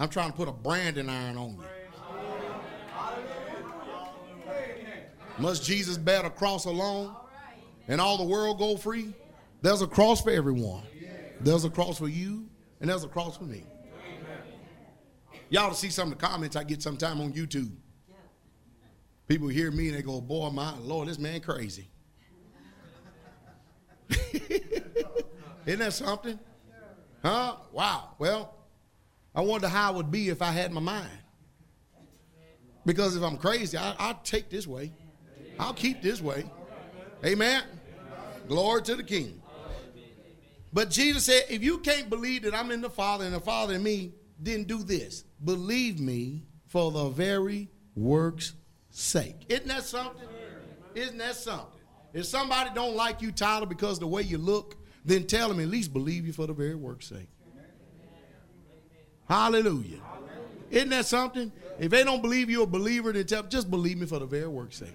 I'm 0.00 0.08
trying 0.08 0.30
to 0.30 0.36
put 0.36 0.48
a 0.48 0.52
branding 0.52 1.08
iron 1.10 1.36
on 1.36 1.50
you. 1.50 1.64
Must 5.38 5.62
Jesus 5.62 5.98
bear 5.98 6.22
the 6.22 6.30
cross 6.30 6.64
alone 6.64 7.14
and 7.86 8.00
all 8.00 8.16
the 8.16 8.24
world 8.24 8.58
go 8.58 8.78
free? 8.78 9.12
There's 9.60 9.82
a 9.82 9.86
cross 9.86 10.22
for 10.22 10.30
everyone. 10.30 10.84
There's 11.40 11.64
a 11.66 11.70
cross 11.70 11.98
for 11.98 12.08
you, 12.08 12.46
and 12.80 12.88
there's 12.88 13.04
a 13.04 13.08
cross 13.08 13.36
for 13.36 13.44
me. 13.44 13.62
Y'all 15.50 15.68
to 15.70 15.76
see 15.76 15.90
some 15.90 16.10
of 16.10 16.18
the 16.18 16.26
comments 16.26 16.56
I 16.56 16.64
get 16.64 16.80
sometime 16.80 17.20
on 17.20 17.34
YouTube. 17.34 17.72
People 19.28 19.48
hear 19.48 19.70
me 19.70 19.90
and 19.90 19.98
they 19.98 20.02
go, 20.02 20.18
Boy, 20.22 20.48
my 20.48 20.78
Lord, 20.78 21.08
this 21.08 21.18
man 21.18 21.40
crazy. 21.42 21.90
Isn't 25.66 25.78
that 25.80 25.92
something? 25.92 26.38
Huh? 27.22 27.56
Wow. 27.72 28.10
Well, 28.18 28.56
I 29.34 29.42
wonder 29.42 29.68
how 29.68 29.88
I 29.88 29.90
would 29.96 30.10
be 30.10 30.28
if 30.28 30.42
I 30.42 30.50
had 30.50 30.72
my 30.72 30.80
mind. 30.80 31.10
Because 32.84 33.14
if 33.14 33.22
I'm 33.22 33.36
crazy, 33.36 33.76
I, 33.76 34.08
will 34.08 34.14
take 34.24 34.48
this 34.48 34.66
way. 34.66 34.92
I'll 35.58 35.74
keep 35.74 36.02
this 36.02 36.20
way. 36.20 36.50
Amen. 37.24 37.62
Glory 38.48 38.82
to 38.82 38.96
the 38.96 39.04
King. 39.04 39.40
But 40.72 40.90
Jesus 40.90 41.24
said, 41.24 41.44
if 41.50 41.62
you 41.62 41.78
can't 41.78 42.08
believe 42.08 42.42
that 42.42 42.54
I'm 42.54 42.70
in 42.70 42.80
the 42.80 42.90
Father 42.90 43.24
and 43.24 43.34
the 43.34 43.40
Father 43.40 43.74
in 43.74 43.82
me, 43.82 44.12
then 44.38 44.64
do 44.64 44.82
this. 44.82 45.24
Believe 45.44 46.00
me 46.00 46.44
for 46.66 46.90
the 46.90 47.08
very 47.10 47.68
work's 47.94 48.54
sake. 48.90 49.36
Isn't 49.48 49.68
that 49.68 49.84
something? 49.84 50.26
Isn't 50.94 51.18
that 51.18 51.36
something? 51.36 51.66
If 52.12 52.26
somebody 52.26 52.70
don't 52.74 52.96
like 52.96 53.20
you, 53.22 53.30
Tyler, 53.30 53.66
because 53.66 53.98
the 54.00 54.06
way 54.06 54.22
you 54.22 54.38
look, 54.38 54.76
then 55.04 55.26
tell 55.26 55.48
them 55.48 55.60
at 55.60 55.68
least 55.68 55.92
believe 55.92 56.26
you 56.26 56.32
for 56.32 56.46
the 56.46 56.52
very 56.52 56.74
work's 56.74 57.06
sake. 57.06 57.28
Hallelujah. 59.30 60.00
Isn't 60.72 60.88
that 60.90 61.06
something? 61.06 61.52
If 61.78 61.92
they 61.92 62.02
don't 62.02 62.20
believe 62.20 62.50
you're 62.50 62.64
a 62.64 62.66
believer, 62.66 63.12
then 63.12 63.24
tell, 63.26 63.44
just 63.44 63.70
believe 63.70 63.96
me 63.98 64.06
for 64.06 64.18
the 64.18 64.26
very 64.26 64.48
work's 64.48 64.78
sake. 64.78 64.88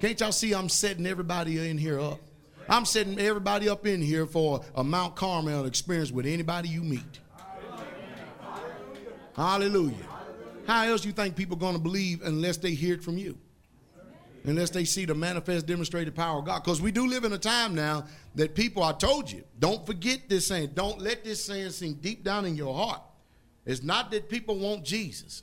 Can't 0.00 0.18
y'all 0.20 0.32
see 0.32 0.54
I'm 0.54 0.70
setting 0.70 1.04
everybody 1.06 1.68
in 1.68 1.76
here 1.76 2.00
up? 2.00 2.18
I'm 2.66 2.86
setting 2.86 3.18
everybody 3.20 3.68
up 3.68 3.86
in 3.86 4.00
here 4.00 4.24
for 4.24 4.64
a 4.74 4.82
Mount 4.82 5.16
Carmel 5.16 5.66
experience 5.66 6.10
with 6.12 6.24
anybody 6.24 6.70
you 6.70 6.80
meet. 6.80 7.02
Hallelujah. 9.36 9.36
Hallelujah. 9.36 10.06
How 10.66 10.84
else 10.86 11.04
you 11.04 11.12
think 11.12 11.36
people 11.36 11.58
going 11.58 11.74
to 11.74 11.80
believe 11.82 12.22
unless 12.22 12.56
they 12.56 12.70
hear 12.70 12.94
it 12.94 13.02
from 13.04 13.18
you? 13.18 13.36
Unless 14.44 14.70
they 14.70 14.86
see 14.86 15.04
the 15.04 15.14
manifest 15.14 15.66
demonstrated 15.66 16.14
power 16.14 16.38
of 16.38 16.46
God. 16.46 16.64
Because 16.64 16.80
we 16.80 16.90
do 16.90 17.06
live 17.06 17.24
in 17.24 17.34
a 17.34 17.38
time 17.38 17.74
now 17.74 18.06
that 18.34 18.54
people, 18.54 18.82
I 18.82 18.92
told 18.92 19.30
you, 19.30 19.44
don't 19.58 19.84
forget 19.86 20.26
this 20.30 20.46
saying. 20.46 20.70
Don't 20.72 21.02
let 21.02 21.22
this 21.22 21.44
saying 21.44 21.68
sink 21.70 22.00
deep 22.00 22.24
down 22.24 22.46
in 22.46 22.56
your 22.56 22.74
heart. 22.74 23.02
It's 23.66 23.82
not 23.82 24.10
that 24.10 24.28
people 24.28 24.58
want 24.58 24.84
Jesus, 24.84 25.42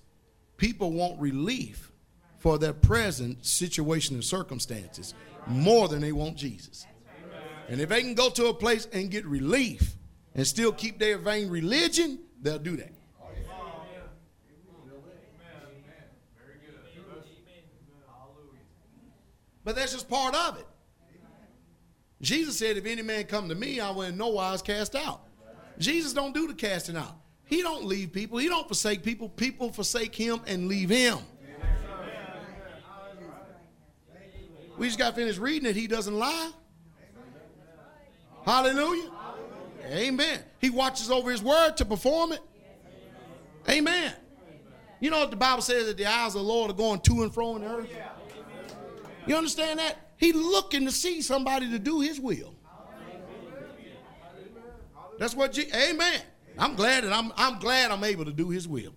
people 0.58 0.92
want 0.92 1.20
relief 1.20 1.92
for 2.40 2.58
their 2.58 2.74
present 2.74 3.46
situation 3.46 4.16
and 4.16 4.24
circumstances 4.24 5.14
more 5.48 5.88
than 5.88 6.02
they 6.02 6.12
want 6.12 6.36
Jesus. 6.38 6.86
And 7.70 7.80
if 7.80 7.90
they 7.90 8.02
can 8.02 8.16
go 8.16 8.30
to 8.30 8.48
a 8.48 8.54
place 8.54 8.88
and 8.94 9.10
get 9.10 9.26
relief 9.26 9.96
and 10.36 10.46
still 10.46 10.72
keep 10.72 11.00
their 11.00 11.18
vain 11.18 11.50
religion, 11.50 12.20
they'll 12.42 12.60
do 12.60 12.76
that. 12.78 12.92
But 19.64 19.76
that's 19.76 19.94
just 19.94 20.10
part 20.10 20.34
of 20.36 20.58
it. 20.58 20.66
Jesus 22.20 22.58
said, 22.58 22.78
If 22.78 22.86
any 22.86 23.04
man 23.04 23.26
come 23.26 23.48
to 23.50 23.56
me, 23.56 23.80
I 23.80 23.92
will 23.92 24.02
in 24.04 24.18
no 24.18 24.30
wise 24.30 24.62
cast 24.64 24.96
out. 24.96 25.22
Jesus 25.78 26.14
don't 26.14 26.34
do 26.34 26.48
the 26.48 26.56
casting 26.56 26.98
out. 26.98 27.16
He 27.52 27.62
don't 27.62 27.84
leave 27.84 28.14
people. 28.14 28.38
He 28.38 28.48
don't 28.48 28.66
forsake 28.66 29.04
people. 29.04 29.28
People 29.28 29.74
forsake 29.74 30.16
him 30.16 30.40
and 30.48 30.70
leave 30.70 30.90
him. 30.90 31.18
We 34.78 34.88
just 34.88 34.98
got 34.98 35.16
finished 35.16 35.38
reading 35.38 35.68
it. 35.70 35.76
He 35.76 35.86
doesn't 35.86 36.18
lie. 36.18 36.50
Hallelujah. 38.46 39.12
Amen. 39.86 40.40
He 40.60 40.70
watches 40.70 41.12
over 41.12 41.30
his 41.30 41.44
word 41.44 41.76
to 41.76 41.84
perform 41.84 42.32
it. 42.32 42.40
Amen. 43.70 44.14
You 45.02 45.10
know 45.10 45.20
what 45.20 45.30
the 45.32 45.36
Bible 45.36 45.62
says 45.62 45.88
that 45.88 45.98
the 45.98 46.06
eyes 46.06 46.34
of 46.36 46.44
the 46.44 46.48
Lord 46.48 46.72
are 46.72 46.74
going 46.74 47.02
to 47.02 47.24
and 47.24 47.34
fro 47.34 47.58
in 47.58 47.64
the 47.64 47.68
earth? 47.76 47.90
You 49.28 49.36
understand 49.36 49.78
that? 49.80 49.98
He's 50.16 50.36
looking 50.36 50.86
to 50.86 50.92
see 50.92 51.22
somebody 51.22 51.70
to 51.72 51.80
do 51.80 52.00
his 52.00 52.18
will. 52.18 52.56
That's 55.20 55.36
what, 55.36 55.52
Je- 55.52 55.70
amen. 55.90 56.22
I'm 56.58 56.76
glad 56.76 57.04
that 57.04 57.14
I'm, 57.14 57.32
I'm 57.38 57.60
glad 57.60 57.92
I'm 57.92 58.04
able 58.04 58.26
to 58.26 58.32
do 58.34 58.50
his 58.50 58.68
will. 58.68 58.94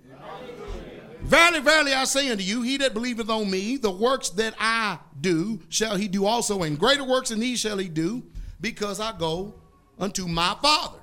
Verily, 1.23 1.61
verily, 1.61 1.95
I 1.95 2.05
say 2.05 2.31
unto 2.31 2.45
you, 2.45 2.61
he 2.61 2.77
that 2.79 2.93
believeth 2.93 3.31
on 3.31 3.51
me, 3.51 3.79
the 3.79 3.91
works 3.91 4.29
that 4.31 4.55
I 4.59 4.99
do 5.21 5.61
shall 5.71 5.97
he 5.97 6.07
do 6.07 6.27
also, 6.27 6.63
and 6.65 6.79
greater 6.79 7.03
works 7.05 7.31
than 7.31 7.41
these 7.41 7.61
shall 7.61 7.79
he 7.79 7.89
do, 7.89 8.23
because 8.61 9.01
I 9.01 9.17
go 9.17 9.55
unto 9.99 10.27
my 10.27 10.55
Father. 10.61 10.99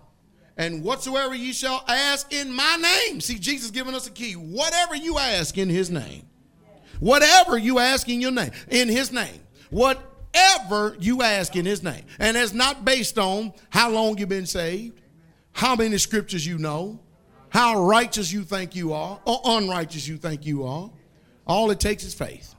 And 0.57 0.83
whatsoever 0.83 1.33
ye 1.33 1.53
shall 1.53 1.83
ask 1.87 2.31
in 2.31 2.53
my 2.53 2.77
name, 3.09 3.19
see, 3.19 3.39
Jesus 3.39 3.71
giving 3.71 3.95
us 3.95 4.05
a 4.05 4.11
key. 4.11 4.33
Whatever 4.33 4.95
you 4.95 5.17
ask 5.17 5.57
in 5.57 5.69
his 5.69 5.89
name, 5.89 6.27
whatever 6.99 7.57
you 7.57 7.79
ask 7.79 8.07
in 8.07 8.21
your 8.21 8.31
name, 8.31 8.51
in 8.69 8.89
his 8.89 9.11
name, 9.11 9.39
whatever 9.71 10.95
you 10.99 11.23
ask 11.23 11.55
in 11.55 11.65
his 11.65 11.81
name, 11.81 12.03
and 12.19 12.37
it's 12.37 12.53
not 12.53 12.85
based 12.85 13.17
on 13.17 13.53
how 13.71 13.89
long 13.89 14.19
you've 14.19 14.29
been 14.29 14.45
saved 14.45 15.01
how 15.53 15.75
many 15.75 15.97
scriptures 15.97 16.45
you 16.45 16.57
know, 16.57 16.99
how 17.49 17.81
righteous 17.85 18.31
you 18.31 18.43
think 18.43 18.75
you 18.75 18.93
are, 18.93 19.19
or 19.25 19.39
unrighteous 19.43 20.07
you 20.07 20.17
think 20.17 20.45
you 20.45 20.65
are. 20.65 20.89
All 21.45 21.71
it 21.71 21.79
takes 21.79 22.03
is 22.03 22.13
faith. 22.13 22.55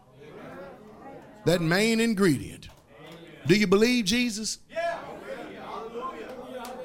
That 1.44 1.60
main 1.60 2.00
ingredient. 2.00 2.68
Do 3.46 3.56
you 3.56 3.66
believe 3.66 4.04
Jesus? 4.04 4.58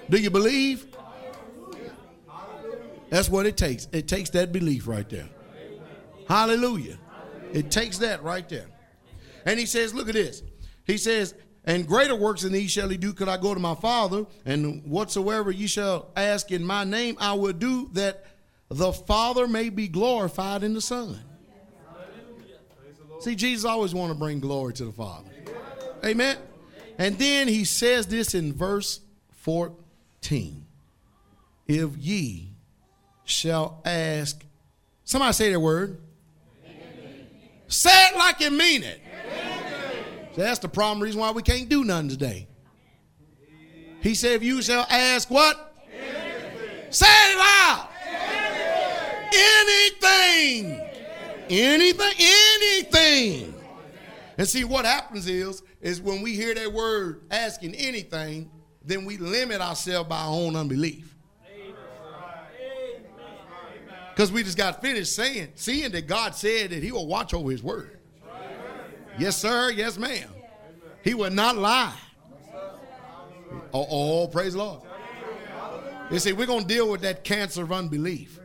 Do 0.10 0.18
you 0.18 0.30
believe? 0.30 0.86
That's 3.10 3.30
what 3.30 3.46
it 3.46 3.58
takes. 3.58 3.88
It 3.92 4.08
takes 4.08 4.30
that 4.32 4.52
belief 4.52 4.88
right 4.88 5.08
there. 5.10 5.30
Hallelujah. 6.28 6.98
It 7.54 7.72
takes 7.72 7.98
that 8.00 8.24
right 8.24 8.48
there. 8.50 8.68
And 9.46 9.60
he 9.60 9.66
says, 9.66 9.94
look 9.94 10.10
at 10.10 10.14
this. 10.16 10.44
He 10.86 10.98
says, 10.98 11.34
and 11.68 11.86
greater 11.86 12.16
works 12.16 12.44
than 12.44 12.54
these 12.54 12.72
shall 12.72 12.88
he 12.88 12.96
do, 12.96 13.12
could 13.12 13.28
I 13.28 13.36
go 13.36 13.54
to 13.54 13.60
my 13.60 13.76
Father, 13.76 14.26
and 14.46 14.82
whatsoever 14.86 15.52
ye 15.52 15.68
shall 15.68 16.08
ask 16.16 16.50
in 16.50 16.64
my 16.64 16.86
name, 16.86 17.18
I 17.20 17.34
will 17.34 17.52
do, 17.52 17.90
that 17.92 18.26
the 18.70 18.94
Father 18.94 19.50
may 19.50 19.68
be 19.68 19.90
glorified 19.90 20.64
in 20.64 20.74
the 20.74 20.80
Son. 20.80 21.20
See, 23.20 23.36
Jesus 23.36 23.66
always 23.66 23.94
want 23.94 24.14
to 24.14 24.18
bring 24.18 24.40
glory 24.40 24.72
to 24.76 24.86
the 24.86 24.94
Father. 24.94 25.28
Amen. 26.06 26.38
And 26.98 27.18
then 27.18 27.50
he 27.50 27.66
says 27.66 28.08
this 28.08 28.34
in 28.34 28.54
verse 28.54 29.02
14 29.34 30.66
If 31.68 31.98
ye 31.98 32.48
shall 33.26 33.82
ask, 33.84 34.42
somebody 35.04 35.34
say 35.34 35.52
that 35.52 35.60
word. 35.60 36.00
Amen. 36.66 37.28
Say 37.68 37.92
it 38.08 38.16
like 38.18 38.40
you 38.40 38.52
mean 38.52 38.84
it. 38.84 39.02
Amen. 39.22 39.67
So 40.38 40.44
that's 40.44 40.60
the 40.60 40.70
problem 40.70 41.02
reason 41.02 41.20
why 41.20 41.32
we 41.32 41.42
can't 41.42 41.68
do 41.68 41.84
nothing 41.84 42.10
today. 42.10 42.48
He 44.04 44.14
said, 44.14 44.34
if 44.34 44.44
you 44.44 44.62
shall 44.62 44.86
ask 44.88 45.32
what? 45.32 45.76
Anything. 45.92 46.92
Say 46.92 47.08
it 47.10 47.38
loud. 47.40 47.90
Anything. 48.06 50.80
Anything. 51.50 51.50
Anything. 51.50 52.28
Anything. 52.62 53.54
And 54.38 54.48
see 54.48 54.64
what 54.64 54.86
happens 54.86 55.28
is, 55.28 55.64
is 55.82 56.00
when 56.04 56.22
we 56.22 56.36
hear 56.36 56.54
that 56.54 56.72
word 56.72 57.22
asking 57.32 57.74
anything, 57.74 58.52
then 58.86 59.06
we 59.06 59.18
limit 59.18 59.60
ourselves 59.60 60.08
by 60.08 60.20
our 60.20 60.30
own 60.30 60.56
unbelief. 60.56 61.16
Because 64.14 64.32
we 64.32 64.44
just 64.44 64.56
got 64.56 64.82
finished 64.84 65.16
saying, 65.16 65.54
seeing 65.56 65.92
that 65.94 66.06
God 66.06 66.36
said 66.36 66.70
that 66.70 66.84
He 66.84 66.92
will 66.92 67.08
watch 67.08 67.34
over 67.34 67.50
His 67.50 67.64
word. 67.64 67.97
Yes, 69.18 69.36
sir. 69.36 69.72
Yes, 69.72 69.98
ma'am. 69.98 70.30
He 71.04 71.14
would 71.14 71.34
not 71.34 71.58
lie. 71.58 71.96
Oh, 73.74 73.88
oh 73.90 74.28
praise 74.28 74.54
the 74.54 74.60
Lord. 74.60 74.82
You 76.12 76.20
see, 76.20 76.34
we're 76.34 76.46
going 76.48 76.68
to 76.68 76.68
deal 76.74 76.90
with 76.90 77.02
that 77.02 77.24
cancer 77.24 77.64
of 77.64 77.72
unbelief. 77.72 78.40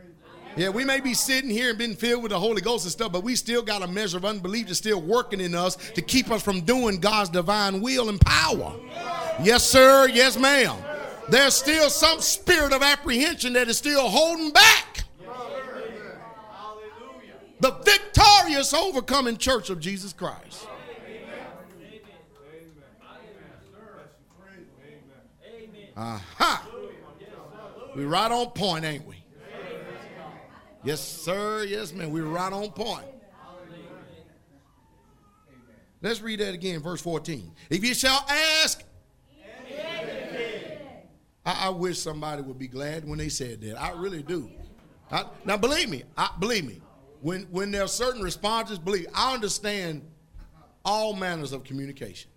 Yeah, 0.57 0.69
we 0.69 0.83
may 0.83 0.99
be 0.99 1.13
sitting 1.13 1.49
here 1.49 1.69
and 1.69 1.77
being 1.77 1.95
filled 1.95 2.21
with 2.21 2.31
the 2.31 2.39
Holy 2.39 2.61
Ghost 2.61 2.85
and 2.85 2.91
stuff, 2.91 3.11
but 3.11 3.23
we 3.23 3.35
still 3.35 3.63
got 3.63 3.81
a 3.81 3.87
measure 3.87 4.17
of 4.17 4.25
unbelief 4.25 4.67
that's 4.67 4.77
still 4.77 5.01
working 5.01 5.39
in 5.39 5.55
us 5.55 5.75
to 5.75 6.01
keep 6.01 6.29
us 6.29 6.43
from 6.43 6.61
doing 6.61 6.99
God's 6.99 7.29
divine 7.29 7.81
will 7.81 8.09
and 8.09 8.19
power. 8.21 8.75
Yes, 9.41 9.63
sir. 9.67 10.07
Yes, 10.11 10.37
ma'am. 10.37 10.77
There's 11.29 11.53
still 11.55 11.89
some 11.89 12.19
spirit 12.19 12.73
of 12.73 12.83
apprehension 12.83 13.53
that 13.53 13.67
is 13.67 13.77
still 13.77 14.09
holding 14.09 14.51
back 14.51 15.03
the 17.63 17.71
victorious 17.71 18.73
overcoming 18.73 19.37
church 19.37 19.69
of 19.69 19.79
Jesus 19.79 20.11
Christ. 20.11 20.67
Aha. 25.95 26.15
Uh-huh. 26.39 26.89
We're 27.95 28.07
right 28.07 28.31
on 28.31 28.49
point, 28.51 28.83
ain't 28.83 29.07
we? 29.07 29.15
Yes, 30.83 30.99
sir. 30.99 31.63
Yes, 31.63 31.93
man. 31.93 32.11
We're 32.11 32.25
right 32.25 32.51
on 32.51 32.69
point. 32.71 33.05
Let's 36.01 36.21
read 36.21 36.41
that 36.41 36.53
again, 36.53 36.81
verse 36.81 36.99
14. 36.99 37.49
If 37.69 37.85
you 37.85 37.93
shall 37.93 38.25
ask, 38.61 38.83
I, 41.45 41.67
I, 41.67 41.69
wish 41.69 41.97
somebody 41.97 42.41
would 42.41 42.59
be 42.59 42.67
glad 42.67 43.07
when 43.07 43.17
they 43.17 43.29
said 43.29 43.61
that. 43.61 43.81
I 43.81 43.91
really 43.91 44.21
do. 44.21 44.49
I, 45.09 45.25
now, 45.45 45.55
believe 45.55 45.89
me, 45.89 46.03
I, 46.17 46.29
believe 46.39 46.65
me, 46.65 46.81
when 47.23 47.43
when 47.49 47.71
there 47.71 47.83
are 47.83 47.87
certain 47.87 48.21
responses, 48.21 48.77
believe 48.77 49.07
I 49.15 49.33
understand 49.33 50.03
all 50.85 51.13
manners 51.15 51.53
of 51.53 51.63
communication. 51.63 52.29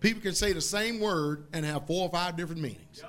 People 0.00 0.20
can 0.22 0.34
say 0.34 0.52
the 0.52 0.60
same 0.60 1.00
word 1.00 1.46
and 1.54 1.64
have 1.64 1.86
four 1.86 2.02
or 2.02 2.10
five 2.10 2.36
different 2.36 2.60
meanings. 2.60 3.02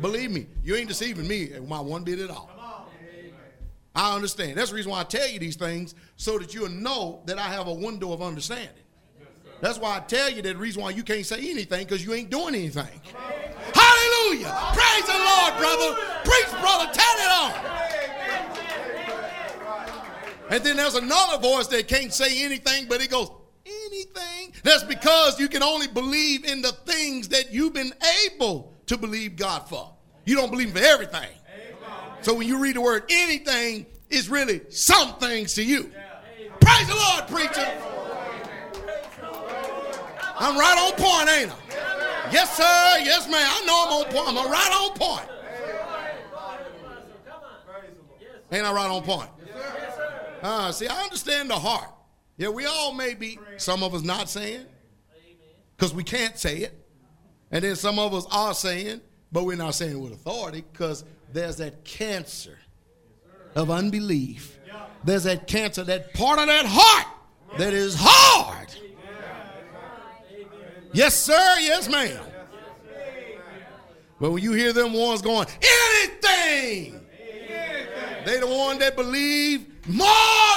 Believe 0.00 0.30
me, 0.32 0.48
you 0.62 0.74
ain't 0.74 0.88
deceiving 0.88 1.26
me 1.26 1.52
in 1.52 1.66
my 1.68 1.80
one 1.80 2.02
bit 2.02 2.18
at 2.18 2.30
all. 2.30 2.50
I 3.94 4.14
understand. 4.14 4.58
That's 4.58 4.70
the 4.70 4.76
reason 4.76 4.90
why 4.90 5.00
I 5.00 5.04
tell 5.04 5.26
you 5.26 5.38
these 5.38 5.56
things, 5.56 5.94
so 6.16 6.36
that 6.38 6.52
you'll 6.52 6.68
know 6.68 7.22
that 7.24 7.38
I 7.38 7.42
have 7.46 7.66
a 7.68 7.72
window 7.72 8.12
of 8.12 8.20
understanding. 8.20 8.82
That's 9.62 9.78
why 9.78 9.96
I 9.96 10.00
tell 10.00 10.28
you 10.28 10.42
that 10.42 10.52
the 10.54 10.58
reason 10.58 10.82
why 10.82 10.90
you 10.90 11.02
can't 11.04 11.24
say 11.24 11.38
anything, 11.48 11.84
because 11.84 12.04
you 12.04 12.12
ain't 12.12 12.28
doing 12.28 12.54
anything. 12.56 13.00
Hallelujah! 13.72 14.52
Praise 14.74 15.04
the 15.04 15.16
Lord, 15.16 15.56
brother. 15.58 15.94
Preach, 16.24 16.50
brother. 16.60 16.92
Tell 16.92 17.16
it 17.16 17.32
on. 17.80 17.85
And 20.48 20.62
then 20.62 20.76
there's 20.76 20.94
another 20.94 21.38
voice 21.38 21.66
that 21.68 21.88
can't 21.88 22.12
say 22.12 22.44
anything, 22.44 22.86
but 22.88 23.00
it 23.02 23.10
goes, 23.10 23.30
anything. 23.64 24.52
That's 24.62 24.84
because 24.84 25.40
you 25.40 25.48
can 25.48 25.62
only 25.62 25.88
believe 25.88 26.44
in 26.44 26.62
the 26.62 26.72
things 26.86 27.28
that 27.28 27.52
you've 27.52 27.72
been 27.74 27.92
able 28.30 28.72
to 28.86 28.96
believe 28.96 29.36
God 29.36 29.68
for. 29.68 29.92
You 30.24 30.36
don't 30.36 30.50
believe 30.50 30.72
for 30.72 30.78
everything. 30.78 31.28
So 32.22 32.34
when 32.34 32.48
you 32.48 32.58
read 32.60 32.76
the 32.76 32.80
word 32.80 33.04
anything, 33.10 33.86
it's 34.08 34.28
really 34.28 34.60
some 34.70 35.14
things 35.16 35.54
to 35.54 35.64
you. 35.64 35.90
Praise 36.60 36.88
the 36.88 36.94
Lord, 36.94 37.28
preacher. 37.28 37.68
I'm 40.38 40.56
right 40.58 40.78
on 40.78 40.92
point, 40.92 41.28
ain't 41.30 41.50
I? 41.50 42.28
Yes, 42.32 42.54
sir. 42.56 43.02
Yes, 43.02 43.28
ma'am. 43.28 43.48
I 43.48 43.64
know 43.66 43.84
I'm 43.86 43.92
on 43.94 44.04
point. 44.34 44.36
I'm 44.44 44.50
right 44.50 44.80
on 44.80 44.96
point. 44.96 45.30
Ain't 48.52 48.64
I 48.64 48.72
right 48.72 48.90
on 48.90 49.02
point? 49.02 49.28
Yes, 49.44 49.95
uh, 50.48 50.70
see, 50.70 50.86
I 50.86 51.02
understand 51.02 51.50
the 51.50 51.56
heart. 51.56 51.90
Yeah, 52.36 52.50
we 52.50 52.66
all 52.66 52.92
may 52.94 53.14
be, 53.14 53.36
some 53.56 53.82
of 53.82 53.92
us 53.94 54.02
not 54.02 54.28
saying, 54.28 54.64
because 55.76 55.92
we 55.92 56.04
can't 56.04 56.38
say 56.38 56.58
it. 56.58 56.86
And 57.50 57.64
then 57.64 57.74
some 57.74 57.98
of 57.98 58.14
us 58.14 58.26
are 58.30 58.54
saying, 58.54 59.00
but 59.32 59.42
we're 59.44 59.56
not 59.56 59.74
saying 59.74 59.96
it 59.96 59.98
with 59.98 60.12
authority 60.12 60.62
because 60.72 61.02
there's 61.32 61.56
that 61.56 61.82
cancer 61.82 62.56
of 63.56 63.72
unbelief. 63.72 64.56
There's 65.02 65.24
that 65.24 65.48
cancer, 65.48 65.82
that 65.82 66.14
part 66.14 66.38
of 66.38 66.46
that 66.46 66.64
heart 66.64 67.58
that 67.58 67.72
is 67.74 67.96
hard. 67.98 68.72
Yes, 70.92 71.14
sir. 71.16 71.56
Yes, 71.60 71.88
ma'am. 71.88 72.22
But 74.20 74.30
when 74.30 74.44
you 74.44 74.52
hear 74.52 74.72
them 74.72 74.92
ones 74.92 75.22
going, 75.22 75.48
anything, 75.48 77.00
they 78.24 78.38
the 78.38 78.46
one 78.46 78.78
that 78.78 78.94
believe 78.94 79.72
more 79.88 80.06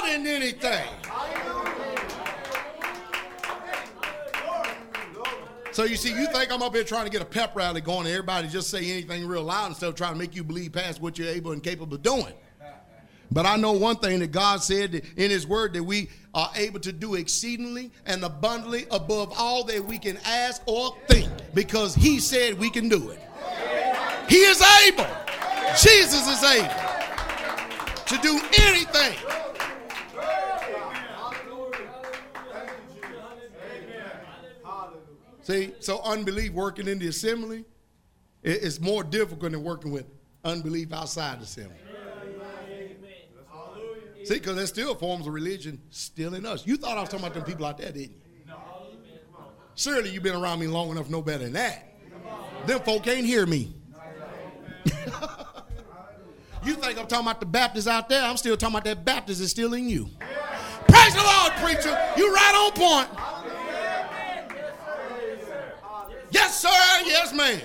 than 0.06 0.26
anything. 0.26 0.86
So 5.72 5.84
you 5.86 5.96
see, 5.96 6.10
you 6.10 6.26
think 6.32 6.52
I'm 6.52 6.62
up 6.62 6.74
here 6.74 6.84
trying 6.84 7.06
to 7.06 7.12
get 7.12 7.22
a 7.22 7.26
pep 7.26 7.56
rally 7.56 7.80
going 7.80 8.00
and 8.06 8.10
everybody 8.10 8.48
just 8.48 8.70
say 8.70 8.90
anything 8.92 9.26
real 9.28 9.44
loud 9.44 9.70
instead 9.70 9.88
of 9.88 9.96
trying 9.96 10.14
to 10.14 10.18
make 10.20 10.36
you 10.36 10.44
believe 10.44 10.74
past 10.74 11.00
what 11.00 11.18
you're 11.18 11.30
able 11.30 11.52
and 11.52 11.64
capable 11.64 11.96
of 11.96 12.02
doing. 12.02 12.34
But 13.32 13.46
I 13.46 13.56
know 13.58 13.74
one 13.74 13.96
thing 13.98 14.20
that 14.20 14.32
God 14.32 14.64
said 14.64 14.96
in 14.96 15.30
His 15.32 15.46
Word 15.46 15.74
that 15.74 15.84
we 15.84 16.10
are 16.34 16.52
able 16.56 16.80
to 16.80 16.92
do 16.92 17.14
exceedingly 17.14 17.92
and 18.08 18.24
abundantly 18.24 18.88
above 18.90 19.32
all 19.38 19.64
that 19.66 19.86
we 19.86 20.00
can 20.00 20.18
ask 20.26 20.64
or 20.66 20.98
think 21.08 21.30
because 21.54 21.94
He 21.94 22.20
said 22.20 22.56
we 22.58 22.72
can 22.72 22.90
do 22.90 23.12
it. 23.12 23.20
He 24.28 24.38
is 24.38 24.60
able. 24.88 25.08
Jesus 25.80 26.28
is 26.28 26.44
able 26.44 26.89
to 28.10 28.18
do 28.18 28.42
anything. 28.68 29.18
See, 35.44 35.72
so 35.80 36.02
unbelief 36.04 36.52
working 36.52 36.88
in 36.88 36.98
the 37.00 37.08
assembly 37.08 37.66
is 38.44 38.80
more 38.82 39.04
difficult 39.04 39.52
than 39.52 39.64
working 39.64 39.92
with 39.92 40.06
unbelief 40.44 40.92
outside 40.92 41.40
the 41.40 41.44
assembly. 41.44 41.76
See, 44.26 44.36
because 44.36 44.56
there's 44.56 44.70
still 44.70 44.96
forms 44.96 45.26
of 45.28 45.34
religion 45.34 45.80
still 45.92 46.34
in 46.36 46.46
us. 46.46 46.66
You 46.68 46.78
thought 46.78 46.98
I 46.98 47.02
was 47.02 47.10
talking 47.10 47.26
about 47.26 47.36
them 47.36 47.44
people 47.44 47.66
out 47.68 47.78
there, 47.78 47.92
didn't 47.92 48.16
you? 48.48 48.54
Surely 49.76 50.10
you've 50.10 50.24
been 50.24 50.36
around 50.36 50.60
me 50.60 50.68
long 50.68 50.90
enough 50.90 51.10
no 51.10 51.22
better 51.22 51.44
than 51.46 51.54
that. 51.54 51.94
Them 52.66 52.80
folk 52.82 53.04
can't 53.04 53.26
hear 53.26 53.46
me. 53.46 53.74
You 56.64 56.74
think 56.74 56.98
I'm 57.00 57.08
talking 57.08 57.26
about 57.26 57.40
the 57.40 57.46
Baptist 57.46 57.88
out 57.88 58.10
there? 58.10 58.22
I'm 58.22 58.36
still 58.38 58.58
talking 58.58 58.76
about 58.76 58.84
that 58.86 59.06
Baptist 59.06 59.40
is 59.42 59.50
still 59.52 59.74
in 59.74 59.88
you. 59.90 60.10
Praise 60.88 61.16
the 61.16 61.22
Lord, 61.22 61.54
preacher. 61.54 61.98
You 62.18 62.34
right 62.34 62.54
on 62.56 62.72
point. 62.72 63.20
Yes, 66.32 66.60
sir. 66.60 66.70
Yes, 67.06 67.34
ma'am. 67.34 67.62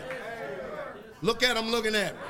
Look 1.23 1.43
at 1.43 1.57
them 1.57 1.71
looking 1.71 1.95
at 1.95 2.15
me. 2.15 2.21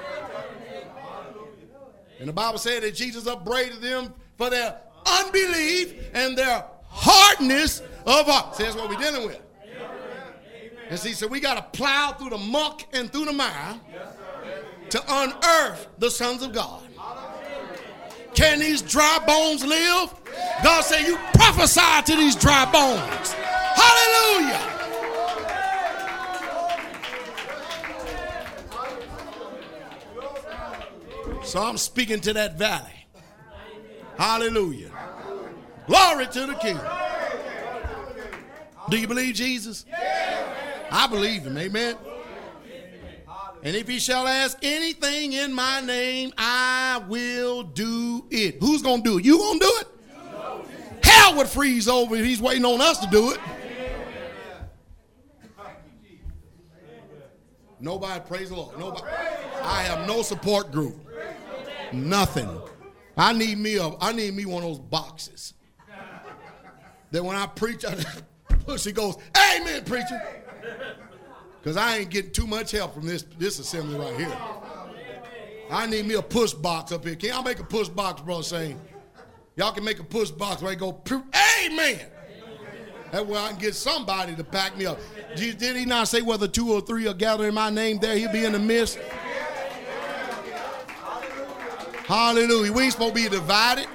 And 2.21 2.29
the 2.29 2.33
Bible 2.33 2.59
said 2.59 2.83
that 2.83 2.95
Jesus 2.95 3.27
upbraided 3.27 3.81
them 3.83 4.15
for 4.39 4.49
their 4.49 4.79
unbelief 5.05 5.95
and 6.15 6.37
their 6.39 6.65
hardness 6.89 7.83
of 8.07 8.27
heart. 8.27 8.57
See, 8.57 8.63
that's 8.63 8.77
what 8.77 8.89
we're 8.89 8.97
dealing 8.97 9.27
with. 9.27 9.41
And 10.89 10.99
see, 10.99 11.13
so 11.13 11.27
we 11.27 11.41
got 11.41 11.57
to 11.73 11.79
plow 11.79 12.13
through 12.13 12.31
the 12.31 12.39
muck 12.39 12.83
and 12.95 13.11
through 13.13 13.25
the 13.27 13.33
mire. 13.33 13.81
Yes, 13.93 14.07
to 14.91 15.03
unearth 15.09 15.89
the 15.99 16.11
sons 16.11 16.43
of 16.43 16.53
God. 16.53 16.83
Can 18.35 18.59
these 18.59 18.83
dry 18.83 19.23
bones 19.27 19.65
live? 19.65 20.13
God 20.63 20.83
said, 20.83 21.07
You 21.07 21.17
prophesy 21.35 21.81
to 22.13 22.17
these 22.19 22.35
dry 22.35 22.65
bones. 22.71 23.33
Hallelujah. 23.77 24.71
So 31.45 31.63
I'm 31.63 31.77
speaking 31.79 32.21
to 32.23 32.33
that 32.33 32.59
valley. 32.59 32.91
Hallelujah. 34.19 34.91
Glory 35.87 36.27
to 36.27 36.47
the 36.47 36.55
King. 36.55 36.81
Do 38.91 38.99
you 38.99 39.07
believe 39.07 39.35
Jesus? 39.37 39.85
I 40.91 41.07
believe 41.09 41.43
him. 41.43 41.57
Amen. 41.57 41.97
And 43.65 43.75
if 43.75 43.89
he 43.89 43.99
shall 43.99 44.29
ask 44.29 44.59
anything 44.63 45.33
in 45.33 45.51
my 45.55 45.81
name, 45.81 46.35
I 46.37 47.03
will 47.09 47.63
do 47.63 48.27
it. 48.31 48.59
Who's 48.61 48.83
going 48.83 49.03
to 49.03 49.11
do 49.11 49.19
it? 49.19 49.25
You 49.25 49.39
going 49.39 49.59
to 49.59 49.65
do 49.65 49.73
it? 49.81 49.89
Hell 51.05 51.37
would 51.39 51.49
freeze 51.49 51.89
over 51.89 52.15
if 52.15 52.25
he's 52.27 52.43
waiting 52.43 52.67
on 52.67 52.83
us 52.83 52.99
to 52.99 53.07
do 53.11 53.31
it. 53.31 53.39
Nobody, 57.81 58.21
praise 58.29 58.51
the 58.51 58.57
Lord. 58.57 58.79
Nobody. 58.79 59.07
I 59.63 59.83
have 59.85 60.07
no 60.07 60.21
support 60.21 60.71
group. 60.71 60.97
Nothing. 61.91 62.51
I 63.17 63.33
need 63.33 63.57
me 63.57 63.77
a, 63.77 63.93
I 63.99 64.13
need 64.13 64.35
me 64.35 64.45
one 64.45 64.63
of 64.63 64.69
those 64.69 64.79
boxes. 64.79 65.55
That 67.13 67.25
when 67.25 67.37
I 67.37 67.47
preach, 67.47 67.85
I, 67.87 67.97
she 68.77 68.93
goes, 68.93 69.17
Amen, 69.57 69.85
preacher. 69.85 70.21
Because 71.65 71.79
I 71.79 71.97
ain't 71.97 72.11
getting 72.11 72.31
too 72.31 72.47
much 72.47 72.73
help 72.73 72.93
from 72.93 73.07
this, 73.07 73.23
this 73.39 73.59
assembly 73.59 73.99
right 73.99 74.15
here. 74.19 74.37
I 75.71 75.87
need 75.87 76.05
me 76.05 76.13
a 76.17 76.21
push 76.21 76.53
box 76.53 76.93
up 76.93 77.07
here. 77.07 77.15
Can 77.17 77.31
y'all 77.31 77.43
make 77.43 77.59
a 77.59 77.65
push 77.65 77.89
box, 77.89 78.21
bro? 78.21 78.43
Saying, 78.43 78.79
y'all 79.57 79.73
can 79.73 79.83
make 79.83 79.99
a 79.99 80.05
push 80.05 80.31
box 80.31 80.61
where 80.61 80.73
I 80.73 80.75
go, 80.75 81.01
Amen. 81.65 82.01
That 83.13 83.27
way 83.27 83.39
I 83.39 83.49
can 83.49 83.59
get 83.59 83.75
somebody 83.75 84.37
to 84.37 84.45
pack 84.45 84.77
me 84.77 84.85
up. 84.85 84.99
Did 85.37 85.59
he 85.63 85.87
not 85.87 86.09
say 86.09 86.21
whether 86.21 86.47
two 86.47 86.71
or 86.71 86.83
three 86.83 87.07
are 87.09 87.15
gathered 87.15 87.47
in 87.47 87.55
my 87.55 87.71
name? 87.71 87.97
There 87.99 88.15
he'll 88.15 88.31
be 88.33 88.45
in 88.45 88.53
the 88.53 88.59
midst. 88.59 88.99
Hallelujah. 92.07 92.73
We 92.75 92.83
ain't 92.83 92.93
supposed 92.93 93.15
to 93.15 93.23
be 93.23 93.29
divided. 93.31 93.87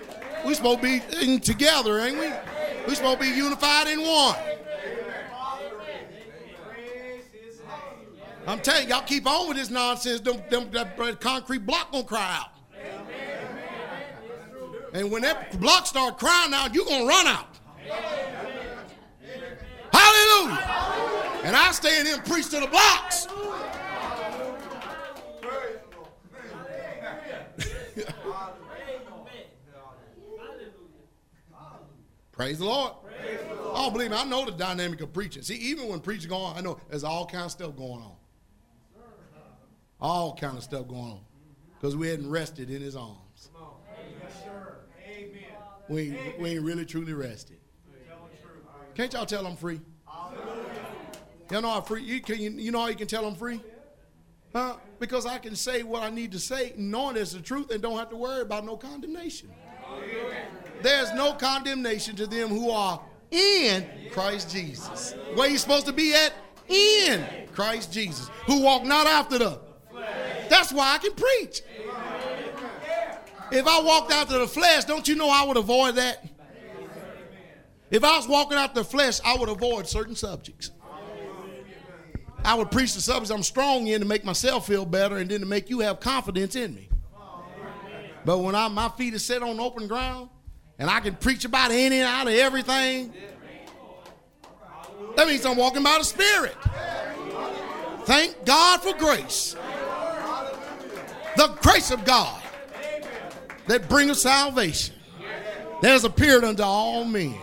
We 0.44 0.56
supposed 0.56 0.82
to 0.82 1.02
be 1.08 1.38
together, 1.38 2.00
ain't 2.00 2.18
we? 2.18 2.30
We 2.88 2.96
supposed 2.96 3.20
to 3.22 3.26
be 3.26 3.38
unified 3.38 3.86
in 3.90 4.02
one. 4.02 4.36
I'm 8.50 8.60
telling 8.62 8.88
y'all, 8.90 9.04
keep 9.06 9.28
on 9.30 9.48
with 9.48 9.58
this 9.58 9.70
nonsense. 9.70 10.22
Them, 10.22 10.42
them, 10.50 10.72
that 10.72 10.98
concrete 11.22 11.68
block 11.68 11.92
gonna 11.92 12.04
cry 12.04 12.36
out. 12.40 12.54
And 14.92 15.12
when 15.12 15.22
that 15.22 15.60
block 15.60 15.86
start 15.86 16.18
crying 16.18 16.52
out, 16.52 16.74
you 16.74 16.84
gonna 16.84 17.06
run 17.06 17.28
out. 17.28 17.46
Hallelujah. 19.94 21.44
And 21.44 21.56
I 21.56 21.70
stand 21.74 22.08
in 22.08 22.16
and 22.16 22.26
preach 22.26 22.50
to 22.50 22.60
the 22.60 22.66
blocks. 22.66 23.28
Praise 32.32 32.58
the 32.58 32.66
Lord. 32.66 32.94
Praise 33.04 33.38
the 33.38 33.46
Lord. 33.46 33.70
Oh, 33.76 33.92
believe 33.92 34.10
me, 34.10 34.18
I 34.18 34.24
know 34.24 34.44
the 34.44 34.52
dynamic 34.54 35.02
of 35.02 35.14
preaching. 35.14 35.44
See, 35.44 35.54
even 35.56 35.88
when 35.88 36.00
preaching 36.00 36.30
going 36.32 36.46
on, 36.46 36.58
I 36.58 36.62
know 36.62 36.80
there's 36.90 37.04
all 37.04 37.28
kinds 37.28 37.46
of 37.46 37.52
stuff 37.52 37.78
going 37.78 38.02
on 38.02 38.16
all 40.02 40.36
kind 40.36 40.58
of 40.58 40.64
stuff 40.64 40.88
going 40.88 41.02
on 41.02 41.20
because 41.80 41.96
we 41.96 42.08
hadn't 42.08 42.30
rested 42.30 42.70
in 42.70 42.82
his 42.82 42.96
arms. 42.96 43.18
Yes, 44.22 44.44
sir. 44.46 44.76
Amen. 45.06 45.30
We, 45.88 46.18
we 46.40 46.52
ain't 46.52 46.64
really 46.64 46.86
truly 46.86 47.14
rested. 47.14 47.58
Can't 48.96 49.12
y'all 49.14 49.26
tell 49.26 49.46
I'm 49.48 49.56
free? 49.56 49.82
Y'all 51.52 51.62
know 51.62 51.70
how 51.70 51.82
free 51.82 52.04
you 52.04 52.22
can 52.22 52.38
you, 52.40 52.52
you 52.52 52.72
know 52.72 52.80
how 52.82 52.88
you 52.88 52.96
can 52.96 53.08
tell 53.08 53.26
I'm 53.26 53.36
free? 53.36 53.60
Huh? 54.54 54.76
Because 55.00 55.26
I 55.26 55.38
can 55.38 55.56
say 55.56 55.84
what 55.84 56.04
I 56.04 56.10
need 56.10 56.32
to 56.34 56.40
say, 56.40 56.74
knowing 56.76 57.16
it's 57.18 57.34
the 57.34 57.40
truth, 57.40 57.72
and 57.72 57.82
don't 57.82 57.98
have 57.98 58.10
to 58.10 58.16
worry 58.16 58.42
about 58.42 58.66
no 58.66 58.78
condemnation. 58.78 59.50
There's 60.82 61.12
no 61.14 61.34
condemnation 61.34 62.16
to 62.18 62.28
them 62.28 62.50
who 62.50 62.70
are 62.72 63.02
in 63.32 63.86
Christ 64.12 64.52
Jesus. 64.52 65.16
Where 65.36 65.50
you 65.50 65.58
supposed 65.58 65.86
to 65.88 65.94
be 65.94 66.14
at? 66.14 66.34
In 66.68 67.26
Christ 67.54 67.92
Jesus. 67.94 68.30
Who 68.46 68.62
walk 68.64 68.84
not 68.86 69.08
after 69.08 69.38
the 69.40 69.60
that's 70.50 70.74
why 70.74 70.96
I 70.96 70.98
can 70.98 71.14
preach. 71.14 71.62
If 73.52 73.68
I 73.68 73.82
walked 73.82 74.12
out 74.12 74.28
to 74.30 74.40
the 74.40 74.48
flesh, 74.48 74.84
don't 74.86 75.08
you 75.08 75.16
know 75.16 75.30
I 75.30 75.44
would 75.44 75.58
avoid 75.58 75.96
that? 75.96 76.26
If 77.92 78.04
I 78.04 78.18
was 78.18 78.28
walking 78.28 78.58
out 78.58 78.76
the 78.76 78.84
flesh, 78.84 79.20
I 79.24 79.36
would 79.38 79.50
avoid 79.50 79.88
certain 79.88 80.16
subjects. 80.16 80.72
I 82.44 82.56
would 82.56 82.72
preach 82.72 82.94
the 82.94 83.02
subjects 83.02 83.32
I'm 83.32 83.44
strong 83.44 83.88
in 83.88 84.00
to 84.02 84.08
make 84.08 84.24
myself 84.24 84.68
feel 84.68 84.86
better 84.86 85.18
and 85.18 85.30
then 85.30 85.40
to 85.42 85.46
make 85.46 85.70
you 85.70 85.80
have 85.82 86.00
confidence 86.00 86.56
in 86.56 86.76
me. 86.76 86.88
But 88.26 88.40
when 88.40 88.54
I, 88.54 88.68
my 88.68 88.90
feet 88.90 89.14
are 89.14 89.20
set 89.20 89.42
on 89.44 89.60
open 89.60 89.88
ground 89.88 90.30
and 90.78 90.90
I 90.90 91.00
can 91.00 91.16
preach 91.16 91.46
about 91.46 91.72
any 91.72 91.98
and 92.00 92.06
out 92.08 92.28
of 92.28 92.34
everything, 92.34 93.14
that 95.16 95.28
means 95.28 95.46
I'm 95.46 95.58
walking 95.58 95.84
by 95.84 95.98
the 95.98 96.04
Spirit. 96.04 96.56
Thank 98.06 98.46
God 98.46 98.82
for 98.82 98.94
grace. 98.96 99.56
The 101.40 101.48
grace 101.62 101.90
of 101.90 102.04
God 102.04 102.44
that 103.68 103.88
bringeth 103.88 104.18
salvation. 104.18 104.94
There's 105.82 106.04
appeared 106.04 106.44
unto 106.44 106.64
all 106.64 107.06
men. 107.06 107.34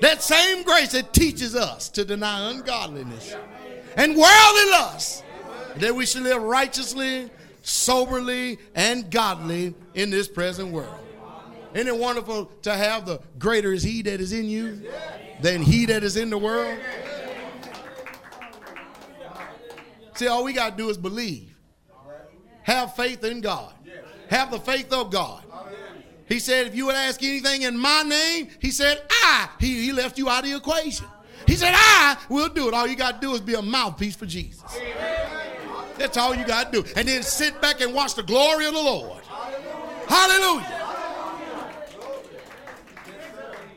That 0.00 0.22
same 0.22 0.62
grace 0.64 0.92
that 0.92 1.12
teaches 1.12 1.54
us 1.54 1.90
to 1.90 2.06
deny 2.06 2.50
ungodliness 2.50 3.34
and 3.98 4.16
worldly 4.16 4.70
lust, 4.70 5.22
that 5.76 5.94
we 5.94 6.06
should 6.06 6.22
live 6.22 6.40
righteously, 6.42 7.28
soberly, 7.60 8.58
and 8.74 9.10
godly 9.10 9.74
in 9.92 10.08
this 10.08 10.26
present 10.26 10.72
world. 10.72 10.94
Isn't 11.74 11.88
it 11.88 11.98
wonderful 11.98 12.46
to 12.62 12.72
have 12.74 13.04
the 13.04 13.20
greater 13.38 13.74
is 13.74 13.82
he 13.82 14.00
that 14.00 14.18
is 14.22 14.32
in 14.32 14.46
you 14.46 14.80
than 15.42 15.60
he 15.60 15.84
that 15.84 16.04
is 16.04 16.16
in 16.16 16.30
the 16.30 16.38
world? 16.38 16.78
See, 20.14 20.26
all 20.26 20.42
we 20.42 20.54
got 20.54 20.70
to 20.70 20.76
do 20.82 20.88
is 20.88 20.96
believe. 20.96 21.50
Have 22.64 22.96
faith 22.96 23.22
in 23.24 23.40
God. 23.42 23.72
Have 24.30 24.50
the 24.50 24.58
faith 24.58 24.92
of 24.92 25.10
God. 25.10 25.44
He 26.26 26.38
said, 26.38 26.66
if 26.66 26.74
you 26.74 26.86
would 26.86 26.94
ask 26.94 27.22
anything 27.22 27.62
in 27.62 27.78
my 27.78 28.02
name, 28.02 28.48
he 28.58 28.70
said, 28.70 29.02
I. 29.22 29.50
He, 29.60 29.84
he 29.84 29.92
left 29.92 30.16
you 30.16 30.30
out 30.30 30.40
of 30.44 30.50
the 30.50 30.56
equation. 30.56 31.06
He 31.46 31.54
said, 31.56 31.74
I 31.76 32.16
will 32.30 32.48
do 32.48 32.68
it. 32.68 32.74
All 32.74 32.86
you 32.86 32.96
got 32.96 33.20
to 33.20 33.26
do 33.28 33.34
is 33.34 33.40
be 33.42 33.52
a 33.54 33.60
mouthpiece 33.60 34.16
for 34.16 34.24
Jesus. 34.24 34.64
That's 35.98 36.16
all 36.16 36.34
you 36.34 36.46
got 36.46 36.72
to 36.72 36.82
do. 36.82 36.88
And 36.96 37.06
then 37.06 37.22
sit 37.22 37.60
back 37.60 37.82
and 37.82 37.92
watch 37.94 38.14
the 38.14 38.22
glory 38.22 38.64
of 38.66 38.72
the 38.72 38.80
Lord. 38.80 39.22
Hallelujah. 40.08 40.80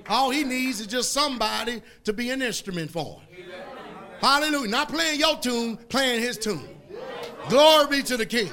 All 0.08 0.30
he 0.30 0.46
needs 0.46 0.80
is 0.80 0.88
just 0.88 1.12
somebody 1.12 1.82
to 2.06 2.14
be 2.14 2.30
an 2.30 2.42
instrument 2.42 2.90
for 2.90 3.20
him. 3.28 3.50
Hallelujah. 4.22 4.70
Not 4.70 4.88
playing 4.88 5.20
your 5.20 5.36
tune, 5.40 5.76
playing 5.90 6.22
his 6.22 6.38
tune. 6.38 6.68
Glory 7.50 7.98
be 7.98 8.04
to 8.04 8.16
the 8.16 8.26
King. 8.26 8.50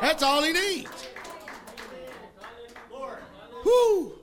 That's 0.00 0.22
all 0.22 0.42
he 0.42 0.52
needs. 0.52 1.08
Whoo. 3.64 4.14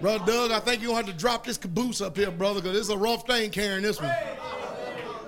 Brother 0.00 0.24
Doug, 0.30 0.50
I 0.50 0.60
think 0.60 0.80
you're 0.82 0.92
going 0.92 1.02
to 1.04 1.08
have 1.08 1.16
to 1.16 1.20
drop 1.20 1.44
this 1.44 1.58
caboose 1.58 2.00
up 2.00 2.16
here, 2.16 2.30
brother, 2.30 2.60
because 2.62 2.78
it's 2.78 2.88
a 2.88 2.96
rough 2.96 3.26
thing 3.26 3.50
carrying 3.50 3.82
this 3.82 4.00
one. 4.00 4.14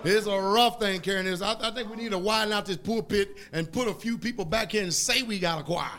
It's 0.04 0.26
a 0.26 0.38
rough 0.38 0.78
thing 0.80 1.00
carrying 1.00 1.26
this. 1.26 1.42
I, 1.42 1.54
I, 1.60 1.70
think 1.70 1.88
we 1.90 1.96
need 1.96 2.10
to 2.10 2.18
widen 2.18 2.52
out 2.52 2.66
this 2.66 2.76
pulpit 2.78 3.36
and 3.52 3.70
put 3.70 3.86
a 3.88 3.94
few 3.94 4.18
people 4.18 4.44
back 4.44 4.72
here 4.72 4.82
and 4.82 4.92
say 4.92 5.22
we 5.22 5.38
got 5.38 5.60
a 5.60 5.62
choir. 5.62 5.90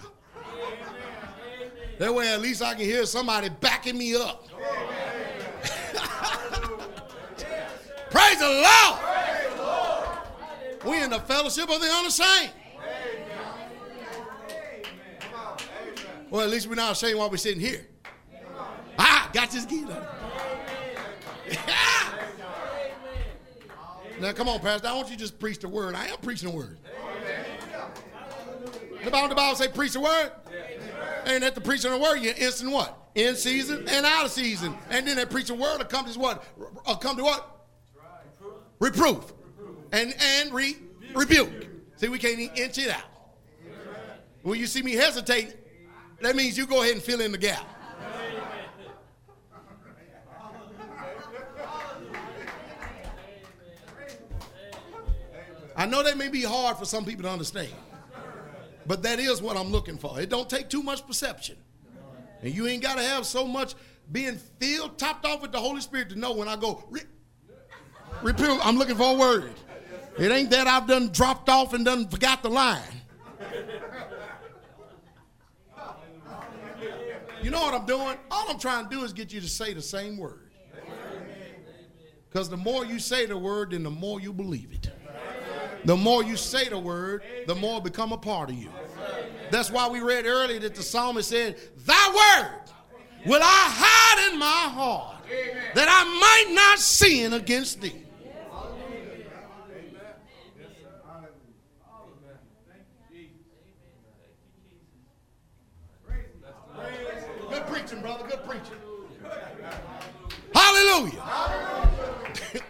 That 2.00 2.14
way, 2.14 2.28
at 2.34 2.42
least 2.42 2.62
I 2.62 2.74
can 2.74 2.86
hear 2.86 3.06
somebody 3.06 3.50
backing 3.62 3.98
me 3.98 4.16
up. 4.16 4.48
Praise 8.10 8.38
the 8.40 8.50
Lord! 8.50 9.00
Praise 9.00 9.54
the 9.56 9.62
Lord. 9.62 10.18
We 10.86 11.04
in 11.04 11.10
the 11.10 11.20
fellowship 11.20 11.70
of 11.70 11.80
the 11.80 11.88
unashamed. 11.88 12.52
Well, 16.34 16.42
at 16.42 16.50
least 16.50 16.68
we're 16.68 16.74
not 16.74 16.94
ashamed 16.94 17.20
while 17.20 17.30
we're 17.30 17.38
sitting 17.38 17.60
here. 17.62 17.86
Ah, 18.98 19.30
got 19.36 19.52
this 19.52 19.68
key. 19.68 19.86
Now, 24.20 24.32
come 24.32 24.50
on, 24.50 24.60
Pastor. 24.60 24.88
I 24.88 24.96
want 24.96 25.10
you 25.10 25.14
to 25.16 25.20
just 25.20 25.38
preach 25.38 25.60
the 25.60 25.68
word. 25.70 25.94
I 25.94 26.08
am 26.08 26.18
preaching 26.24 26.50
the 26.50 26.58
word. 26.58 26.80
The 29.06 29.12
Bible, 29.12 29.30
the 29.30 29.36
Bible 29.36 29.56
say 29.58 29.68
preach 29.68 29.94
the 29.94 30.00
word. 30.00 30.32
And 31.26 31.44
at 31.44 31.54
the 31.54 31.62
preaching 31.62 31.92
the 31.92 32.00
word, 32.00 32.16
you're 32.16 32.34
instant 32.36 32.72
what? 32.72 33.12
In 33.14 33.36
season 33.36 33.88
and 33.88 34.04
out 34.04 34.26
of 34.26 34.32
season. 34.32 34.76
And 34.90 35.08
then 35.08 35.18
that 35.18 35.30
preaching 35.30 35.60
word 35.60 35.78
will 35.78 35.86
come 35.86 36.08
to 36.12 36.18
what? 36.20 36.44
Will 36.88 36.96
come 36.96 37.16
to 37.18 37.24
what? 37.24 37.68
Reproof. 38.80 39.34
And 39.92 40.16
and 40.40 40.52
re- 40.52 40.78
rebuke. 41.14 41.68
See, 41.98 42.08
we 42.08 42.18
can't 42.18 42.40
even 42.40 42.58
inch 42.58 42.80
it 42.80 42.90
out. 42.90 43.04
When 44.42 44.60
you 44.60 44.66
see 44.66 44.82
me 44.82 44.94
hesitating, 44.94 45.54
that 46.24 46.38
means 46.38 46.58
you 46.58 46.66
go 46.66 46.82
ahead 46.84 46.94
and 46.94 47.04
fill 47.04 47.20
in 47.20 47.34
the 47.34 47.38
gap. 47.38 47.66
I 55.76 55.86
know 55.86 56.02
that 56.02 56.18
may 56.18 56.30
be 56.30 56.42
hard 56.42 56.78
for 56.78 56.86
some 56.86 57.04
people 57.04 57.24
to 57.24 57.30
understand, 57.30 57.68
but 58.88 59.04
that 59.04 59.20
is 59.20 59.42
what 59.42 59.58
I'm 59.58 59.70
looking 59.70 59.98
for. 59.98 60.18
It 60.22 60.30
don't 60.30 60.50
take 60.50 60.70
too 60.70 60.82
much 60.82 61.06
perception. 61.06 61.58
And 62.42 62.56
you 62.56 62.68
ain't 62.68 62.82
got 62.82 62.96
to 62.96 63.04
have 63.04 63.26
so 63.26 63.46
much 63.46 63.74
being 64.10 64.38
filled, 64.62 64.98
topped 64.98 65.26
off 65.26 65.42
with 65.42 65.52
the 65.52 65.60
Holy 65.60 65.82
Spirit 65.82 66.08
to 66.12 66.16
know 66.18 66.32
when 66.32 66.48
I 66.48 66.56
go, 66.56 66.86
re- 66.90 67.02
I'm 68.64 68.78
looking 68.78 68.96
for 68.96 69.14
a 69.14 69.18
word. 69.18 69.52
It 70.18 70.32
ain't 70.32 70.52
that 70.52 70.68
I've 70.68 70.88
done 70.88 71.10
dropped 71.10 71.50
off 71.50 71.74
and 71.74 71.84
done 71.84 72.08
forgot 72.08 72.44
the 72.44 72.50
line. 72.50 72.80
You 77.44 77.52
know 77.52 77.60
what 77.62 77.74
I'm 77.74 77.86
doing? 77.86 78.16
All 78.32 78.50
I'm 78.50 78.58
trying 78.58 78.86
to 78.86 78.90
do 78.90 79.04
is 79.04 79.12
get 79.12 79.34
you 79.34 79.42
to 79.42 79.50
say 79.50 79.74
the 79.74 79.82
same 79.82 80.18
word. 80.18 80.40
Because 82.30 82.50
the 82.50 82.56
more 82.58 82.86
you 82.86 83.00
say 83.00 83.26
the 83.26 83.38
word, 83.38 83.72
then 83.72 83.84
the 83.84 83.90
more 83.92 84.20
you 84.20 84.32
believe 84.32 84.72
it. 84.72 84.90
The 85.84 85.98
more 85.98 86.24
you 86.24 86.38
say 86.38 86.70
the 86.70 86.80
word, 86.80 87.22
the 87.46 87.54
more 87.54 87.82
become 87.82 88.14
a 88.14 88.18
part 88.18 88.50
of 88.50 88.56
you. 88.56 88.70
That's 89.52 89.70
why 89.70 89.90
we 89.90 90.00
read 90.00 90.26
earlier 90.26 90.60
that 90.62 90.74
the 90.74 90.82
psalmist 90.82 91.30
said, 91.30 91.58
Thy 91.86 92.08
word 92.50 92.70
will 93.26 93.42
I 93.44 93.46
hide 93.46 94.32
in 94.32 94.40
my 94.40 94.46
heart, 94.46 95.18
that 95.76 95.88
I 95.90 96.46
might 96.48 96.56
not 96.56 96.80
sin 96.80 97.34
against 97.34 97.82
thee. 97.82 98.03
brother. 108.04 108.26
Good 108.30 108.44
preacher. 108.46 108.78
Hallelujah. 110.54 111.22
Hallelujah. 111.22 112.62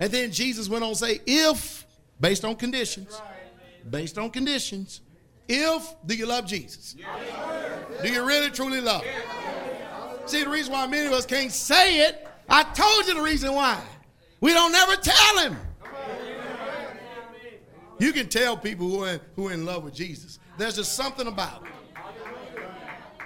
and 0.00 0.10
then 0.12 0.30
Jesus 0.32 0.68
went 0.68 0.84
on 0.84 0.90
to 0.90 0.96
say, 0.96 1.20
if, 1.26 1.86
based 2.20 2.44
on 2.44 2.56
conditions, 2.56 3.18
based 3.88 4.18
on 4.18 4.30
conditions, 4.30 5.00
if, 5.48 5.94
do 6.04 6.16
you 6.16 6.26
love 6.26 6.46
Jesus? 6.46 6.96
Do 8.02 8.12
you 8.12 8.26
really 8.26 8.50
truly 8.50 8.80
love 8.80 9.02
him? 9.04 9.22
See, 10.26 10.42
the 10.42 10.50
reason 10.50 10.72
why 10.72 10.86
many 10.86 11.06
of 11.06 11.12
us 11.12 11.26
can't 11.26 11.52
say 11.52 11.98
it, 12.06 12.26
I 12.48 12.64
told 12.64 13.06
you 13.06 13.14
the 13.14 13.22
reason 13.22 13.54
why. 13.54 13.80
We 14.40 14.52
don't 14.52 14.74
ever 14.74 14.96
tell 14.96 15.38
him. 15.38 15.56
You 17.98 18.12
can 18.12 18.28
tell 18.28 18.56
people 18.56 18.88
who 18.88 19.04
are, 19.04 19.20
who 19.36 19.48
are 19.48 19.52
in 19.52 19.64
love 19.64 19.84
with 19.84 19.94
Jesus. 19.94 20.38
There's 20.58 20.76
just 20.76 20.94
something 20.94 21.26
about 21.26 21.62
it. 21.64 21.68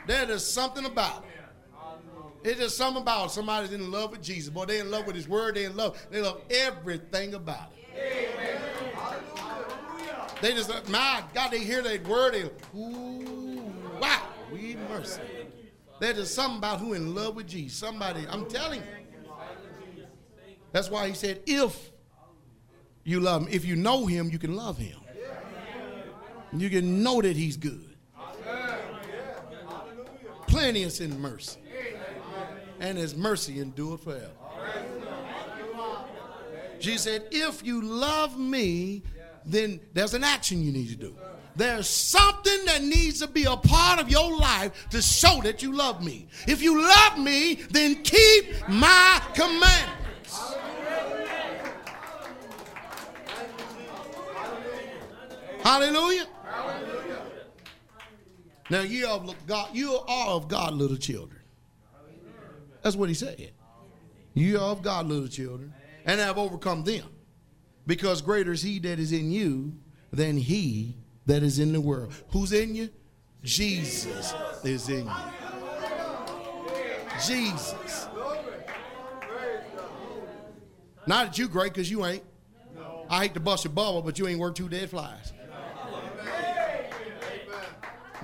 There 0.09 0.30
is 0.30 0.43
something 0.43 0.86
about 0.86 1.24
it. 2.43 2.51
It's 2.51 2.59
just 2.60 2.76
something 2.78 3.02
about 3.02 3.30
somebody's 3.30 3.74
in 3.74 3.90
love 3.90 4.12
with 4.12 4.22
Jesus. 4.22 4.48
Boy, 4.48 4.64
they 4.64 4.78
in 4.78 4.90
love 4.90 5.06
with 5.06 5.14
His 5.14 5.28
Word. 5.28 5.55
They 5.55 5.66
in 5.66 5.76
love. 5.76 6.01
They 6.10 6.22
love 6.22 6.40
everything 6.51 7.35
about 7.35 7.72
it. 7.76 8.35
Amen. 8.39 8.60
They 10.40 10.55
just, 10.55 10.89
my 10.89 11.22
God, 11.35 11.51
they 11.51 11.59
hear 11.59 11.82
that 11.82 12.06
word. 12.09 12.32
They, 12.32 12.43
ooh, 12.78 13.62
wow, 14.01 14.22
we 14.52 14.76
mercy. 14.89 15.20
There's 16.01 16.16
just 16.16 16.35
something 16.36 16.56
about 16.59 16.78
who 16.78 16.94
in 16.94 17.12
love 17.14 17.35
with 17.36 17.48
Jesus. 17.48 17.76
Somebody, 17.76 18.24
I'm 18.30 18.47
telling 18.48 18.80
you. 18.80 20.06
That's 20.72 20.89
why 20.89 21.06
He 21.09 21.12
said, 21.14 21.43
if 21.44 21.90
you 23.05 23.20
love 23.20 23.43
Him, 23.43 23.48
if 23.52 23.66
you 23.66 23.76
know 23.76 24.06
Him, 24.06 24.30
you 24.30 24.39
can 24.39 24.56
love 24.56 24.78
Him. 24.78 24.98
You 26.55 26.70
can 26.70 27.02
know 27.02 27.20
that 27.20 27.36
He's 27.36 27.59
good 27.59 27.88
plenteous 30.49 31.01
in 31.01 31.19
mercy. 31.20 31.59
And 32.81 32.99
his 32.99 33.16
mercy 33.16 33.61
endured 33.61 34.01
forever. 34.01 34.31
She 36.81 36.97
said, 36.97 37.27
If 37.31 37.65
you 37.65 37.83
love 37.83 38.39
me, 38.39 39.03
then 39.45 39.81
there's 39.95 40.15
an 40.15 40.25
action 40.25 40.62
you 40.62 40.73
need 40.73 40.89
to 40.89 40.97
do. 40.97 41.15
There's 41.57 41.89
something 41.89 42.65
that 42.66 42.83
needs 42.85 43.19
to 43.19 43.27
be 43.27 43.45
a 43.45 43.57
part 43.57 44.01
of 44.01 44.09
your 44.09 44.37
life 44.39 44.89
to 44.91 45.03
show 45.03 45.41
that 45.43 45.61
you 45.61 45.75
love 45.75 46.03
me. 46.05 46.29
If 46.47 46.62
you 46.62 46.81
love 46.81 47.19
me, 47.19 47.55
then 47.73 47.97
keep 48.05 48.55
my 48.69 49.20
commandments. 49.35 50.55
Hallelujah. 55.62 56.27
Hallelujah. 56.45 57.07
Now 58.70 58.81
you 58.82 59.07
are 59.07 59.19
of 59.19 59.35
God, 59.47 59.70
you 59.74 59.95
are 59.97 60.27
of 60.28 60.49
God, 60.49 60.74
little 60.74 60.97
children. 60.99 61.40
That's 62.82 62.97
what 62.97 63.09
he 63.09 63.15
said. 63.15 63.53
You 64.35 64.59
are 64.59 64.70
of 64.70 64.82
God, 64.82 65.07
little 65.07 65.28
children, 65.28 65.73
and 66.05 66.20
have 66.20 66.39
overcome 66.39 66.85
them. 66.85 67.05
Because 67.86 68.20
greater 68.20 68.53
is 68.53 68.62
he 68.62 68.78
that 68.81 68.99
is 68.99 69.12
in 69.12 69.31
you 69.32 69.74
than 70.12 70.36
he 70.36 70.97
that 71.27 71.43
is 71.43 71.59
in 71.59 71.73
the 71.73 71.81
world. 71.81 72.12
Who's 72.31 72.53
in 72.53 72.74
you? 72.74 72.90
Jesus 73.43 74.35
is 74.62 74.89
in 74.89 75.07
you. 75.07 77.27
Jesus. 77.27 78.07
Not 81.07 81.27
that 81.28 81.39
you 81.39 81.49
great, 81.49 81.73
because 81.73 81.90
you 81.90 82.05
ain't. 82.05 82.23
I 83.09 83.23
hate 83.23 83.35
to 83.35 83.40
bust 83.40 83.65
your 83.65 83.73
bubble, 83.73 84.03
but 84.03 84.19
you 84.19 84.28
ain't 84.28 84.39
worth 84.39 84.55
two 84.55 84.69
dead 84.69 84.90
flies. 84.90 85.32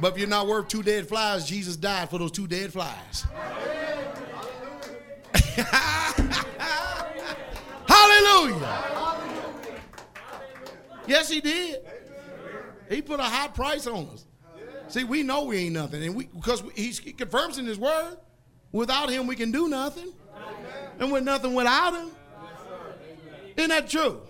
But 0.00 0.12
if 0.12 0.18
you're 0.18 0.28
not 0.28 0.46
worth 0.46 0.68
two 0.68 0.82
dead 0.82 1.06
flies, 1.08 1.46
Jesus 1.48 1.76
died 1.76 2.10
for 2.10 2.18
those 2.18 2.32
two 2.32 2.46
dead 2.46 2.72
flies. 2.72 3.24
Hallelujah. 7.86 8.82
Yes, 11.06 11.28
he 11.28 11.40
did. 11.40 11.80
He 12.88 13.02
put 13.02 13.20
a 13.20 13.24
high 13.24 13.48
price 13.48 13.86
on 13.86 14.08
us. 14.12 14.26
See, 14.88 15.04
we 15.04 15.22
know 15.22 15.44
we 15.44 15.58
ain't 15.58 15.74
nothing, 15.74 16.02
and 16.04 16.14
we 16.14 16.26
because 16.26 16.62
he 16.74 16.90
confirms 16.92 17.56
in 17.58 17.66
his 17.66 17.78
word, 17.78 18.16
without 18.72 19.08
him 19.08 19.26
we 19.26 19.34
can 19.34 19.50
do 19.50 19.68
nothing, 19.68 20.12
and 20.98 21.10
we're 21.10 21.20
nothing 21.20 21.54
without 21.54 21.94
him. 21.94 22.10
Isn't 23.56 23.70
that 23.70 23.88
true? 23.88 24.20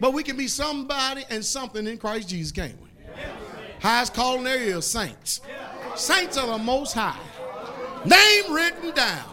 But 0.00 0.12
we 0.12 0.22
can 0.22 0.36
be 0.36 0.46
somebody 0.46 1.24
and 1.28 1.44
something 1.44 1.86
in 1.86 1.98
Christ 1.98 2.28
Jesus, 2.28 2.52
can't 2.52 2.80
we? 2.80 2.88
Highest 3.80 4.14
calling 4.14 4.72
of 4.72 4.82
saints. 4.84 5.40
Saints 5.94 6.36
are 6.36 6.46
the 6.46 6.58
most 6.58 6.94
high. 6.94 7.18
Name 8.04 8.52
written 8.52 8.92
down 8.92 9.24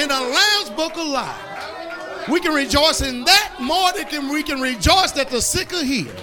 in 0.00 0.08
the 0.08 0.14
Lamb's 0.20 0.70
Book 0.70 0.92
of 0.96 1.06
Life. 1.06 2.28
We 2.28 2.40
can 2.40 2.54
rejoice 2.54 3.00
in 3.00 3.24
that 3.24 3.54
more 3.60 3.90
than 4.10 4.28
we 4.32 4.42
can 4.42 4.60
rejoice 4.60 5.12
that 5.12 5.28
the 5.30 5.40
sick 5.40 5.72
are 5.72 5.82
healed, 5.82 6.14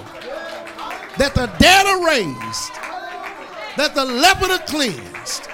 that 1.18 1.34
the 1.34 1.48
dead 1.60 1.86
are 1.88 2.06
raised, 2.06 2.74
that 3.78 3.92
the 3.96 4.06
leper 4.06 4.52
are 4.52 4.60
cleansed. 4.60 5.46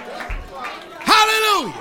Hallelujah. 0.98 1.80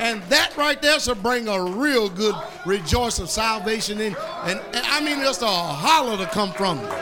And 0.00 0.22
that 0.24 0.54
right 0.56 0.80
there 0.80 1.00
should 1.00 1.22
bring 1.22 1.48
a 1.48 1.62
real 1.62 2.08
good 2.10 2.34
rejoice 2.66 3.18
of 3.18 3.30
salvation 3.30 4.00
in. 4.00 4.14
And, 4.44 4.60
and 4.72 4.86
I 4.86 5.00
mean, 5.02 5.18
just 5.20 5.42
a 5.42 5.46
holler 5.46 6.18
to 6.18 6.26
come 6.26 6.52
from 6.52 6.80
you 6.80 6.92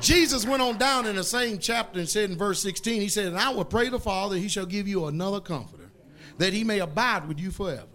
Jesus 0.00 0.46
went 0.46 0.60
on 0.60 0.76
down 0.76 1.06
in 1.06 1.16
the 1.16 1.24
same 1.24 1.58
chapter 1.58 1.98
and 2.00 2.08
said 2.08 2.30
in 2.30 2.36
verse 2.36 2.60
16, 2.60 3.00
He 3.00 3.08
said, 3.08 3.26
And 3.26 3.38
I 3.38 3.50
will 3.50 3.64
pray 3.64 3.88
the 3.88 3.98
Father, 4.00 4.36
He 4.36 4.48
shall 4.48 4.66
give 4.66 4.86
you 4.86 5.06
another 5.06 5.40
comforter, 5.40 5.90
that 6.38 6.52
He 6.52 6.62
may 6.62 6.80
abide 6.80 7.26
with 7.26 7.38
you 7.40 7.50
forever. 7.50 7.86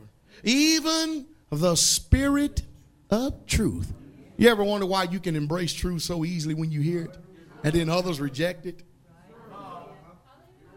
Even 0.43 1.27
the 1.51 1.76
Spirit 1.76 2.63
of 3.11 3.45
truth. 3.45 3.91
You 4.38 4.49
ever 4.49 4.64
wonder 4.64 4.86
why 4.86 5.03
you 5.03 5.19
can 5.19 5.36
embrace 5.36 5.73
truth 5.73 6.02
so 6.02 6.23
easily 6.26 6.53
when 6.53 6.72
you 6.72 6.81
hear 6.81 7.03
it 7.06 7.18
and 7.64 7.73
then 7.73 7.90
others 7.90 8.22
reject 8.22 8.65
it? 8.65 8.84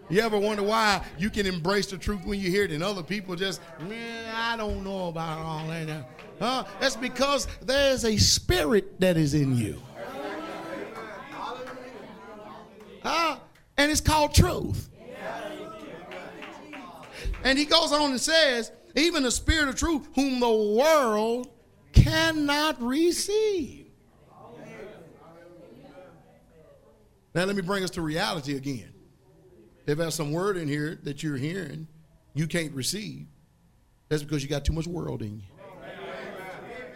You 0.09 0.20
ever 0.20 0.38
wonder 0.38 0.62
why 0.62 1.04
you 1.16 1.30
can 1.30 1.46
embrace 1.46 1.86
the 1.86 1.96
truth 1.96 2.24
when 2.26 2.38
you 2.40 2.50
hear 2.50 2.64
it 2.64 2.72
and 2.72 2.82
other 2.82 3.02
people 3.02 3.34
just, 3.36 3.60
man, 3.88 4.34
I 4.34 4.56
don't 4.56 4.82
know 4.84 5.09
about 5.09 5.38
all 5.38 5.66
that. 5.68 6.09
Huh? 6.38 6.64
That's 6.80 6.96
because 6.96 7.46
there's 7.62 8.04
a 8.04 8.16
spirit 8.16 9.00
that 9.00 9.16
is 9.16 9.34
in 9.34 9.56
you. 9.56 9.80
Huh? 13.02 13.38
And 13.78 13.90
it's 13.90 14.00
called 14.00 14.34
truth. 14.34 14.90
And 17.44 17.59
he 17.59 17.64
goes 17.64 17.92
on 17.92 18.10
and 18.10 18.20
says, 18.20 18.70
even 18.94 19.22
the 19.22 19.30
spirit 19.30 19.68
of 19.68 19.76
truth, 19.76 20.09
whom 20.14 20.40
the 20.40 20.48
world 20.50 21.51
cannot 21.93 22.82
receive. 22.82 23.86
Now, 27.35 27.44
let 27.47 27.56
me 27.56 27.62
bring 27.62 27.82
us 27.82 27.90
to 27.93 28.02
reality 28.02 28.56
again. 28.56 28.93
If 29.86 29.97
there's 29.98 30.14
some 30.14 30.32
word 30.32 30.56
in 30.56 30.69
here 30.69 30.98
that 31.05 31.23
you're 31.23 31.36
hearing 31.39 31.86
you 32.35 32.47
can't 32.47 32.73
receive, 32.73 33.27
that's 34.09 34.23
because 34.23 34.43
you 34.43 34.48
got 34.48 34.64
too 34.64 34.73
much 34.73 34.86
world 34.86 35.23
in 35.23 35.36
you. 35.36 35.43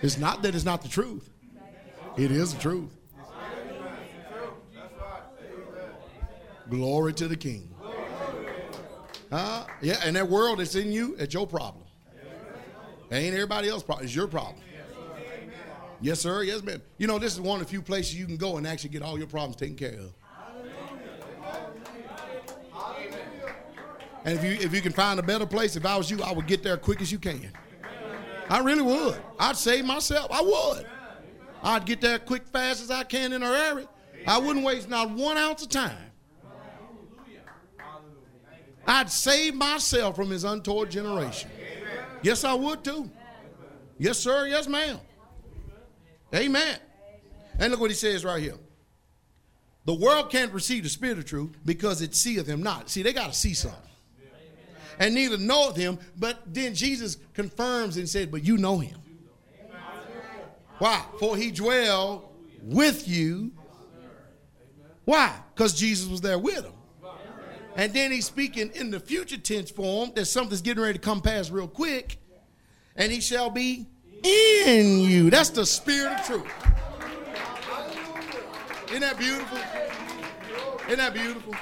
It's 0.02 0.18
not 0.18 0.42
that 0.42 0.54
it's 0.54 0.64
not 0.64 0.82
the 0.82 0.88
truth, 0.88 1.30
it 2.16 2.30
is 2.30 2.54
the 2.54 2.60
truth. 2.60 2.94
Glory 6.68 7.12
to 7.14 7.28
the 7.28 7.36
King. 7.36 7.72
Uh, 9.30 9.64
yeah, 9.80 10.00
and 10.04 10.14
that 10.16 10.28
world 10.28 10.58
that's 10.58 10.74
in 10.74 10.92
you, 10.92 11.16
it's 11.18 11.32
your 11.32 11.46
problem. 11.46 11.84
ain't 13.10 13.34
everybody 13.34 13.68
else's 13.68 13.84
problem, 13.84 14.04
it's 14.04 14.14
your 14.14 14.28
problem. 14.28 14.56
Yes, 16.00 16.20
sir. 16.20 16.42
Yes, 16.42 16.62
ma'am. 16.62 16.82
You 16.98 17.06
know, 17.06 17.18
this 17.18 17.32
is 17.32 17.40
one 17.40 17.60
of 17.60 17.66
the 17.66 17.70
few 17.70 17.82
places 17.82 18.18
you 18.18 18.26
can 18.26 18.36
go 18.36 18.56
and 18.56 18.66
actually 18.66 18.90
get 18.90 19.02
all 19.02 19.18
your 19.18 19.26
problems 19.26 19.56
taken 19.56 19.76
care 19.76 19.98
of. 19.98 20.12
And 24.24 24.36
if 24.36 24.44
you 24.44 24.52
if 24.66 24.74
you 24.74 24.80
can 24.80 24.92
find 24.92 25.20
a 25.20 25.22
better 25.22 25.46
place, 25.46 25.76
if 25.76 25.86
I 25.86 25.96
was 25.96 26.10
you, 26.10 26.20
I 26.20 26.32
would 26.32 26.48
get 26.48 26.62
there 26.64 26.76
quick 26.76 27.00
as 27.00 27.12
you 27.12 27.18
can. 27.18 27.52
I 28.50 28.58
really 28.58 28.82
would. 28.82 29.20
I'd 29.38 29.56
save 29.56 29.84
myself. 29.84 30.30
I 30.32 30.40
would. 30.42 30.86
I'd 31.62 31.84
get 31.86 32.00
there 32.00 32.18
quick, 32.18 32.46
fast 32.48 32.82
as 32.82 32.90
I 32.90 33.04
can 33.04 33.32
in 33.32 33.42
a 33.42 33.46
hurry. 33.46 33.86
I 34.26 34.38
wouldn't 34.38 34.64
waste 34.64 34.88
not 34.88 35.10
one 35.10 35.36
ounce 35.38 35.62
of 35.62 35.68
time. 35.68 35.96
I'd 38.86 39.10
save 39.10 39.54
myself 39.54 40.16
from 40.16 40.30
his 40.30 40.42
untoward 40.44 40.90
generation. 40.90 41.50
Yes, 42.22 42.42
I 42.44 42.54
would 42.54 42.82
too. 42.84 43.08
Yes, 43.98 44.18
sir. 44.18 44.46
Yes, 44.48 44.68
ma'am. 44.68 44.98
Amen. 46.34 46.78
And 47.58 47.70
look 47.70 47.80
what 47.80 47.90
he 47.90 47.96
says 47.96 48.24
right 48.24 48.42
here. 48.42 48.56
The 49.84 49.94
world 49.94 50.30
can't 50.30 50.52
receive 50.52 50.82
the 50.82 50.88
spirit 50.88 51.18
of 51.18 51.24
truth 51.26 51.56
because 51.64 52.02
it 52.02 52.14
seeth 52.14 52.46
him 52.46 52.62
not. 52.62 52.90
See, 52.90 53.02
they 53.02 53.12
got 53.12 53.32
to 53.32 53.38
see 53.38 53.54
something. 53.54 53.80
And 54.98 55.14
neither 55.14 55.36
knoweth 55.36 55.76
him, 55.76 55.98
but 56.18 56.42
then 56.52 56.74
Jesus 56.74 57.18
confirms 57.34 57.98
and 57.98 58.08
said, 58.08 58.30
But 58.30 58.44
you 58.44 58.56
know 58.56 58.78
him. 58.78 58.98
Why? 60.78 61.04
For 61.20 61.36
he 61.36 61.50
dwell 61.50 62.32
with 62.62 63.06
you. 63.06 63.52
Why? 65.04 65.34
Because 65.54 65.74
Jesus 65.74 66.08
was 66.08 66.20
there 66.20 66.38
with 66.38 66.64
him. 66.64 66.72
And 67.76 67.92
then 67.92 68.10
he's 68.10 68.26
speaking 68.26 68.70
in 68.74 68.90
the 68.90 68.98
future 68.98 69.36
tense 69.36 69.70
form 69.70 70.12
that 70.16 70.24
something's 70.24 70.62
getting 70.62 70.82
ready 70.82 70.98
to 70.98 71.02
come 71.02 71.20
past 71.20 71.52
real 71.52 71.68
quick. 71.68 72.16
And 72.96 73.12
he 73.12 73.20
shall 73.20 73.50
be 73.50 73.86
in 74.22 75.00
you. 75.00 75.30
That's 75.30 75.50
the 75.50 75.66
spirit 75.66 76.18
of 76.18 76.24
truth. 76.26 76.52
Isn't 78.88 79.00
that 79.00 79.18
beautiful? 79.18 79.58
Isn't 80.86 80.98
that 80.98 81.14
beautiful? 81.14 81.52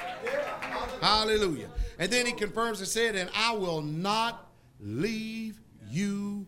Hallelujah. 1.01 1.69
And 1.99 2.11
then 2.11 2.25
he 2.25 2.31
confirms 2.31 2.79
and 2.79 2.87
said, 2.87 3.15
And 3.15 3.29
I 3.35 3.53
will 3.53 3.81
not 3.81 4.49
leave 4.79 5.59
you 5.89 6.45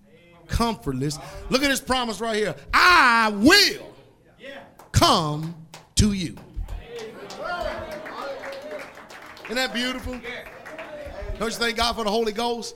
comfortless. 0.48 1.18
Look 1.50 1.64
at 1.64 1.70
his 1.70 1.82
promise 1.82 2.20
right 2.20 2.36
here. 2.36 2.56
I 2.74 3.34
will 3.40 3.94
come 4.92 5.56
to 5.96 6.14
you. 6.14 6.36
Isn't 9.46 9.56
that 9.56 9.74
beautiful? 9.74 10.14
Don't 11.40 11.50
you 11.52 11.58
thank 11.58 11.78
God 11.78 11.96
for 11.96 12.04
the 12.04 12.10
Holy 12.12 12.32
Ghost? 12.34 12.76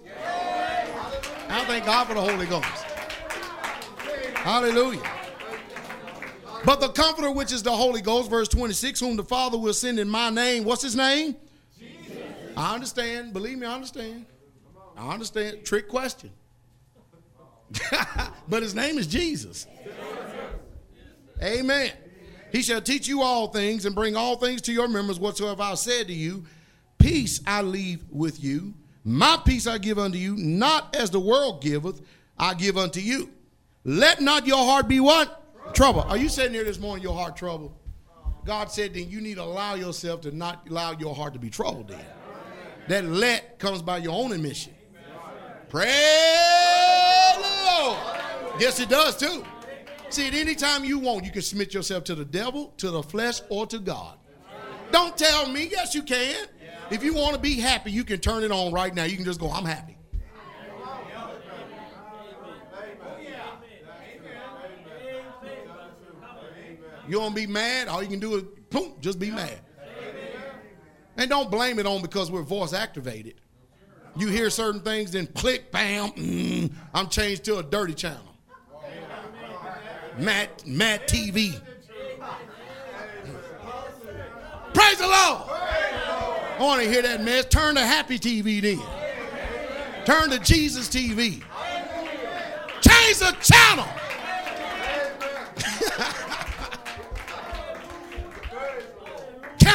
I 1.50 1.66
thank 1.66 1.86
God 1.86 2.08
for 2.08 2.14
the 2.14 2.22
Holy 2.22 2.46
Ghost. 2.46 2.86
Hallelujah. 4.44 5.02
But 6.66 6.80
the 6.82 6.90
comforter, 6.90 7.30
which 7.32 7.52
is 7.52 7.62
the 7.62 7.72
Holy 7.72 8.02
Ghost, 8.02 8.28
verse 8.30 8.48
26, 8.48 9.00
whom 9.00 9.16
the 9.16 9.24
Father 9.24 9.56
will 9.58 9.72
send 9.74 10.00
in 10.00 10.10
my 10.10 10.30
name. 10.32 10.64
What's 10.64 10.82
his 10.82 10.96
name? 10.96 11.36
Jesus. 11.78 12.18
I 12.58 12.74
understand. 12.74 13.34
Believe 13.34 13.60
me, 13.60 13.68
I 13.68 13.76
understand. 13.76 14.26
I 14.98 15.14
understand. 15.14 15.64
Trick 15.64 15.88
question. 15.88 16.32
but 18.50 18.64
his 18.64 18.74
name 18.74 18.98
is 18.98 19.06
Jesus. 19.06 19.68
Amen. 21.44 21.92
He 22.52 22.64
shall 22.64 22.82
teach 22.82 23.08
you 23.08 23.22
all 23.22 23.48
things 23.50 23.86
and 23.86 23.94
bring 23.94 24.16
all 24.16 24.38
things 24.38 24.62
to 24.64 24.74
your 24.74 24.84
remembrance 24.88 25.20
whatsoever 25.20 25.62
I 25.62 25.76
said 25.76 26.08
to 26.08 26.14
you. 26.14 26.46
Peace 26.98 27.42
I 27.46 27.62
leave 27.62 28.04
with 28.10 28.44
you. 28.44 28.74
My 29.04 29.40
peace 29.46 29.68
I 29.68 29.78
give 29.78 29.98
unto 30.00 30.18
you, 30.18 30.36
not 30.36 30.96
as 30.96 31.10
the 31.12 31.20
world 31.20 31.62
giveth, 31.62 32.02
I 32.40 32.54
give 32.56 32.76
unto 32.78 33.00
you. 33.02 33.30
Let 33.84 34.22
not 34.22 34.46
your 34.46 34.64
heart 34.64 34.88
be 34.88 35.00
what? 35.00 35.74
Trouble. 35.74 36.02
Are 36.02 36.18
you 36.18 36.30
sitting 36.30 36.54
here 36.54 36.64
this 36.64 36.80
morning, 36.80 37.02
your 37.02 37.16
heart 37.18 37.36
troubled? 37.36 37.76
God 38.46 38.72
said, 38.72 38.94
then 38.94 39.10
you 39.10 39.22
need 39.22 39.36
to 39.36 39.44
allow 39.44 39.74
yourself 39.76 40.22
to 40.22 40.32
not 40.36 40.68
allow 40.70 40.92
your 40.92 41.16
heart 41.16 41.34
to 41.34 41.40
be 41.40 41.50
troubled 41.50 41.88
then. 41.90 42.06
That 42.90 43.06
let 43.06 43.58
comes 43.60 43.82
by 43.82 43.98
your 43.98 44.14
own 44.14 44.34
admission. 44.34 44.74
Praise 45.70 45.86
the 47.36 47.42
Lord. 47.42 47.98
Yes, 48.60 48.80
it 48.80 48.90
does 48.90 49.16
too. 49.18 49.44
See, 50.10 50.28
at 50.28 50.34
any 50.34 50.56
time 50.56 50.84
you 50.84 51.00
want, 51.00 51.24
you 51.26 51.32
can 51.32 51.42
submit 51.42 51.74
yourself 51.74 52.04
to 52.06 52.16
the 52.16 52.26
devil, 52.26 52.74
to 52.78 52.92
the 52.92 53.02
flesh, 53.02 53.42
or 53.50 53.66
to 53.68 53.80
God. 53.80 54.18
Don't 54.92 55.18
tell 55.18 55.48
me. 55.48 55.70
Yes, 55.72 55.96
you 55.96 56.04
can. 56.04 56.48
If 56.90 57.04
you 57.04 57.14
want 57.14 57.34
to 57.36 57.40
be 57.40 57.56
happy, 57.60 57.92
you 57.92 58.04
can 58.04 58.20
turn 58.20 58.44
it 58.44 58.52
on 58.52 58.74
right 58.74 58.94
now. 58.94 59.06
You 59.06 59.16
can 59.16 59.26
just 59.26 59.40
go, 59.40 59.50
I'm 59.50 59.64
happy. 59.66 59.98
You 67.08 67.16
don't 67.18 67.36
be 67.36 67.48
mad. 67.48 67.88
All 67.88 68.02
you 68.02 68.10
can 68.10 68.20
do 68.20 68.36
is 68.36 68.44
boom, 68.70 68.94
just 69.02 69.20
be 69.20 69.32
mad. 69.32 69.60
And 71.18 71.30
don't 71.30 71.52
blame 71.52 71.78
it 71.80 71.86
on 71.86 72.02
because 72.02 72.32
we're 72.32 72.42
voice 72.42 72.74
activated. 72.74 73.36
You 74.18 74.28
hear 74.28 74.50
certain 74.50 74.82
things, 74.82 75.12
then 75.12 75.28
click, 75.28 75.72
bam, 75.72 76.10
mm, 76.12 76.72
I'm 76.94 77.08
changed 77.08 77.44
to 77.46 77.58
a 77.60 77.64
dirty 77.64 77.94
channel. 77.94 78.22
Matt, 80.18 80.66
Matt 80.68 81.08
TV. 81.08 81.60
Praise 84.74 84.98
the 84.98 85.08
Lord. 85.08 85.50
I 85.50 86.58
want 86.60 86.82
to 86.82 86.90
hear 86.90 87.02
that 87.02 87.24
mess. 87.24 87.46
Turn 87.46 87.76
to 87.76 87.82
Happy 87.82 88.20
TV 88.20 88.62
then. 88.62 88.82
Turn 90.06 90.30
to 90.30 90.40
Jesus 90.40 90.88
TV. 90.90 91.42
Change 92.82 93.20
the 93.20 93.36
channel. 93.42 93.88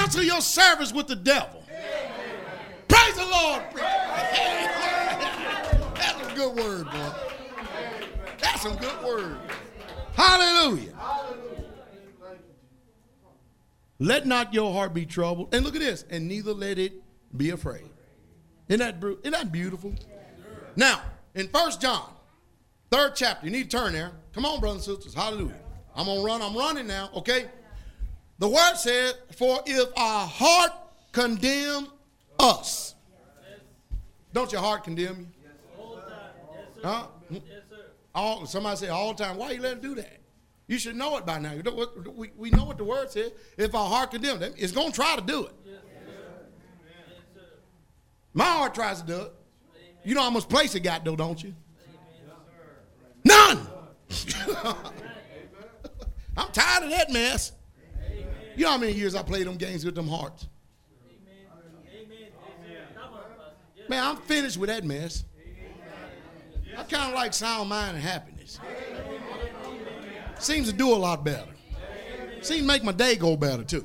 cancel 0.07 0.23
your 0.23 0.41
service 0.41 0.93
with 0.93 1.09
the 1.09 1.17
devil. 1.17 1.63
Amen. 1.69 2.13
Praise 2.87 3.15
the 3.17 3.25
Lord. 3.27 3.63
That's 5.95 6.33
a 6.33 6.33
good 6.37 6.55
word, 6.57 6.85
boy. 6.85 8.35
That's 8.41 8.63
some 8.63 8.77
good 8.77 9.05
word. 9.05 9.37
Hallelujah. 10.15 10.93
Let 13.99 14.27
not 14.27 14.55
your 14.55 14.73
heart 14.73 14.95
be 14.95 15.07
troubled. 15.07 15.53
And 15.55 15.65
look 15.65 15.75
at 15.75 15.81
this. 15.81 16.05
And 16.11 16.29
neither 16.29 16.53
let 16.53 16.79
it 16.79 16.93
be 17.37 17.51
afraid. 17.51 17.91
Isn't 18.69 18.81
that, 18.81 19.03
isn't 19.21 19.33
that 19.33 19.51
beautiful? 19.51 19.93
Now, 20.77 21.03
in 21.35 21.49
First 21.49 21.81
John, 21.81 22.09
third 22.93 23.15
chapter, 23.17 23.45
you 23.47 23.51
need 23.53 23.69
to 23.71 23.77
turn 23.77 23.93
there. 23.93 24.13
Come 24.33 24.45
on, 24.45 24.61
brothers 24.61 24.87
and 24.87 24.97
sisters. 24.97 25.15
Hallelujah. 25.15 25.55
I'm 25.97 26.07
going 26.07 26.21
to 26.21 26.25
run. 26.25 26.43
I'm 26.43 26.57
running 26.57 26.87
now, 26.87 27.11
okay? 27.17 27.47
The 28.39 28.49
word 28.49 28.75
says, 28.77 29.15
For 29.37 29.61
if 29.67 29.89
our 29.97 30.27
heart 30.27 30.71
condemn 31.13 31.89
us, 32.39 32.95
don't 34.33 34.53
your 34.53 34.61
heart 34.61 34.85
condemn 34.85 35.21
you? 35.21 35.27
Yes, 35.43 35.53
all 35.79 36.01
huh? 36.85 37.07
Yes, 37.31 37.41
all, 38.15 38.45
somebody 38.47 38.77
say 38.77 38.89
all 38.89 39.15
the 39.15 39.25
time, 39.25 39.37
why 39.37 39.53
you 39.53 39.61
letting 39.61 39.81
do 39.83 39.95
that? 39.95 40.19
You 40.67 40.79
should 40.79 40.97
know 40.97 41.17
it 41.17 41.25
by 41.25 41.39
now. 41.39 41.53
You 41.53 41.63
know, 41.63 41.87
we, 42.15 42.31
we 42.37 42.51
know 42.51 42.65
what 42.65 42.77
the 42.77 42.85
word 42.85 43.11
says. 43.11 43.33
If 43.57 43.75
our 43.75 43.89
heart 43.89 44.11
condemns 44.11 44.41
them, 44.41 44.53
it's 44.57 44.73
going 44.73 44.89
to 44.89 44.95
try 44.95 45.15
to 45.17 45.23
do 45.23 45.47
it. 45.47 45.53
My 48.35 48.45
heart 48.45 48.75
tries 48.75 49.01
to 49.01 49.07
do 49.07 49.17
it. 49.17 49.19
Amen. 49.21 49.33
You 50.05 50.15
know 50.15 50.21
how 50.21 50.29
much 50.29 50.47
place 50.47 50.75
it 50.75 50.81
got, 50.81 51.07
though, 51.07 51.17
don't 51.17 51.43
you? 51.43 51.55
Amen, 53.25 53.67
None. 54.45 54.75
I'm 56.37 56.53
tired 56.53 56.85
of 56.85 56.91
that 56.91 57.11
mess. 57.11 57.53
You 58.57 58.65
know 58.65 58.71
how 58.71 58.79
many 58.79 58.93
years 58.93 59.15
I 59.15 59.23
played 59.23 59.47
them 59.47 59.57
games 59.57 59.85
with 59.85 59.95
them 59.95 60.09
hearts? 60.09 60.47
Amen, 61.93 62.29
Man, 63.89 64.03
I'm 64.03 64.17
finished 64.17 64.57
with 64.57 64.71
that 64.71 64.83
mess. 64.83 65.25
I 66.77 66.83
kind 66.85 67.11
of 67.11 67.15
like 67.15 67.35
sound 67.35 67.69
mind 67.69 67.97
and 67.97 68.05
happiness. 68.05 68.59
Seems 70.39 70.69
to 70.69 70.73
do 70.73 70.91
a 70.95 70.97
lot 70.97 71.23
better. 71.23 71.45
Seems 72.41 72.61
to 72.63 72.67
make 72.67 72.83
my 72.83 72.93
day 72.93 73.17
go 73.17 73.37
better 73.37 73.63
too. 73.63 73.85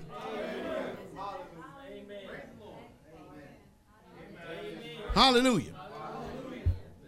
Hallelujah. 5.14 5.73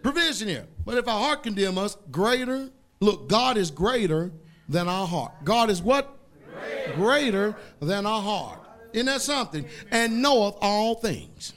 Provision 0.02 0.48
here. 0.48 0.66
But 0.84 0.98
if 0.98 1.08
our 1.08 1.18
heart 1.18 1.42
condemn 1.42 1.78
us, 1.78 1.96
greater, 2.10 2.68
look, 3.00 3.30
God 3.30 3.56
is 3.56 3.70
greater 3.70 4.30
than 4.68 4.86
our 4.86 5.06
heart. 5.06 5.32
God 5.44 5.70
is 5.70 5.82
what? 5.82 6.18
greater 6.94 7.54
than 7.80 8.06
our 8.06 8.22
heart. 8.22 8.58
Isn't 8.92 9.06
that 9.06 9.22
something? 9.22 9.64
And 9.90 10.22
knoweth 10.22 10.56
all 10.60 10.94
things. 10.94 11.52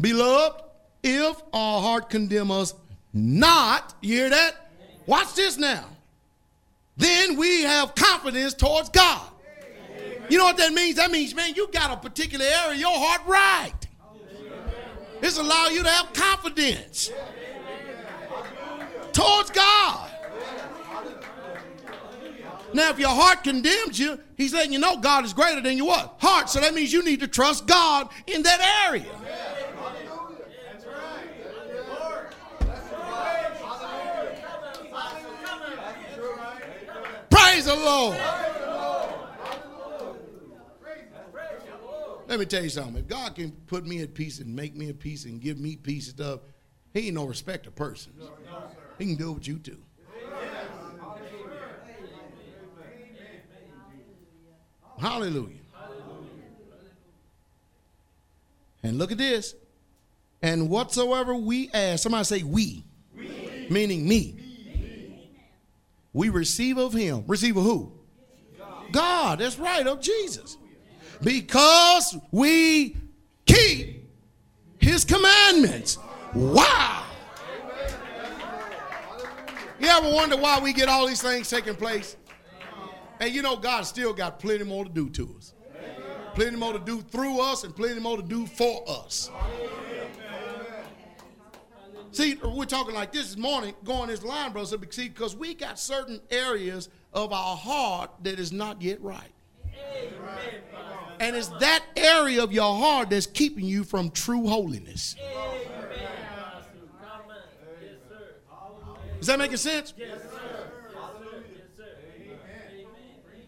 Beloved, 0.00 0.62
if 1.02 1.36
our 1.52 1.80
heart 1.80 2.08
condemn 2.08 2.50
us 2.50 2.74
not, 3.12 3.94
you 4.00 4.16
hear 4.16 4.30
that? 4.30 4.70
Watch 5.06 5.34
this 5.34 5.58
now. 5.58 5.84
Then 6.96 7.36
we 7.36 7.62
have 7.62 7.94
confidence 7.94 8.54
towards 8.54 8.88
God. 8.88 9.28
You 10.28 10.38
know 10.38 10.44
what 10.44 10.56
that 10.58 10.72
means? 10.72 10.96
That 10.96 11.10
means, 11.10 11.34
man, 11.34 11.54
you 11.54 11.68
got 11.72 11.90
a 11.90 11.96
particular 11.96 12.44
area 12.64 12.78
your 12.78 12.94
heart 12.96 13.20
right. 13.26 13.72
This 15.20 15.36
allows 15.38 15.72
you 15.72 15.82
to 15.82 15.88
have 15.90 16.12
confidence 16.12 17.10
towards 19.12 19.50
God. 19.50 20.11
Now, 22.74 22.88
if 22.90 22.98
your 22.98 23.10
heart 23.10 23.44
condemns 23.44 23.98
you, 23.98 24.18
he's 24.36 24.54
letting 24.54 24.72
you 24.72 24.78
know 24.78 24.96
God 24.96 25.24
is 25.24 25.34
greater 25.34 25.60
than 25.60 25.76
your 25.76 25.86
what? 25.88 26.14
Heart. 26.18 26.48
So 26.48 26.60
that 26.60 26.72
means 26.74 26.92
you 26.92 27.02
need 27.04 27.20
to 27.20 27.28
trust 27.28 27.66
God 27.66 28.08
in 28.26 28.42
that 28.44 28.86
area. 28.88 29.04
Praise 37.30 37.66
the 37.66 37.74
Lord. 37.74 38.18
Let 42.28 42.38
me 42.38 42.46
tell 42.46 42.62
you 42.62 42.70
something. 42.70 42.96
If 42.96 43.08
God 43.08 43.34
can 43.34 43.50
put 43.66 43.84
me 43.84 44.00
at 44.00 44.14
peace 44.14 44.40
and 44.40 44.54
make 44.56 44.74
me 44.74 44.88
at 44.88 44.98
peace 44.98 45.26
and 45.26 45.38
give 45.38 45.58
me 45.60 45.76
peace 45.76 46.08
and 46.08 46.16
stuff, 46.16 46.40
He 46.94 47.06
ain't 47.08 47.16
no 47.16 47.26
respect 47.26 47.66
of 47.66 47.74
persons. 47.74 48.22
He 48.98 49.04
can 49.04 49.16
do 49.16 49.32
what 49.32 49.46
you 49.46 49.58
do. 49.58 49.76
Hallelujah. 55.02 55.56
Hallelujah. 55.74 56.46
And 58.84 58.98
look 58.98 59.10
at 59.10 59.18
this. 59.18 59.56
And 60.40 60.70
whatsoever 60.70 61.34
we 61.34 61.70
ask, 61.74 62.04
somebody 62.04 62.24
say 62.24 62.42
we, 62.44 62.84
we. 63.16 63.66
meaning 63.68 64.06
me. 64.06 64.36
We 66.12 66.28
receive 66.28 66.78
of 66.78 66.92
him. 66.92 67.24
Receive 67.26 67.56
of 67.56 67.64
who? 67.64 67.92
God. 68.56 68.92
God. 68.92 69.38
That's 69.40 69.58
right, 69.58 69.84
of 69.88 70.00
Jesus. 70.00 70.56
Because 71.20 72.16
we 72.30 72.96
keep 73.44 74.08
his 74.78 75.04
commandments. 75.04 75.98
Wow. 76.32 77.06
You 79.80 79.88
ever 79.88 80.12
wonder 80.12 80.36
why 80.36 80.60
we 80.60 80.72
get 80.72 80.88
all 80.88 81.08
these 81.08 81.22
things 81.22 81.50
taking 81.50 81.74
place? 81.74 82.16
And 83.22 83.32
you 83.32 83.40
know, 83.40 83.54
God 83.56 83.82
still 83.86 84.12
got 84.12 84.40
plenty 84.40 84.64
more 84.64 84.84
to 84.84 84.90
do 84.90 85.08
to 85.10 85.32
us. 85.38 85.54
Amen. 85.68 85.94
Plenty 86.34 86.56
more 86.56 86.72
to 86.72 86.80
do 86.80 87.00
through 87.02 87.40
us 87.40 87.62
and 87.62 87.74
plenty 87.74 88.00
more 88.00 88.16
to 88.16 88.22
do 88.24 88.46
for 88.46 88.82
us. 88.88 89.30
Amen. 89.32 89.60
See, 92.10 92.34
we're 92.34 92.64
talking 92.64 92.96
like 92.96 93.12
this 93.12 93.36
morning, 93.36 93.74
going 93.84 94.08
this 94.08 94.24
line, 94.24 94.50
brother. 94.50 94.76
See, 94.90 95.08
because 95.08 95.36
we 95.36 95.54
got 95.54 95.78
certain 95.78 96.20
areas 96.32 96.88
of 97.12 97.32
our 97.32 97.56
heart 97.56 98.10
that 98.24 98.40
is 98.40 98.50
not 98.50 98.82
yet 98.82 99.00
right. 99.00 99.30
Amen. 99.72 100.40
And 101.20 101.36
it's 101.36 101.46
that 101.60 101.84
area 101.94 102.42
of 102.42 102.52
your 102.52 102.74
heart 102.76 103.08
that's 103.08 103.26
keeping 103.26 103.64
you 103.66 103.84
from 103.84 104.10
true 104.10 104.48
holiness. 104.48 105.14
Is 109.20 109.28
that 109.28 109.38
making 109.38 109.58
sense? 109.58 109.94
Yes, 109.96 110.10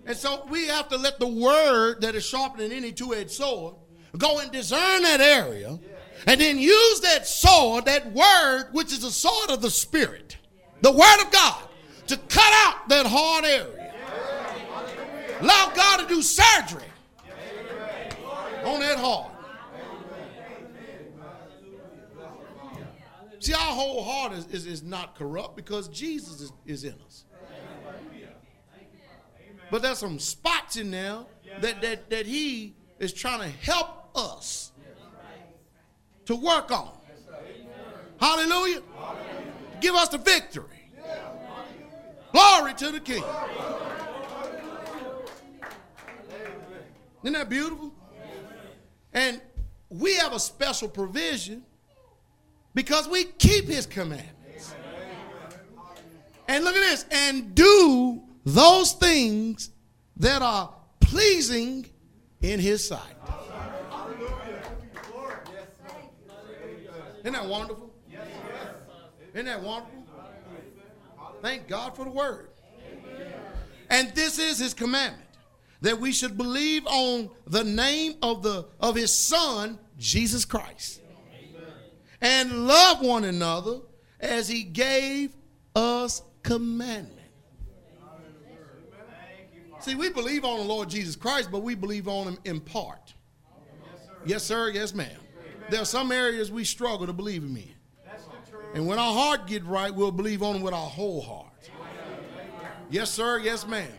And 0.06 0.16
so 0.16 0.46
we 0.50 0.66
have 0.66 0.88
to 0.88 0.96
let 0.98 1.18
the 1.18 1.26
word 1.26 2.02
that 2.02 2.14
is 2.14 2.24
sharper 2.26 2.58
than 2.58 2.72
any 2.72 2.92
two 2.92 3.14
edged 3.14 3.30
sword 3.30 3.74
go 4.18 4.38
and 4.40 4.50
discern 4.52 5.02
that 5.02 5.20
area 5.20 5.78
and 6.26 6.40
then 6.40 6.56
use 6.58 7.00
that 7.00 7.26
sword, 7.26 7.84
that 7.86 8.12
word, 8.12 8.68
which 8.72 8.92
is 8.92 9.00
the 9.00 9.10
sword 9.10 9.50
of 9.50 9.60
the 9.62 9.70
Spirit, 9.70 10.36
the 10.82 10.92
word 10.92 11.20
of 11.22 11.30
God, 11.32 11.62
to 12.08 12.16
cut 12.16 12.52
out 12.66 12.88
that 12.88 13.06
hard 13.06 13.44
area. 13.44 13.92
Allow 15.40 15.72
God 15.74 15.96
to 16.00 16.06
do 16.06 16.20
surgery 16.22 16.82
on 18.64 18.80
that 18.80 18.98
heart. 18.98 19.30
See, 23.40 23.52
our 23.54 23.60
whole 23.60 24.02
heart 24.02 24.32
is, 24.32 24.46
is, 24.48 24.64
is 24.66 24.82
not 24.82 25.16
corrupt 25.16 25.54
because 25.56 25.88
Jesus 25.88 26.40
is, 26.40 26.52
is 26.64 26.84
in 26.84 26.94
us. 27.04 27.23
But 29.70 29.82
there's 29.82 29.98
some 29.98 30.18
spots 30.18 30.76
in 30.76 30.90
there 30.90 31.18
that, 31.60 31.80
that, 31.82 32.10
that 32.10 32.26
he 32.26 32.74
is 32.98 33.12
trying 33.12 33.40
to 33.40 33.48
help 33.64 34.08
us 34.16 34.72
to 36.26 36.36
work 36.36 36.70
on. 36.70 36.90
Hallelujah. 38.20 38.82
Give 39.80 39.94
us 39.94 40.08
the 40.08 40.18
victory. 40.18 40.64
Glory 42.32 42.74
to 42.74 42.90
the 42.90 43.00
King. 43.00 43.24
Isn't 47.22 47.34
that 47.34 47.48
beautiful? 47.48 47.92
And 49.12 49.40
we 49.88 50.16
have 50.16 50.32
a 50.32 50.40
special 50.40 50.88
provision 50.88 51.62
because 52.74 53.08
we 53.08 53.24
keep 53.24 53.66
his 53.66 53.86
commandments. 53.86 54.74
And 56.48 56.64
look 56.64 56.74
at 56.76 56.80
this 56.80 57.06
and 57.10 57.54
do 57.54 58.22
those 58.44 58.92
things 58.92 59.70
that 60.18 60.42
are 60.42 60.72
pleasing 61.00 61.86
in 62.42 62.60
his 62.60 62.86
sight. 62.86 63.00
Isn't 67.20 67.32
that 67.32 67.46
wonderful? 67.46 67.90
Isn't 69.32 69.46
that 69.46 69.62
wonderful? 69.62 69.90
Thank 71.40 71.68
God 71.68 71.96
for 71.96 72.04
the 72.04 72.10
word. 72.10 72.48
And 73.90 74.10
this 74.14 74.38
is 74.38 74.58
his 74.58 74.74
commandment 74.74 75.22
that 75.80 75.98
we 75.98 76.12
should 76.12 76.36
believe 76.36 76.86
on 76.86 77.28
the 77.46 77.64
name 77.64 78.14
of 78.22 78.42
the 78.42 78.66
of 78.80 78.94
his 78.94 79.16
son 79.16 79.78
Jesus 79.98 80.44
Christ. 80.44 81.00
And 82.20 82.66
love 82.66 83.00
one 83.02 83.24
another 83.24 83.80
as 84.20 84.48
he 84.48 84.62
gave 84.62 85.34
us 85.76 86.22
commandment. 86.42 87.13
See, 89.84 89.94
we 89.94 90.08
believe 90.08 90.46
on 90.46 90.56
the 90.60 90.64
Lord 90.64 90.88
Jesus 90.88 91.14
Christ, 91.14 91.50
but 91.52 91.58
we 91.58 91.74
believe 91.74 92.08
on 92.08 92.26
him 92.28 92.38
in 92.46 92.58
part. 92.58 93.12
Yes, 93.60 93.94
sir. 94.02 94.18
Yes, 94.24 94.42
sir. 94.42 94.68
Yes, 94.70 94.94
ma'am. 94.94 95.10
Amen. 95.10 95.54
There 95.68 95.82
are 95.82 95.84
some 95.84 96.10
areas 96.10 96.50
we 96.50 96.64
struggle 96.64 97.06
to 97.06 97.12
believe 97.12 97.42
in. 97.42 97.54
That's 98.02 98.24
And 98.72 98.86
when 98.86 98.98
our 98.98 99.12
heart 99.12 99.46
get 99.46 99.62
right, 99.66 99.94
we'll 99.94 100.10
believe 100.10 100.42
on 100.42 100.56
him 100.56 100.62
with 100.62 100.72
our 100.72 100.86
whole 100.88 101.20
heart. 101.20 101.68
Amen. 101.68 102.70
Yes, 102.88 103.10
sir. 103.10 103.40
Yes, 103.40 103.66
ma'am. 103.66 103.92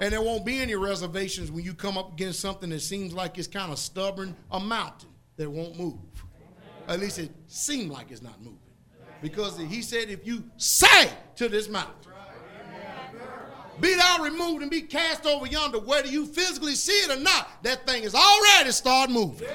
And 0.00 0.14
there 0.14 0.22
won't 0.22 0.46
be 0.46 0.60
any 0.60 0.74
reservations 0.76 1.50
when 1.50 1.62
you 1.62 1.74
come 1.74 1.98
up 1.98 2.14
against 2.14 2.40
something 2.40 2.70
that 2.70 2.80
seems 2.80 3.12
like 3.12 3.36
it's 3.36 3.48
kind 3.48 3.70
of 3.70 3.78
stubborn, 3.78 4.34
a 4.50 4.58
mountain 4.58 5.10
that 5.36 5.50
won't 5.50 5.78
move. 5.78 5.98
At 6.88 7.00
least 7.00 7.18
it 7.18 7.32
seems 7.48 7.90
like 7.92 8.10
it's 8.10 8.22
not 8.22 8.40
moving. 8.42 8.54
Because 9.20 9.58
he 9.58 9.82
said, 9.82 10.08
if 10.08 10.26
you 10.26 10.44
say 10.56 11.10
to 11.36 11.50
this 11.50 11.68
mountain, 11.68 11.92
be 13.80 13.94
thou 13.94 14.22
removed 14.24 14.62
and 14.62 14.70
be 14.70 14.82
cast 14.82 15.24
over 15.24 15.46
yonder, 15.46 15.78
whether 15.78 16.08
you 16.08 16.26
physically 16.26 16.74
see 16.74 16.92
it 16.92 17.16
or 17.16 17.20
not, 17.20 17.62
that 17.62 17.86
thing 17.86 18.02
is 18.02 18.14
already 18.14 18.72
started 18.72 19.12
moving. 19.12 19.46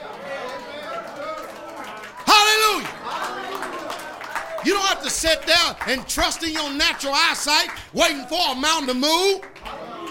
Hallelujah. 2.26 2.88
Hallelujah. 2.88 3.80
You 4.64 4.74
don't 4.74 4.86
have 4.88 5.04
to 5.04 5.10
sit 5.10 5.42
there 5.42 5.76
and 5.88 6.08
trust 6.08 6.42
in 6.44 6.52
your 6.52 6.72
natural 6.72 7.14
eyesight, 7.14 7.68
waiting 7.92 8.26
for 8.28 8.40
a 8.52 8.56
mountain 8.56 8.88
to 8.88 8.94
move. 8.94 9.42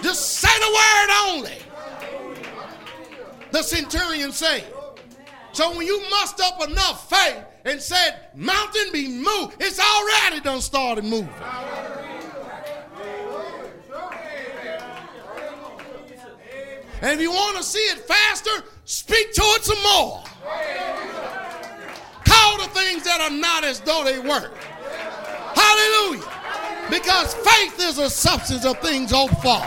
Just 0.03 0.33
say 0.33 0.59
the 0.59 0.71
word 0.75 1.33
only. 1.33 1.57
The 3.51 3.63
centurion 3.63 4.31
said. 4.31 4.63
So 5.53 5.75
when 5.75 5.87
you 5.87 5.99
must 6.09 6.39
up 6.39 6.67
enough 6.69 7.09
faith 7.09 7.43
and 7.65 7.81
said, 7.81 8.29
Mountain 8.35 8.91
be 8.91 9.07
moved, 9.07 9.55
it's 9.59 9.79
already 9.79 10.39
done 10.41 10.61
started 10.61 11.03
moving. 11.03 11.29
And 17.03 17.11
if 17.11 17.19
you 17.19 17.31
want 17.31 17.57
to 17.57 17.63
see 17.63 17.79
it 17.89 17.97
faster, 17.99 18.63
speak 18.85 19.33
to 19.33 19.41
it 19.43 19.63
some 19.65 19.83
more. 19.83 20.23
Call 22.23 22.57
the 22.59 22.69
things 22.73 23.03
that 23.03 23.19
are 23.19 23.29
not 23.37 23.65
as 23.65 23.81
though 23.81 24.05
they 24.05 24.19
were. 24.19 24.49
Hallelujah. 25.53 26.23
Because 26.89 27.33
faith 27.33 27.77
is 27.81 27.97
a 27.97 28.09
substance 28.09 28.63
of 28.63 28.77
things 28.79 29.11
hoped 29.11 29.33
for 29.43 29.59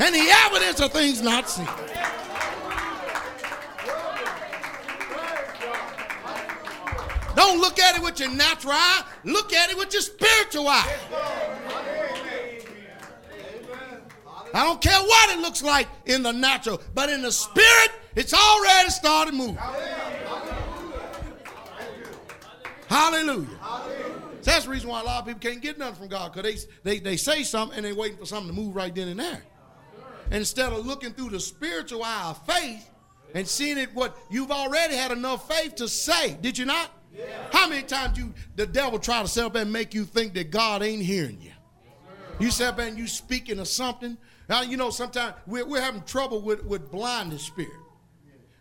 and 0.00 0.14
the 0.14 0.28
evidence 0.46 0.78
of 0.80 0.92
things 0.92 1.22
not 1.22 1.50
seen. 1.50 1.66
Don't 7.34 7.60
look 7.60 7.80
at 7.80 7.96
it 7.96 8.02
with 8.02 8.20
your 8.20 8.30
natural 8.30 8.74
eye, 8.76 9.04
look 9.24 9.52
at 9.52 9.72
it 9.72 9.76
with 9.76 9.92
your 9.92 10.02
spiritual 10.02 10.68
eye. 10.68 11.55
I 14.56 14.64
don't 14.64 14.80
care 14.80 14.98
what 14.98 15.36
it 15.36 15.40
looks 15.40 15.62
like 15.62 15.86
in 16.06 16.22
the 16.22 16.32
natural, 16.32 16.80
but 16.94 17.10
in 17.10 17.20
the 17.20 17.30
spirit, 17.30 17.90
it's 18.14 18.32
already 18.32 18.88
started 18.88 19.34
moving. 19.34 19.54
Hallelujah. 22.86 23.48
Hallelujah. 23.60 24.20
So 24.40 24.50
that's 24.50 24.64
the 24.64 24.70
reason 24.70 24.88
why 24.88 25.02
a 25.02 25.04
lot 25.04 25.20
of 25.20 25.26
people 25.26 25.40
can't 25.40 25.60
get 25.60 25.76
nothing 25.76 25.96
from 25.96 26.08
God 26.08 26.32
because 26.32 26.66
they, 26.84 26.94
they, 26.94 26.98
they 27.00 27.16
say 27.18 27.42
something 27.42 27.76
and 27.76 27.84
they're 27.84 27.94
waiting 27.94 28.16
for 28.16 28.24
something 28.24 28.48
to 28.48 28.58
move 28.58 28.74
right 28.74 28.94
then 28.94 29.08
and 29.08 29.20
there. 29.20 29.42
And 30.30 30.36
instead 30.36 30.72
of 30.72 30.86
looking 30.86 31.12
through 31.12 31.30
the 31.30 31.40
spiritual 31.40 32.02
eye 32.02 32.28
of 32.30 32.38
faith 32.46 32.88
and 33.34 33.46
seeing 33.46 33.76
it, 33.76 33.90
what 33.92 34.16
you've 34.30 34.50
already 34.52 34.96
had 34.96 35.10
enough 35.12 35.46
faith 35.54 35.74
to 35.76 35.86
say, 35.86 36.32
did 36.40 36.56
you 36.56 36.64
not? 36.64 36.90
Yeah. 37.14 37.26
How 37.52 37.68
many 37.68 37.82
times 37.82 38.16
you 38.16 38.32
the 38.54 38.66
devil 38.66 38.98
try 38.98 39.20
to 39.20 39.28
set 39.28 39.44
up 39.44 39.54
and 39.56 39.70
make 39.70 39.92
you 39.92 40.04
think 40.06 40.32
that 40.32 40.50
God 40.50 40.82
ain't 40.82 41.02
hearing 41.02 41.42
you? 41.42 41.52
You 42.38 42.50
set 42.50 42.72
up 42.72 42.78
and 42.78 42.96
you 42.96 43.06
speaking 43.06 43.58
of 43.58 43.68
something 43.68 44.16
now, 44.48 44.62
you 44.62 44.76
know, 44.76 44.90
sometimes 44.90 45.34
we're, 45.46 45.66
we're 45.66 45.80
having 45.80 46.02
trouble 46.02 46.40
with, 46.40 46.64
with 46.64 46.90
blindness 46.90 47.42
spirit. 47.42 47.72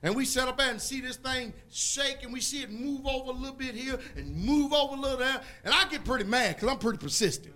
And 0.01 0.15
we 0.15 0.25
set 0.25 0.47
up 0.47 0.59
and 0.59 0.79
see 0.79 1.01
this 1.01 1.15
thing 1.17 1.51
shake 1.71 2.23
and 2.23 2.31
we 2.31 2.39
see 2.39 2.61
it 2.61 2.69
move 2.69 3.07
over 3.07 3.31
a 3.31 3.33
little 3.33 3.55
bit 3.55 3.73
here 3.73 3.97
and 4.15 4.35
move 4.35 4.71
over 4.71 4.95
a 4.95 4.99
little 4.99 5.17
there. 5.17 5.41
And 5.63 5.73
I 5.73 5.87
get 5.89 6.05
pretty 6.05 6.25
mad 6.25 6.55
because 6.55 6.69
I'm 6.69 6.77
pretty 6.77 6.99
persistent. 6.99 7.53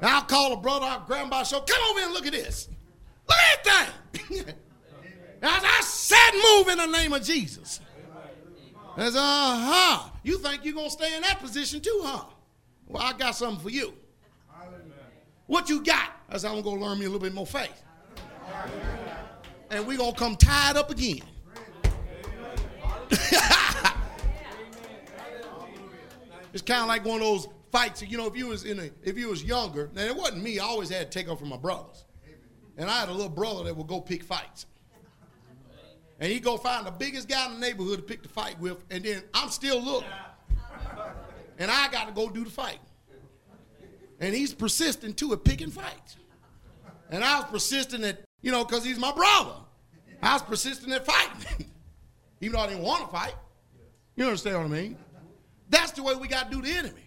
And 0.00 0.10
I'll 0.10 0.22
call 0.22 0.54
a 0.54 0.56
brother, 0.56 0.86
I'll 0.86 1.00
grab 1.06 1.24
my 1.24 1.30
by 1.30 1.42
shoulder, 1.42 1.66
come 1.70 1.82
over 1.90 1.98
here 2.00 2.06
and 2.08 2.14
look 2.14 2.26
at 2.26 2.32
this. 2.32 2.68
Look 3.28 3.36
at 3.52 3.64
that 3.64 3.88
thing. 4.12 4.38
and 5.42 5.50
I, 5.50 5.60
I 5.62 5.80
said 5.82 6.64
move 6.64 6.68
in 6.68 6.90
the 6.92 6.98
name 6.98 7.12
of 7.12 7.22
Jesus. 7.22 7.80
That's 8.96 9.16
uh 9.16 9.20
huh. 9.20 10.10
You 10.22 10.38
think 10.38 10.64
you're 10.64 10.74
gonna 10.74 10.90
stay 10.90 11.14
in 11.14 11.22
that 11.22 11.40
position 11.40 11.80
too, 11.80 12.00
huh? 12.04 12.24
Well, 12.86 13.02
I 13.02 13.12
got 13.14 13.32
something 13.34 13.60
for 13.62 13.70
you. 13.70 13.94
What 15.46 15.68
you 15.68 15.82
got? 15.84 16.10
I 16.28 16.38
said, 16.38 16.50
I'm 16.52 16.62
going 16.62 16.78
to 16.80 16.84
learn 16.84 16.98
me 16.98 17.04
a 17.04 17.08
little 17.08 17.20
bit 17.20 17.34
more 17.34 17.46
faith. 17.46 17.82
And 19.70 19.86
we're 19.86 19.98
going 19.98 20.12
to 20.12 20.18
come 20.18 20.36
tied 20.36 20.76
up 20.76 20.90
again. 20.90 21.20
it's 26.52 26.62
kind 26.64 26.80
of 26.82 26.86
like 26.88 27.04
one 27.04 27.16
of 27.16 27.22
those 27.26 27.48
fights. 27.70 28.02
You 28.02 28.16
know, 28.16 28.26
if 28.26 28.36
you 28.36 28.46
was 28.48 28.64
in 28.64 28.78
a, 28.80 28.90
if 29.02 29.18
you 29.18 29.28
was 29.28 29.44
younger, 29.44 29.86
and 29.96 29.98
it 29.98 30.16
wasn't 30.16 30.42
me. 30.42 30.58
I 30.58 30.64
always 30.64 30.88
had 30.88 31.10
to 31.10 31.18
take 31.18 31.28
up 31.28 31.38
for 31.38 31.44
my 31.44 31.56
brothers, 31.56 32.04
and 32.78 32.88
I 32.90 33.00
had 33.00 33.08
a 33.10 33.12
little 33.12 33.28
brother 33.28 33.62
that 33.64 33.76
would 33.76 33.86
go 33.86 34.00
pick 34.00 34.24
fights, 34.24 34.66
and 36.18 36.32
he'd 36.32 36.42
go 36.42 36.56
find 36.56 36.86
the 36.86 36.90
biggest 36.90 37.28
guy 37.28 37.46
in 37.46 37.54
the 37.54 37.60
neighborhood 37.60 37.98
to 37.98 38.02
pick 38.02 38.22
the 38.22 38.28
fight 38.28 38.58
with, 38.58 38.82
and 38.90 39.04
then 39.04 39.22
I'm 39.34 39.50
still 39.50 39.80
looking, 39.82 40.08
and 41.58 41.70
I 41.70 41.88
got 41.92 42.06
to 42.08 42.14
go 42.14 42.30
do 42.30 42.42
the 42.42 42.50
fight. 42.50 42.78
And 44.20 44.34
he's 44.34 44.54
persistent 44.54 45.16
too 45.16 45.32
at 45.32 45.44
picking 45.44 45.70
fights. 45.70 46.16
And 47.10 47.22
I 47.24 47.40
was 47.40 47.44
persistent 47.50 48.04
at, 48.04 48.24
you 48.42 48.50
know, 48.52 48.64
because 48.64 48.84
he's 48.84 48.98
my 48.98 49.12
brother. 49.12 49.54
I 50.22 50.34
was 50.34 50.42
persistent 50.42 50.92
at 50.92 51.04
fighting, 51.04 51.66
even 52.40 52.56
though 52.56 52.62
I 52.64 52.68
didn't 52.68 52.82
want 52.82 53.04
to 53.04 53.08
fight. 53.10 53.34
You 54.16 54.24
understand 54.24 54.56
what 54.56 54.64
I 54.66 54.68
mean? 54.68 54.96
That's 55.68 55.92
the 55.92 56.02
way 56.02 56.14
we 56.14 56.28
got 56.28 56.50
to 56.50 56.56
do 56.56 56.62
the 56.62 56.70
enemy. 56.72 57.00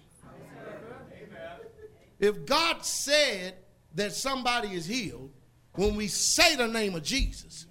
If 2.19 2.45
God 2.45 2.83
said 2.83 3.55
that 3.95 4.11
somebody 4.13 4.69
is 4.69 4.85
healed, 4.85 5.31
when 5.75 5.95
we 5.95 6.07
say 6.07 6.55
the 6.55 6.67
name 6.67 6.95
of 6.95 7.03
Jesus, 7.03 7.67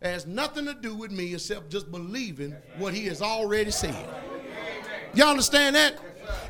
it 0.00 0.06
has 0.06 0.26
nothing 0.26 0.66
to 0.66 0.74
do 0.74 0.94
with 0.94 1.10
me 1.10 1.32
except 1.34 1.70
just 1.70 1.90
believing 1.90 2.54
what 2.78 2.94
he 2.94 3.06
has 3.06 3.22
already 3.22 3.70
said. 3.70 4.08
You 5.14 5.24
all 5.24 5.30
understand 5.30 5.76
that? 5.76 5.98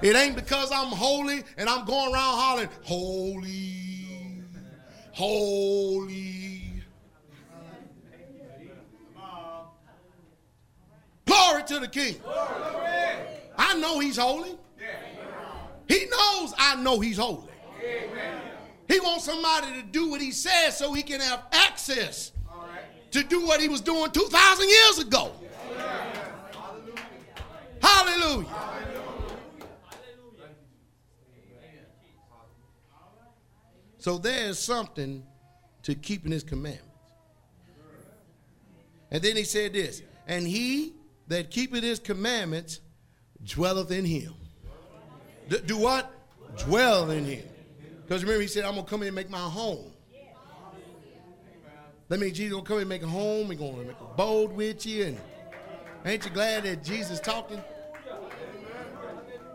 It 0.03 0.17
ain't 0.17 0.35
because 0.37 0.71
I'm 0.73 0.87
holy 0.89 1.43
and 1.57 1.69
I'm 1.69 1.85
going 1.85 2.13
around 2.15 2.35
hollering, 2.39 2.69
holy, 2.85 4.43
holy. 5.13 6.65
Glory 11.27 11.63
to 11.65 11.79
the 11.79 11.87
King. 11.89 12.17
I 13.57 13.77
know 13.79 14.01
he's 14.01 14.17
holy. 14.17 14.57
He 15.87 16.07
knows 16.07 16.53
I 16.59 16.77
know 16.81 17.01
he's 17.01 17.19
holy. 17.19 17.45
He 18.89 18.99
wants 19.01 19.25
somebody 19.25 19.73
to 19.81 19.83
do 19.83 20.11
what 20.11 20.21
he 20.21 20.33
says 20.33 20.77
so 20.77 20.93
he 20.93 21.03
can 21.03 21.21
have 21.21 21.43
access 21.53 22.33
to 23.13 23.23
do 23.23 23.47
what 23.47 23.61
he 23.61 23.69
was 23.69 23.81
doing 23.81 24.11
2,000 24.11 24.69
years 24.69 24.99
ago. 24.99 25.33
Hallelujah. 27.81 28.47
So 34.01 34.17
there 34.17 34.47
is 34.49 34.59
something 34.59 35.23
to 35.83 35.95
keeping 35.95 36.33
his 36.33 36.43
commandments. 36.43 36.87
And 39.11 39.23
then 39.23 39.37
he 39.37 39.45
said 39.45 39.75
this, 39.75 40.03
and 40.27 40.47
he 40.47 40.95
that 41.29 41.51
keepeth 41.51 41.83
his 41.83 41.99
commandments 41.99 42.81
dwelleth 43.45 43.91
in 43.91 44.05
him. 44.07 44.33
D- 45.51 45.59
do 45.67 45.77
what? 45.77 46.11
Dwell 46.65 47.11
in 47.11 47.25
him. 47.27 47.45
Because 48.03 48.23
remember, 48.23 48.41
he 48.41 48.47
said, 48.47 48.65
I'm 48.65 48.73
going 48.75 48.87
to 48.87 48.91
come 48.91 49.03
in 49.03 49.09
and 49.09 49.15
make 49.17 49.29
my 49.29 49.39
home. 49.39 49.93
That 52.09 52.21
means 52.21 52.37
Jesus 52.39 52.53
going 52.53 52.65
to 52.65 52.69
come 52.69 52.77
in 52.79 52.83
and 52.83 52.89
make 52.89 53.03
a 53.03 53.07
home. 53.07 53.49
He's 53.51 53.59
going 53.59 53.75
to 53.77 53.85
make 53.85 54.01
a 54.01 54.15
bold 54.17 54.53
with 54.57 54.87
you. 54.87 55.07
And 55.07 55.21
ain't 56.07 56.25
you 56.25 56.31
glad 56.31 56.63
that 56.63 56.83
Jesus 56.83 57.21
talking? 57.21 57.61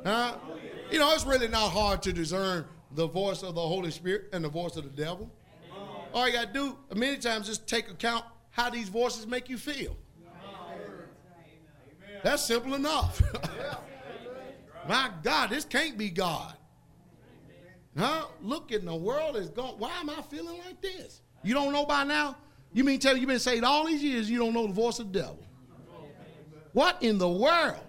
Huh? 0.06 0.36
You 0.92 1.00
know, 1.00 1.12
it's 1.14 1.26
really 1.26 1.48
not 1.48 1.70
hard 1.70 2.04
to 2.04 2.14
discern 2.14 2.66
the 2.96 3.08
voice 3.08 3.44
of 3.44 3.56
the 3.56 3.62
Holy 3.62 3.92
Spirit 3.92 4.30
and 4.34 4.44
the 4.44 4.50
voice 4.50 4.76
of 4.78 4.84
the 4.86 4.90
devil. 5.02 5.30
Amen. 5.72 5.90
All 6.14 6.28
you 6.28 6.34
got 6.34 6.48
to 6.48 6.54
do 6.54 6.78
many 6.96 7.18
times 7.18 7.46
just 7.48 7.68
take 7.68 7.90
account 7.90 8.24
how 8.52 8.70
these 8.70 8.90
voices 8.90 9.28
make 9.28 9.50
you 9.50 9.58
feel. 9.58 9.96
Amen. 10.26 10.88
That's 12.24 12.44
simple 12.44 12.74
enough. 12.74 13.22
My 14.88 15.12
God, 15.24 15.50
this 15.50 15.66
can't 15.66 15.98
be 15.98 16.10
God. 16.10 16.54
Huh? 17.98 18.26
Look 18.42 18.72
in 18.72 18.86
the 18.86 18.96
world 18.96 19.36
is 19.38 19.50
gone. 19.50 19.76
Why 19.78 19.92
am 20.00 20.10
I 20.10 20.22
feeling 20.30 20.58
like 20.68 20.82
this? 20.82 21.22
You 21.44 21.54
don't 21.54 21.72
know 21.74 21.86
by 21.86 22.04
now? 22.04 22.38
You 22.74 22.84
mean 22.84 23.00
tell 23.00 23.14
you 23.16 23.22
you've 23.22 23.30
been 23.30 23.40
saved 23.40 23.64
all 23.64 23.86
these 23.86 24.04
years, 24.04 24.30
you 24.30 24.38
don't 24.38 24.54
know 24.54 24.68
the 24.68 24.74
voice 24.74 25.00
of 25.00 25.12
the 25.14 25.20
devil? 25.20 25.40
What 26.74 27.02
in 27.02 27.18
the 27.18 27.30
world? 27.30 27.80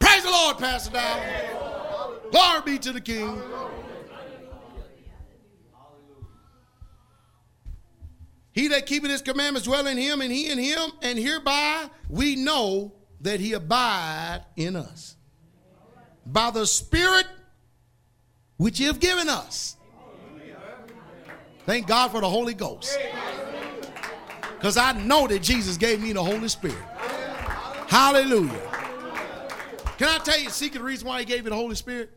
Praise 0.00 0.22
the 0.24 0.30
Lord, 0.30 0.56
Pastor 0.58 0.92
Dow. 0.92 1.83
Glory 2.34 2.62
be 2.64 2.78
to 2.80 2.90
the 2.90 3.00
King. 3.00 3.40
He 8.50 8.66
that 8.68 8.86
keepeth 8.86 9.08
his 9.10 9.22
commandments 9.22 9.68
dwell 9.68 9.86
in 9.86 9.96
him, 9.96 10.20
and 10.20 10.32
he 10.32 10.48
in 10.50 10.58
him, 10.58 10.90
and 11.02 11.16
hereby 11.16 11.84
we 12.08 12.34
know 12.34 12.92
that 13.20 13.38
he 13.38 13.52
abide 13.52 14.42
in 14.56 14.74
us. 14.74 15.14
By 16.26 16.50
the 16.50 16.66
Spirit 16.66 17.26
which 18.56 18.80
you 18.80 18.88
have 18.88 18.98
given 18.98 19.28
us. 19.28 19.76
Thank 21.66 21.86
God 21.86 22.10
for 22.10 22.20
the 22.20 22.28
Holy 22.28 22.54
Ghost. 22.54 22.98
Because 24.56 24.76
I 24.76 24.90
know 24.92 25.28
that 25.28 25.40
Jesus 25.40 25.76
gave 25.76 26.02
me 26.02 26.12
the 26.12 26.22
Holy 26.22 26.48
Spirit. 26.48 26.82
Hallelujah. 27.86 28.60
Can 29.98 30.08
I 30.08 30.18
tell 30.18 30.36
you 30.40 30.46
the 30.46 30.50
secret 30.54 30.82
reason 30.82 31.06
why 31.06 31.20
he 31.20 31.24
gave 31.24 31.44
you 31.44 31.50
the 31.50 31.56
Holy 31.56 31.76
Spirit? 31.76 32.10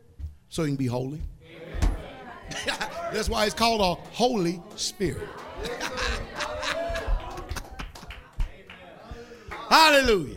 so 0.48 0.62
you 0.62 0.68
can 0.68 0.76
be 0.76 0.86
holy. 0.86 1.20
That's 3.12 3.28
why 3.28 3.44
it's 3.44 3.52
called 3.54 3.80
a 3.82 3.96
Holy 4.14 4.62
Spirit. 4.76 5.28
Hallelujah. 9.70 10.36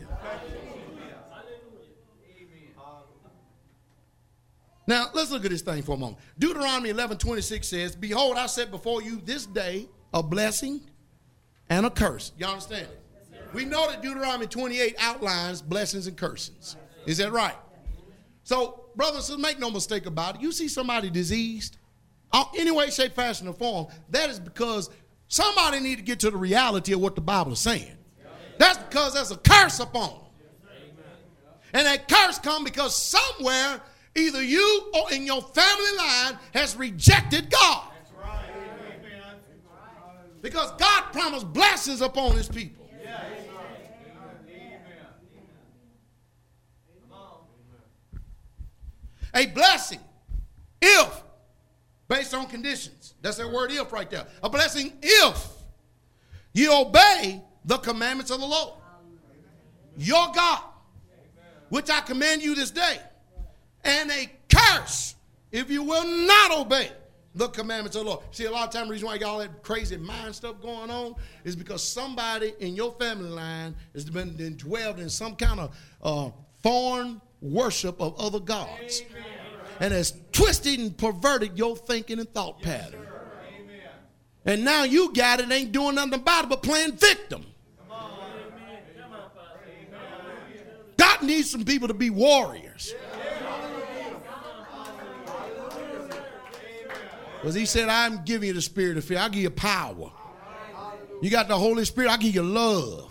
Now, 4.87 5.07
let's 5.13 5.29
look 5.31 5.45
at 5.45 5.51
this 5.51 5.61
thing 5.61 5.83
for 5.83 5.93
a 5.95 5.99
moment. 5.99 6.17
Deuteronomy 6.37 6.89
11 6.89 7.17
26 7.17 7.65
says, 7.65 7.95
Behold, 7.95 8.35
I 8.37 8.47
set 8.47 8.69
before 8.71 9.01
you 9.01 9.21
this 9.23 9.45
day 9.45 9.87
a 10.13 10.21
blessing 10.21 10.81
and 11.69 11.85
a 11.85 11.89
curse. 11.89 12.33
Y'all 12.37 12.49
understand 12.51 12.81
it? 12.87 12.97
we 13.53 13.65
know 13.65 13.89
that 13.89 14.01
Deuteronomy 14.01 14.47
28 14.47 14.95
outlines 14.99 15.61
blessings 15.61 16.07
and 16.07 16.15
curses. 16.17 16.75
Is 17.05 17.17
that 17.19 17.31
right? 17.33 17.55
So, 18.43 18.85
brothers, 18.95 19.35
make 19.37 19.59
no 19.59 19.69
mistake 19.69 20.05
about 20.05 20.35
it. 20.35 20.41
You 20.41 20.51
see 20.51 20.67
somebody 20.67 21.09
diseased, 21.09 21.77
uh, 22.31 22.43
any 22.57 22.71
way, 22.71 22.89
shape, 22.89 23.13
fashion, 23.13 23.47
or 23.47 23.53
form, 23.53 23.87
that 24.09 24.29
is 24.29 24.39
because 24.39 24.89
somebody 25.27 25.79
need 25.79 25.97
to 25.97 26.01
get 26.01 26.19
to 26.21 26.31
the 26.31 26.37
reality 26.37 26.93
of 26.93 26.99
what 27.01 27.15
the 27.15 27.21
Bible 27.21 27.53
is 27.53 27.59
saying. 27.59 27.97
That's 28.57 28.77
because 28.77 29.13
there's 29.13 29.31
a 29.31 29.37
curse 29.37 29.79
upon. 29.79 30.13
And 31.73 31.85
that 31.85 32.07
curse 32.09 32.37
come 32.39 32.63
because 32.63 32.95
somewhere 33.01 33.81
either 34.15 34.41
you 34.43 34.91
or 34.93 35.11
in 35.13 35.25
your 35.25 35.41
family 35.41 35.97
line 35.97 36.37
has 36.53 36.75
rejected 36.75 37.49
God. 37.49 37.87
Because 40.41 40.71
God 40.73 41.03
promised 41.13 41.51
blessings 41.53 42.01
upon 42.01 42.35
his 42.35 42.49
people. 42.49 42.79
a 49.33 49.45
blessing 49.47 49.99
if, 50.81 51.23
based 52.07 52.33
on 52.33 52.47
conditions. 52.47 53.13
That's 53.21 53.37
that 53.37 53.51
word 53.51 53.71
if 53.71 53.91
right 53.91 54.09
there. 54.09 54.25
A 54.43 54.49
blessing 54.49 54.93
if 55.01 55.47
you 56.53 56.73
obey 56.73 57.41
the 57.65 57.77
commandments 57.77 58.31
of 58.31 58.39
the 58.39 58.45
Lord, 58.45 58.73
your 59.97 60.27
God, 60.33 60.61
which 61.69 61.89
I 61.89 62.01
command 62.01 62.41
you 62.41 62.55
this 62.55 62.71
day, 62.71 62.97
and 63.83 64.11
a 64.11 64.29
curse 64.53 65.15
if 65.51 65.69
you 65.69 65.83
will 65.83 66.05
not 66.05 66.51
obey 66.51 66.89
the 67.35 67.47
commandments 67.49 67.95
of 67.95 68.03
the 68.03 68.09
Lord. 68.11 68.21
See, 68.31 68.45
a 68.45 68.51
lot 68.51 68.67
of 68.67 68.73
time 68.73 68.87
the 68.87 68.91
reason 68.91 69.05
why 69.07 69.13
you 69.15 69.19
got 69.19 69.29
all 69.31 69.39
that 69.39 69.63
crazy 69.63 69.95
mind 69.97 70.35
stuff 70.35 70.61
going 70.61 70.89
on 70.91 71.15
is 71.45 71.55
because 71.55 71.81
somebody 71.85 72.53
in 72.59 72.75
your 72.75 72.91
family 72.93 73.29
line 73.29 73.73
has 73.93 74.05
been 74.09 74.31
indwelled 74.33 74.97
in 74.99 75.09
some 75.09 75.35
kind 75.35 75.59
of 75.61 75.75
uh, 76.01 76.29
foreign 76.61 77.21
worship 77.41 77.99
of 77.99 78.17
other 78.19 78.39
gods 78.39 79.01
Amen. 79.09 79.23
and 79.79 79.91
has 79.93 80.13
twisted 80.31 80.79
and 80.79 80.95
perverted 80.97 81.57
your 81.57 81.75
thinking 81.75 82.19
and 82.19 82.31
thought 82.31 82.61
pattern. 82.61 82.99
and 84.45 84.63
now 84.63 84.83
you 84.83 85.11
got 85.13 85.39
it, 85.39 85.51
ain't 85.51 85.71
doing 85.71 85.95
nothing 85.95 86.13
about 86.13 86.43
it 86.45 86.49
but 86.49 86.61
playing 86.63 86.93
victim. 86.93 87.45
God 90.97 91.19
needs 91.23 91.49
some 91.49 91.65
people 91.65 91.87
to 91.87 91.93
be 91.95 92.11
warriors. 92.11 92.93
Because 97.41 97.55
he 97.55 97.65
said, 97.65 97.89
I'm 97.89 98.23
giving 98.23 98.49
you 98.49 98.53
the 98.53 98.61
spirit 98.61 98.97
of 98.97 99.03
fear. 99.03 99.17
i 99.17 99.27
give 99.27 99.41
you 99.41 99.49
power. 99.49 100.11
You 101.23 101.31
got 101.31 101.47
the 101.47 101.57
Holy 101.57 101.85
Spirit, 101.85 102.11
i 102.11 102.17
give 102.17 102.35
you 102.35 102.43
love. 102.43 103.07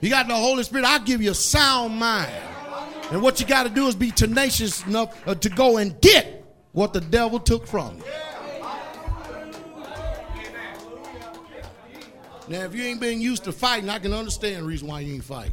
You 0.00 0.10
got 0.10 0.28
the 0.28 0.34
Holy 0.36 0.62
Spirit, 0.62 0.84
i 0.86 1.00
give 1.00 1.20
you 1.20 1.32
a 1.32 1.34
sound 1.34 1.96
mind. 1.98 2.30
And 3.12 3.20
what 3.20 3.40
you 3.40 3.46
got 3.46 3.64
to 3.64 3.68
do 3.68 3.88
is 3.88 3.94
be 3.94 4.10
tenacious 4.10 4.86
enough 4.86 5.28
uh, 5.28 5.34
to 5.34 5.50
go 5.50 5.76
and 5.76 6.00
get 6.00 6.46
what 6.72 6.94
the 6.94 7.00
devil 7.02 7.38
took 7.38 7.66
from 7.66 7.98
you. 7.98 8.04
Now, 12.48 12.60
if 12.62 12.74
you 12.74 12.82
ain't 12.84 13.00
been 13.00 13.20
used 13.20 13.44
to 13.44 13.52
fighting, 13.52 13.90
I 13.90 13.98
can 13.98 14.14
understand 14.14 14.62
the 14.62 14.66
reason 14.66 14.88
why 14.88 15.00
you 15.00 15.12
ain't 15.16 15.24
fighting. 15.24 15.52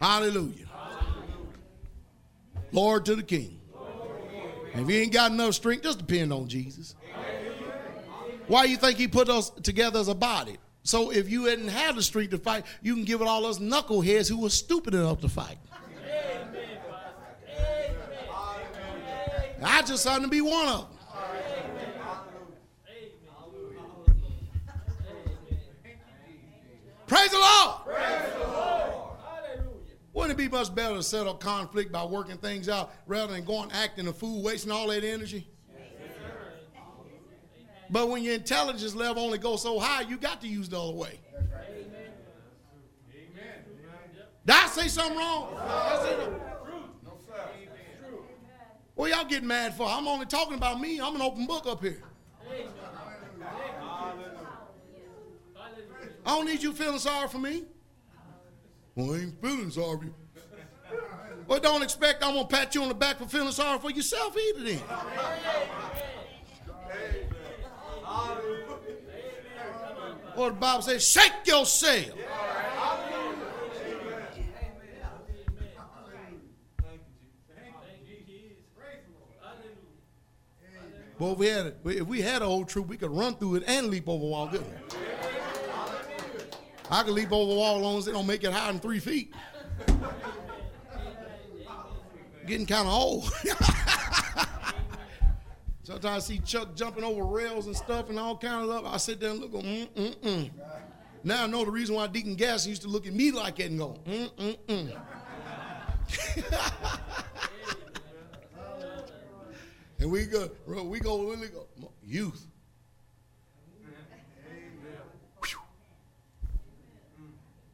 Hallelujah. 0.00 0.66
Lord 2.70 3.04
to 3.06 3.16
the 3.16 3.24
King. 3.24 3.58
if 4.74 4.88
you 4.88 4.96
ain't 5.00 5.12
got 5.12 5.32
enough 5.32 5.54
strength, 5.54 5.82
just 5.82 6.06
depend 6.06 6.32
on 6.32 6.46
Jesus. 6.46 6.94
Why 8.46 8.62
you 8.62 8.76
think 8.76 8.96
he 8.96 9.08
put 9.08 9.28
us 9.28 9.50
together 9.50 9.98
as 9.98 10.06
a 10.06 10.14
body? 10.14 10.56
So 10.84 11.10
if 11.10 11.28
you 11.28 11.46
hadn't 11.46 11.66
had 11.66 11.96
the 11.96 12.02
strength 12.04 12.30
to 12.30 12.38
fight, 12.38 12.64
you 12.80 12.94
can 12.94 13.02
give 13.02 13.20
it 13.22 13.26
all 13.26 13.44
us 13.46 13.58
knuckleheads 13.58 14.28
who 14.28 14.38
were 14.40 14.50
stupid 14.50 14.94
enough 14.94 15.20
to 15.22 15.28
fight. 15.28 15.58
I 19.66 19.82
just 19.82 20.06
happen 20.06 20.22
to 20.22 20.28
be 20.28 20.40
one 20.40 20.68
of 20.68 20.86
them. 20.88 20.90
Praise 27.06 27.30
the 27.30 27.38
Lord. 27.38 29.10
Wouldn't 30.12 30.32
it 30.32 30.36
be 30.36 30.48
much 30.48 30.74
better 30.74 30.94
to 30.96 31.02
settle 31.02 31.34
conflict 31.34 31.92
by 31.92 32.04
working 32.04 32.36
things 32.38 32.68
out 32.68 32.92
rather 33.06 33.32
than 33.32 33.44
going 33.44 33.70
acting 33.72 34.06
a 34.08 34.12
fool, 34.12 34.42
wasting 34.42 34.72
all 34.72 34.88
that 34.88 35.04
energy? 35.04 35.48
but 37.88 38.08
when 38.08 38.24
your 38.24 38.34
intelligence 38.34 38.96
level 38.96 39.22
only 39.24 39.38
goes 39.38 39.62
so 39.62 39.78
high, 39.78 40.02
you 40.02 40.16
got 40.16 40.40
to 40.40 40.48
use 40.48 40.68
the 40.68 40.80
other 40.80 40.92
way. 40.94 41.18
Amen. 41.38 43.34
Did 44.46 44.54
I 44.56 44.66
say 44.68 44.86
something 44.88 45.16
wrong? 45.18 45.54
What 48.96 49.10
y'all 49.10 49.26
getting 49.26 49.46
mad 49.46 49.74
for? 49.74 49.86
I'm 49.86 50.08
only 50.08 50.24
talking 50.24 50.54
about 50.54 50.80
me. 50.80 50.98
I'm 50.98 51.14
an 51.16 51.20
open 51.22 51.44
book 51.46 51.66
up 51.66 51.82
here. 51.84 52.02
I 56.24 56.30
don't 56.34 56.46
need 56.46 56.62
you 56.62 56.72
feeling 56.72 56.98
sorry 56.98 57.28
for 57.28 57.36
me. 57.38 57.64
Well, 58.94 59.14
I 59.14 59.18
ain't 59.18 59.40
feeling 59.42 59.70
sorry. 59.70 60.08
for 60.88 60.98
Well, 61.46 61.60
don't 61.60 61.82
expect 61.82 62.24
I'm 62.24 62.34
gonna 62.34 62.48
pat 62.48 62.74
you 62.74 62.82
on 62.82 62.88
the 62.88 62.94
back 62.94 63.18
for 63.18 63.26
feeling 63.28 63.52
sorry 63.52 63.78
for 63.78 63.90
yourself 63.90 64.34
either 64.34 64.64
then. 64.64 64.80
Or 70.38 70.48
the 70.50 70.56
Bible 70.56 70.82
says, 70.82 71.06
shake 71.08 71.32
yourself. 71.46 72.12
Yeah. 72.14 72.55
But 81.18 81.30
if 81.32 81.38
we 81.38 81.46
had 81.46 81.74
if 81.84 82.06
we 82.06 82.20
had 82.20 82.42
a 82.42 82.44
old 82.44 82.68
troop, 82.68 82.88
we 82.88 82.96
could 82.98 83.10
run 83.10 83.34
through 83.36 83.56
it 83.56 83.64
and 83.66 83.88
leap 83.88 84.08
over 84.08 84.22
a 84.24 84.28
wall, 84.28 84.46
Good. 84.48 84.64
I 86.90 87.02
could 87.02 87.14
leap 87.14 87.32
over 87.32 87.50
a 87.52 87.54
wall 87.54 87.76
as 87.78 87.82
long 87.82 87.98
as 87.98 88.04
they 88.04 88.12
don't 88.12 88.26
make 88.26 88.44
it 88.44 88.52
higher 88.52 88.70
than 88.70 88.80
three 88.80 89.00
feet. 89.00 89.32
Getting 92.46 92.66
kind 92.66 92.86
of 92.86 92.94
old. 92.94 93.24
Sometimes 95.82 96.24
I 96.24 96.30
see 96.34 96.38
Chuck 96.40 96.76
jumping 96.76 97.02
over 97.04 97.24
rails 97.24 97.64
and 97.66 97.74
stuff 97.76 98.08
and 98.08 98.18
all 98.18 98.36
kind 98.38 98.62
of 98.68 98.68
stuff. 98.70 98.84
I 98.92 98.96
sit 98.98 99.18
there 99.20 99.30
and 99.30 99.40
look, 99.40 99.52
mm, 99.52 99.88
mm, 99.94 100.16
mm. 100.20 100.50
Now 101.24 101.44
I 101.44 101.46
know 101.46 101.64
the 101.64 101.70
reason 101.70 101.94
why 101.94 102.06
Deacon 102.08 102.36
Gasson 102.36 102.66
used 102.68 102.82
to 102.82 102.88
look 102.88 103.06
at 103.06 103.14
me 103.14 103.30
like 103.32 103.56
that 103.56 103.66
and 103.66 103.78
go, 103.78 103.96
mm, 104.04 104.30
mm, 104.30 104.58
mm. 106.08 106.92
And 109.98 110.10
we 110.10 110.24
go, 110.26 110.50
we 110.66 111.00
go, 111.00 111.30
we 111.34 111.48
go, 111.48 111.66
youth. 112.04 112.44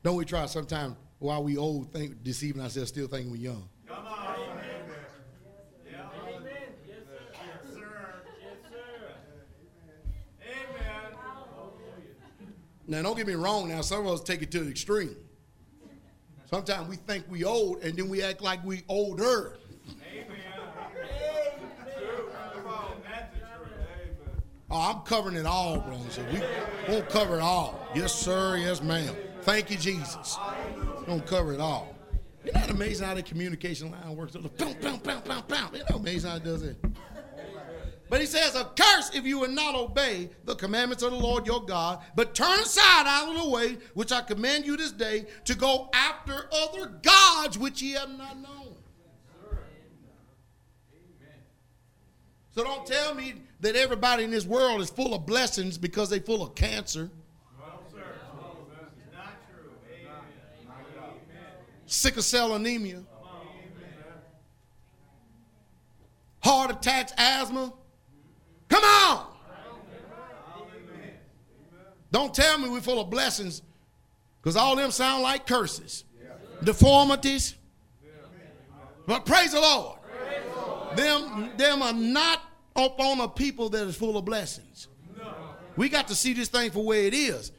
Don't 0.02 0.16
we 0.16 0.24
try 0.24 0.46
sometimes 0.46 0.96
while 1.18 1.44
we 1.44 1.56
old 1.56 1.92
think 1.92 2.24
deceiving 2.24 2.60
ourselves, 2.60 2.88
still 2.90 3.06
thinking 3.06 3.30
we're 3.30 3.36
young? 3.36 3.68
Come 3.86 3.98
on. 4.04 4.34
Amen. 4.34 6.00
Amen. 6.26 6.42
Yes, 6.84 7.72
sir. 7.72 8.14
Yes, 8.40 8.56
sir. 8.68 10.50
Amen. 10.74 11.02
Now, 12.88 13.02
don't 13.02 13.16
get 13.16 13.28
me 13.28 13.34
wrong. 13.34 13.68
Now, 13.68 13.80
some 13.82 14.00
of 14.04 14.12
us 14.12 14.22
take 14.22 14.42
it 14.42 14.50
to 14.52 14.58
the 14.60 14.70
extreme. 14.70 15.14
Sometimes 16.50 16.88
we 16.88 16.96
think 16.96 17.24
we 17.30 17.44
old, 17.44 17.82
and 17.84 17.96
then 17.96 18.08
we 18.08 18.22
act 18.24 18.42
like 18.42 18.64
we 18.64 18.82
older. 18.88 19.56
Oh, 24.74 24.90
I'm 24.96 25.02
covering 25.02 25.36
it 25.36 25.44
all, 25.44 25.80
brother. 25.80 26.02
we 26.88 26.94
won't 26.94 27.06
cover 27.10 27.36
it 27.36 27.42
all. 27.42 27.78
Yes, 27.94 28.14
sir. 28.14 28.56
Yes, 28.56 28.82
ma'am. 28.82 29.14
Thank 29.42 29.70
you, 29.70 29.76
Jesus. 29.76 30.38
Don't 31.06 31.26
cover 31.26 31.52
it 31.52 31.60
all. 31.60 31.94
You 32.42 32.52
not 32.52 32.70
amazing 32.70 33.06
how 33.06 33.12
the 33.14 33.22
communication 33.22 33.90
line 33.90 34.16
works? 34.16 34.32
Pound, 34.32 34.80
pound, 34.80 35.04
pound, 35.04 35.24
pound, 35.26 35.46
pound. 35.48 35.74
Isn't 35.74 35.90
amazing 35.90 36.30
how 36.30 36.36
it 36.36 36.44
does 36.44 36.62
it? 36.62 36.82
But 38.08 38.20
he 38.20 38.26
says, 38.26 38.54
A 38.54 38.70
curse 38.74 39.10
if 39.14 39.26
you 39.26 39.38
will 39.40 39.50
not 39.50 39.74
obey 39.74 40.30
the 40.46 40.54
commandments 40.54 41.02
of 41.02 41.10
the 41.10 41.18
Lord 41.18 41.46
your 41.46 41.62
God, 41.62 42.00
but 42.16 42.34
turn 42.34 42.58
aside 42.60 43.04
out 43.06 43.28
of 43.28 43.42
the 43.42 43.50
way 43.50 43.76
which 43.92 44.10
I 44.10 44.22
command 44.22 44.64
you 44.64 44.78
this 44.78 44.92
day 44.92 45.26
to 45.44 45.54
go 45.54 45.90
after 45.92 46.48
other 46.50 46.92
gods 47.02 47.58
which 47.58 47.82
ye 47.82 47.92
have 47.92 48.08
not 48.08 48.40
known. 48.40 48.71
So 52.54 52.62
don't 52.62 52.86
tell 52.86 53.14
me 53.14 53.34
that 53.60 53.76
everybody 53.76 54.24
in 54.24 54.30
this 54.30 54.44
world 54.44 54.82
is 54.82 54.90
full 54.90 55.14
of 55.14 55.24
blessings 55.24 55.78
because 55.78 56.10
they're 56.10 56.20
full 56.20 56.42
of 56.42 56.54
cancer. 56.54 57.10
Sickle 61.86 62.22
cell 62.22 62.54
anemia. 62.54 63.02
Heart 66.42 66.72
attacks, 66.72 67.12
asthma. 67.16 67.72
Come 68.68 68.84
on. 68.84 69.26
Don't 72.10 72.34
tell 72.34 72.58
me 72.58 72.68
we're 72.68 72.80
full 72.80 73.00
of 73.00 73.08
blessings 73.08 73.62
because 74.42 74.56
all 74.56 74.76
them 74.76 74.90
sound 74.90 75.22
like 75.22 75.46
curses, 75.46 76.04
deformities. 76.62 77.54
But 79.06 79.24
praise 79.24 79.52
the 79.52 79.60
Lord. 79.60 79.98
Them, 80.96 81.50
them 81.56 81.82
are 81.82 81.92
not 81.92 82.40
upon 82.76 83.20
a 83.20 83.28
people 83.28 83.68
that 83.70 83.86
is 83.86 83.96
full 83.96 84.16
of 84.16 84.24
blessings. 84.24 84.88
We 85.76 85.88
got 85.88 86.08
to 86.08 86.14
see 86.14 86.32
this 86.34 86.48
thing 86.48 86.70
for 86.70 86.84
where 86.84 87.02
it 87.04 87.14
is. 87.14 87.52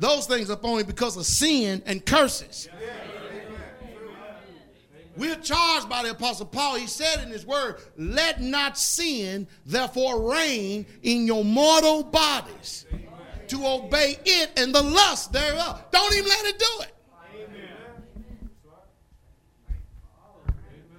Those 0.00 0.26
things 0.26 0.50
are 0.50 0.58
only 0.62 0.82
because 0.82 1.16
of 1.16 1.24
sin 1.24 1.82
and 1.86 2.04
curses. 2.04 2.68
We're 5.16 5.36
charged 5.36 5.88
by 5.88 6.02
the 6.02 6.10
Apostle 6.10 6.46
Paul. 6.46 6.74
He 6.74 6.88
said 6.88 7.22
in 7.22 7.30
his 7.30 7.46
word, 7.46 7.76
Let 7.96 8.40
not 8.42 8.76
sin 8.76 9.46
therefore 9.64 10.32
reign 10.32 10.84
in 11.04 11.24
your 11.28 11.44
mortal 11.44 12.02
bodies 12.02 12.86
to 13.46 13.64
obey 13.64 14.16
it 14.24 14.50
and 14.56 14.74
the 14.74 14.82
lust 14.82 15.32
thereof. 15.32 15.84
Don't 15.92 16.12
even 16.16 16.28
let 16.28 16.44
it 16.46 16.58
do 16.58 16.80
it. 16.80 16.90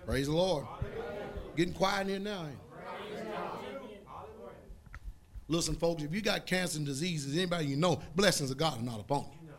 Praise 0.05 0.27
the 0.27 0.33
Lord. 0.37 0.65
Getting 1.55 1.73
quiet 1.73 2.01
in 2.01 2.07
here 2.09 2.19
now. 2.19 2.45
Listen, 5.47 5.75
folks, 5.75 6.01
if 6.03 6.13
you 6.13 6.21
got 6.21 6.45
cancer 6.47 6.77
and 6.77 6.85
diseases, 6.85 7.35
anybody 7.35 7.65
you 7.67 7.75
know, 7.77 8.01
blessings 8.15 8.49
of 8.51 8.57
God 8.57 8.79
are 8.79 8.83
not 8.83 8.99
upon 8.99 9.27
you. 9.41 9.49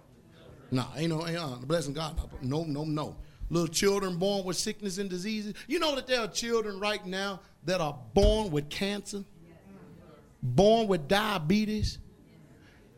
Nah, 0.73 0.87
ain't 0.97 1.11
no 1.11 1.25
ain't, 1.27 1.37
uh, 1.39 1.47
blessing 1.65 1.95
God. 1.95 2.19
No, 2.43 2.65
no, 2.65 2.83
no. 2.85 3.17
Little 3.51 3.69
children 3.69 4.17
born 4.17 4.45
with 4.45 4.57
sickness 4.57 4.99
and 4.99 5.09
diseases. 5.09 5.55
You 5.69 5.79
know 5.79 5.95
that 5.95 6.09
there 6.09 6.21
are 6.21 6.27
children 6.29 6.81
right 6.81 7.07
now 7.07 7.41
that 7.67 7.81
are 7.81 7.97
born 8.15 8.51
with 8.51 8.69
cancer, 8.69 9.23
born 10.43 10.89
with 10.89 11.07
diabetes. 11.07 11.99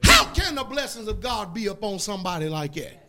How 0.02 0.24
can 0.32 0.54
the 0.54 0.64
blessings 0.64 1.08
of 1.08 1.20
God 1.20 1.52
be 1.52 1.66
upon 1.66 1.98
somebody 1.98 2.48
like 2.48 2.72
that? 2.74 3.04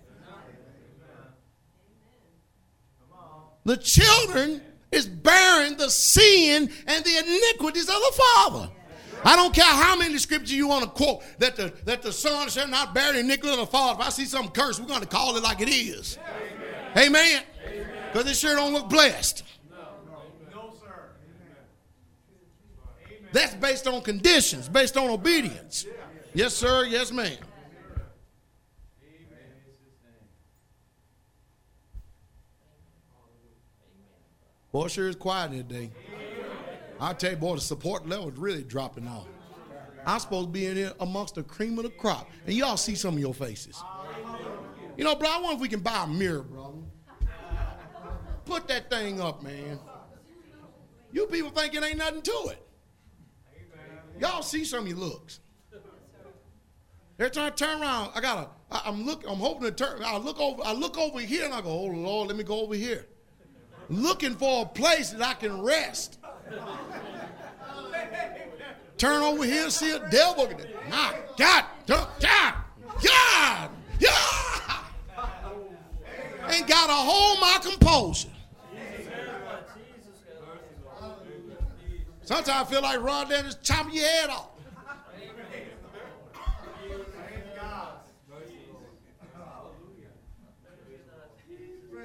The 3.64 3.78
children 3.78 4.62
is 4.92 5.08
bearing 5.08 5.78
the 5.78 5.90
sin 5.90 6.70
and 6.88 7.06
the 7.06 7.18
iniquities 7.18 7.88
of 7.88 7.96
the 7.96 8.14
father. 8.38 8.70
I 9.26 9.36
don't 9.36 9.54
care 9.54 9.66
how 9.66 9.98
many 9.98 10.18
scriptures 10.18 10.54
you 10.54 10.68
want 10.68 10.84
to 10.86 10.90
quote 10.90 11.24
that 11.40 11.56
the 11.58 11.74
that 11.84 12.02
the 12.02 12.12
son 12.14 12.48
shall 12.50 12.70
not 12.70 12.96
bear 12.96 13.12
the 13.14 13.20
iniquity 13.20 13.50
of 13.54 13.58
the 13.60 13.66
father. 13.66 14.00
If 14.02 14.08
I 14.08 14.10
see 14.12 14.26
something 14.26 14.52
cursed, 14.52 14.80
we're 14.80 14.88
going 14.88 15.02
to 15.02 15.08
call 15.08 15.36
it 15.36 15.44
like 15.44 15.60
it 15.62 15.70
is. 15.70 16.18
Amen. 16.98 17.44
Because 18.12 18.30
it 18.30 18.36
sure 18.36 18.56
don't 18.56 18.74
look 18.74 18.90
blessed. 18.90 19.44
That's 23.32 23.54
based 23.56 23.88
on 23.88 24.02
conditions, 24.02 24.68
based 24.68 24.98
on 24.98 25.10
obedience. 25.10 25.86
Yes, 26.34 26.56
sir. 26.56 26.86
Yes, 26.86 27.12
ma'am. 27.12 27.36
Boy, 34.72 34.88
sure 34.88 35.08
is 35.08 35.16
quiet 35.16 35.52
today. 35.52 35.90
I 37.02 37.14
tell 37.14 37.32
you, 37.32 37.38
boy, 37.38 37.56
the 37.56 37.62
support 37.62 38.08
level 38.08 38.30
is 38.30 38.38
really 38.38 38.64
dropping 38.64 39.08
off. 39.08 39.26
I'm 40.06 40.20
supposed 40.20 40.48
to 40.48 40.52
be 40.52 40.68
in 40.68 40.76
here 40.78 40.94
amongst 41.00 41.36
the 41.36 41.44
cream 41.44 41.78
of 41.80 41.86
the 41.86 41.90
crop, 41.90 42.30
and 42.46 42.54
y'all 42.56 42.78
see 42.78 42.94
some 42.96 43.16
of 43.16 43.20
your 43.20 43.34
faces. 43.34 43.82
You 44.96 45.04
know, 45.06 45.16
bro, 45.16 45.28
I 45.30 45.40
wonder 45.40 45.56
if 45.56 45.62
we 45.62 45.70
can 45.70 45.80
buy 45.80 46.04
a 46.04 46.08
mirror, 46.08 46.44
bro. 46.44 46.84
Put 48.46 48.68
that 48.68 48.90
thing 48.90 49.20
up, 49.22 49.42
man. 49.42 49.80
You 51.12 51.26
people 51.28 51.50
think 51.52 51.74
it 51.74 51.84
ain't 51.84 51.98
nothing 51.98 52.22
to 52.22 52.50
it. 52.52 52.68
Y'all 54.20 54.44
see 54.44 54.66
some 54.66 54.82
of 54.84 54.88
your 54.88 54.98
looks. 54.98 55.40
Every 57.18 57.32
time 57.32 57.48
I 57.48 57.50
turn 57.50 57.82
around, 57.82 58.12
I 58.14 58.22
gotta. 58.22 58.50
I, 58.72 58.84
am 58.90 59.06
look. 59.06 59.24
I'm 59.28 59.38
hoping 59.38 59.64
to 59.64 59.72
turn. 59.72 60.02
I 60.06 60.18
look 60.18 60.40
over. 60.40 60.62
I 60.64 60.72
look 60.74 60.98
over 60.98 61.20
here, 61.20 61.44
and 61.46 61.54
I 61.54 61.60
go, 61.62 61.70
"Oh 61.72 61.84
Lord, 61.86 62.28
let 62.30 62.38
me 62.38 62.44
go 62.44 62.62
over 62.62 62.76
here." 62.76 63.08
looking 63.90 64.36
for 64.36 64.64
a 64.64 64.66
place 64.68 65.10
that 65.12 65.22
I 65.28 65.34
can 65.34 65.62
rest. 65.62 66.20
Turn 68.98 69.22
over 69.22 69.44
here, 69.44 69.70
see 69.70 69.92
a 69.92 70.10
devil. 70.10 70.50
My 70.90 71.16
God, 71.38 71.66
God, 71.88 72.08
God, 72.20 72.54
God! 73.02 73.70
Ain't 76.50 76.68
got 76.68 76.88
to 76.88 76.94
hold 76.94 77.40
my 77.40 77.58
composure. 77.70 78.30
Sometimes 82.24 82.50
I 82.68 82.72
feel 82.72 82.82
like 82.84 83.02
Ron 83.02 83.32
is 83.32 83.56
chopping 83.64 83.94
your 83.96 84.06
head 84.06 84.30
off. 84.30 84.50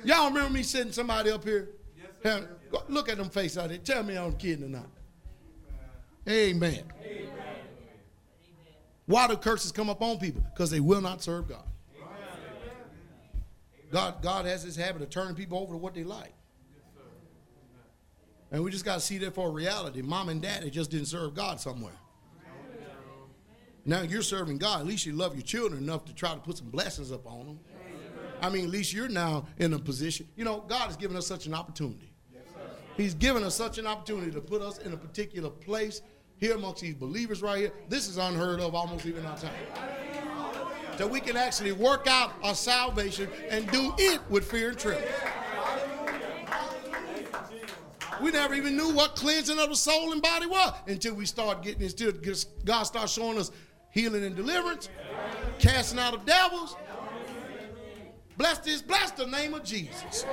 Y'all 0.04 0.28
remember 0.28 0.52
me 0.52 0.62
sitting 0.62 0.92
somebody 0.92 1.30
up 1.30 1.42
here? 1.44 1.70
look 2.88 3.08
at 3.08 3.18
them 3.18 3.28
face 3.28 3.58
out 3.58 3.68
there. 3.68 3.78
Tell 3.78 4.02
me 4.02 4.16
I'm 4.16 4.32
kidding 4.34 4.64
or 4.64 4.68
not. 4.68 4.88
Amen. 6.28 6.78
Amen. 7.04 7.28
Why 9.06 9.28
do 9.28 9.36
curses 9.36 9.70
come 9.72 9.90
upon 9.90 10.18
people? 10.18 10.42
Because 10.52 10.70
they 10.70 10.80
will 10.80 11.02
not 11.02 11.22
serve 11.22 11.48
God. 11.48 11.64
God. 13.90 14.22
God 14.22 14.46
has 14.46 14.64
this 14.64 14.74
habit 14.76 15.02
of 15.02 15.10
turning 15.10 15.34
people 15.34 15.58
over 15.58 15.74
to 15.74 15.78
what 15.78 15.94
they 15.94 16.04
like. 16.04 16.32
And 18.50 18.62
we 18.62 18.70
just 18.70 18.84
got 18.84 18.94
to 18.94 19.00
see 19.00 19.18
that 19.18 19.34
for 19.34 19.50
reality. 19.50 20.00
Mom 20.00 20.28
and 20.30 20.40
dad, 20.40 20.62
they 20.62 20.70
just 20.70 20.90
didn't 20.90 21.06
serve 21.08 21.34
God 21.34 21.60
somewhere. 21.60 21.92
Now 23.84 24.00
you're 24.00 24.22
serving 24.22 24.56
God. 24.56 24.80
At 24.80 24.86
least 24.86 25.04
you 25.04 25.12
love 25.12 25.34
your 25.34 25.42
children 25.42 25.82
enough 25.82 26.06
to 26.06 26.14
try 26.14 26.32
to 26.32 26.40
put 26.40 26.56
some 26.56 26.70
blessings 26.70 27.12
up 27.12 27.26
on 27.26 27.46
them. 27.46 27.60
I 28.40 28.48
mean, 28.48 28.64
at 28.64 28.70
least 28.70 28.94
you're 28.94 29.08
now 29.08 29.46
in 29.58 29.74
a 29.74 29.78
position. 29.78 30.26
You 30.36 30.44
know, 30.44 30.64
God 30.66 30.86
has 30.86 30.96
given 30.96 31.16
us 31.18 31.26
such 31.26 31.46
an 31.46 31.52
opportunity. 31.52 32.13
He's 32.96 33.14
given 33.14 33.42
us 33.42 33.54
such 33.54 33.78
an 33.78 33.86
opportunity 33.86 34.30
to 34.30 34.40
put 34.40 34.62
us 34.62 34.78
in 34.78 34.92
a 34.92 34.96
particular 34.96 35.50
place 35.50 36.02
here 36.36 36.54
amongst 36.56 36.82
these 36.82 36.94
believers 36.94 37.42
right 37.42 37.58
here. 37.58 37.72
This 37.88 38.08
is 38.08 38.18
unheard 38.18 38.60
of 38.60 38.74
almost 38.74 39.06
even 39.06 39.24
our 39.26 39.36
time. 39.36 39.50
That 40.96 41.10
we 41.10 41.18
can 41.20 41.36
actually 41.36 41.72
work 41.72 42.06
out 42.08 42.32
our 42.42 42.54
salvation 42.54 43.28
and 43.50 43.68
do 43.72 43.92
it 43.98 44.20
with 44.28 44.48
fear 44.48 44.70
and 44.70 44.78
trembling. 44.78 45.08
We 48.22 48.30
never 48.30 48.54
even 48.54 48.76
knew 48.76 48.94
what 48.94 49.16
cleansing 49.16 49.58
of 49.58 49.70
the 49.70 49.74
soul 49.76 50.12
and 50.12 50.22
body 50.22 50.46
was 50.46 50.72
until 50.86 51.14
we 51.14 51.26
start 51.26 51.62
getting 51.64 51.82
it. 51.82 52.46
God 52.64 52.84
starts 52.84 53.12
showing 53.12 53.38
us 53.38 53.50
healing 53.90 54.24
and 54.24 54.36
deliverance, 54.36 54.88
casting 55.58 55.98
out 55.98 56.14
of 56.14 56.24
devils. 56.24 56.76
Blessed 58.36 58.68
is 58.68 58.82
blessed 58.82 59.16
the 59.16 59.26
name 59.26 59.52
of 59.54 59.64
Jesus. 59.64 60.26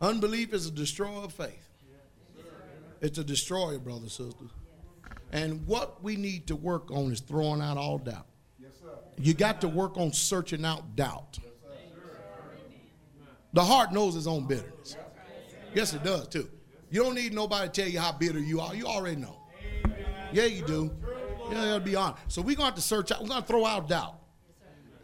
Unbelief 0.00 0.52
is 0.52 0.66
a 0.66 0.70
destroyer 0.70 1.24
of 1.24 1.32
faith. 1.32 1.68
It's 3.00 3.18
a 3.18 3.24
destroyer, 3.24 3.78
brothers 3.78 4.02
and 4.02 4.10
sisters. 4.32 4.50
And 5.32 5.66
what 5.66 6.02
we 6.02 6.16
need 6.16 6.46
to 6.46 6.56
work 6.56 6.90
on 6.90 7.12
is 7.12 7.20
throwing 7.20 7.60
out 7.60 7.76
all 7.76 7.98
doubt. 7.98 8.26
You 9.18 9.34
got 9.34 9.60
to 9.60 9.68
work 9.68 9.96
on 9.96 10.12
searching 10.12 10.64
out 10.64 10.96
doubt. 10.96 11.38
The 13.52 13.62
heart 13.64 13.92
knows 13.92 14.16
its 14.16 14.26
own 14.26 14.46
bitterness. 14.46 14.96
Yes, 15.74 15.92
it 15.94 16.02
does 16.02 16.28
too. 16.28 16.48
You 16.90 17.02
don't 17.02 17.14
need 17.14 17.32
nobody 17.32 17.68
to 17.70 17.82
tell 17.82 17.90
you 17.90 18.00
how 18.00 18.12
bitter 18.12 18.38
you 18.38 18.60
are. 18.60 18.74
You 18.74 18.86
already 18.86 19.16
know. 19.16 19.38
Yeah, 20.32 20.44
you 20.44 20.62
do. 20.64 20.90
Yeah, 21.50 21.66
it'll 21.66 21.80
be 21.80 21.94
honest. 21.94 22.22
So 22.28 22.42
we're 22.42 22.56
gonna 22.56 22.66
have 22.66 22.74
to 22.76 22.80
search 22.80 23.12
out, 23.12 23.22
we're 23.22 23.28
gonna 23.28 23.44
throw 23.44 23.66
out 23.66 23.88
doubt. 23.88 24.14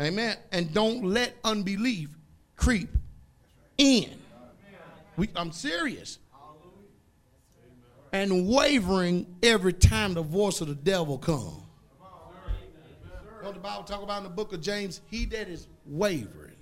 Amen. 0.01 0.37
And 0.51 0.73
don't 0.73 1.05
let 1.05 1.35
unbelief 1.45 2.11
creep 2.57 2.89
in. 3.79 4.20
We, 5.21 5.29
I'm 5.37 5.53
serious. 5.53 6.19
And 8.15 8.49
wavering 8.49 9.27
every 9.43 9.75
time 9.75 10.15
the 10.15 10.23
voice 10.23 10.63
of 10.63 10.69
the 10.69 10.75
devil 10.75 11.19
comes. 11.19 11.61
Don't 13.43 13.53
the 13.53 13.61
Bible 13.61 13.85
talk 13.85 14.03
about 14.03 14.17
in 14.19 14.23
the 14.23 14.29
book 14.35 14.55
of 14.55 14.63
James? 14.63 15.03
He 15.11 15.27
that 15.27 15.47
is 15.47 15.69
wavering. 15.85 16.57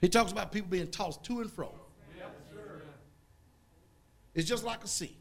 He 0.00 0.08
talks 0.08 0.32
about 0.32 0.50
people 0.50 0.68
being 0.70 0.86
tossed 0.90 1.22
to 1.24 1.42
and 1.42 1.52
fro. 1.52 1.74
It's 4.34 4.48
just 4.48 4.64
like 4.64 4.82
a 4.82 4.88
sea. 4.88 5.14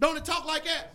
Don't 0.00 0.16
it 0.16 0.24
talk 0.24 0.44
like 0.44 0.64
that? 0.64 0.92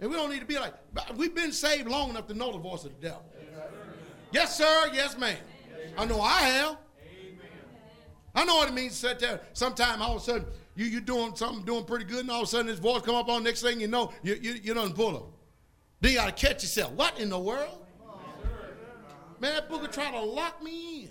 and 0.00 0.08
we 0.08 0.16
don't 0.16 0.30
need 0.30 0.40
to 0.40 0.46
be 0.46 0.58
like, 0.58 0.72
we've 1.18 1.34
been 1.34 1.52
saved 1.52 1.86
long 1.86 2.08
enough 2.08 2.28
to 2.28 2.34
know 2.34 2.50
the 2.50 2.58
voice 2.58 2.84
of 2.86 2.98
the 2.98 3.06
devil. 3.08 3.22
Yes, 4.32 4.56
sir. 4.56 4.88
Yes, 4.94 5.18
ma'am. 5.18 5.36
I 5.98 6.06
know 6.06 6.18
I 6.22 6.38
have. 6.40 6.78
I 8.36 8.44
know 8.44 8.56
what 8.56 8.68
it 8.68 8.74
means 8.74 8.92
to 8.92 8.98
sit 8.98 9.18
there. 9.18 9.40
Sometime 9.54 10.02
all 10.02 10.16
of 10.16 10.22
a 10.22 10.24
sudden 10.24 10.46
you 10.74 10.84
you 10.84 11.00
doing 11.00 11.34
something 11.34 11.64
doing 11.64 11.84
pretty 11.84 12.04
good, 12.04 12.20
and 12.20 12.30
all 12.30 12.42
of 12.42 12.44
a 12.44 12.50
sudden 12.50 12.66
this 12.66 12.78
voice 12.78 13.00
come 13.02 13.14
up 13.14 13.28
on. 13.30 13.42
Next 13.42 13.62
thing 13.62 13.80
you 13.80 13.88
know, 13.88 14.12
you 14.22 14.38
you, 14.40 14.52
you 14.62 14.74
done 14.74 14.92
pull 14.92 15.16
up. 15.16 15.26
Then 16.02 16.12
you 16.12 16.18
gotta 16.18 16.32
catch 16.32 16.62
yourself. 16.62 16.92
What 16.92 17.18
in 17.18 17.30
the 17.30 17.38
world? 17.38 17.82
Man, 19.40 19.52
that 19.54 19.70
booger 19.70 19.90
trying 19.90 20.12
to 20.12 20.20
lock 20.20 20.62
me 20.62 21.04
in. 21.04 21.10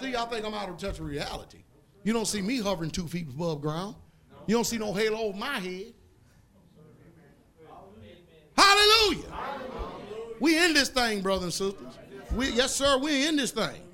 see, 0.00 0.12
y'all 0.12 0.26
think 0.26 0.44
I'm 0.44 0.54
out 0.54 0.68
of 0.70 0.78
touch 0.78 1.00
with 1.00 1.08
reality. 1.10 1.64
You 2.02 2.12
don't 2.12 2.24
see 2.26 2.40
me 2.40 2.60
hovering 2.60 2.90
two 2.90 3.06
feet 3.08 3.28
above 3.28 3.60
ground. 3.62 3.96
You 4.46 4.54
don't 4.54 4.64
see 4.64 4.78
no 4.78 4.92
halo 4.94 5.18
over 5.18 5.36
my 5.36 5.58
head. 5.58 5.92
Hallelujah. 8.56 9.28
Hallelujah. 9.30 9.70
We 10.40 10.62
in 10.64 10.72
this 10.74 10.88
thing, 10.88 11.20
brothers 11.20 11.44
and 11.44 11.52
sisters. 11.52 11.98
We, 12.34 12.50
yes, 12.52 12.74
sir, 12.74 12.96
we 12.98 13.26
in 13.26 13.36
this 13.36 13.50
thing. 13.50 13.85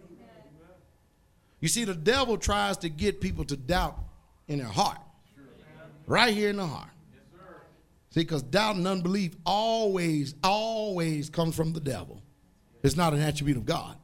You 1.63 1.69
see, 1.69 1.85
the 1.85 1.95
devil 1.95 2.37
tries 2.37 2.77
to 2.79 2.89
get 2.91 3.21
people 3.21 3.45
to 3.45 3.57
doubt 3.57 3.97
in 4.49 4.59
their 4.59 4.67
heart, 4.67 4.99
right 6.09 6.35
here 6.35 6.51
in 6.51 6.57
the 6.57 6.67
heart. 6.67 6.91
See, 8.11 8.21
because 8.21 8.43
doubt 8.43 8.75
and 8.75 8.87
unbelief 8.87 9.37
always, 9.47 10.35
always 10.43 11.31
comes 11.31 11.55
from 11.55 11.73
the 11.73 11.79
devil. 11.79 12.21
It's 12.83 12.97
not 12.97 13.15
an 13.15 13.21
attribute 13.21 13.57
of 13.57 13.65
God. 13.65 13.97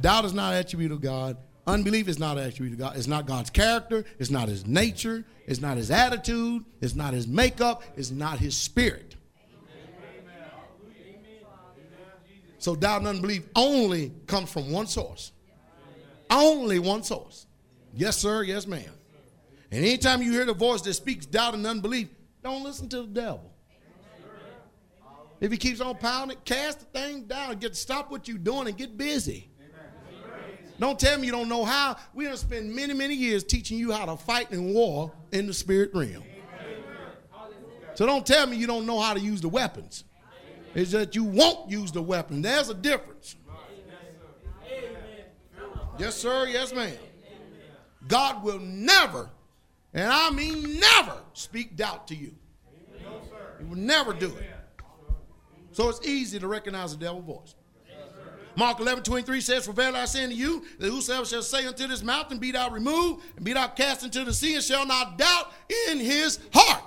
Doubt 0.00 0.24
is 0.24 0.34
not 0.34 0.52
an 0.52 0.58
attribute 0.58 0.90
of 0.90 1.00
God. 1.00 1.36
Unbelief 1.64 2.08
is 2.08 2.18
not 2.18 2.36
an 2.38 2.44
attribute 2.44 2.72
of 2.72 2.78
God. 2.80 2.96
It's 2.96 3.06
not 3.06 3.24
God's 3.24 3.50
character. 3.50 4.04
It's 4.18 4.30
not 4.30 4.48
his 4.48 4.66
nature. 4.66 5.24
It's 5.46 5.60
not 5.60 5.76
his 5.76 5.92
attitude. 5.92 6.64
It's 6.80 6.96
not 6.96 7.14
his 7.14 7.28
makeup. 7.28 7.84
It's 7.96 8.10
not 8.10 8.40
his 8.40 8.56
spirit. 8.56 9.14
So 12.58 12.74
doubt 12.74 12.98
and 12.98 13.08
unbelief 13.08 13.44
only 13.54 14.10
comes 14.26 14.50
from 14.52 14.72
one 14.72 14.88
source 14.88 15.30
only 16.30 16.78
one 16.78 17.02
source. 17.02 17.46
Yes, 17.92 18.16
sir. 18.16 18.42
Yes, 18.44 18.66
ma'am. 18.66 18.94
And 19.72 19.84
anytime 19.84 20.22
you 20.22 20.32
hear 20.32 20.44
the 20.44 20.54
voice 20.54 20.80
that 20.82 20.94
speaks 20.94 21.26
doubt 21.26 21.54
and 21.54 21.66
unbelief, 21.66 22.08
don't 22.42 22.62
listen 22.62 22.88
to 22.90 23.02
the 23.02 23.08
devil. 23.08 23.46
If 25.40 25.50
he 25.50 25.56
keeps 25.58 25.80
on 25.80 25.96
pounding, 25.96 26.36
cast 26.44 26.80
the 26.80 26.84
thing 26.98 27.24
down. 27.24 27.56
Get 27.56 27.74
stop 27.74 28.10
what 28.10 28.28
you're 28.28 28.38
doing 28.38 28.68
and 28.68 28.76
get 28.76 28.96
busy. 28.96 29.48
Don't 30.78 30.98
tell 30.98 31.18
me 31.18 31.26
you 31.26 31.32
don't 31.32 31.48
know 31.48 31.64
how. 31.64 31.96
We're 32.14 32.28
gonna 32.28 32.36
spend 32.38 32.74
many, 32.74 32.94
many 32.94 33.14
years 33.14 33.44
teaching 33.44 33.76
you 33.78 33.90
how 33.92 34.06
to 34.06 34.16
fight 34.16 34.50
in 34.52 34.72
war 34.72 35.12
in 35.32 35.46
the 35.46 35.54
spirit 35.54 35.90
realm. 35.94 36.22
So 37.94 38.06
don't 38.06 38.24
tell 38.24 38.46
me 38.46 38.56
you 38.56 38.66
don't 38.66 38.86
know 38.86 38.98
how 39.00 39.14
to 39.14 39.20
use 39.20 39.40
the 39.40 39.48
weapons. 39.48 40.04
It's 40.74 40.92
that 40.92 41.14
you 41.16 41.24
won't 41.24 41.70
use 41.70 41.90
the 41.90 42.02
weapon. 42.02 42.40
There's 42.42 42.68
a 42.68 42.74
difference. 42.74 43.34
Yes, 46.00 46.16
sir. 46.16 46.46
Yes, 46.46 46.72
ma'am. 46.74 46.96
God 48.08 48.42
will 48.42 48.58
never, 48.60 49.28
and 49.92 50.10
I 50.10 50.30
mean 50.30 50.80
never, 50.80 51.18
speak 51.34 51.76
doubt 51.76 52.08
to 52.08 52.16
you. 52.16 52.34
He 53.58 53.64
will 53.64 53.76
never 53.76 54.14
do 54.14 54.34
it. 54.34 54.50
So 55.72 55.90
it's 55.90 56.04
easy 56.06 56.38
to 56.38 56.48
recognize 56.48 56.92
the 56.96 56.96
devil's 56.96 57.24
voice. 57.26 57.54
Mark 58.56 58.80
11, 58.80 59.04
23 59.04 59.40
says, 59.42 59.66
For 59.66 59.72
verily 59.72 59.98
I 60.00 60.06
say 60.06 60.24
unto 60.24 60.34
you, 60.34 60.64
that 60.78 60.88
whosoever 60.90 61.24
shall 61.26 61.42
say 61.42 61.66
unto 61.66 61.86
this 61.86 62.02
mountain, 62.02 62.38
Be 62.38 62.50
thou 62.50 62.70
removed, 62.70 63.22
and 63.36 63.44
be 63.44 63.52
thou 63.52 63.68
cast 63.68 64.02
into 64.02 64.24
the 64.24 64.32
sea, 64.32 64.54
and 64.54 64.64
shall 64.64 64.86
not 64.86 65.18
doubt 65.18 65.52
in 65.90 65.98
his 65.98 66.38
heart. 66.54 66.82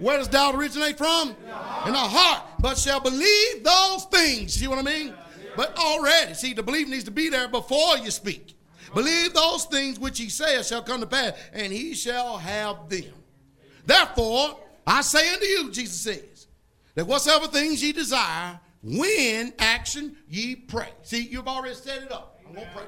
Where 0.00 0.18
does 0.18 0.28
doubt 0.28 0.56
originate 0.56 0.98
from? 0.98 1.30
In 1.30 1.46
the 1.92 1.98
heart. 1.98 2.44
But 2.60 2.76
shall 2.78 3.00
believe 3.00 3.62
those 3.64 4.04
things. 4.06 4.54
See 4.54 4.66
what 4.66 4.78
I 4.78 4.82
mean? 4.82 5.14
But 5.58 5.76
already, 5.76 6.34
see, 6.34 6.52
the 6.54 6.62
belief 6.62 6.86
needs 6.88 7.02
to 7.02 7.10
be 7.10 7.28
there 7.30 7.48
before 7.48 7.98
you 7.98 8.12
speak. 8.12 8.56
Believe 8.94 9.34
those 9.34 9.64
things 9.64 9.98
which 9.98 10.16
he 10.16 10.28
says 10.28 10.68
shall 10.68 10.84
come 10.84 11.00
to 11.00 11.06
pass, 11.08 11.32
and 11.52 11.72
he 11.72 11.94
shall 11.94 12.38
have 12.38 12.88
them. 12.88 13.02
Therefore, 13.84 14.60
I 14.86 15.00
say 15.00 15.32
unto 15.32 15.44
you, 15.44 15.72
Jesus 15.72 16.00
says, 16.00 16.46
that 16.94 17.08
whatsoever 17.08 17.48
things 17.48 17.82
ye 17.82 17.90
desire, 17.90 18.60
when 18.84 19.52
action 19.58 20.16
ye 20.28 20.54
pray. 20.54 20.90
See, 21.02 21.24
you've 21.26 21.48
already 21.48 21.74
set 21.74 22.02
it 22.04 22.12
up. 22.12 22.38
I'm 22.48 22.54
gonna 22.54 22.68
pray. 22.72 22.84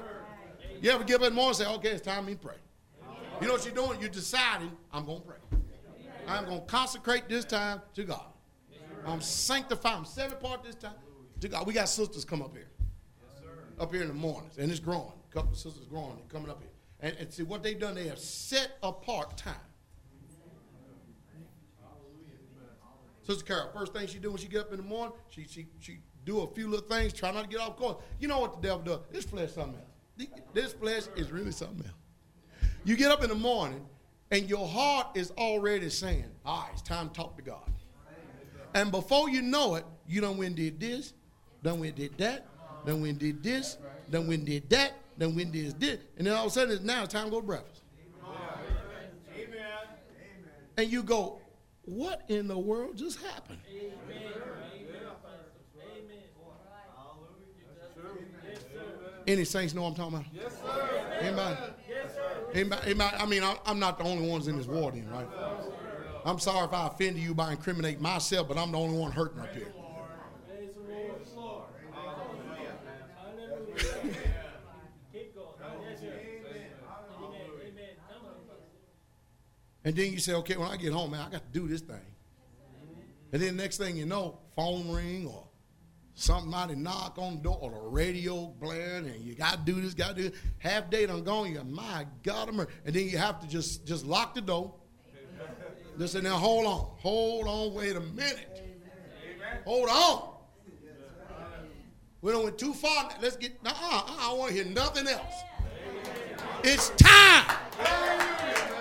You 0.81 0.91
ever 0.91 1.03
give 1.03 1.21
up 1.23 1.33
more 1.33 1.47
and 1.47 1.57
say, 1.57 1.67
okay, 1.73 1.89
it's 1.89 2.05
time 2.07 2.25
me 2.25 2.35
pray. 2.35 2.55
You 3.41 3.47
know 3.47 3.53
what 3.55 3.65
you're 3.65 3.75
doing? 3.75 3.99
You're 3.99 4.07
deciding, 4.09 4.71
I'm 4.93 5.05
gonna 5.05 5.19
pray. 5.19 5.59
I'm 6.25 6.45
gonna 6.45 6.61
consecrate 6.61 7.27
this 7.27 7.43
time 7.43 7.81
to 7.95 8.05
God. 8.05 8.23
I'm 9.05 9.19
sanctifying. 9.19 9.97
I'm 9.97 10.05
set 10.05 10.31
apart 10.31 10.63
this 10.63 10.75
time 10.75 10.93
we 11.65 11.73
got 11.73 11.89
sisters 11.89 12.23
come 12.23 12.41
up 12.41 12.53
here. 12.53 12.67
Yes, 13.41 13.47
up 13.79 13.91
here 13.91 14.03
in 14.03 14.09
the 14.09 14.13
mornings, 14.13 14.57
and 14.59 14.69
it's 14.69 14.79
growing. 14.79 15.11
A 15.31 15.33
couple 15.33 15.51
of 15.51 15.57
sisters 15.57 15.85
growing 15.89 16.11
and 16.19 16.29
coming 16.29 16.49
up 16.49 16.59
here. 16.61 16.69
And, 16.99 17.15
and 17.17 17.33
see 17.33 17.41
what 17.43 17.63
they've 17.63 17.79
done, 17.79 17.95
they 17.95 18.07
have 18.07 18.19
set 18.19 18.77
apart 18.83 19.37
time. 19.37 19.55
Sister 23.23 23.43
Carol, 23.45 23.69
first 23.73 23.93
thing 23.93 24.07
she 24.07 24.19
do 24.19 24.29
when 24.29 24.37
she 24.39 24.47
get 24.47 24.61
up 24.61 24.71
in 24.71 24.77
the 24.77 24.83
morning, 24.83 25.13
she 25.29 25.43
she 25.47 25.67
she 25.79 25.99
do 26.25 26.41
a 26.41 26.47
few 26.53 26.67
little 26.69 26.87
things, 26.87 27.13
try 27.13 27.31
not 27.31 27.43
to 27.43 27.47
get 27.49 27.59
off 27.59 27.77
course. 27.77 27.97
You 28.19 28.27
know 28.27 28.39
what 28.39 28.61
the 28.61 28.67
devil 28.69 28.79
does? 28.83 28.99
This 29.11 29.25
flesh 29.25 29.51
something 29.51 29.79
else. 30.19 30.29
This 30.53 30.73
flesh 30.73 31.03
is 31.15 31.31
really 31.31 31.51
something 31.51 31.85
else. 31.85 32.67
You 32.83 32.95
get 32.95 33.11
up 33.11 33.23
in 33.23 33.29
the 33.29 33.35
morning 33.35 33.85
and 34.31 34.49
your 34.49 34.67
heart 34.67 35.07
is 35.15 35.31
already 35.37 35.89
saying, 35.89 36.25
all 36.45 36.57
ah, 36.57 36.63
right, 36.65 36.73
it's 36.73 36.81
time 36.81 37.09
to 37.09 37.13
talk 37.13 37.37
to 37.37 37.43
God. 37.43 37.61
And 38.73 38.91
before 38.91 39.29
you 39.29 39.41
know 39.43 39.75
it, 39.75 39.85
you 40.07 40.19
done 40.21 40.37
when 40.37 40.55
did 40.55 40.79
this, 40.79 41.13
then 41.61 41.79
we 41.79 41.91
did 41.91 42.17
that. 42.17 42.45
Then 42.85 43.01
we 43.01 43.11
did 43.13 43.43
this. 43.43 43.77
Then 44.09 44.27
we 44.27 44.37
did 44.37 44.69
that. 44.69 44.93
Then 45.17 45.35
we 45.35 45.43
did 45.45 45.79
this. 45.79 45.99
And 46.17 46.25
then 46.27 46.35
all 46.35 46.45
of 46.45 46.51
a 46.51 46.53
sudden, 46.53 46.73
it's 46.73 46.83
now 46.83 47.03
it's 47.03 47.13
time 47.13 47.25
to 47.25 47.31
go 47.31 47.41
to 47.41 47.45
breakfast. 47.45 47.83
Amen. 48.23 48.39
Amen. 49.35 49.61
And 50.77 50.91
you 50.91 51.03
go, 51.03 51.39
what 51.83 52.23
in 52.27 52.47
the 52.47 52.57
world 52.57 52.97
just 52.97 53.19
happened? 53.21 53.59
Amen. 53.69 53.91
Any 59.27 59.43
saints 59.45 59.75
know 59.75 59.83
what 59.83 59.89
I'm 59.89 59.95
talking 59.95 60.13
about? 60.15 60.25
Yes, 60.33 60.51
sir. 60.57 61.15
Anybody? 61.21 61.57
Anybody? 62.55 62.81
anybody 62.85 63.17
I 63.17 63.25
mean, 63.27 63.43
I'm 63.65 63.77
not 63.77 63.99
the 63.99 64.03
only 64.03 64.27
ones 64.27 64.47
in 64.47 64.57
this 64.57 64.65
ward, 64.65 64.95
then, 64.95 65.07
right? 65.09 65.27
I'm 66.25 66.39
sorry 66.39 66.65
if 66.65 66.73
I 66.73 66.87
offended 66.87 67.21
you 67.21 67.35
by 67.35 67.51
incriminating 67.51 68.01
myself, 68.01 68.47
but 68.47 68.57
I'm 68.57 68.71
the 68.71 68.79
only 68.79 68.97
one 68.97 69.11
hurting 69.11 69.39
up 69.39 69.53
here. 69.55 69.71
And 79.83 79.95
then 79.95 80.11
you 80.11 80.19
say, 80.19 80.33
okay, 80.33 80.57
when 80.57 80.69
I 80.69 80.77
get 80.77 80.93
home, 80.93 81.11
man, 81.11 81.21
I 81.25 81.29
got 81.29 81.43
to 81.51 81.51
do 81.59 81.67
this 81.67 81.81
thing. 81.81 81.97
And 83.33 83.41
then 83.41 83.55
next 83.55 83.77
thing 83.77 83.97
you 83.97 84.05
know, 84.05 84.39
phone 84.55 84.91
ring 84.91 85.25
or 85.27 85.47
somebody 86.13 86.75
knock 86.75 87.15
on 87.17 87.37
the 87.37 87.41
door 87.43 87.57
or 87.61 87.71
the 87.71 87.77
radio 87.79 88.47
blaring 88.59 89.07
and 89.07 89.21
you 89.23 89.33
got 89.33 89.53
to 89.53 89.59
do 89.71 89.81
this, 89.81 89.93
got 89.93 90.15
to 90.15 90.15
do 90.23 90.29
this. 90.29 90.39
Half 90.59 90.89
day 90.89 91.05
done 91.05 91.23
gone. 91.23 91.51
You 91.51 91.63
my 91.63 92.05
God, 92.23 92.49
and 92.49 92.67
then 92.85 93.07
you 93.07 93.17
have 93.17 93.39
to 93.39 93.47
just 93.47 93.87
just 93.87 94.05
lock 94.05 94.35
the 94.35 94.41
door. 94.41 94.73
Just 95.97 96.13
say 96.13 96.21
now, 96.21 96.35
hold 96.37 96.65
on, 96.65 96.87
hold 96.99 97.47
on, 97.47 97.73
wait 97.73 97.95
a 97.95 97.99
minute, 97.99 98.49
Amen. 98.55 99.59
hold 99.65 99.89
on. 99.89 100.29
We 102.21 102.31
don't 102.31 102.43
went 102.45 102.57
too 102.57 102.73
far. 102.73 103.09
Let's 103.21 103.35
get. 103.35 103.53
Uh-uh, 103.65 103.73
I 104.29 104.33
want 104.37 104.49
to 104.49 104.55
hear 104.55 104.65
nothing 104.65 105.07
else. 105.07 105.19
Amen. 105.35 106.47
It's 106.63 106.89
time. 106.89 107.55
Amen. 107.79 108.80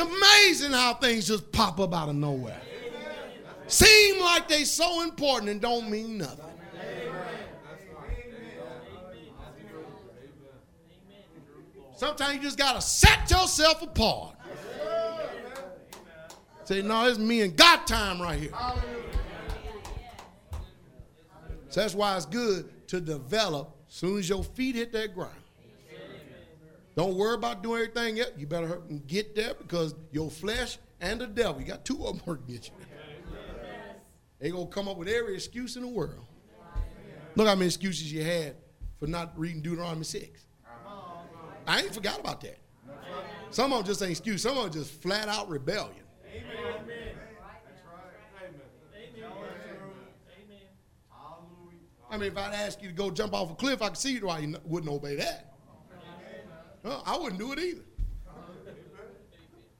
amazing 0.00 0.72
how 0.72 0.94
things 0.94 1.26
just 1.28 1.52
pop 1.52 1.78
up 1.78 1.94
out 1.94 2.08
of 2.08 2.16
nowhere. 2.16 2.60
Seem 3.66 4.20
like 4.20 4.48
they 4.48 4.64
so 4.64 5.02
important 5.02 5.50
and 5.50 5.60
don't 5.60 5.88
mean 5.88 6.18
nothing. 6.18 6.44
Sometimes 11.96 12.36
you 12.36 12.40
just 12.42 12.58
gotta 12.58 12.80
set 12.80 13.30
yourself 13.30 13.82
apart. 13.82 14.34
Say, 16.64 16.82
no, 16.82 17.06
it's 17.08 17.18
me 17.18 17.42
and 17.42 17.54
God 17.56 17.86
time 17.86 18.22
right 18.22 18.38
here. 18.40 18.52
So 21.68 21.80
that's 21.82 21.94
why 21.94 22.16
it's 22.16 22.26
good 22.26 22.88
to 22.88 23.00
develop 23.00 23.76
soon 23.88 24.18
as 24.18 24.28
your 24.28 24.42
feet 24.42 24.76
hit 24.76 24.92
that 24.92 25.14
ground. 25.14 25.34
Don't 27.00 27.16
worry 27.16 27.32
about 27.32 27.62
doing 27.62 27.80
everything 27.80 28.18
yet. 28.18 28.38
You 28.38 28.46
better 28.46 28.82
get 29.06 29.34
there 29.34 29.54
because 29.54 29.94
your 30.12 30.28
flesh 30.28 30.76
and 31.00 31.18
the 31.18 31.26
devil, 31.26 31.58
you 31.58 31.66
got 31.66 31.82
two 31.82 31.96
of 32.04 32.12
them 32.18 32.22
working 32.26 32.54
at 32.56 32.66
you. 32.68 32.74
Yes. 32.78 33.38
They 34.38 34.50
gonna 34.50 34.66
come 34.66 34.86
up 34.86 34.98
with 34.98 35.08
every 35.08 35.32
excuse 35.34 35.76
in 35.76 35.82
the 35.82 35.88
world. 35.88 36.26
Look 37.36 37.48
how 37.48 37.54
many 37.54 37.64
excuses 37.68 38.12
you 38.12 38.22
had 38.22 38.54
for 38.98 39.06
not 39.06 39.32
reading 39.38 39.62
Deuteronomy 39.62 40.04
6. 40.04 40.42
I 41.66 41.80
ain't 41.80 41.94
forgot 41.94 42.20
about 42.20 42.42
that. 42.42 42.58
Some 43.48 43.72
of 43.72 43.78
them 43.78 43.86
just 43.86 44.02
ain't 44.02 44.10
excuse. 44.10 44.42
Some 44.42 44.58
of 44.58 44.64
them 44.64 44.72
just 44.82 45.00
flat 45.00 45.26
out 45.26 45.48
rebellion. 45.48 46.04
Amen. 46.30 46.74
I 52.10 52.16
mean, 52.18 52.30
if 52.32 52.36
I'd 52.36 52.52
ask 52.54 52.82
you 52.82 52.88
to 52.88 52.94
go 52.94 53.10
jump 53.10 53.32
off 53.32 53.50
a 53.50 53.54
cliff, 53.54 53.80
I 53.80 53.86
could 53.88 53.96
see 53.96 54.18
why 54.20 54.40
you 54.40 54.54
wouldn't 54.66 54.92
obey 54.92 55.16
that. 55.16 55.49
I 56.84 57.16
wouldn't 57.20 57.38
do 57.40 57.52
it 57.52 57.58
either. 57.58 57.82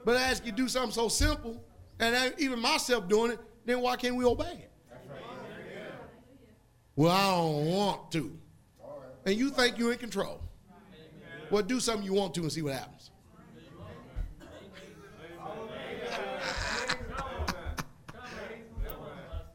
But 0.05 0.17
I 0.17 0.23
ask 0.23 0.45
you 0.47 0.53
do 0.53 0.69
something 0.69 0.93
so 0.93 1.09
simple, 1.09 1.63
and 1.99 2.35
even 2.39 2.59
myself 2.61 3.09
doing 3.09 3.33
it, 3.33 3.39
then 3.67 3.81
why 3.81 3.97
can't 3.97 4.17
we 4.17 4.25
obey 4.25 4.53
it? 4.65 4.71
Well, 6.97 7.13
I 7.13 7.31
don't 7.37 7.67
want 7.73 8.13
to. 8.13 8.37
And 9.27 9.37
you 9.37 9.51
think 9.51 9.79
you're 9.79 9.93
in 9.93 9.99
control. 9.99 10.41
Well, 11.51 11.63
do 11.63 11.81
something 11.81 12.05
you 12.05 12.13
want 12.15 12.35
to 12.35 12.43
and 12.43 12.53
see 12.53 12.63
what 12.63 12.75
happens. 12.75 13.11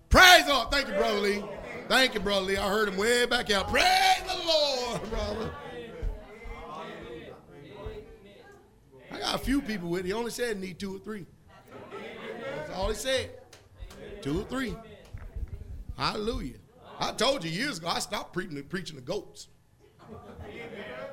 Praise 0.10 0.46
the 0.46 0.54
Lord. 0.54 0.72
Thank 0.72 0.88
you, 0.90 0.94
Brother 0.96 1.20
Lee. 1.20 1.44
Thank 1.88 2.14
you, 2.14 2.20
Brother 2.20 2.46
Lee. 2.46 2.58
I 2.58 2.68
heard 2.68 2.90
him 2.90 2.98
way 2.98 3.26
back 3.26 3.50
out. 3.50 3.70
Praise 3.70 4.22
the 4.28 4.44
Lord, 4.48 5.10
brother. 5.10 5.52
I 9.16 9.20
got 9.20 9.36
a 9.36 9.38
few 9.38 9.62
people 9.62 9.90
with 9.90 10.06
He 10.06 10.14
only 10.14 10.32
said 10.32 10.60
need 10.60 10.80
two 10.80 10.96
or 10.96 11.00
three. 11.00 11.26
That's 12.58 12.72
all 12.72 12.90
he 12.90 12.96
said. 12.96 13.32
Two 14.22 14.42
or 14.42 14.46
three. 14.46 14.76
Hallelujah. 15.98 16.56
I 17.00 17.12
told 17.14 17.44
you 17.44 17.52
years 17.52 17.78
ago, 17.78 17.88
I 17.88 18.00
stopped 18.00 18.34
preaching, 18.34 18.62
preaching 18.64 18.96
the 18.96 19.02
goats. 19.02 19.48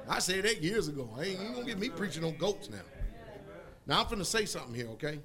I 0.08 0.18
said 0.18 0.44
that 0.44 0.62
years 0.62 0.88
ago. 0.88 1.08
I 1.16 1.24
ain't, 1.24 1.40
you 1.40 1.48
gonna 1.50 1.64
get 1.64 1.78
me 1.78 1.88
preaching 1.88 2.24
on 2.24 2.36
goats 2.36 2.70
now. 2.70 2.78
Now 3.86 4.00
I'm 4.00 4.06
finna 4.06 4.26
say 4.26 4.44
something 4.44 4.74
here, 4.74 4.88
okay? 4.90 5.20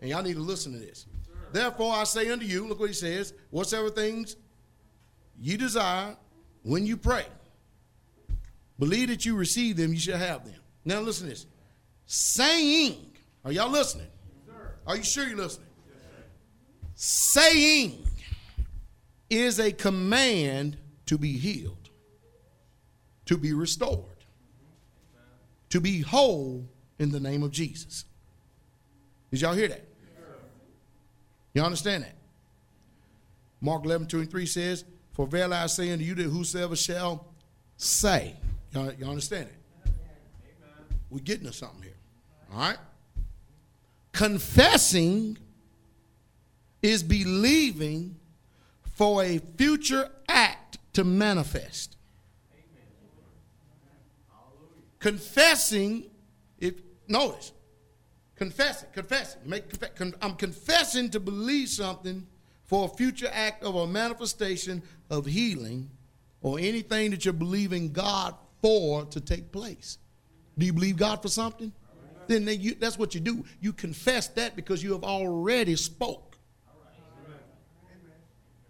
And 0.00 0.10
y'all 0.10 0.22
need 0.22 0.34
to 0.34 0.40
listen 0.40 0.72
to 0.72 0.78
this. 0.78 1.06
Therefore 1.52 1.94
I 1.94 2.04
say 2.04 2.28
unto 2.30 2.44
you, 2.44 2.66
look 2.66 2.80
what 2.80 2.88
he 2.90 2.94
says, 2.94 3.34
whatsoever 3.50 3.90
things 3.90 4.36
you 5.40 5.56
desire 5.56 6.16
when 6.64 6.84
you 6.84 6.96
pray, 6.96 7.24
believe 8.78 9.08
that 9.08 9.24
you 9.24 9.36
receive 9.36 9.76
them, 9.76 9.92
you 9.92 10.00
shall 10.00 10.18
have 10.18 10.44
them. 10.44 10.60
Now 10.84 11.00
listen 11.00 11.26
to 11.28 11.32
this 11.32 11.46
saying, 12.08 13.12
are 13.44 13.52
y'all 13.52 13.70
listening? 13.70 14.06
Yes, 14.48 14.56
are 14.86 14.96
you 14.96 15.04
sure 15.04 15.26
you're 15.28 15.36
listening? 15.36 15.68
Yes, 15.88 16.04
saying 16.94 18.04
is 19.30 19.60
a 19.60 19.70
command 19.70 20.78
to 21.06 21.18
be 21.18 21.34
healed, 21.34 21.90
to 23.26 23.36
be 23.36 23.52
restored, 23.52 24.04
to 25.68 25.80
be 25.80 26.00
whole 26.00 26.66
in 26.98 27.10
the 27.12 27.20
name 27.20 27.42
of 27.42 27.52
Jesus. 27.52 28.06
Did 29.30 29.42
y'all 29.42 29.52
hear 29.54 29.68
that? 29.68 29.84
Yes, 30.18 30.30
you 31.52 31.62
understand 31.62 32.04
that? 32.04 32.14
Mark 33.60 33.84
11, 33.84 34.06
2 34.06 34.20
and 34.20 34.30
3 34.30 34.46
says, 34.46 34.84
For 35.12 35.26
verily 35.26 35.56
I 35.56 35.66
say 35.66 35.92
unto 35.92 36.06
you 36.06 36.14
that 36.14 36.22
whosoever 36.22 36.74
shall 36.74 37.26
say, 37.76 38.34
y'all, 38.72 38.94
y'all 38.94 39.10
understand 39.10 39.48
it? 39.48 39.54
We're 41.10 41.18
getting 41.20 41.46
to 41.46 41.52
something 41.52 41.82
here. 41.82 41.92
All 42.52 42.58
right? 42.60 42.78
Confessing 44.12 45.38
is 46.82 47.02
believing 47.02 48.16
for 48.94 49.22
a 49.22 49.38
future 49.56 50.08
act 50.28 50.78
to 50.94 51.04
manifest. 51.04 51.96
Confessing, 54.98 56.10
if 56.58 56.74
notice, 57.06 57.52
confessing, 58.34 58.88
confessing. 58.92 59.40
Make, 59.44 59.64
I'm 60.20 60.34
confessing 60.34 61.10
to 61.10 61.20
believe 61.20 61.68
something 61.68 62.26
for 62.64 62.86
a 62.86 62.88
future 62.88 63.30
act 63.32 63.62
of 63.62 63.76
a 63.76 63.86
manifestation 63.86 64.82
of 65.08 65.26
healing 65.26 65.88
or 66.42 66.58
anything 66.58 67.12
that 67.12 67.24
you're 67.24 67.32
believing 67.32 67.92
God 67.92 68.34
for 68.60 69.04
to 69.06 69.20
take 69.20 69.52
place. 69.52 69.98
Do 70.56 70.66
you 70.66 70.72
believe 70.72 70.96
God 70.96 71.22
for 71.22 71.28
something? 71.28 71.72
then 72.28 72.44
they, 72.44 72.54
you, 72.54 72.74
that's 72.74 72.98
what 72.98 73.14
you 73.14 73.20
do. 73.20 73.44
You 73.60 73.72
confess 73.72 74.28
that 74.28 74.54
because 74.54 74.82
you 74.82 74.92
have 74.92 75.02
already 75.02 75.74
spoke. 75.74 76.36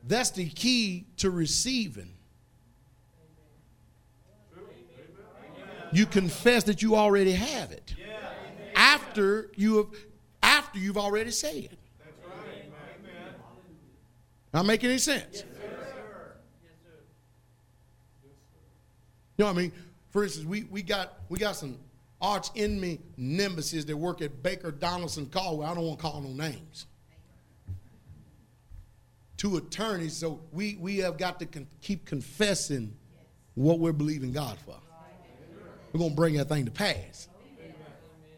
That's 0.04 0.30
the 0.30 0.48
key 0.48 1.06
to 1.18 1.30
receiving. 1.30 2.14
You 5.92 6.06
confess 6.06 6.64
that 6.64 6.80
you 6.80 6.96
already 6.96 7.32
have 7.32 7.72
it. 7.72 7.94
After 8.74 9.50
you 9.56 9.78
have 9.78 9.86
after 10.40 10.78
you've 10.78 10.96
already 10.96 11.30
said 11.32 11.54
it. 11.56 11.78
Not 14.54 14.64
make 14.64 14.84
any 14.84 14.98
sense. 14.98 15.42
You 19.36 19.44
know 19.44 19.46
what 19.46 19.58
I 19.58 19.62
mean? 19.62 19.72
For 20.10 20.24
instance, 20.24 20.46
we, 20.46 20.62
we 20.64 20.80
got 20.82 21.20
we 21.28 21.38
got 21.38 21.56
some 21.56 21.76
arch 22.20 22.48
enemy 22.56 23.00
nemesis 23.16 23.84
that 23.84 23.96
work 23.96 24.20
at 24.22 24.42
Baker 24.42 24.70
Donelson 24.72 25.26
Caldwell. 25.32 25.70
I 25.70 25.74
don't 25.74 25.84
want 25.84 25.98
to 25.98 26.02
call 26.02 26.20
no 26.20 26.30
names. 26.30 26.86
Two 29.36 29.56
attorneys, 29.56 30.16
so 30.16 30.40
we, 30.50 30.76
we 30.80 30.98
have 30.98 31.16
got 31.16 31.38
to 31.38 31.46
con- 31.46 31.68
keep 31.80 32.04
confessing 32.04 32.96
what 33.54 33.78
we're 33.78 33.92
believing 33.92 34.32
God 34.32 34.58
for. 34.64 34.76
We're 35.92 35.98
going 36.00 36.10
to 36.10 36.16
bring 36.16 36.34
that 36.34 36.48
thing 36.48 36.64
to 36.64 36.70
pass. 36.72 37.28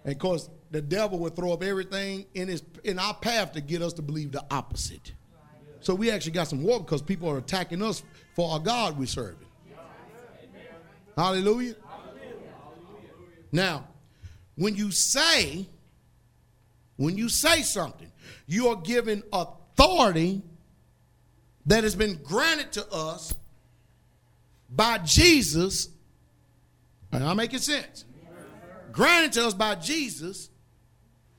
And 0.05 0.13
of 0.15 0.19
course, 0.19 0.51
the 0.71 0.83
devil 0.83 1.19
will 1.19 1.31
throw 1.31 1.53
up 1.53 1.63
everything 1.63 2.27
in, 2.35 2.49
his, 2.49 2.63
in 2.85 2.99
our 2.99 3.15
path 3.15 3.53
to 3.53 3.61
get 3.63 3.81
us 3.81 3.95
to 3.95 4.03
believe 4.03 4.33
the 4.33 4.45
opposite. 4.51 5.13
So 5.81 5.95
we 5.95 6.11
actually 6.11 6.33
got 6.33 6.49
some 6.49 6.63
war 6.63 6.81
because 6.81 7.01
people 7.01 7.31
are 7.31 7.39
attacking 7.39 7.83
us 7.83 8.03
for 8.35 8.51
our 8.53 8.59
God 8.61 8.99
we're 8.99 9.07
serving. 9.07 9.47
Hallelujah. 11.17 11.77
Now, 13.53 13.87
when 14.57 14.75
you 14.77 14.91
say, 14.91 15.67
when 16.97 17.17
you 17.17 17.29
say 17.29 17.63
something, 17.63 18.11
you 18.47 18.69
are 18.69 18.77
given 18.77 19.23
authority 19.33 20.43
that 21.67 21.85
has 21.85 21.95
been 21.95 22.21
granted 22.23 22.73
to 22.73 22.87
us 22.93 23.35
by 24.71 24.99
Jesus. 24.99 25.89
And 27.13 27.25
I'm 27.25 27.37
making 27.37 27.59
sense. 27.61 28.05
Granted 28.93 29.33
to 29.35 29.47
us 29.47 29.55
by 29.55 29.75
Jesus 29.77 30.49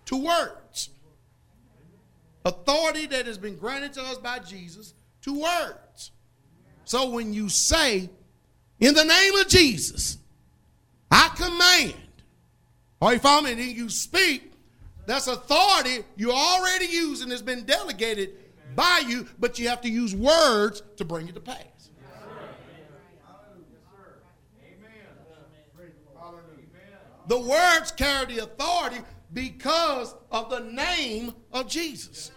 to 0.06 0.18
words. 0.18 0.90
Authority 2.44 3.06
that 3.08 3.26
has 3.26 3.38
been 3.38 3.56
granted 3.56 3.94
to 3.94 4.02
us 4.04 4.18
by 4.18 4.40
Jesus 4.40 4.94
to 5.22 5.42
words. 5.42 6.12
So 6.86 7.12
when 7.12 7.34
you 7.34 7.48
say, 7.50 8.10
in 8.80 8.94
the 8.96 9.04
name 9.04 9.36
of 9.36 9.48
Jesus, 9.48 10.18
I 11.12 11.30
command. 11.36 11.96
Are 13.02 13.10
oh, 13.10 13.12
you 13.14 13.20
following 13.20 13.58
me? 13.58 13.70
And 13.70 13.78
you 13.78 13.90
speak. 13.90 14.52
That's 15.08 15.28
authority 15.28 16.06
you 16.16 16.32
already 16.32 16.86
use 16.86 17.22
and 17.22 17.32
has 17.32 17.42
been 17.42 17.66
delegated 17.66 18.30
by 18.76 19.04
you, 19.08 19.28
but 19.40 19.60
you 19.60 19.68
have 19.68 19.82
to 19.82 19.90
use 19.90 20.16
words 20.16 20.84
to 20.98 21.04
bring 21.04 21.28
it 21.28 21.36
to 21.36 21.42
pass. 21.42 21.58
The 27.28 27.38
words 27.40 27.92
carry 27.92 28.26
the 28.36 28.44
authority 28.44 28.98
because 29.34 30.14
of 30.32 30.50
the 30.50 30.60
name 30.60 31.34
of 31.52 31.68
Jesus. 31.68 32.32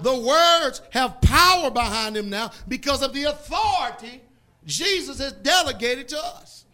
The 0.00 0.18
words 0.18 0.82
have 0.90 1.20
power 1.20 1.70
behind 1.70 2.16
them 2.16 2.28
now 2.28 2.50
because 2.68 3.02
of 3.02 3.12
the 3.12 3.24
authority 3.24 4.22
Jesus 4.64 5.18
has 5.18 5.32
delegated 5.32 6.08
to 6.08 6.18
us. 6.18 6.64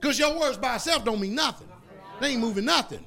Because 0.00 0.18
your 0.18 0.38
words 0.38 0.58
by 0.58 0.74
itself 0.76 1.04
don't 1.04 1.20
mean 1.20 1.34
nothing. 1.34 1.68
They 2.20 2.28
ain't 2.28 2.40
moving 2.40 2.64
nothing. 2.64 3.04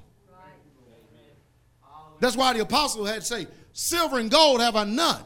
That's 2.19 2.36
why 2.36 2.53
the 2.53 2.60
apostle 2.61 3.06
had 3.06 3.22
to 3.22 3.26
say, 3.26 3.48
Silver 3.74 4.18
and 4.19 4.32
gold 4.32 4.60
have 4.60 4.76
I 4.76 4.86
none, 4.86 5.22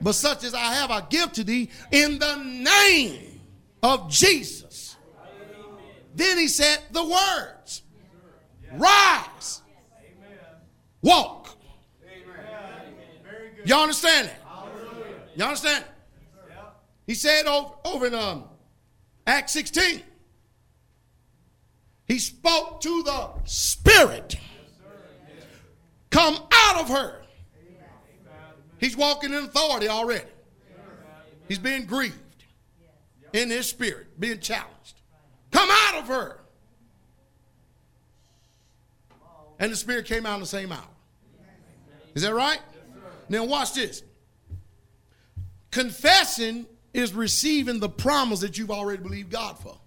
but 0.00 0.12
such 0.12 0.44
as 0.44 0.54
I 0.54 0.60
have 0.74 0.92
I 0.92 1.00
give 1.10 1.32
to 1.32 1.44
thee 1.44 1.70
in 1.90 2.20
the 2.20 2.36
name 2.36 3.40
of 3.82 4.08
Jesus. 4.08 4.96
Then 6.14 6.38
he 6.38 6.46
said 6.46 6.78
the 6.92 7.02
words 7.02 7.82
Rise, 8.72 9.62
walk. 11.02 11.56
Y'all 13.64 13.82
understand 13.82 14.28
it. 14.28 14.36
Y'all 15.36 15.48
understand? 15.48 15.84
He 17.06 17.14
said 17.14 17.46
over, 17.46 17.74
over 17.84 18.06
in 18.06 18.14
um, 18.14 18.44
Acts 19.26 19.52
16, 19.52 20.02
he 22.06 22.18
spoke 22.18 22.80
to 22.82 23.02
the 23.04 23.28
spirit. 23.44 24.36
Come 26.10 26.36
out 26.52 26.80
of 26.80 26.88
her. 26.88 27.22
He's 28.78 28.96
walking 28.96 29.32
in 29.32 29.44
authority 29.44 29.88
already. 29.88 30.24
He's 31.46 31.58
being 31.58 31.84
grieved 31.86 32.16
in 33.32 33.48
his 33.50 33.68
spirit, 33.68 34.06
being 34.18 34.40
challenged. 34.40 35.00
Come 35.52 35.68
out 35.70 36.00
of 36.02 36.06
her. 36.08 36.40
And 39.60 39.70
the 39.70 39.76
spirit 39.76 40.06
came 40.06 40.26
out 40.26 40.34
in 40.34 40.40
the 40.40 40.46
same 40.46 40.72
hour. 40.72 40.82
Is 42.14 42.22
that 42.22 42.34
right? 42.34 42.60
Now 43.28 43.44
watch 43.44 43.74
this. 43.74 44.02
Confessing 45.70 46.66
is 46.92 47.12
receiving 47.14 47.78
the 47.80 47.88
promise 47.88 48.40
that 48.40 48.58
you've 48.58 48.70
already 48.70 49.02
believed 49.02 49.30
God 49.30 49.58
for. 49.58 49.78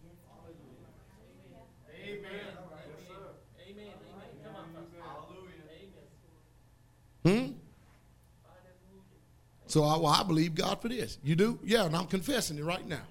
Amen. 2.06 2.22
Hmm? 7.26 7.52
So 9.68 9.84
I, 9.84 9.96
well, 9.98 10.08
I 10.08 10.24
believe 10.24 10.56
God 10.56 10.82
for 10.82 10.90
this. 10.90 11.18
You 11.24 11.36
do? 11.36 11.58
Yeah, 11.64 11.86
and 11.86 11.96
I'm 11.96 12.06
confessing 12.06 12.58
it 12.58 12.64
right 12.64 12.86
now. 12.88 13.02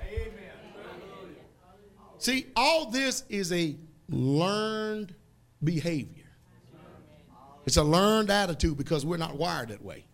Amen. 0.00 0.32
See, 2.18 2.46
all 2.56 2.86
this 2.90 3.24
is 3.28 3.52
a 3.52 3.76
learned 4.08 5.14
behavior. 5.62 6.24
It's 7.66 7.76
a 7.76 7.82
learned 7.82 8.30
attitude 8.30 8.78
because 8.78 9.04
we're 9.04 9.16
not 9.16 9.34
wired 9.36 9.68
that 9.70 9.82
way. 9.84 10.05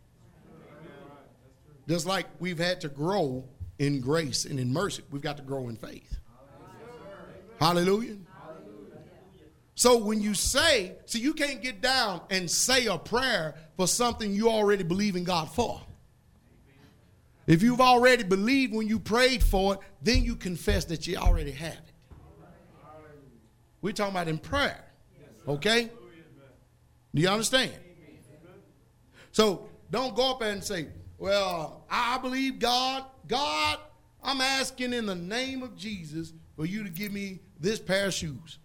Just 1.88 2.06
like 2.06 2.26
we've 2.38 2.58
had 2.58 2.80
to 2.82 2.88
grow 2.88 3.44
in 3.78 4.00
grace 4.00 4.44
and 4.44 4.60
in 4.60 4.72
mercy, 4.72 5.02
we've 5.10 5.22
got 5.22 5.36
to 5.38 5.42
grow 5.42 5.68
in 5.68 5.76
faith. 5.76 6.18
Hallelujah. 7.58 8.16
So 9.74 9.96
when 9.96 10.20
you 10.20 10.34
say, 10.34 10.96
see, 11.06 11.18
you 11.18 11.32
can't 11.34 11.60
get 11.62 11.80
down 11.80 12.20
and 12.30 12.48
say 12.50 12.86
a 12.86 12.98
prayer 12.98 13.54
for 13.76 13.88
something 13.88 14.32
you 14.32 14.48
already 14.48 14.84
believe 14.84 15.16
in 15.16 15.24
God 15.24 15.50
for. 15.50 15.80
If 17.46 17.62
you've 17.62 17.80
already 17.80 18.22
believed 18.22 18.74
when 18.74 18.86
you 18.86 19.00
prayed 19.00 19.42
for 19.42 19.74
it, 19.74 19.80
then 20.00 20.22
you 20.22 20.36
confess 20.36 20.84
that 20.86 21.06
you 21.06 21.16
already 21.16 21.50
have 21.52 21.72
it. 21.72 22.88
We're 23.80 23.92
talking 23.92 24.14
about 24.14 24.28
in 24.28 24.38
prayer. 24.38 24.84
Okay? 25.48 25.90
Do 27.14 27.22
you 27.22 27.28
understand? 27.28 27.72
So 29.32 29.68
don't 29.90 30.14
go 30.14 30.30
up 30.32 30.42
and 30.42 30.62
say, 30.62 30.88
well, 31.22 31.84
I 31.88 32.18
believe 32.18 32.58
God. 32.58 33.04
God, 33.28 33.78
I'm 34.24 34.40
asking 34.40 34.92
in 34.92 35.06
the 35.06 35.14
name 35.14 35.62
of 35.62 35.76
Jesus 35.76 36.32
for 36.56 36.66
you 36.66 36.82
to 36.82 36.90
give 36.90 37.12
me 37.12 37.38
this 37.60 37.78
pair 37.78 38.06
of 38.06 38.12
shoes. 38.12 38.58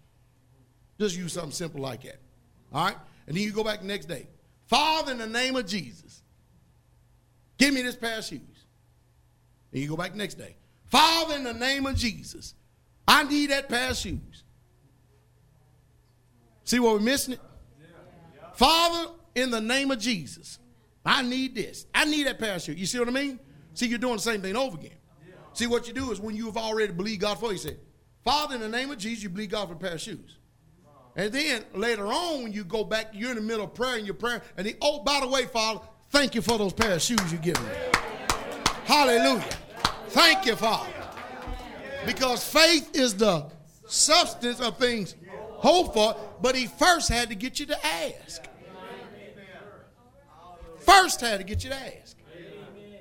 Just 0.98 1.16
use 1.16 1.34
something 1.34 1.52
simple 1.52 1.80
like 1.80 2.02
that. 2.02 2.16
All 2.72 2.86
right? 2.86 2.96
And 3.28 3.36
then 3.36 3.44
you 3.44 3.52
go 3.52 3.62
back 3.62 3.82
the 3.82 3.86
next 3.86 4.06
day. 4.06 4.26
Father, 4.66 5.12
in 5.12 5.18
the 5.18 5.26
name 5.28 5.54
of 5.54 5.68
Jesus, 5.68 6.20
give 7.58 7.72
me 7.74 7.82
this 7.82 7.94
pair 7.94 8.18
of 8.18 8.24
shoes. 8.24 8.40
And 9.72 9.80
you 9.80 9.86
go 9.88 9.96
back 9.96 10.10
the 10.10 10.18
next 10.18 10.34
day. 10.34 10.56
Father, 10.86 11.36
in 11.36 11.44
the 11.44 11.54
name 11.54 11.86
of 11.86 11.94
Jesus, 11.94 12.56
I 13.06 13.22
need 13.22 13.50
that 13.50 13.68
pair 13.68 13.90
of 13.90 13.96
shoes. 13.96 14.42
See 16.64 16.80
what 16.80 16.94
we're 16.94 16.98
missing 16.98 17.34
it? 17.34 17.40
Father, 18.54 19.12
in 19.36 19.52
the 19.52 19.60
name 19.60 19.92
of 19.92 20.00
Jesus, 20.00 20.58
I 21.08 21.22
need 21.22 21.54
this. 21.54 21.86
I 21.94 22.04
need 22.04 22.26
that 22.26 22.38
parachute. 22.38 22.76
You 22.76 22.84
see 22.84 22.98
what 22.98 23.08
I 23.08 23.12
mean? 23.12 23.40
See, 23.72 23.86
you're 23.86 23.98
doing 23.98 24.16
the 24.16 24.20
same 24.22 24.42
thing 24.42 24.54
over 24.54 24.76
again. 24.76 24.90
See, 25.54 25.66
what 25.66 25.88
you 25.88 25.94
do 25.94 26.12
is 26.12 26.20
when 26.20 26.36
you 26.36 26.44
have 26.46 26.58
already 26.58 26.92
believed 26.92 27.22
God 27.22 27.40
for, 27.40 27.50
you 27.50 27.56
say, 27.56 27.78
Father, 28.22 28.56
in 28.56 28.60
the 28.60 28.68
name 28.68 28.90
of 28.90 28.98
Jesus, 28.98 29.22
you 29.24 29.30
believe 29.30 29.48
God 29.50 29.68
for 29.68 29.72
a 29.74 29.78
pair 29.78 29.92
of 29.94 30.00
shoes. 30.02 30.36
And 31.16 31.32
then 31.32 31.64
later 31.72 32.06
on, 32.08 32.42
when 32.44 32.52
you 32.52 32.62
go 32.62 32.84
back, 32.84 33.08
you're 33.14 33.30
in 33.30 33.36
the 33.36 33.42
middle 33.42 33.64
of 33.64 33.72
prayer 33.72 33.96
and 33.96 34.04
your 34.04 34.16
prayer, 34.16 34.42
and 34.58 34.66
the, 34.66 34.76
oh, 34.82 35.02
by 35.02 35.20
the 35.20 35.26
way, 35.28 35.46
Father, 35.46 35.80
thank 36.10 36.34
you 36.34 36.42
for 36.42 36.58
those 36.58 36.74
pair 36.74 36.92
of 36.92 37.00
shoes 37.02 37.32
you 37.32 37.38
give 37.38 37.58
me. 37.62 37.70
Hallelujah. 38.84 39.44
Thank 40.08 40.44
you, 40.44 40.56
Father. 40.56 40.90
Because 42.04 42.44
faith 42.46 42.90
is 42.94 43.14
the 43.14 43.46
substance 43.86 44.60
of 44.60 44.76
things 44.76 45.16
hoped 45.54 45.94
for, 45.94 46.14
but 46.42 46.54
he 46.54 46.66
first 46.66 47.08
had 47.08 47.30
to 47.30 47.34
get 47.34 47.58
you 47.58 47.64
to 47.66 47.86
ask 47.86 48.44
first 50.88 51.20
had 51.20 51.38
to 51.38 51.44
get 51.44 51.62
you 51.64 51.70
to 51.70 51.76
ask. 51.76 52.16
Amen. 52.36 52.98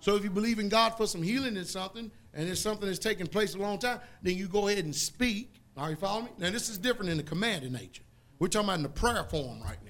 So 0.00 0.16
if 0.16 0.24
you 0.24 0.30
believe 0.30 0.58
in 0.58 0.68
God 0.68 0.96
for 0.96 1.06
some 1.06 1.22
healing 1.22 1.56
in 1.56 1.64
something, 1.64 2.10
and 2.34 2.48
it's 2.48 2.60
something 2.60 2.86
that's 2.86 2.98
taking 2.98 3.26
place 3.26 3.54
a 3.54 3.58
long 3.58 3.78
time, 3.78 4.00
then 4.22 4.34
you 4.36 4.48
go 4.48 4.68
ahead 4.68 4.84
and 4.84 4.94
speak. 4.94 5.52
Are 5.76 5.90
you 5.90 5.96
following 5.96 6.26
me? 6.26 6.30
Now 6.38 6.50
this 6.50 6.68
is 6.68 6.78
different 6.78 7.10
in 7.10 7.16
the 7.18 7.22
command 7.22 7.70
nature. 7.70 8.02
We're 8.38 8.48
talking 8.48 8.68
about 8.68 8.76
in 8.78 8.82
the 8.82 8.88
prayer 8.88 9.24
form 9.24 9.60
right 9.62 9.76
now. 9.84 9.88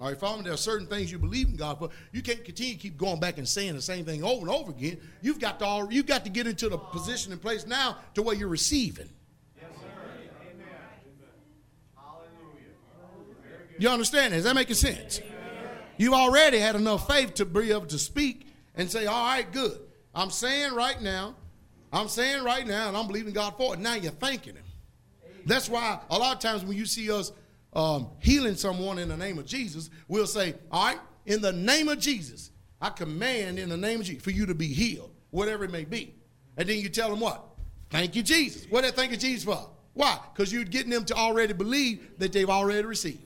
Are 0.00 0.10
you 0.10 0.16
following? 0.16 0.44
There 0.44 0.52
are 0.52 0.56
certain 0.56 0.86
things 0.86 1.10
you 1.10 1.18
believe 1.18 1.48
in 1.48 1.56
God 1.56 1.78
for. 1.78 1.88
You 2.12 2.22
can't 2.22 2.44
continue 2.44 2.74
to 2.74 2.78
keep 2.78 2.96
going 2.96 3.18
back 3.18 3.38
and 3.38 3.48
saying 3.48 3.74
the 3.74 3.82
same 3.82 4.04
thing 4.04 4.22
over 4.22 4.42
and 4.42 4.50
over 4.50 4.70
again. 4.70 4.98
You've 5.22 5.40
got 5.40 5.58
to 5.60 5.64
all, 5.64 5.92
you've 5.92 6.06
got 6.06 6.22
to 6.24 6.30
get 6.30 6.46
into 6.46 6.68
the 6.68 6.78
position 6.78 7.32
and 7.32 7.42
place 7.42 7.66
now 7.66 7.96
to 8.14 8.22
where 8.22 8.36
you're 8.36 8.46
receiving. 8.46 9.08
Yes, 9.56 9.68
sir. 9.74 9.88
Amen. 10.42 10.66
Hallelujah. 11.96 13.80
You 13.80 13.88
understand? 13.88 14.34
Is 14.34 14.44
that 14.44 14.54
making 14.54 14.76
sense? 14.76 15.18
Amen. 15.20 15.32
You 15.98 16.14
already 16.14 16.58
had 16.58 16.76
enough 16.76 17.08
faith 17.08 17.34
to 17.34 17.44
be 17.44 17.72
able 17.72 17.86
to 17.86 17.98
speak 17.98 18.46
and 18.76 18.90
say, 18.90 19.06
all 19.06 19.24
right, 19.26 19.52
good. 19.52 19.76
I'm 20.14 20.30
saying 20.30 20.72
right 20.74 21.00
now, 21.02 21.34
I'm 21.92 22.06
saying 22.08 22.44
right 22.44 22.66
now, 22.66 22.88
and 22.88 22.96
I'm 22.96 23.08
believing 23.08 23.32
God 23.34 23.54
for 23.56 23.74
it. 23.74 23.80
Now 23.80 23.94
you're 23.94 24.12
thanking 24.12 24.54
Him. 24.54 24.62
That's 25.44 25.68
why 25.68 25.98
a 26.10 26.16
lot 26.18 26.34
of 26.34 26.38
times 26.40 26.64
when 26.64 26.76
you 26.78 26.86
see 26.86 27.10
us 27.10 27.32
um, 27.72 28.08
healing 28.20 28.54
someone 28.54 28.98
in 28.98 29.08
the 29.08 29.16
name 29.16 29.38
of 29.38 29.46
Jesus, 29.46 29.90
we'll 30.06 30.26
say, 30.26 30.54
all 30.70 30.86
right, 30.86 30.98
in 31.26 31.40
the 31.42 31.52
name 31.52 31.88
of 31.88 31.98
Jesus, 31.98 32.52
I 32.80 32.90
command 32.90 33.58
in 33.58 33.68
the 33.68 33.76
name 33.76 34.00
of 34.00 34.06
Jesus 34.06 34.22
for 34.22 34.30
you 34.30 34.46
to 34.46 34.54
be 34.54 34.68
healed, 34.68 35.10
whatever 35.30 35.64
it 35.64 35.72
may 35.72 35.84
be. 35.84 36.14
And 36.56 36.68
then 36.68 36.78
you 36.78 36.88
tell 36.88 37.10
them 37.10 37.20
what? 37.20 37.44
Thank 37.90 38.14
you, 38.14 38.22
Jesus. 38.22 38.66
What 38.70 38.82
did 38.82 38.92
they 38.92 38.96
thank 38.96 39.10
you, 39.10 39.16
Jesus 39.16 39.44
for? 39.44 39.68
Why? 39.94 40.18
Because 40.32 40.52
you're 40.52 40.64
getting 40.64 40.90
them 40.90 41.04
to 41.06 41.14
already 41.14 41.54
believe 41.54 42.06
that 42.18 42.32
they've 42.32 42.48
already 42.48 42.86
received. 42.86 43.24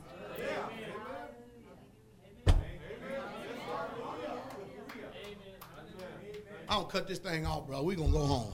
I 6.72 6.76
don't 6.76 6.88
cut 6.88 7.06
this 7.06 7.18
thing 7.18 7.44
off, 7.44 7.66
bro. 7.66 7.82
we 7.82 7.94
going 7.96 8.10
to 8.10 8.14
go 8.16 8.24
home. 8.24 8.52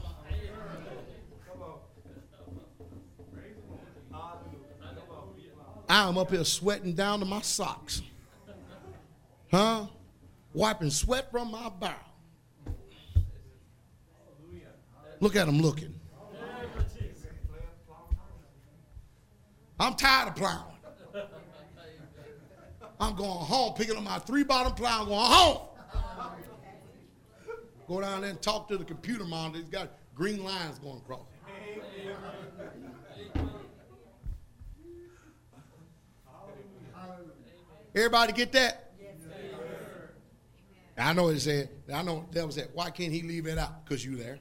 I'm 5.88 6.18
up 6.18 6.28
here 6.32 6.44
sweating 6.44 6.94
down 6.94 7.20
to 7.20 7.26
my 7.26 7.42
socks. 7.42 8.02
Huh? 9.52 9.86
Wiping 10.52 10.90
sweat 10.90 11.30
from 11.30 11.52
my 11.52 11.68
brow. 11.78 11.94
Look 15.20 15.36
at 15.36 15.46
him 15.46 15.60
looking. 15.60 15.94
I'm 19.78 19.94
tired 19.94 20.30
of 20.30 20.34
plowing. 20.34 20.64
I'm 22.98 23.14
going 23.14 23.30
home, 23.30 23.74
picking 23.74 23.96
up 23.96 24.02
my 24.02 24.18
three 24.18 24.42
bottom 24.42 24.72
plow, 24.74 25.04
going 25.04 25.16
home. 25.30 25.67
Go 27.88 28.02
down 28.02 28.20
there 28.20 28.28
and 28.28 28.42
talk 28.42 28.68
to 28.68 28.76
the 28.76 28.84
computer 28.84 29.24
monitor. 29.24 29.60
He's 29.60 29.70
got 29.70 29.88
green 30.14 30.44
lines 30.44 30.78
going 30.78 30.98
across. 30.98 31.22
Everybody 37.94 38.32
get 38.34 38.52
that? 38.52 38.92
Yes, 39.00 39.12
I 40.98 41.12
know 41.14 41.30
he 41.30 41.38
said. 41.38 41.70
I 41.92 42.02
know 42.02 42.26
that 42.32 42.44
was 42.46 42.56
that. 42.56 42.68
Why 42.74 42.90
can't 42.90 43.10
he 43.10 43.22
leave 43.22 43.46
it 43.46 43.56
out? 43.56 43.84
Because 43.86 44.04
you 44.04 44.16
there. 44.16 44.38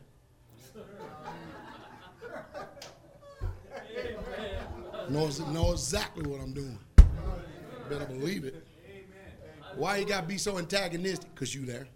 knows 5.10 5.40
know 5.40 5.72
exactly 5.72 6.28
what 6.30 6.42
I'm 6.42 6.52
doing. 6.54 6.78
Better 7.90 8.06
believe 8.06 8.44
it. 8.44 8.68
Why 9.78 9.98
you 9.98 10.06
gotta 10.06 10.28
be 10.28 10.38
so 10.38 10.58
antagonistic? 10.58 11.34
Cause 11.34 11.56
you 11.56 11.66
there. 11.66 11.88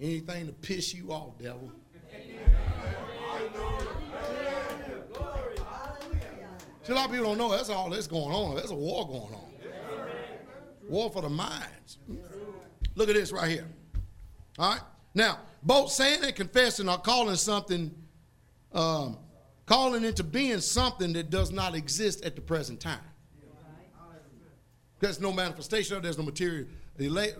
Anything 0.00 0.46
to 0.46 0.52
piss 0.52 0.94
you 0.94 1.10
off, 1.10 1.36
devil. 1.38 1.72
See, 6.84 6.92
a 6.92 6.94
lot 6.94 7.06
of 7.06 7.10
people 7.10 7.26
don't 7.26 7.38
know 7.38 7.50
that's 7.50 7.68
all 7.68 7.90
that's 7.90 8.06
going 8.06 8.30
on. 8.32 8.54
There's 8.54 8.70
a 8.70 8.74
war 8.76 9.06
going 9.08 9.34
on. 9.34 9.52
War 10.88 11.10
for 11.10 11.20
the 11.20 11.28
minds. 11.28 11.98
Look 12.94 13.08
at 13.08 13.14
this 13.16 13.32
right 13.32 13.48
here. 13.50 13.66
All 14.58 14.72
right. 14.74 14.80
Now, 15.14 15.40
both 15.64 15.90
saying 15.90 16.22
and 16.22 16.34
confessing 16.34 16.88
are 16.88 16.96
calling 16.98 17.34
something, 17.36 17.92
um, 18.72 19.18
calling 19.66 20.04
into 20.04 20.22
being 20.22 20.60
something 20.60 21.12
that 21.14 21.28
does 21.28 21.50
not 21.50 21.74
exist 21.74 22.24
at 22.24 22.36
the 22.36 22.40
present 22.40 22.78
time. 22.80 22.98
There's 25.00 25.20
no 25.20 25.32
manifestation 25.32 25.96
of 25.96 26.02
it, 26.02 26.02
there's 26.04 26.18
no 26.18 26.24
material, 26.24 26.66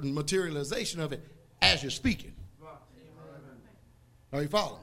materialization 0.03 1.01
of 1.01 1.13
it 1.13 1.25
as 1.63 1.83
you're 1.83 1.91
speaking. 1.91 2.35
Are 4.33 4.43
you 4.43 4.49
following? 4.49 4.83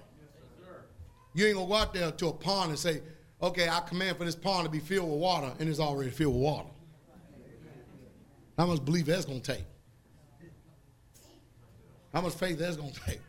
you 1.36 1.46
ain't 1.46 1.56
gonna 1.56 1.68
go 1.68 1.74
out 1.76 1.94
there 1.94 2.10
to 2.12 2.28
a 2.30 2.34
pond 2.34 2.70
and 2.70 2.80
say, 2.80 3.02
okay, 3.44 3.68
I 3.68 3.82
command 3.82 4.16
for 4.18 4.24
this 4.24 4.36
pond 4.38 4.64
to 4.66 4.72
be 4.72 4.80
filled 4.80 5.12
with 5.12 5.20
water, 5.20 5.52
and 5.60 5.68
it's 5.68 5.82
already 5.82 6.10
filled 6.10 6.34
with 6.34 6.44
water. 6.44 6.70
How 8.58 8.66
much 8.68 8.84
belief 8.86 9.06
that's 9.06 9.26
gonna 9.26 9.42
take? 9.42 9.66
How 12.14 12.22
much 12.22 12.34
faith 12.34 12.58
that's 12.58 12.78
gonna 12.78 12.92
take? 13.06 13.20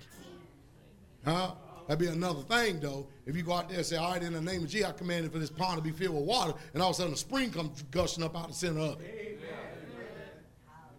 Huh? 1.24 1.51
That'd 1.88 1.98
be 1.98 2.06
another 2.06 2.43
thing 2.43 2.78
though. 2.78 3.09
If 3.26 3.34
you 3.36 3.43
go 3.43 3.55
out 3.55 3.68
there 3.68 3.78
and 3.78 3.86
say, 3.86 3.97
all 3.97 4.12
right, 4.12 4.22
in 4.22 4.32
the 4.32 4.40
name 4.40 4.62
of 4.62 4.68
Jesus, 4.70 4.88
I 4.88 4.93
commanded 4.93 5.32
for 5.32 5.40
this 5.40 5.51
pond 5.51 5.76
to 5.78 5.82
be 5.82 5.90
filled 5.90 6.14
with 6.14 6.24
water, 6.24 6.55
and 6.74 6.80
all 6.82 6.90
of 6.90 6.94
a 6.94 6.98
sudden 6.98 7.12
a 7.12 7.16
spring 7.16 7.51
comes 7.51 7.82
gushing 7.90 8.22
up 8.22 8.38
out 8.38 8.47
the 8.48 8.55
center 8.55 8.78
of 8.78 9.01
it. 9.01 9.40
Amen. 9.48 10.06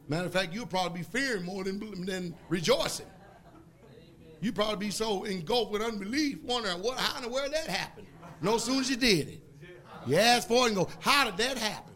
Matter 0.09 0.25
of 0.25 0.33
fact, 0.33 0.53
you'll 0.53 0.65
probably 0.65 0.99
be 0.99 1.03
fearing 1.05 1.43
more 1.45 1.63
than, 1.63 2.05
than 2.05 2.35
rejoicing 2.49 3.05
you 4.41 4.51
probably 4.51 4.87
be 4.87 4.91
so 4.91 5.23
engulfed 5.23 5.71
with 5.71 5.81
unbelief, 5.81 6.39
wondering 6.43 6.81
what, 6.81 6.97
how 6.97 7.17
in 7.17 7.23
the 7.23 7.29
world 7.29 7.51
that 7.53 7.67
happened. 7.67 8.07
No, 8.41 8.57
sooner 8.57 8.75
soon 8.75 8.79
as 8.83 8.89
you 8.91 8.97
did 8.97 9.27
it, 9.29 9.43
you 10.05 10.15
ask 10.17 10.47
for 10.47 10.65
it 10.65 10.67
and 10.67 10.75
go, 10.75 10.87
how 10.99 11.25
did 11.25 11.37
that 11.37 11.57
happen? 11.57 11.93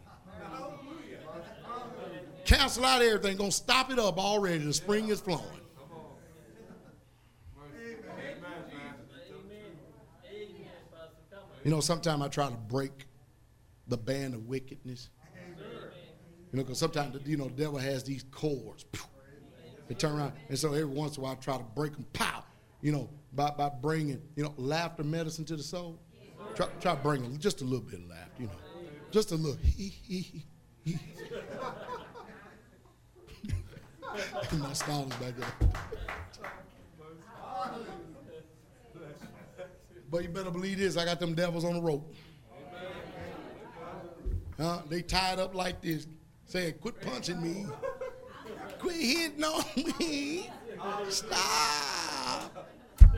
Cancel 2.44 2.84
out 2.84 3.00
everything, 3.02 3.36
gonna 3.36 3.52
stop 3.52 3.92
it 3.92 3.98
up 3.98 4.18
already. 4.18 4.58
The 4.64 4.72
spring 4.72 5.08
is 5.08 5.20
flowing. 5.20 5.44
You 11.64 11.70
know, 11.70 11.78
sometimes 11.80 12.20
I 12.22 12.26
try 12.26 12.48
to 12.50 12.56
break 12.56 13.06
the 13.86 13.96
band 13.96 14.34
of 14.34 14.46
wickedness. 14.46 15.10
You 16.52 16.58
know, 16.58 16.64
because 16.64 16.78
sometimes, 16.80 17.16
you 17.24 17.36
know, 17.36 17.44
the 17.46 17.62
devil 17.64 17.78
has 17.78 18.02
these 18.04 18.24
cords. 18.32 18.84
Phew, 18.92 19.04
they 19.88 19.94
turn 19.94 20.12
around. 20.18 20.32
And 20.48 20.56
so 20.58 20.68
every 20.72 20.84
once 20.84 21.16
in 21.16 21.20
a 21.20 21.24
while, 21.24 21.32
I 21.32 21.34
try 21.36 21.56
to 21.58 21.64
break 21.74 21.92
them, 21.94 22.04
pow, 22.12 22.44
you 22.80 22.92
know, 22.92 23.08
by, 23.32 23.50
by 23.50 23.70
bringing, 23.80 24.20
you 24.36 24.44
know, 24.44 24.54
laughter 24.56 25.02
medicine 25.04 25.44
to 25.46 25.56
the 25.56 25.62
soul. 25.62 25.98
Try, 26.54 26.66
try 26.80 26.94
to 26.94 27.00
bring 27.02 27.38
just 27.38 27.62
a 27.62 27.64
little 27.64 27.80
bit 27.84 28.00
of 28.00 28.06
laughter, 28.10 28.32
you 28.42 28.46
know, 28.46 28.52
just 29.10 29.32
a 29.32 29.34
little 29.36 29.56
hee, 29.62 29.88
hee, 30.02 30.44
hee, 30.84 30.98
My 34.58 34.72
style 34.74 35.08
is 35.08 35.16
back 35.16 35.32
up. 35.40 35.64
But 40.10 40.24
you 40.24 40.28
better 40.28 40.50
believe 40.50 40.76
this, 40.78 40.98
I 40.98 41.06
got 41.06 41.18
them 41.18 41.34
devils 41.34 41.64
on 41.64 41.72
the 41.72 41.80
rope. 41.80 42.14
Huh? 44.58 44.80
They 44.90 45.00
tied 45.00 45.38
up 45.38 45.54
like 45.54 45.80
this, 45.80 46.06
saying, 46.44 46.74
quit 46.82 47.00
punching 47.00 47.40
me. 47.40 47.64
Quit 48.82 48.96
hitting 48.96 49.44
on 49.44 49.64
me. 50.00 50.50
Stop. 51.08 52.68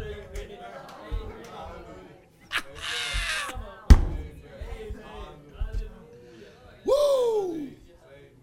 Woo! 6.85 7.71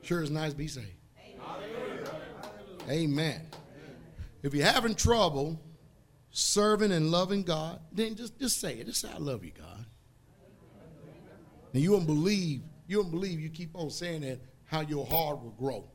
Sure 0.02 0.24
is 0.24 0.32
nice. 0.32 0.56
Be 0.56 0.68
safe. 0.68 0.84
Amen. 2.90 3.42
If 4.42 4.56
you're 4.56 4.66
having 4.66 4.96
trouble 4.96 5.62
serving 6.32 6.92
and 6.92 7.12
loving 7.12 7.44
God, 7.44 7.80
then 7.92 8.16
just, 8.16 8.40
just 8.40 8.60
say 8.60 8.78
it. 8.80 8.88
Just 8.88 9.02
say, 9.02 9.10
I 9.14 9.20
love 9.20 9.46
you, 9.46 9.52
God. 9.56 9.86
And 11.76 11.84
you 11.84 11.92
won't 11.92 12.08
believe, 12.08 12.64
you 12.88 12.98
won't 12.98 13.12
believe 13.12 13.40
you 13.40 13.52
keep 13.52 13.76
on 13.78 13.92
saying 13.92 14.22
that, 14.22 14.40
how 14.66 14.82
your 14.82 15.06
heart 15.06 15.44
will 15.44 15.52
grow. 15.52 15.88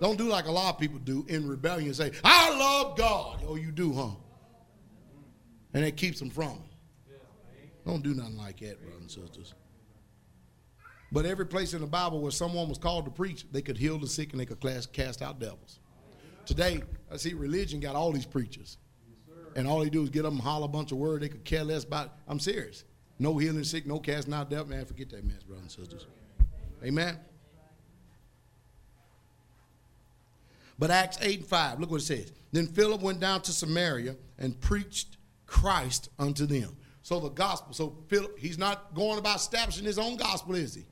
Don't 0.00 0.16
do 0.18 0.28
like 0.28 0.46
a 0.46 0.52
lot 0.52 0.74
of 0.74 0.80
people 0.80 0.98
do 0.98 1.24
in 1.28 1.48
rebellion 1.48 1.92
say, 1.94 2.12
I 2.22 2.56
love 2.56 2.96
God. 2.98 3.42
Oh, 3.46 3.56
you 3.56 3.72
do, 3.72 3.92
huh? 3.94 4.10
And 5.72 5.84
it 5.84 5.96
keeps 5.96 6.18
them 6.18 6.30
from 6.30 6.58
Don't 7.86 8.02
do 8.02 8.14
nothing 8.14 8.36
like 8.36 8.60
that, 8.60 8.80
brothers 8.82 9.00
and 9.00 9.10
sisters. 9.10 9.54
But 11.12 11.24
every 11.24 11.46
place 11.46 11.72
in 11.72 11.80
the 11.80 11.86
Bible 11.86 12.20
where 12.20 12.32
someone 12.32 12.68
was 12.68 12.78
called 12.78 13.04
to 13.04 13.10
preach, 13.10 13.44
they 13.52 13.62
could 13.62 13.78
heal 13.78 13.98
the 13.98 14.06
sick 14.08 14.32
and 14.32 14.40
they 14.40 14.46
could 14.46 14.60
cast 14.92 15.22
out 15.22 15.38
devils. 15.38 15.78
Today, 16.44 16.82
I 17.10 17.16
see 17.16 17.34
religion 17.34 17.80
got 17.80 17.94
all 17.94 18.12
these 18.12 18.26
preachers. 18.26 18.78
And 19.54 19.66
all 19.66 19.80
they 19.82 19.88
do 19.88 20.02
is 20.02 20.10
get 20.10 20.22
them 20.24 20.38
holler 20.38 20.66
a 20.66 20.68
bunch 20.68 20.92
of 20.92 20.98
word 20.98 21.22
they 21.22 21.28
could 21.30 21.44
care 21.44 21.64
less 21.64 21.84
about. 21.84 22.18
I'm 22.28 22.38
serious. 22.38 22.84
No 23.18 23.38
healing 23.38 23.64
sick, 23.64 23.86
no 23.86 23.98
casting 23.98 24.34
out 24.34 24.50
devil. 24.50 24.66
Man, 24.68 24.84
forget 24.84 25.08
that 25.10 25.24
mess, 25.24 25.42
brothers 25.42 25.62
and 25.62 25.70
sisters. 25.72 26.06
Amen. 26.84 27.16
But 30.78 30.90
Acts 30.90 31.18
8 31.20 31.38
and 31.40 31.46
5, 31.48 31.80
look 31.80 31.90
what 31.90 32.02
it 32.02 32.04
says. 32.04 32.32
Then 32.52 32.66
Philip 32.66 33.00
went 33.00 33.20
down 33.20 33.42
to 33.42 33.52
Samaria 33.52 34.16
and 34.38 34.58
preached 34.60 35.16
Christ 35.46 36.10
unto 36.18 36.46
them. 36.46 36.76
So 37.02 37.20
the 37.20 37.28
gospel, 37.30 37.72
so 37.72 37.96
Philip, 38.08 38.38
he's 38.38 38.58
not 38.58 38.94
going 38.94 39.18
about 39.18 39.36
establishing 39.36 39.84
his 39.84 39.98
own 39.98 40.16
gospel, 40.16 40.54
is 40.54 40.74
he? 40.74 40.84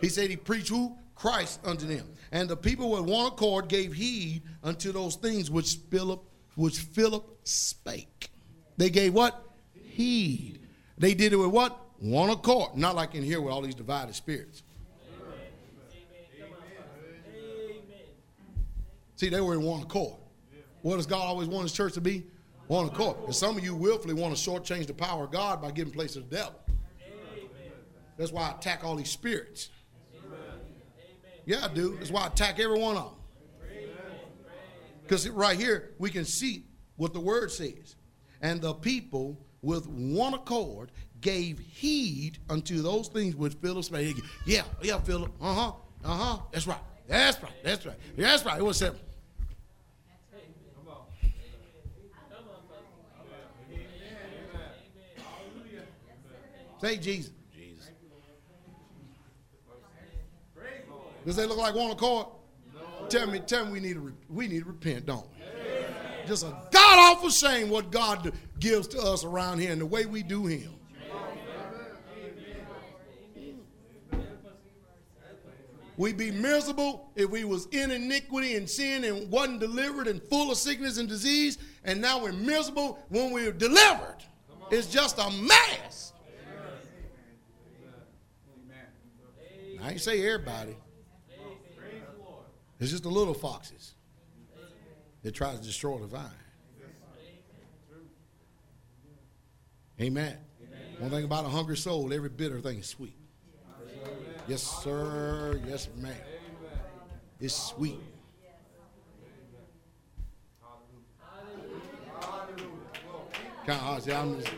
He 0.00 0.08
said 0.08 0.30
he 0.30 0.36
preached 0.36 0.68
who? 0.68 0.96
Christ 1.14 1.60
unto 1.64 1.86
them. 1.86 2.08
And 2.30 2.48
the 2.48 2.56
people 2.56 2.90
with 2.90 3.08
one 3.10 3.26
accord 3.26 3.68
gave 3.68 3.92
heed 3.94 4.42
unto 4.62 4.92
those 4.92 5.16
things 5.16 5.50
which 5.50 5.76
Philip 5.90 6.22
which 6.56 6.78
Philip 6.78 7.38
spake. 7.44 8.30
They 8.78 8.88
gave 8.88 9.12
what? 9.12 9.44
Heed. 9.74 10.60
They 10.96 11.12
did 11.12 11.34
it 11.34 11.36
with 11.36 11.50
what? 11.50 11.78
One 11.98 12.30
accord. 12.30 12.76
Not 12.78 12.94
like 12.94 13.14
in 13.14 13.22
here 13.22 13.42
with 13.42 13.52
all 13.52 13.60
these 13.60 13.74
divided 13.74 14.14
spirits. 14.14 14.62
See, 19.16 19.30
they 19.30 19.40
were 19.40 19.54
in 19.54 19.62
one 19.62 19.82
accord. 19.82 20.16
What 20.82 20.96
does 20.96 21.06
God 21.06 21.22
always 21.22 21.48
want 21.48 21.62
his 21.64 21.72
church 21.72 21.94
to 21.94 22.00
be? 22.02 22.26
One 22.68 22.86
accord. 22.86 23.16
And 23.24 23.34
some 23.34 23.56
of 23.56 23.64
you 23.64 23.74
willfully 23.74 24.12
want 24.14 24.36
to 24.36 24.50
shortchange 24.50 24.86
the 24.86 24.94
power 24.94 25.24
of 25.24 25.30
God 25.30 25.62
by 25.62 25.70
giving 25.70 25.92
place 25.92 26.12
to 26.12 26.20
the 26.20 26.26
devil. 26.26 26.54
Amen. 27.06 27.48
That's 28.18 28.30
why 28.30 28.50
I 28.50 28.50
attack 28.58 28.84
all 28.84 28.94
these 28.94 29.08
spirits. 29.10 29.70
Amen. 30.16 30.38
Yeah, 31.46 31.64
I 31.64 31.68
do. 31.72 31.96
That's 31.96 32.10
why 32.10 32.22
I 32.24 32.26
attack 32.26 32.60
every 32.60 32.78
one 32.78 32.96
of 32.96 33.04
them. 33.74 33.78
Because 35.02 35.28
right 35.30 35.58
here, 35.58 35.94
we 35.98 36.10
can 36.10 36.24
see 36.24 36.64
what 36.96 37.14
the 37.14 37.20
word 37.20 37.50
says. 37.50 37.96
And 38.42 38.60
the 38.60 38.74
people 38.74 39.40
with 39.62 39.86
one 39.86 40.34
accord 40.34 40.90
gave 41.22 41.58
heed 41.58 42.38
unto 42.50 42.82
those 42.82 43.08
things 43.08 43.34
which 43.34 43.54
Philip 43.62 43.84
spake. 43.84 44.16
Yeah, 44.44 44.62
yeah, 44.82 44.98
Philip. 44.98 45.32
Uh 45.40 45.54
huh. 45.54 45.72
Uh 46.04 46.16
huh. 46.16 46.38
That's 46.52 46.66
right. 46.66 46.76
That's 47.08 47.40
right. 47.42 47.52
That's 47.62 47.86
right. 47.86 47.96
that's 48.20 48.44
right. 48.44 48.58
It 48.58 48.62
was 48.64 48.76
simple. 48.78 49.00
Say 56.80 56.98
Jesus. 56.98 57.32
Jesus. 57.54 57.84
Does 61.24 61.36
they 61.36 61.46
look 61.46 61.58
like 61.58 61.74
one 61.74 61.90
accord? 61.90 62.26
No. 62.74 63.06
Tell 63.08 63.26
me, 63.28 63.40
tell 63.40 63.66
me, 63.66 63.72
we 63.72 63.80
need 63.80 63.94
to 63.94 64.12
we 64.28 64.46
need 64.46 64.60
to 64.60 64.66
repent, 64.66 65.06
don't 65.06 65.24
we? 65.26 65.44
Just 66.26 66.44
a 66.44 66.50
god 66.72 66.98
awful 66.98 67.30
shame 67.30 67.70
what 67.70 67.90
God 67.90 68.32
gives 68.58 68.88
to 68.88 69.00
us 69.00 69.24
around 69.24 69.58
here 69.60 69.70
and 69.72 69.80
the 69.80 69.86
way 69.86 70.06
we 70.06 70.22
do 70.22 70.46
Him. 70.46 70.72
We'd 75.98 76.18
be 76.18 76.30
miserable 76.30 77.10
if 77.16 77.30
we 77.30 77.44
was 77.44 77.66
in 77.72 77.90
iniquity 77.90 78.56
and 78.56 78.68
sin 78.68 79.02
and 79.04 79.30
wasn't 79.30 79.60
delivered 79.60 80.08
and 80.08 80.22
full 80.24 80.50
of 80.50 80.58
sickness 80.58 80.98
and 80.98 81.08
disease. 81.08 81.56
And 81.84 82.02
now 82.02 82.22
we're 82.22 82.32
miserable 82.32 83.02
when 83.08 83.32
we're 83.32 83.50
delivered. 83.50 84.16
It's 84.70 84.88
just 84.88 85.16
a 85.18 85.30
mess. 85.30 85.85
I 89.86 89.90
ain't 89.90 90.00
say 90.00 90.18
everybody. 90.26 90.74
It's 92.80 92.90
just 92.90 93.04
the 93.04 93.08
little 93.08 93.34
foxes 93.34 93.94
that 95.22 95.30
tries 95.32 95.60
to 95.60 95.64
destroy 95.64 95.98
the 96.00 96.08
vine. 96.08 96.24
Amen. 100.00 100.38
One 100.98 101.10
thing 101.12 101.22
about 101.24 101.44
a 101.44 101.48
hungry 101.48 101.76
soul, 101.76 102.12
every 102.12 102.30
bitter 102.30 102.60
thing 102.60 102.78
is 102.80 102.86
sweet. 102.88 103.14
Yes, 104.48 104.60
sir. 104.64 105.60
Yes, 105.64 105.86
ma'am. 105.98 106.12
It's 107.40 107.54
sweet. 107.54 108.00
Kind 113.64 113.68
of 113.68 113.74
hard. 113.76 114.10
I'm 114.10 114.40
just, 114.40 114.48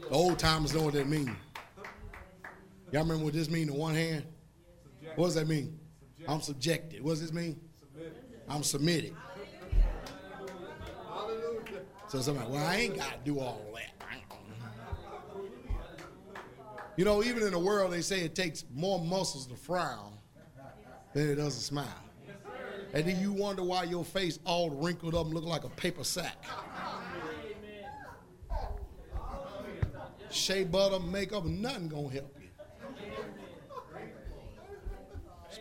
the 0.00 0.08
old 0.10 0.36
timers 0.40 0.74
know 0.74 0.82
what 0.82 0.94
that 0.94 1.08
means. 1.08 1.30
Y'all 2.96 3.04
remember 3.04 3.24
what 3.26 3.34
this 3.34 3.50
mean? 3.50 3.66
The 3.66 3.74
one 3.74 3.94
hand. 3.94 4.24
What 5.16 5.26
does 5.26 5.34
that 5.34 5.46
mean? 5.46 5.78
I'm 6.26 6.40
subjected. 6.40 7.02
What 7.02 7.10
does 7.10 7.20
this 7.20 7.30
mean? 7.34 7.60
Submitted. 7.78 8.14
I'm 8.48 8.62
submitted. 8.62 9.14
Hallelujah. 11.06 11.60
So 12.08 12.22
somebody, 12.22 12.50
well, 12.50 12.66
I 12.66 12.76
ain't 12.76 12.96
got 12.96 13.10
to 13.10 13.18
do 13.22 13.38
all 13.38 13.60
that. 13.74 14.06
You 16.96 17.04
know, 17.04 17.22
even 17.22 17.42
in 17.42 17.50
the 17.52 17.58
world, 17.58 17.92
they 17.92 18.00
say 18.00 18.22
it 18.22 18.34
takes 18.34 18.64
more 18.74 18.98
muscles 18.98 19.46
to 19.48 19.56
frown 19.56 20.14
than 21.12 21.28
it 21.28 21.34
does 21.34 21.54
to 21.56 21.62
smile. 21.62 21.92
And 22.94 23.04
then 23.04 23.20
you 23.20 23.30
wonder 23.30 23.62
why 23.62 23.82
your 23.84 24.06
face 24.06 24.38
all 24.46 24.70
wrinkled 24.70 25.14
up 25.14 25.26
and 25.26 25.34
look 25.34 25.44
like 25.44 25.64
a 25.64 25.68
paper 25.68 26.02
sack. 26.02 26.42
Shea 30.30 30.64
butter, 30.64 30.98
makeup, 30.98 31.44
nothing 31.46 31.88
gonna 31.88 32.08
help. 32.08 32.35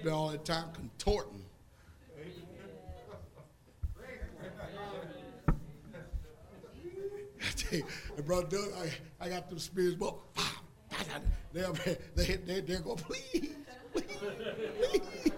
there 0.05 0.13
all 0.13 0.29
the 0.29 0.37
time 0.37 0.65
contorting. 0.73 1.31
I 7.73 7.83
and 8.17 8.25
Brother 8.25 8.47
Doug, 8.47 8.65
I, 9.19 9.25
I 9.25 9.29
got 9.29 9.49
them 9.49 9.57
spears, 9.59 9.95
but 9.95 10.15
they're, 11.53 11.67
they, 12.15 12.35
they, 12.45 12.61
they're 12.61 12.79
please, 12.81 13.55
please, 13.93 14.05
please. 14.91 15.31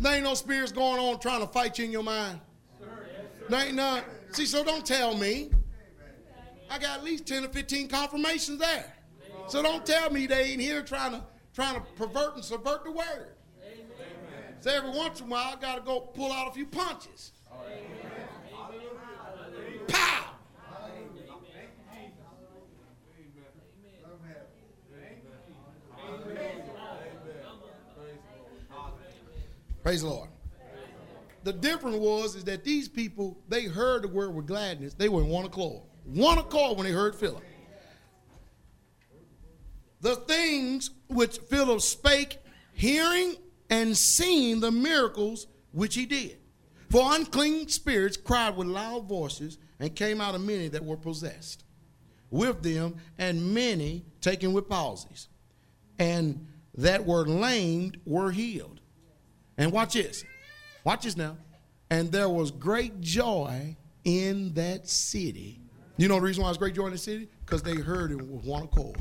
There 0.00 0.14
ain't 0.14 0.24
no 0.24 0.34
spirits 0.34 0.72
going 0.72 0.98
on 1.00 1.20
trying 1.20 1.40
to 1.40 1.46
fight 1.48 1.78
you 1.78 1.84
in 1.84 1.92
your 1.92 2.02
mind. 2.04 2.40
There 3.48 3.66
ain't 3.66 3.74
none. 3.74 4.02
See, 4.32 4.46
so 4.46 4.64
don't 4.64 4.84
tell 4.84 5.16
me. 5.16 5.50
I 6.70 6.78
got 6.78 6.98
at 6.98 7.04
least 7.04 7.26
10 7.26 7.44
or 7.44 7.48
15 7.48 7.88
confirmations 7.88 8.58
there. 8.58 8.92
Amen. 9.30 9.48
So 9.50 9.62
don't 9.62 9.84
tell 9.86 10.10
me 10.10 10.26
they 10.26 10.42
ain't 10.52 10.60
here 10.60 10.82
trying 10.82 11.12
to 11.12 11.24
trying 11.54 11.74
to 11.74 11.80
pervert 11.96 12.34
and 12.36 12.44
subvert 12.44 12.84
the 12.84 12.92
word. 12.92 13.32
Amen. 13.62 14.54
So 14.60 14.70
every 14.70 14.90
once 14.90 15.20
in 15.20 15.26
a 15.26 15.30
while 15.30 15.54
I 15.56 15.60
gotta 15.60 15.80
go 15.80 16.00
pull 16.00 16.32
out 16.32 16.48
a 16.48 16.52
few 16.52 16.66
punches. 16.66 17.32
Amen. 17.52 18.12
Pow! 19.88 20.14
Praise 29.82 30.02
the 30.02 30.08
Lord. 30.08 30.28
The 31.44 31.52
difference 31.52 31.96
was 31.96 32.34
is 32.36 32.44
that 32.44 32.62
these 32.62 32.88
people 32.90 33.38
they 33.48 33.64
heard 33.64 34.02
the 34.02 34.08
word 34.08 34.34
with 34.34 34.46
gladness. 34.46 34.92
They 34.92 35.08
were 35.08 35.22
in 35.22 35.28
one 35.28 35.48
claw 35.48 35.82
one 36.14 36.38
accord 36.38 36.76
when 36.78 36.86
they 36.86 36.92
heard 36.92 37.14
Philip. 37.14 37.42
The 40.00 40.16
things 40.16 40.90
which 41.08 41.38
Philip 41.38 41.80
spake, 41.80 42.38
hearing 42.72 43.34
and 43.68 43.96
seeing 43.96 44.60
the 44.60 44.70
miracles 44.70 45.46
which 45.72 45.94
he 45.94 46.06
did. 46.06 46.38
For 46.90 47.02
unclean 47.14 47.68
spirits 47.68 48.16
cried 48.16 48.56
with 48.56 48.68
loud 48.68 49.06
voices 49.08 49.58
and 49.80 49.94
came 49.94 50.20
out 50.20 50.34
of 50.34 50.40
many 50.40 50.68
that 50.68 50.84
were 50.84 50.96
possessed 50.96 51.64
with 52.30 52.62
them, 52.62 52.96
and 53.18 53.54
many 53.54 54.04
taken 54.20 54.52
with 54.52 54.68
palsies, 54.68 55.28
and 55.98 56.46
that 56.76 57.04
were 57.06 57.26
lamed 57.26 57.98
were 58.04 58.30
healed. 58.30 58.80
And 59.56 59.72
watch 59.72 59.94
this. 59.94 60.24
Watch 60.84 61.04
this 61.04 61.16
now. 61.16 61.36
And 61.90 62.12
there 62.12 62.28
was 62.28 62.50
great 62.50 63.00
joy 63.00 63.76
in 64.04 64.52
that 64.54 64.88
city 64.88 65.60
you 65.98 66.06
know 66.06 66.14
the 66.14 66.20
reason 66.22 66.44
why 66.44 66.48
it's 66.48 66.58
great 66.58 66.76
joy 66.76 66.86
in 66.86 66.92
the 66.92 66.98
city? 66.98 67.28
Because 67.44 67.60
they 67.60 67.74
heard 67.74 68.12
it 68.12 68.16
with 68.22 68.44
one 68.44 68.62
accord. 68.62 68.96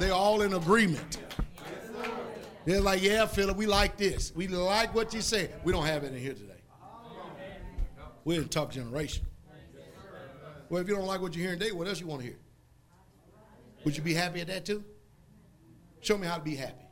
They're 0.00 0.12
all 0.12 0.42
in 0.42 0.52
agreement. 0.54 1.22
They're 2.64 2.80
like, 2.80 3.00
yeah, 3.00 3.26
Philip, 3.26 3.56
we 3.56 3.64
like 3.66 3.96
this. 3.96 4.34
We 4.34 4.48
like 4.48 4.92
what 4.92 5.14
you 5.14 5.20
say. 5.20 5.50
We 5.62 5.72
don't 5.72 5.86
have 5.86 6.02
it 6.02 6.12
in 6.12 6.18
here 6.20 6.34
today. 6.34 6.52
We're 8.24 8.40
in 8.42 8.48
tough 8.48 8.70
generation. 8.70 9.24
Well, 10.68 10.82
if 10.82 10.88
you 10.88 10.96
don't 10.96 11.06
like 11.06 11.20
what 11.20 11.34
you're 11.36 11.44
hearing 11.44 11.60
today, 11.60 11.70
what 11.70 11.86
else 11.86 12.00
you 12.00 12.08
want 12.08 12.22
to 12.22 12.26
hear? 12.26 12.38
Would 13.84 13.96
you 13.96 14.02
be 14.02 14.14
happy 14.14 14.40
at 14.40 14.48
that 14.48 14.66
too? 14.66 14.82
Show 16.00 16.18
me 16.18 16.26
how 16.26 16.34
to 16.38 16.42
be 16.42 16.56
happy. 16.56 16.82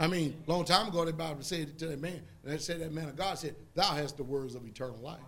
I 0.00 0.08
mean, 0.08 0.34
long 0.48 0.64
time 0.64 0.88
ago, 0.88 1.04
the 1.04 1.12
Bible 1.12 1.42
said 1.42 1.78
to 1.78 1.86
that 1.86 2.00
man, 2.00 2.22
and 2.46 2.54
they 2.54 2.58
said, 2.60 2.80
that 2.80 2.92
man 2.92 3.08
of 3.08 3.16
God 3.16 3.36
said, 3.36 3.56
thou 3.74 3.92
hast 3.92 4.18
the 4.18 4.22
words 4.22 4.54
of 4.54 4.64
eternal 4.68 4.98
life. 5.00 5.18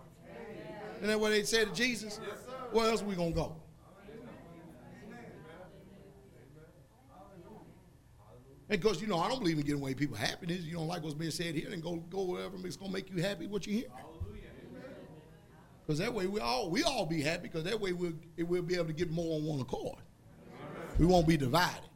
Isn't 0.95 1.09
that 1.09 1.19
what 1.19 1.31
they 1.31 1.43
said 1.43 1.67
to 1.67 1.73
Jesus? 1.73 2.17
Yes, 2.25 2.37
Where 2.71 2.87
else 2.89 3.01
are 3.01 3.05
we 3.05 3.13
going 3.15 3.31
to 3.33 3.35
go? 3.35 3.55
And 8.69 8.79
Because 8.81 9.01
you 9.01 9.07
know, 9.07 9.17
I 9.19 9.27
don't 9.27 9.39
believe 9.39 9.57
in 9.57 9.65
getting 9.65 9.81
away 9.81 9.95
people 9.95 10.15
happiness. 10.15 10.61
You 10.61 10.75
don't 10.75 10.87
like 10.87 11.01
what's 11.03 11.13
being 11.13 11.29
said 11.31 11.55
here, 11.55 11.69
then 11.69 11.79
go 11.81 11.95
go 11.97 12.23
wherever 12.23 12.55
it's 12.65 12.75
gonna 12.77 12.91
make 12.91 13.09
you 13.09 13.19
happy. 13.21 13.47
What 13.47 13.65
you 13.65 13.73
hear? 13.73 13.85
Because 15.85 15.97
that 15.99 16.13
way 16.13 16.27
we 16.27 16.39
all 16.39 16.69
we 16.69 16.83
all 16.83 17.07
be 17.07 17.19
happy. 17.21 17.43
Because 17.43 17.63
that 17.63 17.81
way 17.81 17.93
we'll 17.93 18.13
we'll 18.37 18.61
be 18.61 18.75
able 18.75 18.85
to 18.85 18.93
get 18.93 19.09
more 19.09 19.37
on 19.39 19.43
one 19.43 19.59
accord. 19.59 19.97
Amen. 20.51 20.85
We 20.99 21.07
won't 21.07 21.27
be 21.27 21.35
divided. 21.35 21.88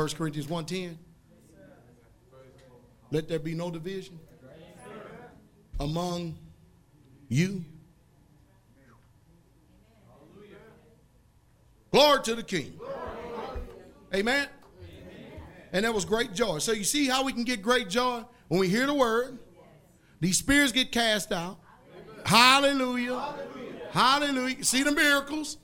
1 0.00 0.08
Corinthians 0.16 0.48
1.10. 0.48 0.96
Let 3.10 3.28
there 3.28 3.38
be 3.38 3.52
no 3.52 3.70
division 3.70 4.18
among 5.78 6.38
you. 7.28 7.62
Glory 11.92 12.22
to 12.22 12.34
the 12.34 12.42
King. 12.42 12.80
Amen. 14.14 14.48
And 15.74 15.84
that 15.84 15.92
was 15.92 16.06
great 16.06 16.32
joy. 16.32 16.60
So 16.60 16.72
you 16.72 16.84
see 16.84 17.06
how 17.06 17.22
we 17.22 17.34
can 17.34 17.44
get 17.44 17.60
great 17.60 17.90
joy 17.90 18.22
when 18.48 18.58
we 18.58 18.68
hear 18.68 18.86
the 18.86 18.94
word. 18.94 19.38
These 20.18 20.38
spirits 20.38 20.72
get 20.72 20.92
cast 20.92 21.30
out. 21.30 21.58
Hallelujah. 22.24 23.18
Hallelujah. 23.20 23.34
Hallelujah. 23.90 24.64
See 24.64 24.82
the 24.82 24.92
miracles. 24.92 25.58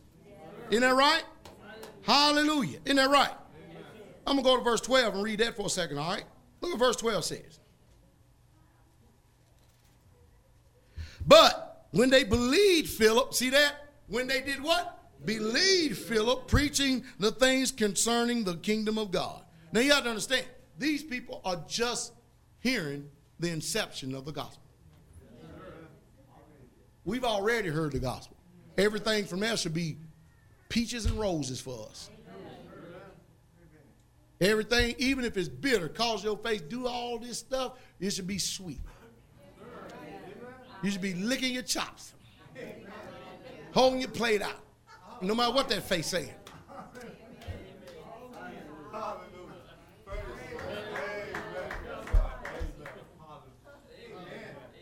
Isn't 0.68 0.82
that 0.86 0.94
right? 0.94 1.24
Hallelujah. 2.02 2.80
Isn't 2.84 2.96
that 2.96 3.08
right? 3.08 3.30
I'm 4.26 4.34
going 4.34 4.44
to 4.44 4.50
go 4.50 4.56
to 4.56 4.62
verse 4.62 4.80
12 4.80 5.14
and 5.14 5.24
read 5.24 5.38
that 5.38 5.54
for 5.56 5.66
a 5.66 5.70
second, 5.70 5.98
all 5.98 6.10
right? 6.10 6.24
Look 6.60 6.72
at 6.72 6.78
verse 6.78 6.96
12 6.96 7.24
says. 7.24 7.60
But 11.26 11.86
when 11.92 12.10
they 12.10 12.24
believed 12.24 12.88
Philip, 12.88 13.34
see 13.34 13.50
that? 13.50 13.74
When 14.08 14.26
they 14.26 14.40
did 14.40 14.60
what? 14.62 14.98
Believed 15.24 15.96
Philip, 15.98 16.48
preaching 16.48 17.04
the 17.20 17.30
things 17.30 17.70
concerning 17.70 18.42
the 18.44 18.56
kingdom 18.56 18.98
of 18.98 19.10
God. 19.12 19.42
Now 19.72 19.80
you 19.80 19.92
have 19.92 20.04
to 20.04 20.10
understand, 20.10 20.46
these 20.78 21.02
people 21.04 21.40
are 21.44 21.62
just 21.68 22.12
hearing 22.60 23.08
the 23.38 23.50
inception 23.50 24.14
of 24.14 24.24
the 24.24 24.32
gospel. 24.32 24.62
We've 27.04 27.24
already 27.24 27.68
heard 27.68 27.92
the 27.92 28.00
gospel. 28.00 28.36
Everything 28.76 29.24
from 29.24 29.40
there 29.40 29.56
should 29.56 29.74
be 29.74 29.98
peaches 30.68 31.06
and 31.06 31.14
roses 31.18 31.60
for 31.60 31.86
us. 31.88 32.10
Everything, 34.40 34.94
even 34.98 35.24
if 35.24 35.36
it's 35.36 35.48
bitter, 35.48 35.88
cause 35.88 36.22
your 36.22 36.36
face, 36.36 36.60
do 36.60 36.86
all 36.86 37.18
this 37.18 37.38
stuff, 37.38 37.78
it 37.98 38.10
should 38.12 38.26
be 38.26 38.38
sweet. 38.38 38.80
You 40.82 40.90
should 40.90 41.00
be 41.00 41.14
licking 41.14 41.54
your 41.54 41.62
chops, 41.62 42.12
holding 43.72 44.00
your 44.00 44.10
plate 44.10 44.42
out, 44.42 44.62
no 45.22 45.34
matter 45.34 45.52
what 45.54 45.68
that 45.70 45.82
face 45.84 46.08
saying. 46.08 46.30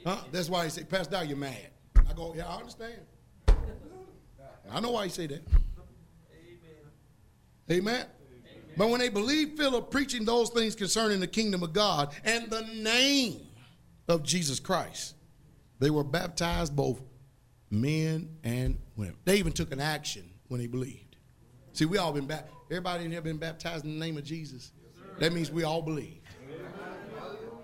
Huh? 0.04 0.18
That's 0.32 0.50
why 0.50 0.64
he 0.64 0.70
said, 0.70 0.90
Pastor 0.90 1.12
Dow, 1.12 1.22
you're 1.22 1.36
mad. 1.38 1.56
I 1.96 2.12
go, 2.12 2.34
yeah, 2.36 2.46
I 2.48 2.56
understand. 2.56 2.94
I 4.70 4.80
know 4.80 4.90
why 4.90 5.04
he 5.04 5.10
say 5.10 5.28
that. 5.28 5.42
Amen. 7.70 7.70
Amen. 7.94 8.06
But 8.76 8.88
when 8.90 9.00
they 9.00 9.08
believed 9.08 9.56
Philip 9.56 9.90
preaching 9.90 10.24
those 10.24 10.50
things 10.50 10.74
concerning 10.74 11.20
the 11.20 11.26
kingdom 11.26 11.62
of 11.62 11.72
God 11.72 12.12
and 12.24 12.50
the 12.50 12.62
name 12.62 13.40
of 14.08 14.22
Jesus 14.22 14.58
Christ, 14.58 15.14
they 15.78 15.90
were 15.90 16.04
baptized, 16.04 16.74
both 16.74 17.00
men 17.70 18.28
and 18.42 18.78
women. 18.96 19.16
They 19.24 19.38
even 19.38 19.52
took 19.52 19.72
an 19.72 19.80
action 19.80 20.28
when 20.48 20.60
they 20.60 20.66
believed. 20.66 21.16
See, 21.72 21.84
we 21.84 21.98
all 21.98 22.12
been 22.12 22.26
baptized. 22.26 22.52
Everybody 22.70 23.04
in 23.04 23.12
here 23.12 23.20
been 23.20 23.36
baptized 23.36 23.84
in 23.84 23.98
the 23.98 24.04
name 24.04 24.16
of 24.16 24.24
Jesus. 24.24 24.72
that 25.18 25.32
means 25.32 25.50
we 25.50 25.64
all 25.64 25.82
believe. 25.82 26.20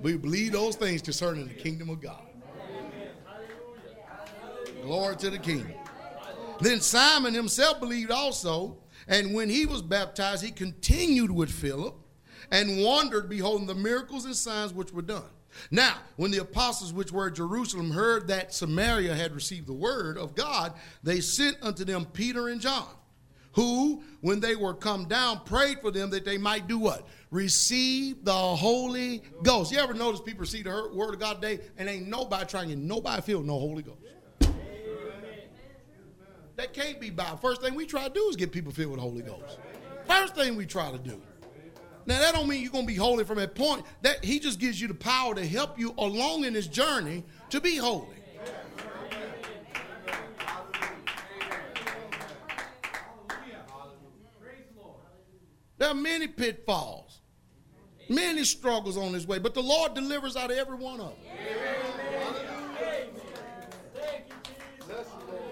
We 0.00 0.16
believe 0.16 0.52
those 0.52 0.76
things 0.76 1.02
concerning 1.02 1.46
the 1.48 1.54
kingdom 1.54 1.90
of 1.90 2.00
God. 2.00 2.22
Glory 4.82 5.16
to 5.16 5.30
the 5.30 5.38
kingdom. 5.38 5.72
Then 6.60 6.80
Simon 6.80 7.34
himself 7.34 7.80
believed 7.80 8.10
also 8.10 8.79
and 9.10 9.34
when 9.34 9.50
he 9.50 9.66
was 9.66 9.82
baptized, 9.82 10.42
he 10.42 10.52
continued 10.52 11.32
with 11.32 11.50
Philip 11.50 11.96
and 12.52 12.80
wondered, 12.82 13.28
beholding 13.28 13.66
the 13.66 13.74
miracles 13.74 14.24
and 14.24 14.36
signs 14.36 14.72
which 14.72 14.92
were 14.92 15.02
done. 15.02 15.24
Now, 15.72 15.96
when 16.14 16.30
the 16.30 16.38
apostles 16.40 16.92
which 16.92 17.10
were 17.10 17.26
at 17.26 17.34
Jerusalem 17.34 17.90
heard 17.90 18.28
that 18.28 18.54
Samaria 18.54 19.14
had 19.16 19.34
received 19.34 19.66
the 19.66 19.72
word 19.74 20.16
of 20.16 20.36
God, 20.36 20.74
they 21.02 21.20
sent 21.20 21.56
unto 21.60 21.84
them 21.84 22.04
Peter 22.06 22.48
and 22.48 22.60
John, 22.60 22.86
who, 23.54 24.04
when 24.20 24.38
they 24.38 24.54
were 24.54 24.74
come 24.74 25.06
down, 25.06 25.40
prayed 25.44 25.80
for 25.80 25.90
them 25.90 26.10
that 26.10 26.24
they 26.24 26.38
might 26.38 26.68
do 26.68 26.78
what? 26.78 27.04
Receive 27.32 28.24
the 28.24 28.32
Holy 28.32 29.24
Ghost. 29.42 29.72
You 29.72 29.78
ever 29.78 29.92
notice 29.92 30.20
people 30.20 30.42
receive 30.42 30.64
the 30.64 30.90
word 30.94 31.14
of 31.14 31.18
God 31.20 31.42
today 31.42 31.64
and 31.76 31.88
ain't 31.88 32.06
nobody 32.06 32.46
trying 32.46 32.86
nobody 32.86 33.20
feel 33.22 33.42
no 33.42 33.58
Holy 33.58 33.82
Ghost? 33.82 33.98
That 36.60 36.74
can't 36.74 37.00
be 37.00 37.08
by. 37.08 37.24
First 37.40 37.62
thing 37.62 37.74
we 37.74 37.86
try 37.86 38.06
to 38.08 38.12
do 38.12 38.20
is 38.28 38.36
get 38.36 38.52
people 38.52 38.70
filled 38.70 38.90
with 38.90 38.98
the 39.00 39.02
Holy 39.02 39.22
Ghost. 39.22 39.58
First 40.06 40.34
thing 40.34 40.56
we 40.56 40.66
try 40.66 40.92
to 40.92 40.98
do. 40.98 41.18
Now 42.04 42.18
that 42.18 42.34
don't 42.34 42.46
mean 42.48 42.60
you're 42.62 42.70
gonna 42.70 42.86
be 42.86 42.96
holy 42.96 43.24
from 43.24 43.38
that 43.38 43.54
point. 43.54 43.82
That 44.02 44.22
he 44.22 44.38
just 44.38 44.60
gives 44.60 44.78
you 44.78 44.86
the 44.86 44.92
power 44.92 45.34
to 45.34 45.46
help 45.46 45.78
you 45.78 45.94
along 45.96 46.44
in 46.44 46.52
this 46.52 46.66
journey 46.66 47.24
to 47.48 47.62
be 47.62 47.76
holy. 47.76 48.08
There 55.78 55.88
are 55.88 55.94
many 55.94 56.26
pitfalls, 56.28 57.20
many 58.10 58.44
struggles 58.44 58.98
on 58.98 59.12
this 59.12 59.26
way, 59.26 59.38
but 59.38 59.54
the 59.54 59.62
Lord 59.62 59.94
delivers 59.94 60.36
out 60.36 60.50
of 60.50 60.58
every 60.58 60.76
one 60.76 61.00
of 61.00 61.06
them. 61.08 61.16
Yeah. 61.24 61.89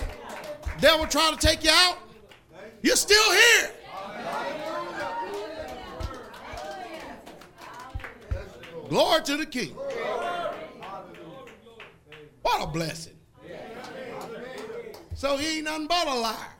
Devil 0.79 1.07
trying 1.07 1.35
to 1.35 1.45
take 1.47 1.63
you 1.63 1.71
out. 1.73 1.97
You're 2.81 2.95
still 2.95 3.31
here. 3.33 3.71
Glory 8.89 9.23
to 9.23 9.37
the 9.37 9.45
King. 9.47 9.73
What 12.41 12.61
a 12.63 12.67
blessing. 12.67 13.13
So 15.15 15.37
he 15.37 15.55
ain't 15.57 15.63
nothing 15.65 15.87
but 15.87 16.07
a 16.07 16.13
liar. 16.13 16.54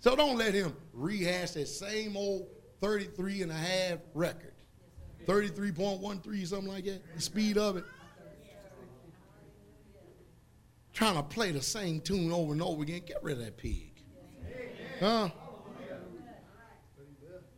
So 0.00 0.16
don't 0.16 0.36
let 0.36 0.54
him 0.54 0.74
rehash 0.92 1.52
that 1.52 1.68
same 1.68 2.16
old 2.16 2.48
33 2.80 3.42
and 3.42 3.52
a 3.52 3.54
half 3.54 3.98
record. 4.14 4.54
33.13, 5.26 6.46
something 6.46 6.68
like 6.68 6.86
that, 6.86 7.02
the 7.14 7.20
speed 7.22 7.58
of 7.58 7.76
it. 7.76 7.84
Trying 10.94 11.16
to 11.16 11.22
play 11.22 11.52
the 11.52 11.60
same 11.60 12.00
tune 12.00 12.32
over 12.32 12.52
and 12.52 12.60
over 12.62 12.82
again. 12.82 13.02
Get 13.06 13.22
rid 13.22 13.38
of 13.38 13.44
that 13.44 13.56
pig. 13.58 13.92
Huh? 14.98 15.28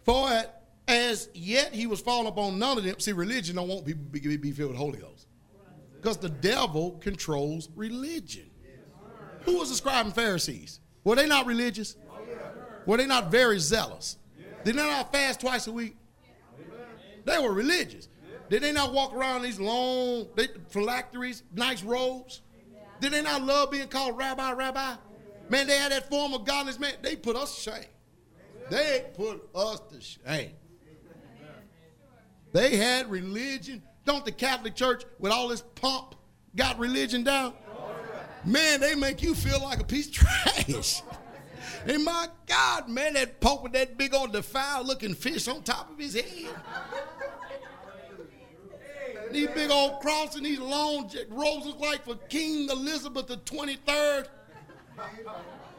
For 0.05 0.43
as 0.89 1.29
yet 1.35 1.73
he 1.73 1.87
was 1.87 2.01
fallen 2.01 2.27
upon 2.27 2.59
none 2.59 2.77
of 2.79 2.85
them. 2.85 2.99
See, 2.99 3.13
religion 3.13 3.57
don't 3.57 3.69
want 3.69 3.87
people 3.87 4.05
to 4.31 4.39
be 4.39 4.51
filled 4.51 4.71
with 4.73 4.79
Holy 4.79 4.99
Ghost. 4.99 5.29
Because 5.97 6.17
the 6.19 6.29
devil 6.29 6.93
controls 7.01 7.69
religion. 7.77 8.51
Who 9.45 9.59
was 9.59 9.71
describing 9.71 10.13
Pharisees? 10.13 10.81
Were 11.05 11.15
they 11.17 11.27
not 11.29 11.47
religious? 11.47 11.97
Were 12.87 12.97
they 12.97 13.07
not 13.07 13.31
very 13.31 13.59
zealous? 13.59 14.17
Did 14.65 14.77
they 14.77 14.83
not 14.83 15.13
fast 15.13 15.41
twice 15.41 15.67
a 15.67 15.73
week? 15.73 15.97
They 17.25 17.39
were 17.39 17.53
religious. 17.53 18.09
Did 18.49 18.63
they 18.63 18.73
not 18.73 18.93
walk 18.93 19.15
around 19.15 19.43
these 19.43 19.59
long 19.59 20.27
they, 20.35 20.49
phylacteries, 20.69 21.43
nice 21.55 21.83
robes? 21.83 22.43
Did 23.01 23.13
they 23.13 23.23
not 23.23 23.43
love 23.43 23.71
being 23.71 23.89
called 23.89 24.17
rabbi, 24.19 24.53
rabbi? 24.53 24.95
Man, 25.49 25.67
they 25.67 25.77
had 25.79 25.91
that 25.93 26.11
form 26.11 26.35
of 26.35 26.45
godliness. 26.45 26.79
Man, 26.79 26.93
they 27.01 27.17
put 27.17 27.35
us 27.35 27.55
to 27.65 27.71
shame. 27.73 27.85
They 28.71 29.07
put 29.15 29.49
us 29.55 29.81
to 29.93 30.01
shame. 30.01 30.53
They 32.53 32.77
had 32.77 33.11
religion. 33.11 33.83
Don't 34.05 34.25
the 34.25 34.33
Catholic 34.33 34.75
Church, 34.75 35.05
with 35.19 35.33
all 35.33 35.49
this 35.49 35.63
pomp, 35.77 36.15
got 36.55 36.79
religion 36.79 37.25
down? 37.25 37.55
Man, 38.45 38.81
they 38.81 38.95
make 38.95 39.23
you 39.23 39.35
feel 39.35 39.63
like 39.63 39.81
a 39.81 39.85
piece 39.85 40.09
of 40.09 40.13
trash. 40.15 41.03
And 41.87 42.05
my 42.05 42.29
God, 42.47 42.89
man, 42.89 43.15
that 43.15 43.41
Pope 43.41 43.65
with 43.65 43.73
that 43.73 43.97
big 43.99 44.15
old 44.15 44.33
defiled 44.33 44.87
looking 44.87 45.15
fish 45.15 45.49
on 45.49 45.63
top 45.63 45.91
of 45.91 45.99
his 45.99 46.15
head. 46.15 46.49
These 49.33 49.49
big 49.49 49.71
old 49.71 50.01
crosses 50.01 50.37
and 50.37 50.47
these 50.47 50.61
long 50.61 51.11
roses 51.31 51.75
like 51.81 52.05
for 52.05 52.17
King 52.29 52.69
Elizabeth 52.71 53.27
the 53.27 53.39
23rd. 53.39 54.27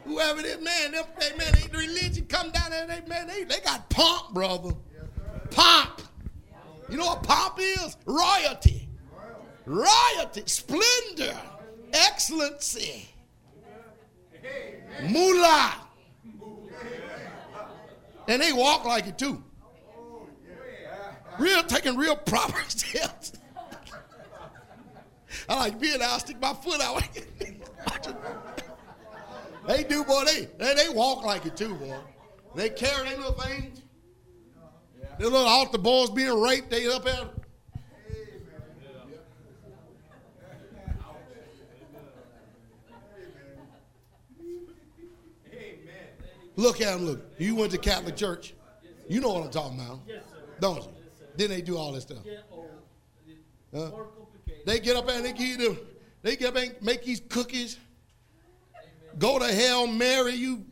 Whoever 0.06 0.40
it 0.42 0.46
is, 0.46 0.64
man, 0.64 0.92
them, 0.92 1.04
they, 1.18 1.34
man, 1.38 1.54
they, 1.54 1.78
religion 1.78 2.26
come 2.26 2.50
down 2.52 2.72
there, 2.72 2.86
they, 2.88 3.02
man, 3.08 3.26
they, 3.28 3.46
they 3.46 3.60
got 3.62 3.90
pomp, 3.90 4.34
brother. 4.34 4.72
Pomp. 5.52 6.02
You 6.90 6.98
know 6.98 7.06
what 7.06 7.24
pomp 7.24 7.58
is? 7.62 7.96
Royalty. 8.06 8.90
Royalty, 9.66 10.44
splendor, 10.46 11.40
excellency, 11.94 13.08
moolah. 15.10 15.83
And 18.28 18.42
they 18.42 18.54
walk 18.54 18.86
like 18.86 19.08
it 19.08 19.18
too. 19.18 19.44
Real 21.40 21.64
taking 21.64 21.98
real 21.98 22.16
proper 22.16 22.60
steps. 22.70 23.34
I 25.50 25.56
like 25.56 25.80
being 25.80 26.02
out, 26.02 26.20
stick 26.22 26.40
my 26.40 26.54
foot 26.54 26.80
out. 26.80 27.04
they 29.68 29.84
do, 29.84 30.04
boy. 30.04 30.24
They, 30.26 30.48
they 30.60 30.76
they 30.76 30.90
walk 30.90 31.26
like 31.26 31.46
it 31.46 31.58
too, 31.58 31.74
boy. 31.74 31.98
They 32.56 32.70
carry 32.70 33.10
their 33.10 33.18
little 33.18 33.32
things. 33.34 33.82
Their 35.18 35.28
little 35.30 35.48
altar 35.48 35.80
boys 35.80 36.12
being 36.12 36.40
raped. 36.40 36.70
They 36.70 36.86
up 36.88 37.04
there 37.04 37.30
Look 46.56 46.82
at 46.82 46.96
him. 46.96 47.06
Look, 47.06 47.22
you 47.38 47.56
went 47.56 47.72
to 47.72 47.78
Catholic 47.78 48.16
church. 48.16 48.54
You 49.08 49.20
know 49.22 49.30
what 49.30 49.44
I'm 49.44 49.52
talking 49.52 49.80
about, 49.80 50.00
don't 50.60 50.84
you? 50.84 50.90
Then 51.36 51.50
they 51.50 51.62
do 51.62 51.78
all 51.78 51.92
this 51.92 52.04
stuff. 52.04 52.20
Huh? 53.76 53.92
They 54.66 54.80
get 54.80 54.96
up 54.96 55.10
and 55.10 55.26
they 55.26 55.34
give 55.34 55.58
them. 55.60 55.78
They 56.22 56.36
get 56.38 56.50
up 56.50 56.56
and 56.56 56.74
make 56.82 57.04
these 57.04 57.22
cookies. 57.28 57.78
Go 59.18 59.40
to 59.40 59.48
hell, 59.52 59.88
Mary. 59.88 60.34
You 60.36 60.64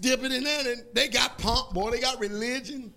dip 0.00 0.22
it 0.22 0.32
in 0.32 0.44
there, 0.44 0.72
and 0.72 0.84
they 0.92 1.08
got 1.08 1.38
pomp, 1.38 1.74
boy. 1.74 1.90
They 1.90 2.00
got 2.00 2.20
religion. 2.20 2.92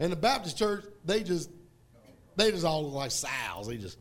And 0.00 0.10
the 0.10 0.16
Baptist 0.16 0.58
church, 0.58 0.84
they 1.04 1.22
just, 1.22 1.50
they 2.34 2.50
just 2.50 2.64
all 2.64 2.82
look 2.84 2.94
like 2.94 3.10
sows. 3.10 3.68
They 3.68 3.76
just. 3.76 3.98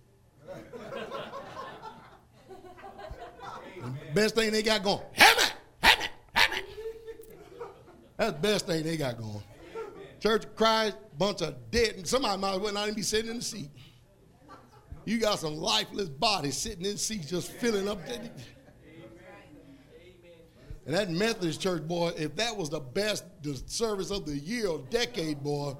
Best 4.14 4.36
thing 4.36 4.52
they 4.52 4.62
got 4.62 4.84
going. 4.84 5.02
heaven, 5.14 5.44
heaven, 5.82 6.06
heaven. 6.36 6.60
That's 8.18 8.32
the 8.34 8.38
best 8.40 8.68
thing 8.68 8.84
they 8.84 8.96
got 8.96 9.18
going. 9.18 9.42
Church 10.20 10.46
of 10.46 10.56
Christ, 10.56 10.96
bunch 11.18 11.42
of 11.42 11.56
dead. 11.72 12.08
somebody 12.08 12.40
might 12.40 12.54
as 12.54 12.60
well 12.60 12.74
not 12.74 12.84
even 12.84 12.94
be 12.96 13.02
sitting 13.02 13.32
in 13.32 13.38
the 13.38 13.44
seat. 13.44 13.70
You 15.06 15.18
got 15.20 15.40
some 15.40 15.56
lifeless 15.58 16.10
bodies 16.10 16.56
sitting 16.58 16.86
in 16.86 16.98
seats 16.98 17.30
just 17.30 17.52
filling 17.54 17.90
up. 17.90 18.00
Amen. 18.08 18.32
And 20.86 20.96
that 20.96 21.10
Methodist 21.10 21.60
church, 21.62 21.86
boy, 21.88 22.10
if 22.18 22.36
that 22.36 22.56
was 22.56 22.70
the 22.70 22.80
best 22.80 23.24
service 23.66 24.12
of 24.12 24.26
the 24.26 24.38
year 24.38 24.68
or 24.68 24.80
decade, 24.90 25.42
boy, 25.42 25.74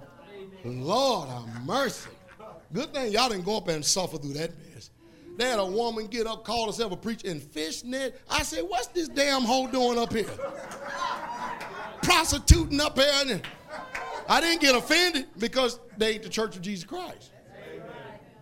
Amen. 0.66 0.82
Lord 0.82 1.30
have 1.30 1.66
mercy. 1.66 2.10
Good 2.74 2.94
thing 2.94 3.12
y'all 3.12 3.30
didn't 3.30 3.46
go 3.46 3.58
up 3.58 3.68
and 3.68 3.84
suffer 3.86 4.18
through 4.18 4.34
that 4.34 4.52
mess. 4.74 4.90
They 5.38 5.48
had 5.50 5.60
a 5.60 5.66
woman 5.66 6.08
get 6.08 6.28
up, 6.28 6.44
call 6.44 6.68
herself 6.68 6.92
a 6.92 6.98
preacher 6.98 7.28
in 7.28 7.40
fishnet. 7.40 8.20
I 8.30 8.44
said, 8.44 8.62
what's 8.68 8.88
this 8.88 9.08
damn 9.08 9.42
hoe 9.44 9.68
doing 9.68 9.98
up 9.98 10.14
here? 10.14 10.26
Prostituting 12.04 12.80
up 12.80 12.98
here. 12.98 13.10
And 13.28 13.42
I 14.30 14.40
didn't 14.42 14.62
get 14.62 14.76
offended 14.76 15.28
because 15.40 15.80
they 15.98 16.14
ain't 16.14 16.24
the 16.24 16.30
Church 16.30 16.56
of 16.56 16.62
Jesus 16.62 16.86
Christ. 16.86 17.32
Amen. 17.76 17.84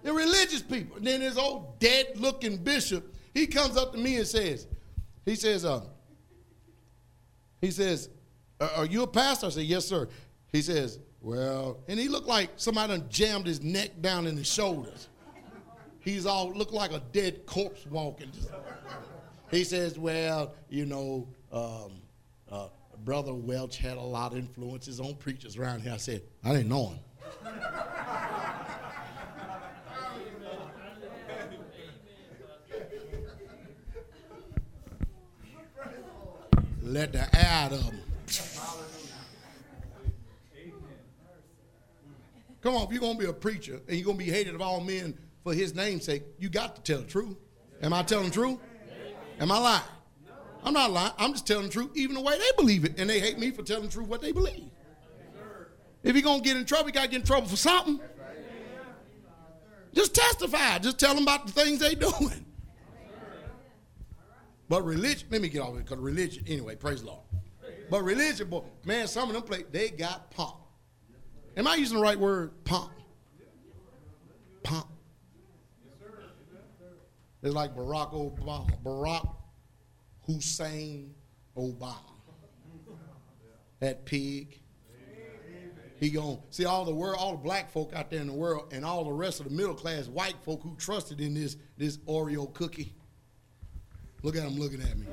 They're 0.03 0.13
religious 0.13 0.61
people. 0.61 0.97
And 0.97 1.07
then 1.07 1.21
this 1.21 1.37
old 1.37 1.79
dead 1.79 2.07
looking 2.17 2.57
bishop, 2.57 3.15
he 3.33 3.47
comes 3.47 3.77
up 3.77 3.93
to 3.93 3.97
me 3.97 4.17
and 4.17 4.27
says, 4.27 4.67
he 5.25 5.35
says, 5.35 5.63
uh, 5.63 5.83
he 7.61 7.71
says, 7.71 8.09
are 8.59 8.85
you 8.85 9.03
a 9.03 9.07
pastor? 9.07 9.45
I 9.45 9.49
said, 9.51 9.63
yes, 9.63 9.85
sir. 9.87 10.09
He 10.51 10.61
says, 10.61 10.99
well, 11.21 11.79
and 11.87 11.97
he 11.97 12.09
looked 12.09 12.27
like 12.27 12.49
somebody 12.57 13.01
jammed 13.07 13.47
his 13.47 13.61
neck 13.63 14.01
down 14.01 14.27
in 14.27 14.35
his 14.35 14.51
shoulders 14.51 15.07
he's 16.01 16.25
all 16.25 16.51
looked 16.51 16.73
like 16.73 16.91
a 16.91 17.01
dead 17.13 17.45
corpse 17.45 17.85
walking. 17.89 18.31
he 19.49 19.63
says, 19.63 19.97
well, 19.97 20.53
you 20.69 20.85
know, 20.85 21.27
um, 21.51 21.91
uh, 22.51 22.67
Brother 23.03 23.33
Welch 23.33 23.77
had 23.77 23.97
a 23.97 24.01
lot 24.01 24.33
of 24.33 24.37
influences 24.37 24.99
on 24.99 25.15
preachers 25.15 25.57
around 25.57 25.81
here. 25.81 25.93
I 25.93 25.97
said, 25.97 26.21
I 26.43 26.51
didn't 26.51 26.69
know 26.69 26.89
him. 26.89 26.99
Let 36.83 37.13
the 37.13 37.27
Adam 37.37 37.97
Come 42.61 42.75
on, 42.75 42.83
if 42.83 42.91
you're 42.91 42.99
going 42.99 43.17
to 43.17 43.19
be 43.23 43.27
a 43.29 43.33
preacher 43.33 43.81
and 43.87 43.97
you're 43.97 44.05
going 44.05 44.19
to 44.19 44.23
be 44.23 44.29
hated 44.29 44.53
of 44.53 44.61
all 44.61 44.81
men, 44.81 45.17
for 45.43 45.53
his 45.53 45.73
name's 45.73 46.05
sake, 46.05 46.23
you 46.37 46.49
got 46.49 46.75
to 46.75 46.81
tell 46.81 46.99
the 47.01 47.07
truth. 47.07 47.35
Am 47.81 47.93
I 47.93 48.03
telling 48.03 48.25
the 48.25 48.31
truth? 48.31 48.59
Am 49.39 49.51
I 49.51 49.57
lying? 49.57 49.81
I'm 50.63 50.73
not 50.73 50.91
lying. 50.91 51.13
I'm 51.17 51.31
just 51.31 51.47
telling 51.47 51.65
the 51.65 51.71
truth, 51.71 51.91
even 51.95 52.15
the 52.15 52.21
way 52.21 52.37
they 52.37 52.49
believe 52.55 52.85
it. 52.85 52.99
And 52.99 53.09
they 53.09 53.19
hate 53.19 53.39
me 53.39 53.49
for 53.51 53.63
telling 53.63 53.83
the 53.85 53.89
truth 53.91 54.07
what 54.07 54.21
they 54.21 54.31
believe. 54.31 54.69
If 56.03 56.15
you're 56.15 56.21
going 56.21 56.41
to 56.41 56.47
get 56.47 56.57
in 56.57 56.65
trouble, 56.65 56.87
you 56.89 56.93
got 56.93 57.03
to 57.03 57.07
get 57.07 57.19
in 57.21 57.25
trouble 57.25 57.47
for 57.47 57.55
something. 57.55 57.99
Just 59.93 60.13
testify. 60.13 60.77
Just 60.79 60.99
tell 60.99 61.13
them 61.13 61.23
about 61.23 61.47
the 61.47 61.51
things 61.51 61.79
they 61.79 61.95
doing. 61.95 62.45
But 64.69 64.85
religion, 64.85 65.27
let 65.31 65.41
me 65.41 65.49
get 65.49 65.61
off 65.61 65.75
it 65.75 65.79
because 65.83 65.97
religion, 65.97 66.45
anyway, 66.47 66.75
praise 66.75 67.01
the 67.01 67.07
Lord. 67.07 67.23
But 67.89 68.03
religion, 68.03 68.47
boy, 68.49 68.63
man, 68.85 69.05
some 69.07 69.27
of 69.27 69.33
them 69.35 69.43
play, 69.43 69.65
they 69.69 69.89
got 69.89 70.31
pomp. 70.31 70.55
Am 71.57 71.67
I 71.67 71.75
using 71.75 71.97
the 71.97 72.03
right 72.03 72.17
word? 72.17 72.51
Pomp. 72.63 72.91
Pomp. 74.63 74.87
It's 77.43 77.55
like 77.55 77.75
Barack 77.75 78.13
Obama, 78.13 78.69
Barack 78.83 79.27
Hussein 80.27 81.15
Obama. 81.57 81.95
That 83.79 84.05
pig. 84.05 84.59
He 85.99 86.09
going 86.09 86.39
see 86.49 86.65
all 86.65 86.83
the 86.85 86.93
world, 86.93 87.17
all 87.19 87.31
the 87.33 87.37
black 87.43 87.69
folk 87.71 87.93
out 87.93 88.09
there 88.09 88.21
in 88.21 88.27
the 88.27 88.33
world, 88.33 88.73
and 88.73 88.83
all 88.85 89.03
the 89.03 89.11
rest 89.11 89.39
of 89.39 89.47
the 89.47 89.53
middle 89.55 89.75
class 89.75 90.07
white 90.07 90.37
folk 90.43 90.61
who 90.63 90.75
trusted 90.75 91.21
in 91.21 91.33
this 91.35 91.57
this 91.77 91.97
Oreo 92.07 92.51
cookie. 92.53 92.93
Look 94.23 94.35
at 94.35 94.43
them 94.43 94.55
looking 94.55 94.81
at 94.81 94.97
me. 94.97 95.05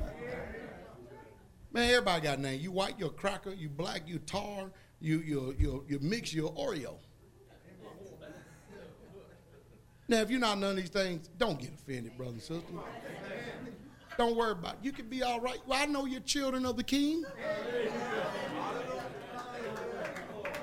Man, 1.72 1.90
everybody 1.90 2.22
got 2.22 2.38
a 2.38 2.40
name. 2.40 2.60
You 2.60 2.72
white, 2.72 2.98
you're 2.98 3.10
cracker, 3.10 3.50
you 3.52 3.68
black, 3.68 4.06
you 4.08 4.18
tar, 4.18 4.70
you 5.00 5.18
you 5.20 5.54
you 5.58 5.84
you 5.88 5.98
mix, 6.00 6.32
your 6.32 6.52
Oreo. 6.54 6.96
Now, 10.10 10.20
if 10.22 10.30
you're 10.30 10.40
not 10.40 10.58
none 10.58 10.70
of 10.70 10.76
these 10.78 10.88
things, 10.88 11.28
don't 11.36 11.60
get 11.60 11.68
offended, 11.74 12.16
brother 12.16 12.32
and 12.32 12.40
sister. 12.40 12.64
Don't 14.16 14.36
worry 14.36 14.52
about 14.52 14.74
it. 14.74 14.78
You 14.82 14.90
can 14.90 15.06
be 15.06 15.22
all 15.22 15.38
right. 15.38 15.58
Well, 15.66 15.78
I 15.80 15.84
know 15.84 16.06
you're 16.06 16.22
children 16.22 16.64
of 16.64 16.76
the 16.76 16.82
king. 16.82 17.24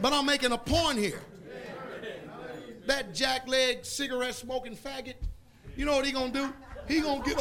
But 0.01 0.13
I'm 0.13 0.25
making 0.25 0.51
a 0.51 0.57
point 0.57 0.97
here. 0.97 1.21
That 2.87 3.11
jackleg 3.13 3.85
cigarette 3.85 4.33
smoking 4.35 4.75
faggot, 4.75 5.15
you 5.75 5.85
know 5.85 5.95
what 5.95 6.05
he 6.05 6.11
gonna 6.11 6.31
do? 6.31 6.53
He 6.87 7.01
gonna 7.01 7.23
get 7.23 7.39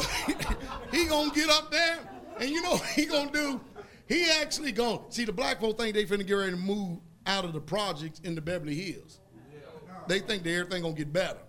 he 0.91 1.05
gonna 1.05 1.31
get 1.35 1.51
up 1.51 1.71
there, 1.71 1.99
and 2.41 2.49
you 2.49 2.63
know 2.63 2.71
what 2.71 2.87
he 2.91 3.05
gonna 3.05 3.31
do? 3.31 3.61
He 4.09 4.25
actually 4.41 4.73
gonna 4.73 5.01
see 5.11 5.27
the 5.27 5.35
black 5.35 5.61
folk 5.61 5.77
think 5.79 5.95
they 5.95 6.07
finna 6.07 6.27
get 6.27 6.33
ready 6.33 6.53
to 6.53 6.57
move 6.57 6.99
out 7.27 7.45
of 7.45 7.53
the 7.53 7.61
projects 7.61 8.21
in 8.21 8.35
the 8.35 8.41
Beverly 8.41 8.75
Hills. 8.75 9.21
They 10.09 10.21
think 10.21 10.45
that 10.45 10.51
everything 10.51 10.83
gonna 10.83 10.95
get 10.95 11.13
better. 11.13 11.41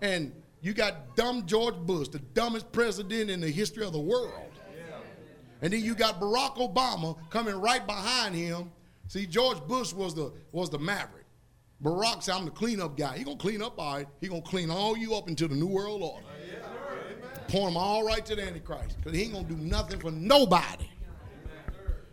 And 0.00 0.32
you 0.60 0.74
got 0.74 1.16
dumb 1.16 1.46
George 1.46 1.76
Bush, 1.76 2.08
the 2.08 2.18
dumbest 2.18 2.70
president 2.72 3.30
in 3.30 3.40
the 3.40 3.50
history 3.50 3.84
of 3.84 3.92
the 3.92 4.00
world. 4.00 4.44
And 5.60 5.72
then 5.72 5.82
you 5.82 5.94
got 5.94 6.20
Barack 6.20 6.56
Obama 6.56 7.16
coming 7.30 7.54
right 7.56 7.84
behind 7.84 8.34
him. 8.34 8.70
See, 9.08 9.26
George 9.26 9.60
Bush 9.66 9.92
was 9.92 10.14
the 10.14 10.32
was 10.52 10.70
the 10.70 10.78
maverick. 10.78 11.24
Barack 11.82 12.22
said, 12.22 12.34
I'm 12.34 12.44
the 12.44 12.50
cleanup 12.50 12.96
guy. 12.96 13.16
He 13.18 13.24
gonna 13.24 13.36
clean 13.36 13.62
up 13.62 13.78
all 13.78 13.96
right. 13.96 14.08
He 14.20 14.28
gonna 14.28 14.42
clean 14.42 14.70
all 14.70 14.96
you 14.96 15.14
up 15.16 15.28
into 15.28 15.48
the 15.48 15.54
New 15.56 15.66
World 15.66 16.02
Order. 16.02 16.24
Yes, 16.48 16.62
Pour 17.48 17.66
them 17.66 17.76
all 17.76 18.04
right 18.06 18.24
to 18.26 18.34
the 18.36 18.42
Antichrist. 18.44 18.96
Because 18.98 19.16
he 19.18 19.24
ain't 19.24 19.32
gonna 19.32 19.48
do 19.48 19.56
nothing 19.56 19.98
for 19.98 20.10
nobody. 20.12 20.88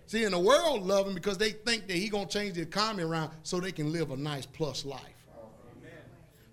See, 0.08 0.24
in 0.24 0.32
the 0.32 0.40
world 0.40 0.82
love 0.84 1.08
him 1.08 1.14
because 1.14 1.38
they 1.38 1.52
think 1.52 1.88
that 1.88 1.98
he 1.98 2.10
gonna 2.10 2.26
change 2.26 2.54
the 2.56 2.62
economy 2.62 3.04
around 3.04 3.32
so 3.44 3.60
they 3.60 3.72
can 3.72 3.92
live 3.92 4.10
a 4.10 4.18
nice 4.18 4.46
plus 4.48 4.86
life 4.86 5.15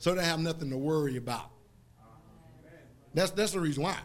so 0.02 0.12
they 0.16 0.24
have 0.24 0.40
nothing 0.40 0.68
to 0.70 0.76
worry 0.76 1.16
about. 1.16 1.48
That's 3.14 3.30
that's 3.30 3.52
the 3.52 3.60
reason 3.60 3.84
why, 3.84 3.96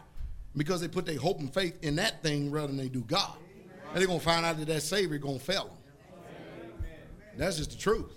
because 0.56 0.80
they 0.80 0.86
put 0.86 1.06
their 1.06 1.18
hope 1.18 1.40
and 1.40 1.52
faith 1.52 1.76
in 1.82 1.96
that 1.96 2.22
thing 2.22 2.52
rather 2.52 2.68
than 2.68 2.76
they 2.76 2.88
do 2.88 3.00
God, 3.00 3.32
and 3.90 3.96
they're 3.98 4.06
gonna 4.06 4.20
find 4.20 4.46
out 4.46 4.58
that 4.60 4.66
that 4.68 4.82
Savior 4.84 5.18
gonna 5.18 5.40
fail 5.40 5.64
them. 5.64 6.86
That's 7.36 7.56
just 7.56 7.70
the 7.72 7.76
truth. 7.78 8.12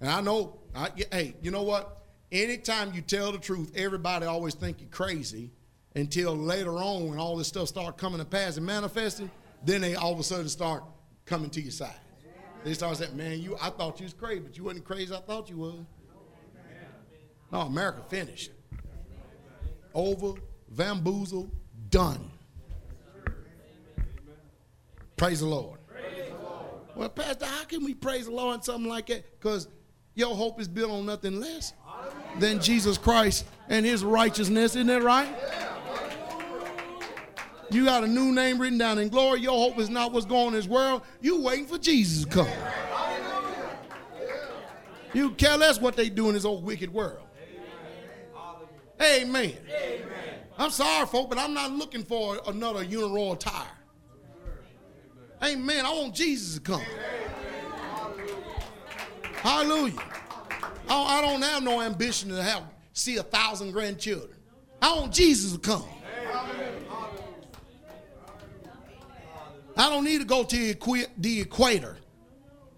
And 0.00 0.10
I 0.10 0.20
know, 0.20 0.58
I, 0.74 0.88
hey, 1.12 1.34
you 1.42 1.52
know 1.52 1.62
what? 1.62 1.98
Anytime 2.32 2.92
you 2.92 3.02
tell 3.02 3.30
the 3.30 3.38
truth, 3.38 3.70
everybody 3.76 4.26
always 4.26 4.54
think 4.56 4.80
you're 4.80 4.88
crazy 4.90 5.52
until 5.94 6.36
later 6.36 6.74
on 6.78 7.08
when 7.10 7.20
all 7.20 7.36
this 7.36 7.46
stuff 7.46 7.68
start 7.68 7.98
coming 7.98 8.18
to 8.18 8.24
pass 8.24 8.56
and 8.56 8.66
manifesting, 8.66 9.30
then 9.64 9.80
they 9.80 9.94
all 9.94 10.12
of 10.12 10.18
a 10.18 10.24
sudden 10.24 10.48
start 10.48 10.82
coming 11.24 11.50
to 11.50 11.60
your 11.60 11.70
side. 11.70 11.94
They 12.64 12.74
start 12.74 12.96
saying, 12.96 13.16
man, 13.16 13.38
you, 13.40 13.56
I 13.62 13.70
thought 13.70 14.00
you 14.00 14.04
was 14.04 14.12
crazy, 14.14 14.40
but 14.40 14.56
you 14.56 14.64
wasn't 14.64 14.84
crazy 14.84 15.14
I 15.14 15.20
thought 15.20 15.48
you 15.50 15.58
was. 15.58 15.84
No, 17.52 17.60
America 17.62 18.02
finished. 18.08 18.50
Over, 19.94 20.34
bamboozled, 20.68 21.50
done. 21.90 22.30
Praise 25.16 25.40
the 25.40 25.46
Lord. 25.46 25.78
Well, 26.94 27.08
Pastor, 27.08 27.46
how 27.46 27.64
can 27.64 27.84
we 27.84 27.94
praise 27.94 28.26
the 28.26 28.32
Lord 28.32 28.56
in 28.56 28.62
something 28.62 28.88
like 28.88 29.06
that? 29.08 29.24
Because 29.38 29.68
your 30.14 30.34
hope 30.36 30.60
is 30.60 30.68
built 30.68 30.90
on 30.90 31.06
nothing 31.06 31.40
less 31.40 31.72
than 32.38 32.60
Jesus 32.60 32.96
Christ 32.98 33.46
and 33.68 33.84
his 33.84 34.04
righteousness. 34.04 34.76
Isn't 34.76 34.86
that 34.88 35.02
right? 35.02 35.28
You 37.70 37.84
got 37.84 38.04
a 38.04 38.06
new 38.06 38.32
name 38.32 38.60
written 38.60 38.78
down 38.78 38.98
in 38.98 39.08
glory. 39.08 39.40
Your 39.40 39.56
hope 39.56 39.78
is 39.78 39.88
not 39.88 40.12
what's 40.12 40.26
going 40.26 40.48
on 40.48 40.48
in 40.48 40.54
this 40.54 40.66
world. 40.66 41.02
You 41.20 41.40
waiting 41.42 41.66
for 41.66 41.78
Jesus 41.78 42.24
to 42.24 42.30
come. 42.30 42.48
You 45.12 45.30
care 45.32 45.56
less 45.56 45.80
what 45.80 45.96
they 45.96 46.08
do 46.08 46.28
in 46.28 46.34
this 46.34 46.44
old 46.44 46.64
wicked 46.64 46.92
world. 46.92 47.20
Amen. 49.02 49.56
Amen. 49.68 50.08
I'm 50.58 50.70
sorry, 50.70 51.06
folk, 51.06 51.30
but 51.30 51.38
I'm 51.38 51.54
not 51.54 51.70
looking 51.72 52.02
for 52.04 52.38
another 52.46 52.84
uniroyal 52.84 53.38
tire. 53.38 53.66
Amen. 55.42 55.86
I 55.86 55.90
want 55.90 56.14
Jesus 56.14 56.56
to 56.56 56.60
come. 56.60 56.82
Amen. 56.82 58.32
Hallelujah. 59.36 59.94
I, 60.90 61.22
don't 61.22 61.40
have 61.40 61.62
no 61.62 61.80
ambition 61.80 62.28
to 62.30 62.42
have 62.42 62.62
see 62.92 63.16
a 63.16 63.22
thousand 63.22 63.70
grandchildren. 63.72 64.36
I 64.82 64.94
want 64.98 65.12
Jesus 65.14 65.52
to 65.52 65.58
come. 65.58 65.84
Amen. 66.22 66.72
I 69.78 69.88
don't 69.88 70.04
need 70.04 70.18
to 70.20 70.26
go 70.26 70.42
to 70.44 70.74
the 71.16 71.40
equator. 71.40 71.96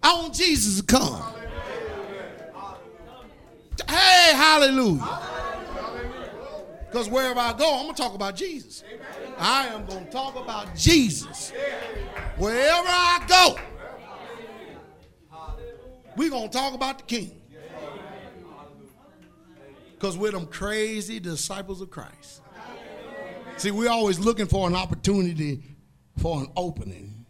I 0.01 0.13
want 0.21 0.33
Jesus 0.33 0.77
to 0.79 0.83
come. 0.85 1.23
Hey, 3.89 4.31
hallelujah. 4.35 5.19
Because 6.93 7.09
wherever 7.09 7.39
I 7.39 7.53
go, 7.53 7.75
I'm 7.77 7.85
going 7.85 7.95
to 7.95 8.01
talk 8.03 8.13
about 8.13 8.35
Jesus. 8.35 8.83
I 9.39 9.65
am 9.69 9.83
going 9.87 10.05
to 10.05 10.11
talk 10.11 10.35
about 10.35 10.75
Jesus. 10.75 11.51
Wherever 12.37 12.87
I 12.87 13.21
go, 13.27 13.55
we're 16.15 16.29
going 16.29 16.51
to 16.51 16.55
talk 16.55 16.75
about 16.75 16.99
the 16.99 17.03
King. 17.05 17.41
Because 19.95 20.19
we're 20.19 20.29
them 20.33 20.45
crazy 20.45 21.19
disciples 21.19 21.81
of 21.81 21.89
Christ. 21.89 22.43
See, 23.57 23.71
we're 23.71 23.89
always 23.89 24.19
looking 24.19 24.45
for 24.45 24.67
an 24.67 24.75
opportunity 24.75 25.63
for 26.19 26.41
an 26.41 26.47
opening. 26.55 27.22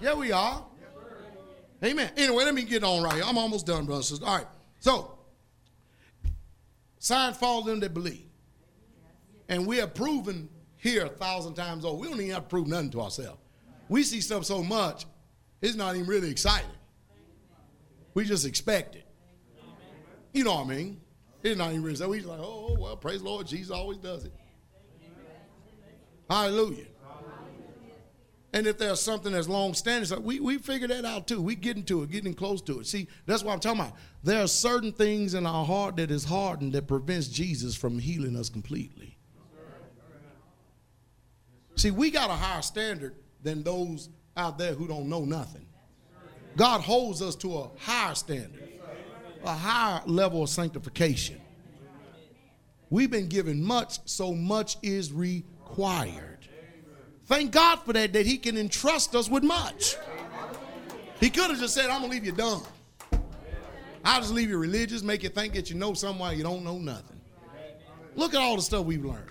Yeah, 0.00 0.14
we 0.14 0.30
are. 0.30 0.62
Yes, 1.80 1.90
Amen. 1.92 2.10
Anyway, 2.16 2.44
let 2.44 2.54
me 2.54 2.62
get 2.64 2.84
on 2.84 3.02
right 3.02 3.14
here. 3.14 3.24
I'm 3.26 3.38
almost 3.38 3.66
done, 3.66 3.86
brothers. 3.86 4.12
All 4.22 4.36
right. 4.36 4.46
So, 4.80 5.18
sign 6.98 7.32
follow 7.32 7.62
them 7.64 7.80
that 7.80 7.94
believe. 7.94 8.26
And 9.48 9.66
we 9.66 9.78
have 9.78 9.94
proven 9.94 10.48
here 10.76 11.06
a 11.06 11.10
thousand 11.10 11.54
times 11.54 11.84
over. 11.84 11.96
We 11.96 12.08
don't 12.08 12.20
even 12.20 12.34
have 12.34 12.42
to 12.44 12.48
prove 12.48 12.66
nothing 12.66 12.90
to 12.90 13.00
ourselves. 13.00 13.40
We 13.88 14.02
see 14.02 14.20
stuff 14.20 14.44
so 14.44 14.62
much, 14.62 15.06
it's 15.62 15.76
not 15.76 15.94
even 15.94 16.06
really 16.06 16.30
exciting. 16.30 16.68
We 18.14 18.24
just 18.24 18.44
expect 18.46 18.96
it. 18.96 19.04
You 20.32 20.44
know 20.44 20.56
what 20.56 20.66
I 20.66 20.76
mean? 20.76 21.00
It's 21.42 21.56
not 21.56 21.70
even 21.70 21.82
really 21.84 21.96
So 21.96 22.08
We 22.08 22.18
just 22.18 22.28
like, 22.28 22.40
oh, 22.42 22.76
well, 22.78 22.96
praise 22.96 23.22
Lord, 23.22 23.46
Jesus 23.46 23.70
always 23.70 23.98
does 23.98 24.24
it. 24.24 24.32
Hallelujah. 26.28 26.86
And 28.56 28.66
if 28.66 28.78
there's 28.78 29.00
something 29.00 29.32
that's 29.32 29.48
long 29.50 29.74
standing, 29.74 30.06
so 30.06 30.18
we, 30.18 30.40
we 30.40 30.56
figure 30.56 30.88
that 30.88 31.04
out 31.04 31.26
too. 31.28 31.42
We 31.42 31.54
getting 31.56 31.82
to 31.84 32.02
it, 32.04 32.10
getting 32.10 32.32
close 32.32 32.62
to 32.62 32.80
it. 32.80 32.86
See, 32.86 33.06
that's 33.26 33.42
what 33.44 33.52
I'm 33.52 33.60
talking 33.60 33.80
about. 33.82 33.92
There 34.24 34.42
are 34.42 34.46
certain 34.48 34.92
things 34.92 35.34
in 35.34 35.44
our 35.44 35.62
heart 35.66 35.96
that 35.96 36.10
is 36.10 36.24
hardened 36.24 36.72
that 36.72 36.86
prevents 36.88 37.28
Jesus 37.28 37.76
from 37.76 37.98
healing 37.98 38.34
us 38.34 38.48
completely. 38.48 39.18
See, 41.74 41.90
we 41.90 42.10
got 42.10 42.30
a 42.30 42.32
higher 42.32 42.62
standard 42.62 43.16
than 43.42 43.62
those 43.62 44.08
out 44.38 44.56
there 44.56 44.72
who 44.72 44.88
don't 44.88 45.10
know 45.10 45.26
nothing. 45.26 45.66
God 46.56 46.80
holds 46.80 47.20
us 47.20 47.36
to 47.36 47.58
a 47.58 47.70
higher 47.78 48.14
standard, 48.14 48.72
a 49.44 49.52
higher 49.54 50.00
level 50.06 50.42
of 50.42 50.48
sanctification. 50.48 51.38
We've 52.88 53.10
been 53.10 53.28
given 53.28 53.62
much, 53.62 53.98
so 54.08 54.32
much 54.32 54.78
is 54.82 55.12
required. 55.12 56.35
Thank 57.26 57.50
God 57.50 57.76
for 57.84 57.92
that, 57.92 58.12
that 58.12 58.24
He 58.26 58.38
can 58.38 58.56
entrust 58.56 59.14
us 59.16 59.28
with 59.28 59.42
much. 59.42 59.96
He 61.18 61.28
could 61.28 61.50
have 61.50 61.58
just 61.58 61.74
said, 61.74 61.86
I'm 61.90 62.00
going 62.00 62.04
to 62.04 62.08
leave 62.16 62.24
you 62.24 62.32
dumb. 62.32 62.62
I'll 64.04 64.20
just 64.20 64.32
leave 64.32 64.48
you 64.48 64.58
religious, 64.58 65.02
make 65.02 65.24
you 65.24 65.28
think 65.28 65.54
that 65.54 65.68
you 65.68 65.74
know 65.76 65.92
somebody 65.94 66.36
you 66.36 66.44
don't 66.44 66.62
know 66.62 66.78
nothing. 66.78 67.20
Look 68.14 68.32
at 68.34 68.40
all 68.40 68.54
the 68.54 68.62
stuff 68.62 68.86
we've 68.86 69.04
learned. 69.04 69.30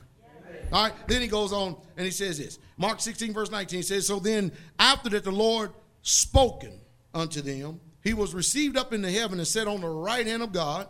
All 0.74 0.84
right, 0.84 0.94
then 1.08 1.22
he 1.22 1.28
goes 1.28 1.54
on 1.54 1.78
and 1.96 2.06
he 2.06 2.12
says 2.12 2.40
this 2.40 2.58
Mark 2.78 3.00
16, 3.00 3.34
verse 3.34 3.52
19 3.52 3.84
says, 3.84 4.06
So 4.08 4.20
then, 4.20 4.52
after 4.80 5.10
that, 5.12 5.24
the 5.24 5.32
Lord 5.32 5.72
spoken 6.02 6.82
unto 7.14 7.40
them, 7.42 7.80
he 8.04 8.14
was 8.14 8.34
received 8.34 8.76
up 8.76 8.92
into 8.92 9.10
heaven 9.10 9.40
and 9.40 9.48
set 9.48 9.68
on 9.68 9.80
the 9.82 9.88
right 9.88 10.26
hand 10.28 10.44
of 10.44 10.52
God. 10.52 10.88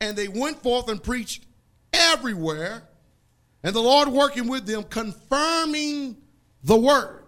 And 0.00 0.16
they 0.16 0.28
went 0.28 0.62
forth 0.62 0.88
and 0.88 1.02
preached 1.02 1.46
everywhere, 1.92 2.82
and 3.64 3.74
the 3.74 3.80
Lord 3.80 4.08
working 4.08 4.48
with 4.48 4.66
them, 4.66 4.84
confirming 4.84 6.16
the 6.64 6.76
word, 6.76 7.20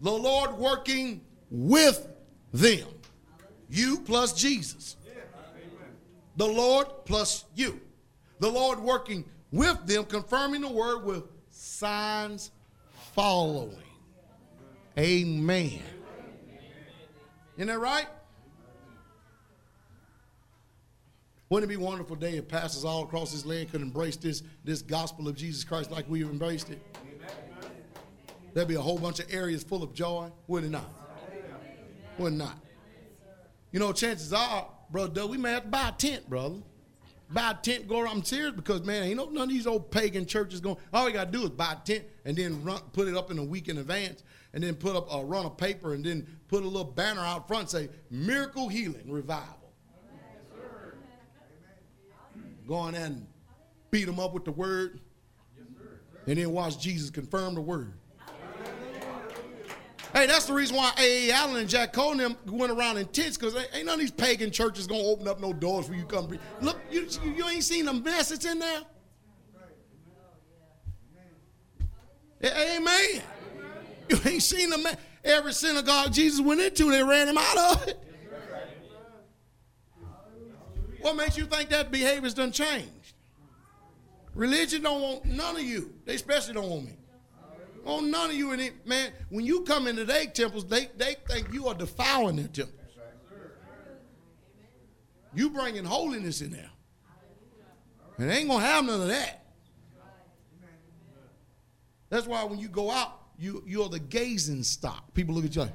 the 0.00 0.10
Lord 0.12 0.52
working 0.58 1.22
with 1.50 2.06
them. 2.52 2.88
You 3.70 4.00
plus 4.00 4.32
Jesus. 4.34 4.96
The 6.36 6.46
Lord 6.46 6.86
plus 7.04 7.44
you. 7.54 7.80
The 8.40 8.50
Lord 8.50 8.78
working 8.80 9.24
with 9.50 9.86
them, 9.86 10.04
confirming 10.04 10.62
the 10.62 10.70
word 10.72 11.04
with 11.04 11.24
signs 11.50 12.50
following. 13.14 13.76
Amen. 14.98 15.82
Isn't 17.56 17.68
that 17.68 17.78
right? 17.78 18.06
Wouldn't 21.50 21.70
it 21.70 21.76
be 21.76 21.82
a 21.82 21.84
wonderful 21.84 22.16
day 22.16 22.36
if 22.38 22.48
pastors 22.48 22.82
all 22.84 23.04
across 23.04 23.30
this 23.30 23.44
land 23.44 23.70
could 23.70 23.82
embrace 23.82 24.16
this, 24.16 24.42
this 24.64 24.80
gospel 24.80 25.28
of 25.28 25.36
Jesus 25.36 25.64
Christ 25.64 25.90
like 25.90 26.06
we've 26.08 26.26
embraced 26.28 26.70
it? 26.70 26.80
there'd 28.54 28.68
be 28.68 28.74
a 28.74 28.80
whole 28.80 28.98
bunch 28.98 29.20
of 29.20 29.32
areas 29.32 29.62
full 29.62 29.82
of 29.82 29.94
joy, 29.94 30.30
would 30.46 30.64
it 30.64 30.70
not? 30.70 30.84
Would 32.18 32.34
it 32.34 32.36
not? 32.36 32.58
You 33.70 33.80
know, 33.80 33.92
chances 33.92 34.32
are, 34.32 34.68
brother, 34.90 35.26
we 35.26 35.38
may 35.38 35.52
have 35.52 35.62
to 35.62 35.68
buy 35.68 35.88
a 35.88 35.92
tent, 35.92 36.28
brother. 36.28 36.58
Buy 37.30 37.52
a 37.52 37.54
tent, 37.54 37.88
go 37.88 38.00
around. 38.00 38.16
I'm 38.16 38.24
serious 38.24 38.52
because, 38.54 38.84
man, 38.84 39.08
you 39.08 39.14
know, 39.14 39.24
none 39.30 39.44
of 39.44 39.48
these 39.48 39.66
old 39.66 39.90
pagan 39.90 40.26
churches 40.26 40.60
going, 40.60 40.76
all 40.92 41.06
you 41.08 41.14
got 41.14 41.32
to 41.32 41.38
do 41.38 41.44
is 41.44 41.50
buy 41.50 41.72
a 41.72 41.76
tent 41.86 42.04
and 42.26 42.36
then 42.36 42.62
run, 42.62 42.78
put 42.92 43.08
it 43.08 43.16
up 43.16 43.30
in 43.30 43.38
a 43.38 43.44
week 43.44 43.68
in 43.68 43.78
advance 43.78 44.22
and 44.52 44.62
then 44.62 44.74
put 44.74 44.94
up 44.94 45.06
a 45.12 45.24
run 45.24 45.46
of 45.46 45.56
paper 45.56 45.94
and 45.94 46.04
then 46.04 46.26
put 46.48 46.62
a 46.62 46.66
little 46.66 46.84
banner 46.84 47.22
out 47.22 47.48
front 47.48 47.70
say, 47.70 47.88
miracle 48.10 48.68
healing 48.68 49.10
revival. 49.10 49.46
Yes, 50.54 50.64
go 52.68 52.86
in 52.88 52.92
there 52.94 53.06
and 53.06 53.26
beat 53.90 54.04
them 54.04 54.20
up 54.20 54.34
with 54.34 54.44
the 54.44 54.52
word 54.52 55.00
yes, 55.56 55.66
and 56.26 56.36
then 56.36 56.52
watch 56.52 56.78
Jesus 56.78 57.08
confirm 57.08 57.54
the 57.54 57.62
word. 57.62 57.94
Hey, 60.12 60.26
that's 60.26 60.44
the 60.44 60.52
reason 60.52 60.76
why 60.76 60.92
A.A. 60.98 61.32
Allen 61.32 61.56
and 61.56 61.68
Jack 61.68 61.94
Coe 61.94 62.10
and 62.10 62.20
them 62.20 62.36
went 62.46 62.70
around 62.70 62.98
in 62.98 63.06
tents, 63.06 63.38
because 63.38 63.56
ain't 63.72 63.86
none 63.86 63.94
of 63.94 64.00
these 64.00 64.10
pagan 64.10 64.50
churches 64.50 64.86
gonna 64.86 65.02
open 65.02 65.26
up 65.26 65.40
no 65.40 65.54
doors 65.54 65.86
for 65.86 65.94
you 65.94 66.04
come. 66.04 66.38
Look, 66.60 66.78
you, 66.90 67.08
you 67.34 67.48
ain't 67.48 67.64
seen 67.64 67.86
the 67.86 67.94
mess 67.94 68.28
that's 68.28 68.44
in 68.44 68.58
there. 68.58 68.80
Amen. 72.44 73.22
You 74.08 74.18
ain't 74.26 74.42
seen 74.42 74.68
the 74.68 74.78
mess. 74.78 74.96
Every 75.24 75.52
synagogue 75.54 76.12
Jesus 76.12 76.40
went 76.44 76.60
into, 76.60 76.90
they 76.90 77.02
ran 77.02 77.28
him 77.28 77.38
out 77.38 77.58
of 77.76 77.88
it. 77.88 77.98
What 81.00 81.16
makes 81.16 81.38
you 81.38 81.46
think 81.46 81.70
that 81.70 81.90
behavior's 81.90 82.34
done 82.34 82.52
changed? 82.52 83.14
Religion 84.34 84.82
don't 84.82 85.00
want 85.00 85.24
none 85.24 85.56
of 85.56 85.62
you. 85.62 85.94
They 86.04 86.14
especially 86.16 86.54
don't 86.54 86.68
want 86.68 86.84
me. 86.84 86.96
Oh, 87.84 88.00
none 88.00 88.30
of 88.30 88.36
you 88.36 88.52
in 88.52 88.60
it, 88.60 88.86
man. 88.86 89.12
When 89.30 89.44
you 89.44 89.62
come 89.62 89.86
into 89.86 90.04
their 90.04 90.26
temples, 90.26 90.64
they, 90.66 90.88
they 90.96 91.16
think 91.28 91.52
you 91.52 91.66
are 91.68 91.74
defiling 91.74 92.36
their 92.36 92.46
temple. 92.48 92.74
You 95.34 95.50
bringing 95.50 95.84
holiness 95.84 96.42
in 96.42 96.50
there. 96.50 96.70
And 98.18 98.30
they 98.30 98.36
ain't 98.36 98.48
going 98.48 98.60
to 98.60 98.66
have 98.66 98.84
none 98.84 99.00
of 99.00 99.08
that. 99.08 99.44
That's 102.10 102.26
why 102.26 102.44
when 102.44 102.58
you 102.58 102.68
go 102.68 102.90
out, 102.90 103.18
you, 103.38 103.64
you're 103.66 103.88
the 103.88 103.98
gazing 103.98 104.62
stock. 104.62 105.12
People 105.14 105.34
look 105.34 105.46
at 105.46 105.56
you 105.56 105.62
like, 105.62 105.70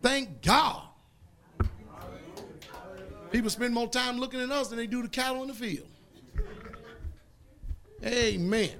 thank 0.00 0.40
God. 0.40 0.84
People 3.32 3.50
spend 3.50 3.74
more 3.74 3.88
time 3.88 4.18
looking 4.18 4.40
at 4.40 4.50
us 4.50 4.68
than 4.68 4.78
they 4.78 4.86
do 4.86 5.02
the 5.02 5.08
cattle 5.08 5.42
in 5.42 5.48
the 5.48 5.54
field. 5.54 5.88
Amen. 8.04 8.70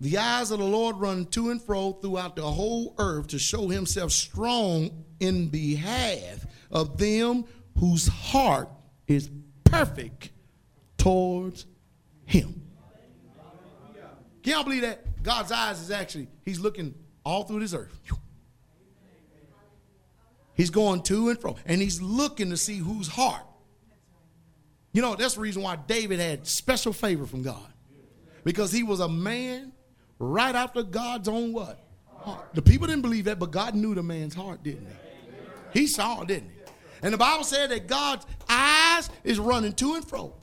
The 0.00 0.16
eyes 0.16 0.50
of 0.50 0.58
the 0.58 0.64
Lord 0.64 0.96
run 0.96 1.26
to 1.26 1.50
and 1.50 1.60
fro 1.60 1.92
throughout 1.92 2.34
the 2.34 2.50
whole 2.50 2.94
earth 2.98 3.28
to 3.28 3.38
show 3.38 3.68
himself 3.68 4.12
strong 4.12 5.04
in 5.20 5.48
behalf 5.48 6.46
of 6.70 6.96
them 6.96 7.44
whose 7.78 8.06
heart 8.08 8.70
is 9.06 9.28
perfect 9.64 10.30
towards 10.96 11.66
him. 12.24 12.62
Can 14.42 14.54
y'all 14.54 14.64
believe 14.64 14.82
that? 14.82 15.22
God's 15.22 15.52
eyes 15.52 15.80
is 15.82 15.90
actually, 15.90 16.28
he's 16.46 16.58
looking 16.58 16.94
all 17.22 17.44
through 17.44 17.60
this 17.60 17.74
earth. 17.74 17.92
He's 20.54 20.70
going 20.70 21.02
to 21.04 21.28
and 21.28 21.38
fro, 21.38 21.56
and 21.66 21.80
he's 21.80 22.00
looking 22.00 22.48
to 22.50 22.56
see 22.56 22.78
whose 22.78 23.06
heart. 23.08 23.42
You 24.92 25.02
know, 25.02 25.14
that's 25.14 25.34
the 25.34 25.40
reason 25.42 25.62
why 25.62 25.76
David 25.76 26.20
had 26.20 26.46
special 26.46 26.94
favor 26.94 27.26
from 27.26 27.42
God. 27.42 27.66
Because 28.44 28.72
he 28.72 28.82
was 28.82 29.00
a 29.00 29.08
man 29.08 29.72
right 30.20 30.54
after 30.54 30.84
God's 30.84 31.26
own 31.26 31.52
what? 31.52 31.80
Heart. 32.20 32.54
The 32.54 32.62
people 32.62 32.86
didn't 32.86 33.02
believe 33.02 33.24
that, 33.24 33.38
but 33.40 33.50
God 33.50 33.74
knew 33.74 33.94
the 33.94 34.02
man's 34.02 34.34
heart, 34.34 34.62
didn't 34.62 34.86
he? 35.72 35.80
He 35.80 35.86
saw, 35.86 36.22
didn't 36.22 36.50
he? 36.50 36.54
And 37.02 37.14
the 37.14 37.18
Bible 37.18 37.44
said 37.44 37.70
that 37.70 37.86
God's 37.88 38.26
eyes 38.48 39.08
is 39.24 39.38
running 39.38 39.72
to 39.72 39.94
and 39.94 40.06
fro. 40.06 40.34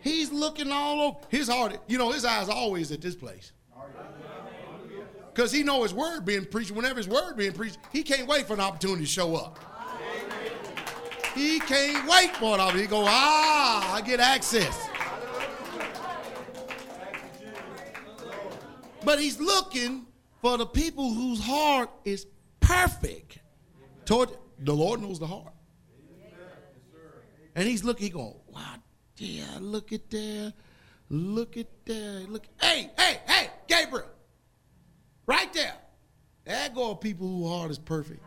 He's 0.00 0.30
looking 0.30 0.70
all 0.70 1.00
over. 1.02 1.16
His 1.28 1.48
heart, 1.48 1.78
you 1.88 1.98
know, 1.98 2.12
his 2.12 2.24
eyes 2.24 2.48
always 2.48 2.92
at 2.92 3.00
this 3.00 3.16
place. 3.16 3.50
Because 5.34 5.50
he 5.50 5.64
know 5.64 5.82
his 5.82 5.92
word 5.92 6.24
being 6.24 6.44
preached. 6.44 6.70
Whenever 6.70 6.94
his 6.96 7.08
word 7.08 7.36
being 7.36 7.52
preached, 7.52 7.78
he 7.92 8.04
can't 8.04 8.28
wait 8.28 8.46
for 8.46 8.54
an 8.54 8.60
opportunity 8.60 9.02
to 9.04 9.08
show 9.10 9.34
up. 9.34 9.58
He 11.34 11.58
can't 11.58 12.08
wait 12.08 12.34
for 12.36 12.56
it. 12.58 12.74
He 12.80 12.86
go, 12.86 13.04
ah, 13.06 13.94
I 13.94 14.00
get 14.02 14.20
access. 14.20 14.88
But 19.06 19.20
he's 19.20 19.38
looking 19.38 20.04
for 20.42 20.58
the 20.58 20.66
people 20.66 21.14
whose 21.14 21.40
heart 21.40 21.88
is 22.04 22.26
perfect. 22.58 23.38
Toward 24.04 24.30
the 24.58 24.74
Lord 24.74 25.00
knows 25.00 25.20
the 25.20 25.28
heart. 25.28 25.52
And 27.54 27.68
he's 27.68 27.84
looking, 27.84 28.02
he 28.06 28.10
going, 28.10 28.34
wow, 28.48 28.60
yeah, 29.18 29.44
look 29.60 29.92
at 29.92 30.10
that. 30.10 30.52
Look 31.08 31.56
at 31.56 31.68
that. 31.84 32.26
Look. 32.28 32.46
Hey, 32.60 32.90
hey, 32.98 33.20
hey, 33.28 33.50
Gabriel. 33.68 34.08
Right 35.24 35.52
there. 35.52 35.76
There 36.44 36.68
go 36.74 36.96
people 36.96 37.28
whose 37.28 37.48
heart 37.48 37.70
is 37.70 37.78
perfect. 37.78 38.20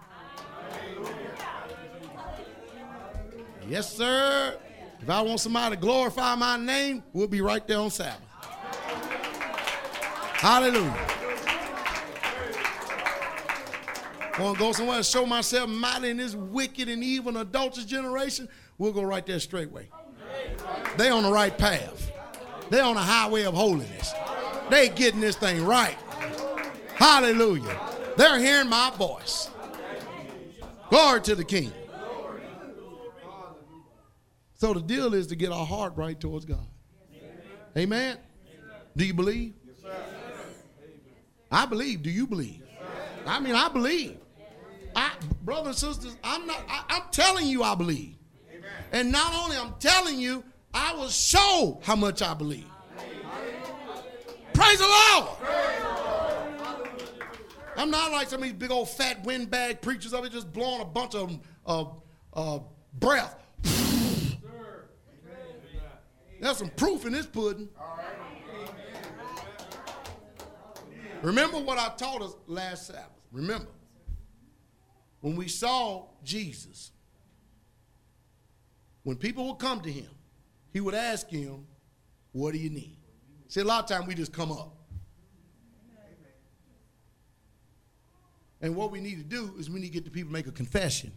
Yes, 3.67 3.93
sir. 3.93 4.55
If 5.01 5.09
I 5.09 5.19
want 5.23 5.41
somebody 5.41 5.75
to 5.75 5.81
glorify 5.81 6.35
my 6.35 6.55
name, 6.55 7.03
we'll 7.11 7.27
be 7.27 7.41
right 7.41 7.67
there 7.67 7.79
on 7.79 7.91
Sabbath. 7.91 8.23
Hallelujah. 10.39 11.07
Want 14.39 14.57
to 14.57 14.59
go 14.63 14.71
somewhere 14.71 14.95
and 14.95 15.05
show 15.05 15.25
myself 15.25 15.67
mighty 15.69 16.11
in 16.11 16.15
this 16.17 16.33
wicked 16.33 16.87
and 16.87 17.03
evil 17.03 17.37
and 17.37 17.39
adulterous 17.39 17.85
generation? 17.85 18.47
We'll 18.77 18.93
go 18.93 19.03
right 19.03 19.25
there 19.25 19.41
straightway. 19.41 19.89
They 20.95 21.09
on 21.09 21.23
the 21.23 21.29
right 21.31 21.55
path. 21.57 22.09
They 22.69 22.79
on 22.79 22.95
the 22.95 23.01
highway 23.01 23.43
of 23.43 23.53
holiness. 23.53 24.13
They 24.69 24.87
getting 24.87 25.19
this 25.19 25.35
thing 25.35 25.65
right. 25.65 25.97
Hallelujah. 26.95 27.77
They're 28.15 28.39
hearing 28.39 28.69
my 28.69 28.91
voice. 28.97 29.49
Glory 30.89 31.19
to 31.23 31.35
the 31.35 31.43
King. 31.43 31.73
So 34.53 34.73
the 34.73 34.81
deal 34.81 35.13
is 35.13 35.27
to 35.27 35.35
get 35.35 35.51
our 35.51 35.65
heart 35.65 35.97
right 35.97 36.17
towards 36.17 36.45
God. 36.45 36.65
Amen. 37.77 38.17
Do 38.95 39.05
you 39.05 39.13
believe? 39.13 39.55
I 41.51 41.65
believe. 41.65 42.03
Do 42.03 42.09
you 42.11 42.25
believe? 42.27 42.61
I 43.25 43.39
mean, 43.41 43.55
I 43.55 43.69
believe. 43.69 44.17
I, 44.95 45.11
brothers 45.43 45.67
and 45.67 45.75
sisters, 45.95 46.17
I'm 46.23 46.47
not. 46.47 46.61
I, 46.67 46.81
am 46.97 47.03
telling 47.11 47.45
you, 47.47 47.61
I 47.63 47.75
believe. 47.75 48.15
Amen. 48.49 48.63
And 48.91 49.11
not 49.11 49.33
only 49.35 49.55
I'm 49.55 49.73
telling 49.79 50.19
you, 50.19 50.43
I 50.73 50.93
will 50.95 51.09
show 51.09 51.79
how 51.83 51.95
much 51.95 52.21
I 52.23 52.33
believe. 52.33 52.65
Amen. 52.97 53.21
Praise 54.53 54.79
the 54.79 54.87
Lord. 54.87 55.27
Praise 55.39 55.85
I'm 57.77 57.91
not 57.91 58.11
like 58.11 58.29
some 58.29 58.39
of 58.41 58.49
these 58.49 58.53
big 58.55 58.71
old 58.71 58.89
fat 58.89 59.23
windbag 59.25 59.81
preachers 59.81 60.11
up 60.13 60.21
there 60.21 60.29
just 60.29 60.51
blowing 60.51 60.81
a 60.81 60.85
bunch 60.85 61.13
of 61.13 61.37
of, 61.65 62.01
of 62.33 62.65
breath. 62.99 63.35
There's 66.41 66.57
some 66.57 66.69
proof 66.75 67.05
in 67.05 67.11
this 67.13 67.25
pudding. 67.27 67.69
Remember 71.21 71.57
what 71.57 71.77
I 71.77 71.89
taught 71.97 72.21
us 72.21 72.33
last 72.47 72.87
Sabbath. 72.87 73.05
Remember, 73.31 73.67
when 75.21 75.35
we 75.35 75.47
saw 75.47 76.05
Jesus, 76.23 76.91
when 79.03 79.17
people 79.17 79.45
would 79.47 79.59
come 79.59 79.81
to 79.81 79.91
him, 79.91 80.07
he 80.71 80.79
would 80.79 80.93
ask 80.95 81.27
him, 81.27 81.65
What 82.31 82.53
do 82.53 82.57
you 82.59 82.69
need? 82.69 82.97
See, 83.49 83.59
a 83.59 83.63
lot 83.65 83.83
of 83.83 83.89
times 83.89 84.07
we 84.07 84.15
just 84.15 84.31
come 84.31 84.51
up. 84.51 84.75
And 88.61 88.75
what 88.75 88.91
we 88.91 88.99
need 88.99 89.17
to 89.17 89.23
do 89.23 89.53
is 89.57 89.69
we 89.69 89.79
need 89.79 89.87
to 89.87 89.93
get 89.93 90.05
the 90.05 90.11
people 90.11 90.31
make 90.31 90.47
a 90.47 90.51
confession. 90.51 91.11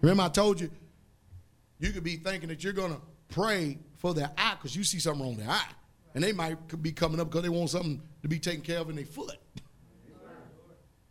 Remember, 0.00 0.24
I 0.24 0.28
told 0.28 0.60
you, 0.60 0.70
you 1.78 1.92
could 1.92 2.04
be 2.04 2.16
thinking 2.16 2.48
that 2.50 2.62
you're 2.62 2.74
going 2.74 2.92
to 2.94 3.00
pray 3.28 3.78
for 3.96 4.12
their 4.12 4.30
eye 4.36 4.54
because 4.54 4.76
you 4.76 4.84
see 4.84 4.98
something 5.00 5.22
wrong 5.24 5.36
with 5.36 5.44
their 5.44 5.54
eye. 5.54 5.68
And 6.14 6.22
they 6.22 6.32
might 6.32 6.80
be 6.82 6.92
coming 6.92 7.20
up 7.20 7.28
because 7.28 7.42
they 7.42 7.48
want 7.48 7.70
something 7.70 8.00
to 8.22 8.28
be 8.28 8.38
taken 8.38 8.60
care 8.62 8.78
of 8.78 8.88
in 8.88 8.96
their 8.96 9.04
foot. 9.04 9.36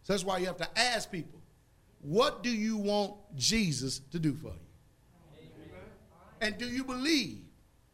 So 0.04 0.14
that's 0.14 0.24
why 0.24 0.38
you 0.38 0.46
have 0.48 0.58
to 0.58 0.80
ask 0.80 1.12
people, 1.12 1.42
what 2.02 2.42
do 2.44 2.50
you 2.50 2.78
want 2.78 3.14
Jesus 3.36 4.00
to 4.12 4.20
do 4.20 4.34
for 4.34 4.48
you? 4.48 5.42
Amen. 5.68 5.72
And 6.42 6.58
do 6.58 6.68
you 6.68 6.84
believe 6.84 7.42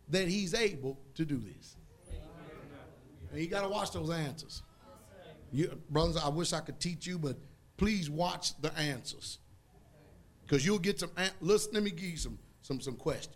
that 0.09 0.27
he's 0.27 0.55
able 0.55 0.99
to 1.15 1.23
do 1.25 1.37
this? 1.37 1.77
Amen. 2.09 2.19
And 3.31 3.41
you 3.41 3.47
got 3.47 3.61
to 3.61 3.69
watch 3.69 3.91
those 3.91 4.09
answers. 4.09 4.63
You, 5.51 5.79
brothers, 5.91 6.17
I 6.17 6.29
wish 6.29 6.51
I 6.53 6.61
could 6.61 6.79
teach 6.79 7.05
you, 7.05 7.19
but 7.19 7.37
please 7.77 8.09
watch 8.09 8.59
the 8.61 8.75
answers. 8.75 9.37
Because 10.43 10.65
you'll 10.65 10.79
get 10.79 10.99
some, 11.01 11.11
listen, 11.41 11.73
let 11.73 11.83
me 11.83 11.91
give 11.91 12.09
you 12.09 12.17
some, 12.17 12.39
some, 12.63 12.81
some 12.81 12.95
questions. 12.95 13.35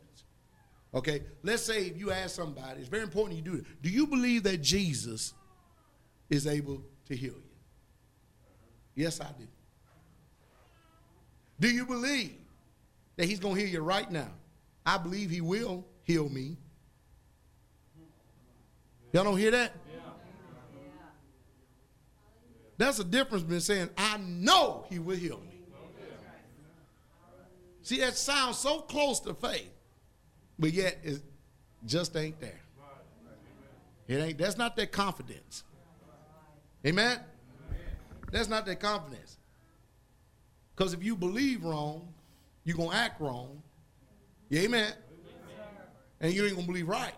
Okay, 0.95 1.21
let's 1.41 1.63
say 1.63 1.87
if 1.87 1.97
you 1.97 2.11
ask 2.11 2.35
somebody, 2.35 2.79
it's 2.79 2.87
very 2.89 3.01
important 3.03 3.35
you 3.35 3.41
do 3.41 3.57
it. 3.57 3.65
Do 3.81 3.89
you 3.89 4.05
believe 4.05 4.43
that 4.43 4.57
Jesus 4.61 5.33
is 6.29 6.45
able 6.45 6.83
to 7.07 7.15
heal 7.15 7.33
you? 7.33 7.51
Yes, 9.03 9.19
I 9.19 9.29
do. 9.37 9.47
Do 11.59 11.67
you 11.67 11.85
believe 11.85 12.35
that 13.15 13.25
he's 13.25 13.39
going 13.39 13.55
to 13.55 13.61
heal 13.61 13.71
you 13.71 13.81
right 13.81 14.09
now? 14.11 14.29
I 14.85 14.97
believe 14.99 15.31
he 15.31 15.41
will 15.41 15.83
heal 16.03 16.29
me. 16.29 16.57
Y'all 19.13 19.23
don't 19.23 19.37
hear 19.37 19.51
that? 19.51 19.71
Yeah. 19.91 19.99
That's 22.77 22.99
a 22.99 23.03
difference 23.03 23.43
between 23.43 23.61
saying, 23.61 23.89
I 23.97 24.17
know 24.17 24.85
he 24.89 24.99
will 24.99 25.15
heal 25.15 25.39
me. 25.39 25.49
See, 27.81 27.97
that 27.99 28.15
sounds 28.15 28.57
so 28.59 28.81
close 28.81 29.19
to 29.21 29.33
faith 29.33 29.69
but 30.59 30.71
yet 30.71 30.97
it 31.03 31.21
just 31.85 32.15
ain't 32.15 32.39
there. 32.39 32.59
It 34.07 34.15
ain't. 34.17 34.37
That's 34.37 34.57
not 34.57 34.75
their 34.75 34.85
confidence. 34.85 35.63
Amen. 36.85 37.19
That's 38.31 38.49
not 38.49 38.65
their 38.65 38.75
confidence. 38.75 39.37
Because 40.75 40.93
if 40.93 41.03
you 41.03 41.15
believe 41.15 41.63
wrong, 41.63 42.09
you're 42.63 42.77
going 42.77 42.89
to 42.91 42.95
act 42.95 43.21
wrong. 43.21 43.61
Yeah, 44.49 44.61
amen. 44.61 44.91
amen. 44.91 44.93
And 46.19 46.33
you 46.33 46.43
ain't 46.43 46.55
going 46.55 46.65
to 46.65 46.71
believe 46.71 46.89
right. 46.89 47.13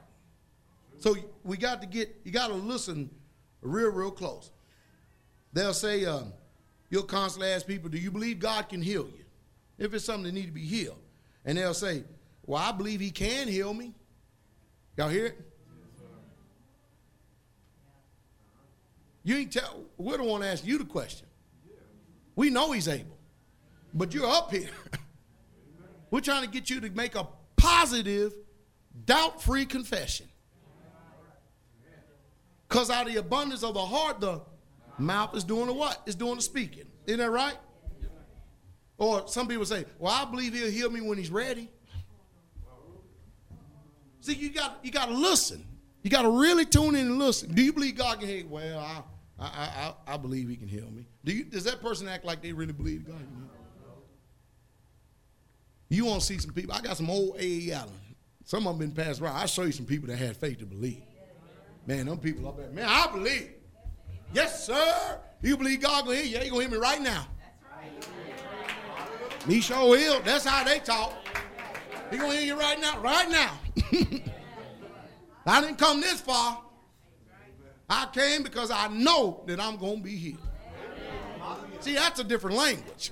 So 0.99 1.15
we 1.43 1.57
got 1.57 1.81
to 1.81 1.87
get, 1.87 2.15
you 2.25 2.31
got 2.31 2.47
to 2.47 2.53
listen 2.53 3.09
real, 3.61 3.89
real 3.91 4.11
close. 4.11 4.51
They'll 5.53 5.73
say, 5.73 6.05
um, 6.05 6.33
you'll 6.89 7.03
constantly 7.03 7.47
ask 7.49 7.65
people, 7.65 7.89
do 7.89 7.97
you 7.97 8.11
believe 8.11 8.39
God 8.39 8.67
can 8.67 8.81
heal 8.81 9.05
you? 9.17 9.23
If 9.77 9.93
it's 9.93 10.05
something 10.05 10.23
that 10.25 10.33
need 10.33 10.45
to 10.47 10.51
be 10.51 10.65
healed. 10.65 10.99
And 11.45 11.57
they'll 11.57 11.73
say, 11.73 12.03
well, 12.47 12.61
I 12.61 12.71
believe 12.71 12.99
he 12.99 13.11
can 13.11 13.47
heal 13.47 13.73
me. 13.73 13.93
Y'all 14.97 15.09
hear 15.09 15.25
it? 15.27 15.51
You 19.23 19.37
ain't 19.37 19.51
tell, 19.51 19.83
we 19.97 20.15
don't 20.17 20.27
want 20.27 20.43
to 20.43 20.49
ask 20.49 20.63
you 20.63 20.77
the 20.77 20.85
question. 20.85 21.25
We 22.35 22.51
know 22.51 22.71
he's 22.71 22.87
able, 22.87 23.17
but 23.93 24.13
you're 24.13 24.27
up 24.27 24.51
here. 24.51 24.69
We're 26.11 26.19
trying 26.19 26.43
to 26.43 26.49
get 26.49 26.69
you 26.69 26.79
to 26.81 26.89
make 26.91 27.15
a 27.15 27.27
positive, 27.55 28.33
doubt 29.05 29.41
free 29.41 29.65
confession. 29.65 30.27
Because 32.69 32.91
out 32.91 33.07
of 33.07 33.13
the 33.13 33.19
abundance 33.19 33.63
of 33.63 33.73
the 33.73 33.83
heart, 33.83 34.19
the 34.19 34.41
mouth 34.99 35.35
is 35.35 35.43
doing 35.43 35.67
the 35.67 35.73
what? 35.73 35.99
It's 36.05 36.15
doing 36.15 36.35
the 36.35 36.41
speaking. 36.41 36.85
Isn't 37.07 37.19
that 37.19 37.31
right? 37.31 37.57
Or 38.99 39.27
some 39.27 39.47
people 39.47 39.65
say, 39.65 39.85
well, 39.97 40.13
I 40.13 40.29
believe 40.29 40.53
he'll 40.53 40.69
heal 40.69 40.91
me 40.91 41.01
when 41.01 41.17
he's 41.17 41.31
ready. 41.31 41.69
See, 44.25 44.33
you 44.33 44.49
got 44.49 44.79
you 44.81 44.89
got 44.91 45.05
to 45.09 45.13
listen. 45.13 45.63
You 46.01 46.09
got 46.09 46.23
to 46.23 46.29
really 46.31 46.65
tune 46.65 46.95
in 46.95 47.05
and 47.05 47.19
listen. 47.19 47.53
Do 47.53 47.61
you 47.61 47.71
believe 47.71 47.95
God 47.95 48.17
can 48.19 48.27
heal? 48.27 48.47
Well, 48.49 48.79
I, 48.79 49.03
I 49.37 49.45
I 49.45 50.13
I 50.15 50.17
believe 50.17 50.49
He 50.49 50.55
can 50.55 50.67
heal 50.67 50.89
me. 50.89 51.05
Do 51.23 51.31
you? 51.31 51.43
Does 51.43 51.63
that 51.65 51.79
person 51.79 52.07
act 52.07 52.25
like 52.25 52.41
they 52.41 52.51
really 52.51 52.73
believe 52.73 53.05
God? 53.05 53.17
Can 53.17 53.27
heal? 53.27 53.95
You 55.89 56.05
want 56.05 56.21
to 56.21 56.25
see 56.25 56.39
some 56.39 56.53
people? 56.53 56.73
I 56.73 56.81
got 56.81 56.97
some 56.97 57.07
old 57.09 57.35
A. 57.37 57.71
Allen. 57.73 57.93
Some 58.45 58.65
of 58.65 58.79
them 58.79 58.89
been 58.89 59.05
passed 59.05 59.21
around. 59.21 59.35
I 59.35 59.45
show 59.45 59.61
you 59.61 59.71
some 59.71 59.85
people 59.85 60.07
that 60.07 60.17
had 60.17 60.35
faith 60.35 60.57
to 60.57 60.65
believe. 60.65 61.03
Man, 61.85 62.07
them 62.07 62.17
people 62.17 62.47
up 62.47 62.57
there. 62.57 62.69
Man, 62.71 62.85
I 62.87 63.07
believe. 63.11 63.51
Yes, 64.33 64.65
sir. 64.65 65.19
You 65.43 65.55
believe 65.55 65.81
God 65.81 66.05
gonna 66.05 66.17
heal 66.17 66.25
you? 66.39 66.39
He 66.39 66.49
gonna 66.49 66.61
hear 66.63 66.71
me 66.71 66.77
right 66.77 66.99
now. 66.99 67.27
That's 67.75 68.07
right. 69.03 69.47
Me 69.47 69.61
show 69.61 69.89
will. 69.89 70.19
That's 70.21 70.43
how 70.45 70.63
they 70.63 70.79
talk. 70.79 71.13
He 72.11 72.17
gonna 72.17 72.33
hear 72.33 72.41
you 72.43 72.59
right 72.59 72.79
now, 72.79 72.99
right 73.01 73.29
now. 73.29 73.51
I 75.47 75.61
didn't 75.61 75.77
come 75.77 76.01
this 76.01 76.21
far. 76.21 76.61
I 77.89 78.07
came 78.13 78.43
because 78.43 78.71
I 78.71 78.87
know 78.87 79.43
that 79.47 79.59
I'm 79.59 79.77
gonna 79.77 79.97
be 80.01 80.15
here. 80.15 80.37
See, 81.81 81.95
that's 81.95 82.19
a 82.19 82.23
different 82.23 82.57
language. 82.57 83.11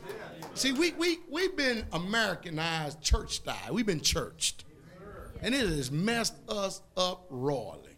See, 0.54 0.72
we 0.72 0.92
we 0.94 1.20
we've 1.30 1.56
been 1.56 1.86
Americanized 1.92 3.02
church 3.02 3.36
style. 3.38 3.74
We've 3.74 3.86
been 3.86 4.02
churched. 4.02 4.66
And 5.42 5.54
it 5.54 5.62
has 5.68 5.92
messed 5.92 6.36
us 6.48 6.82
up 6.96 7.26
royally. 7.30 7.90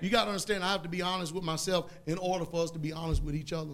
You 0.00 0.10
got 0.10 0.24
to 0.26 0.30
understand, 0.30 0.62
I 0.62 0.70
have 0.70 0.82
to 0.84 0.88
be 0.88 1.02
honest 1.02 1.34
with 1.34 1.42
myself 1.42 1.92
in 2.06 2.18
order 2.18 2.44
for 2.44 2.62
us 2.62 2.70
to 2.72 2.78
be 2.78 2.92
honest 2.92 3.20
with 3.20 3.34
each 3.34 3.52
other. 3.52 3.72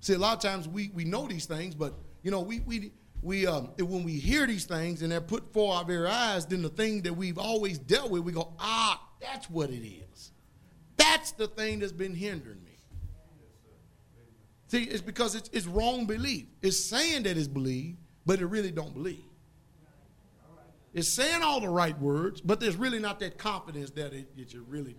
See, 0.00 0.14
a 0.14 0.18
lot 0.18 0.34
of 0.34 0.50
times 0.50 0.66
we, 0.66 0.90
we 0.94 1.04
know 1.04 1.28
these 1.28 1.46
things, 1.46 1.76
but, 1.76 1.94
you 2.24 2.32
know, 2.32 2.40
we, 2.40 2.58
we, 2.60 2.90
we 3.22 3.46
um, 3.46 3.66
when 3.78 4.04
we 4.04 4.12
hear 4.14 4.46
these 4.46 4.64
things 4.64 5.02
and 5.02 5.10
they're 5.10 5.20
put 5.20 5.46
before 5.52 5.74
our 5.76 5.84
very 5.84 6.06
eyes, 6.06 6.46
then 6.46 6.62
the 6.62 6.68
thing 6.68 7.02
that 7.02 7.14
we've 7.14 7.38
always 7.38 7.78
dealt 7.78 8.10
with, 8.10 8.22
we 8.22 8.32
go, 8.32 8.52
ah, 8.58 9.00
that's 9.20 9.48
what 9.50 9.70
it 9.70 9.86
is. 9.86 10.32
That's 10.96 11.32
the 11.32 11.46
thing 11.48 11.80
that's 11.80 11.92
been 11.92 12.14
hindering 12.14 12.62
me. 12.64 12.72
See, 14.68 14.82
it's 14.82 15.02
because 15.02 15.34
it's, 15.34 15.48
it's 15.52 15.66
wrong 15.66 16.06
belief. 16.06 16.46
It's 16.60 16.78
saying 16.78 17.22
that 17.24 17.36
it's 17.36 17.48
believed, 17.48 17.98
but 18.24 18.40
it 18.40 18.46
really 18.46 18.72
don't 18.72 18.94
believe. 18.94 19.20
It's 20.92 21.08
saying 21.08 21.42
all 21.42 21.60
the 21.60 21.68
right 21.68 21.98
words, 22.00 22.40
but 22.40 22.58
there's 22.58 22.74
really 22.76 22.98
not 22.98 23.20
that 23.20 23.38
confidence 23.38 23.90
that 23.90 24.12
it, 24.12 24.28
it 24.36 24.52
you 24.52 24.64
really. 24.68 24.96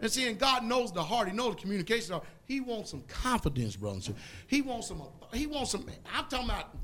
And 0.00 0.10
see, 0.12 0.28
and 0.28 0.38
God 0.38 0.64
knows 0.64 0.92
the 0.92 1.02
heart. 1.02 1.28
He 1.30 1.34
knows 1.34 1.54
the 1.54 1.62
communication. 1.62 2.20
He 2.44 2.60
wants 2.60 2.90
some 2.90 3.02
confidence, 3.02 3.74
brothers. 3.74 4.10
He 4.46 4.60
wants 4.60 4.88
some 4.88 5.00
he 5.36 5.46
wants 5.46 5.72
some. 5.72 5.84
I'm 6.14 6.24
talking 6.26 6.46
about. 6.46 6.74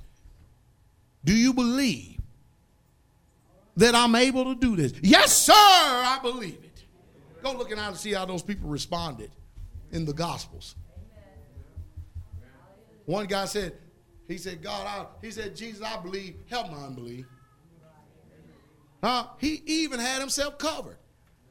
Do 1.25 1.33
you 1.35 1.53
believe 1.53 2.19
that 3.77 3.95
I'm 3.95 4.15
able 4.15 4.45
to 4.47 4.55
do 4.55 4.77
this? 4.77 4.93
Yes, 5.03 5.37
sir, 5.37 5.53
I 5.55 6.19
believe 6.23 6.59
it. 6.63 6.83
Go 7.43 7.53
look 7.55 7.71
and 7.71 7.97
see 7.97 8.13
how 8.13 8.25
those 8.25 8.43
people 8.43 8.69
responded 8.69 9.31
in 9.93 10.05
the 10.05 10.13
Gospels. 10.13 10.75
One 13.07 13.27
guy 13.27 13.47
said, 13.47 13.73
he 14.29 14.39
said, 14.39 14.63
God, 14.63 14.87
I, 14.87 15.07
he 15.25 15.31
said, 15.33 15.57
Jesus, 15.57 15.83
I 15.83 15.99
believe, 16.01 16.37
help 16.49 16.71
my 16.71 16.79
unbelief. 16.85 17.27
Huh? 19.03 19.27
He 19.39 19.63
even 19.67 19.99
had 19.99 20.21
himself 20.21 20.59
covered. 20.59 20.97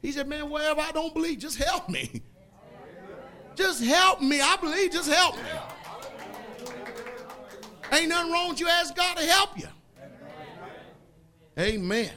He 0.02 0.12
said, 0.12 0.28
man, 0.28 0.50
wherever 0.50 0.80
I 0.80 0.92
don't 0.92 1.14
believe, 1.14 1.40
just 1.40 1.58
help 1.58 1.90
me. 1.90 2.22
Just 3.56 3.84
help 3.84 4.22
me. 4.22 4.40
I 4.40 4.56
believe, 4.56 4.92
just 4.92 5.12
help 5.12 5.36
me. 5.36 5.50
Ain't 8.00 8.10
nothing 8.10 8.32
wrong 8.32 8.50
with 8.50 8.60
you. 8.62 8.68
Ask 8.70 8.96
God 8.96 9.18
to 9.18 9.26
help 9.26 9.60
you. 9.60 9.68
Amen. 11.58 12.06
Amen. 12.06 12.12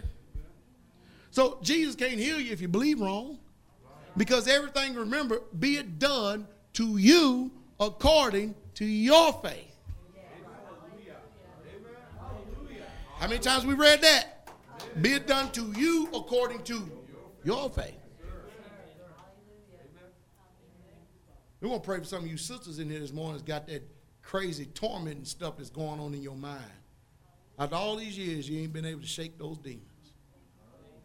So 1.31 1.59
Jesus 1.63 1.95
can't 1.97 2.19
heal 2.21 2.39
you 2.39 2.53
if 2.53 2.61
you 2.61 2.69
believe 2.69 3.01
wrong. 3.01 3.39
Because 4.17 4.47
everything, 4.47 4.95
remember, 4.95 5.41
be 5.59 5.77
it 5.79 5.99
done 5.99 6.47
to 6.75 6.99
you 6.99 7.51
according 7.81 8.55
to 8.75 8.85
your 8.85 9.33
faith. 9.43 9.75
How 13.19 13.29
many 13.29 13.39
times 13.41 13.65
we 13.65 13.75
read 13.75 14.01
that? 14.03 14.49
Be 15.01 15.15
it 15.15 15.27
done 15.27 15.51
to 15.53 15.73
you 15.77 16.09
according 16.13 16.63
to 16.65 16.89
your 17.45 17.71
faith. 17.71 17.95
We're 21.61 21.69
going 21.69 21.81
to 21.81 21.85
pray 21.85 21.99
for 21.99 22.05
some 22.05 22.25
of 22.25 22.31
you 22.31 22.37
sisters 22.37 22.79
in 22.81 22.91
here 22.91 23.01
this 23.01 23.13
morning 23.13 23.35
that's 23.35 23.45
got 23.45 23.67
that 23.69 23.83
crazy 24.23 24.67
torment 24.67 25.17
and 25.17 25.27
stuff 25.27 25.59
that's 25.59 25.71
going 25.71 26.01
on 26.01 26.15
in 26.15 26.23
your 26.23 26.37
mind. 26.37 26.63
After 27.59 27.77
all 27.77 27.97
these 27.97 28.17
years, 28.17 28.49
you 28.49 28.63
ain't 28.63 28.73
been 28.73 28.87
able 28.87 29.01
to 29.03 29.07
shake 29.07 29.39
those 29.39 29.59
demons. 29.59 29.83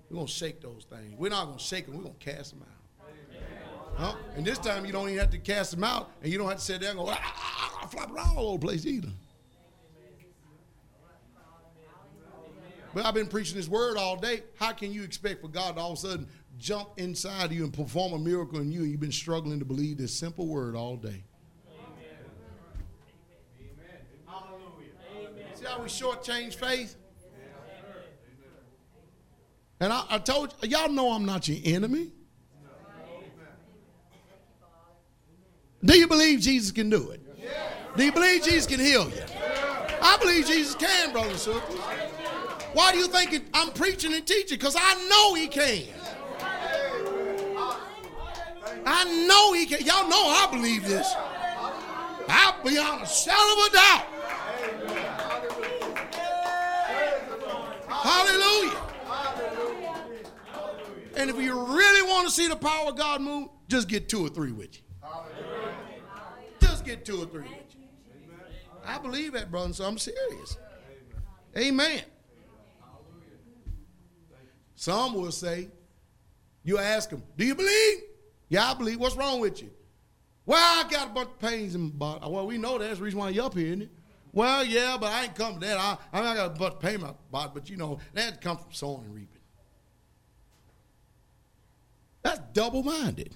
We're 0.10 0.16
going 0.16 0.28
to 0.28 0.32
shake 0.34 0.62
those 0.62 0.86
things. 0.90 1.16
We're 1.18 1.30
not 1.30 1.46
going 1.48 1.58
to 1.58 1.64
shake 1.64 1.86
them. 1.88 1.98
We're 1.98 2.04
going 2.04 2.16
to 2.18 2.26
cast 2.34 2.52
them 2.52 2.62
out. 2.64 2.74
Huh? 3.96 4.14
And 4.36 4.46
this 4.46 4.60
time, 4.60 4.86
you 4.86 4.92
don't 4.92 5.08
even 5.10 5.20
have 5.20 5.32
to 5.32 5.40
cast 5.40 5.72
them 5.72 5.84
out, 5.84 6.12
and 6.22 6.32
you 6.32 6.38
don't 6.38 6.48
have 6.48 6.60
to 6.60 6.64
sit 6.64 6.82
there 6.82 6.92
and 6.92 7.00
go, 7.00 7.08
ah, 7.10 7.18
ah, 7.20 7.34
ah, 7.36 7.80
ah, 7.84 7.88
flop 7.88 8.12
around 8.12 8.38
all 8.38 8.48
over 8.50 8.60
the 8.60 8.66
place 8.68 8.86
either. 8.86 9.10
But 12.94 13.06
I've 13.06 13.16
been 13.16 13.26
preaching 13.28 13.58
this 13.58 13.68
word 13.68 13.98
all 13.98 14.16
day. 14.16 14.44
How 14.60 14.72
can 14.72 14.92
you 14.94 15.02
expect 15.04 15.42
for 15.42 15.48
God 15.48 15.76
to 15.76 15.82
all 15.82 15.94
of 15.94 15.98
a 15.98 16.02
sudden 16.02 16.28
jump 16.60 16.90
inside 16.98 17.46
of 17.46 17.54
you 17.54 17.64
and 17.64 17.74
perform 17.74 18.14
a 18.14 18.20
miracle 18.20 18.60
in 18.60 18.72
you, 18.72 18.84
you've 18.84 19.00
been 19.00 19.12
struggling 19.12 19.60
to 19.60 19.66
believe 19.66 19.98
this 19.98 20.14
simple 20.14 20.46
word 20.48 20.76
all 20.76 20.96
day? 20.96 21.24
Shall 25.68 25.82
we 25.82 25.88
shortchange 25.90 26.56
faith? 26.56 26.96
And 29.82 29.92
I, 29.94 30.04
I 30.10 30.18
told 30.18 30.56
you, 30.64 30.70
y'all 30.70 30.90
know 30.90 31.12
I'm 31.12 31.26
not 31.26 31.48
your 31.48 31.58
enemy. 31.76 32.12
Do 35.84 35.98
you 35.98 36.08
believe 36.08 36.40
Jesus 36.40 36.72
can 36.72 36.90
do 36.90 37.10
it? 37.12 37.22
Do 37.98 38.04
you 38.04 38.12
believe 38.14 38.44
Jesus 38.44 38.66
can 38.66 38.80
heal 38.80 39.10
you? 39.10 39.22
I 40.02 40.18
believe 40.22 40.46
Jesus 40.48 40.74
can, 40.76 41.12
brothers 41.12 41.46
and 41.48 41.56
sisters. 41.58 41.80
Why 42.74 42.92
do 42.94 42.98
you 43.00 43.08
think 43.08 43.44
I'm 43.54 43.72
preaching 43.74 44.14
and 44.14 44.26
teaching? 44.26 44.58
Because 44.58 44.76
I 44.78 45.06
know 45.10 45.34
He 45.34 45.48
can. 45.48 45.84
I 48.86 49.26
know 49.28 49.52
He 49.54 49.66
can. 49.66 49.86
Y'all 49.86 50.08
know 50.08 50.20
I 50.20 50.48
believe 50.52 50.88
this. 50.88 51.14
I 52.30 52.56
beyond 52.64 53.04
a 53.04 53.06
shadow 53.08 53.54
of 53.66 53.72
a 53.72 53.74
doubt. 53.74 54.17
Hallelujah. 58.08 58.80
And 61.18 61.30
if 61.30 61.36
you 61.38 61.54
really 61.54 62.08
want 62.10 62.26
to 62.26 62.34
see 62.34 62.48
the 62.48 62.56
power 62.56 62.88
of 62.88 62.96
God 62.96 63.22
move, 63.22 63.50
just 63.68 63.90
get 63.90 64.08
two 64.08 64.26
or 64.26 64.30
three 64.30 64.54
with 64.54 64.78
you. 64.78 64.84
Just 66.62 66.86
get 66.86 67.04
two 67.04 67.22
or 67.22 67.26
three 67.26 67.42
with 67.50 67.76
you. 67.78 67.88
I 68.86 68.98
believe 68.98 69.34
that, 69.34 69.52
brother, 69.52 69.74
so 69.74 69.84
I'm 69.84 69.98
serious. 69.98 70.58
Amen. 71.58 71.86
Amen. 71.90 72.04
Some 74.76 75.14
will 75.16 75.32
say, 75.32 75.68
you 76.64 76.78
ask 76.78 77.10
them, 77.10 77.24
do 77.36 77.46
you 77.46 77.56
believe? 77.56 77.98
Yeah, 78.48 78.72
I 78.72 78.74
believe. 78.74 79.00
What's 79.02 79.16
wrong 79.18 79.42
with 79.42 79.62
you? 79.62 79.72
Well, 80.46 80.60
I 80.64 80.88
got 80.88 81.08
a 81.08 81.14
bunch 81.14 81.30
of 81.32 81.40
pains 81.40 81.76
in 81.76 81.82
my 81.82 81.90
body. 81.90 82.22
Well, 82.32 82.48
we 82.48 82.58
know 82.58 82.78
that's 82.78 83.00
the 83.00 83.04
reason 83.04 83.20
why 83.20 83.30
you're 83.30 83.44
up 83.44 83.54
here, 83.56 83.68
isn't 83.68 83.82
it? 83.82 83.90
Well, 84.34 84.64
yeah, 84.66 84.98
but 85.00 85.12
I 85.12 85.24
ain't 85.24 85.36
come 85.36 85.60
that. 85.60 85.78
I, 85.78 85.98
I 86.14 86.18
mean, 86.22 86.28
I 86.30 86.36
got 86.36 86.46
a 86.48 86.60
bunch 86.60 86.74
of 86.76 86.80
payment 86.80 87.16
but 87.32 87.70
you 87.70 87.78
know, 87.78 88.00
that 88.14 88.42
come 88.42 88.58
from 88.58 88.72
sowing 88.72 89.06
and 89.06 89.14
reaping. 89.14 89.34
That's 92.24 92.40
double 92.54 92.84
minded. 92.84 93.34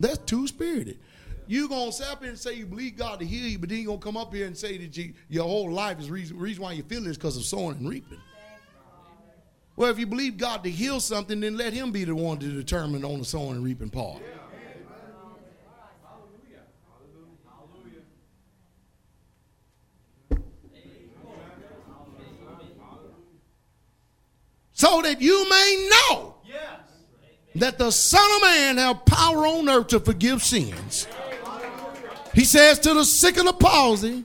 That's 0.00 0.18
two 0.18 0.46
spirited. 0.46 0.98
You 1.46 1.68
gonna 1.68 1.92
sit 1.92 2.08
up 2.08 2.20
here 2.20 2.30
and 2.30 2.38
say 2.38 2.54
you 2.54 2.66
believe 2.66 2.96
God 2.96 3.20
to 3.20 3.26
heal 3.26 3.46
you, 3.46 3.58
but 3.58 3.68
then 3.68 3.78
you 3.78 3.86
gonna 3.86 3.98
come 3.98 4.16
up 4.16 4.32
here 4.34 4.46
and 4.46 4.56
say 4.56 4.78
that 4.78 4.96
you, 4.96 5.12
your 5.28 5.44
whole 5.44 5.70
life 5.70 6.00
is 6.00 6.10
reason, 6.10 6.38
reason 6.38 6.62
why 6.62 6.72
you 6.72 6.82
feel 6.82 7.06
is 7.06 7.16
because 7.16 7.36
of 7.36 7.44
sowing 7.44 7.76
and 7.76 7.88
reaping. 7.88 8.18
Well, 9.76 9.90
if 9.90 9.98
you 9.98 10.06
believe 10.06 10.38
God 10.38 10.64
to 10.64 10.70
heal 10.70 11.00
something, 11.00 11.38
then 11.40 11.56
let 11.56 11.72
Him 11.74 11.92
be 11.92 12.04
the 12.04 12.14
one 12.14 12.38
to 12.38 12.48
determine 12.48 13.04
on 13.04 13.18
the 13.18 13.24
sowing 13.26 13.52
and 13.56 13.64
reaping 13.64 13.90
part. 13.90 14.22
Yeah. 14.22 14.35
so 24.76 25.00
that 25.00 25.22
you 25.22 25.48
may 25.48 25.88
know 26.10 26.34
that 27.54 27.78
the 27.78 27.90
Son 27.90 28.22
of 28.36 28.42
Man 28.42 28.76
have 28.76 29.06
power 29.06 29.46
on 29.46 29.70
earth 29.70 29.86
to 29.88 30.00
forgive 30.00 30.42
sins. 30.44 31.08
He 32.34 32.44
says 32.44 32.78
to 32.80 32.92
the 32.92 33.06
sick 33.06 33.38
of 33.38 33.46
the 33.46 33.54
palsy, 33.54 34.22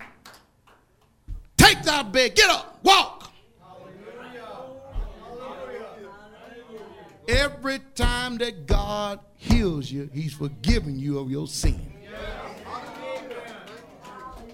take 1.56 1.82
thy 1.84 2.04
bed, 2.04 2.36
get 2.36 2.50
up, 2.50 2.82
walk. 2.84 3.32
Every 7.30 7.80
time 7.96 8.38
that 8.40 8.66
God 8.68 9.22
heals 9.38 9.90
you, 9.90 10.10
he's 10.12 10.34
forgiving 10.34 11.00
you 11.00 11.18
of 11.20 11.32
your 11.32 11.48
sin. 11.48 11.80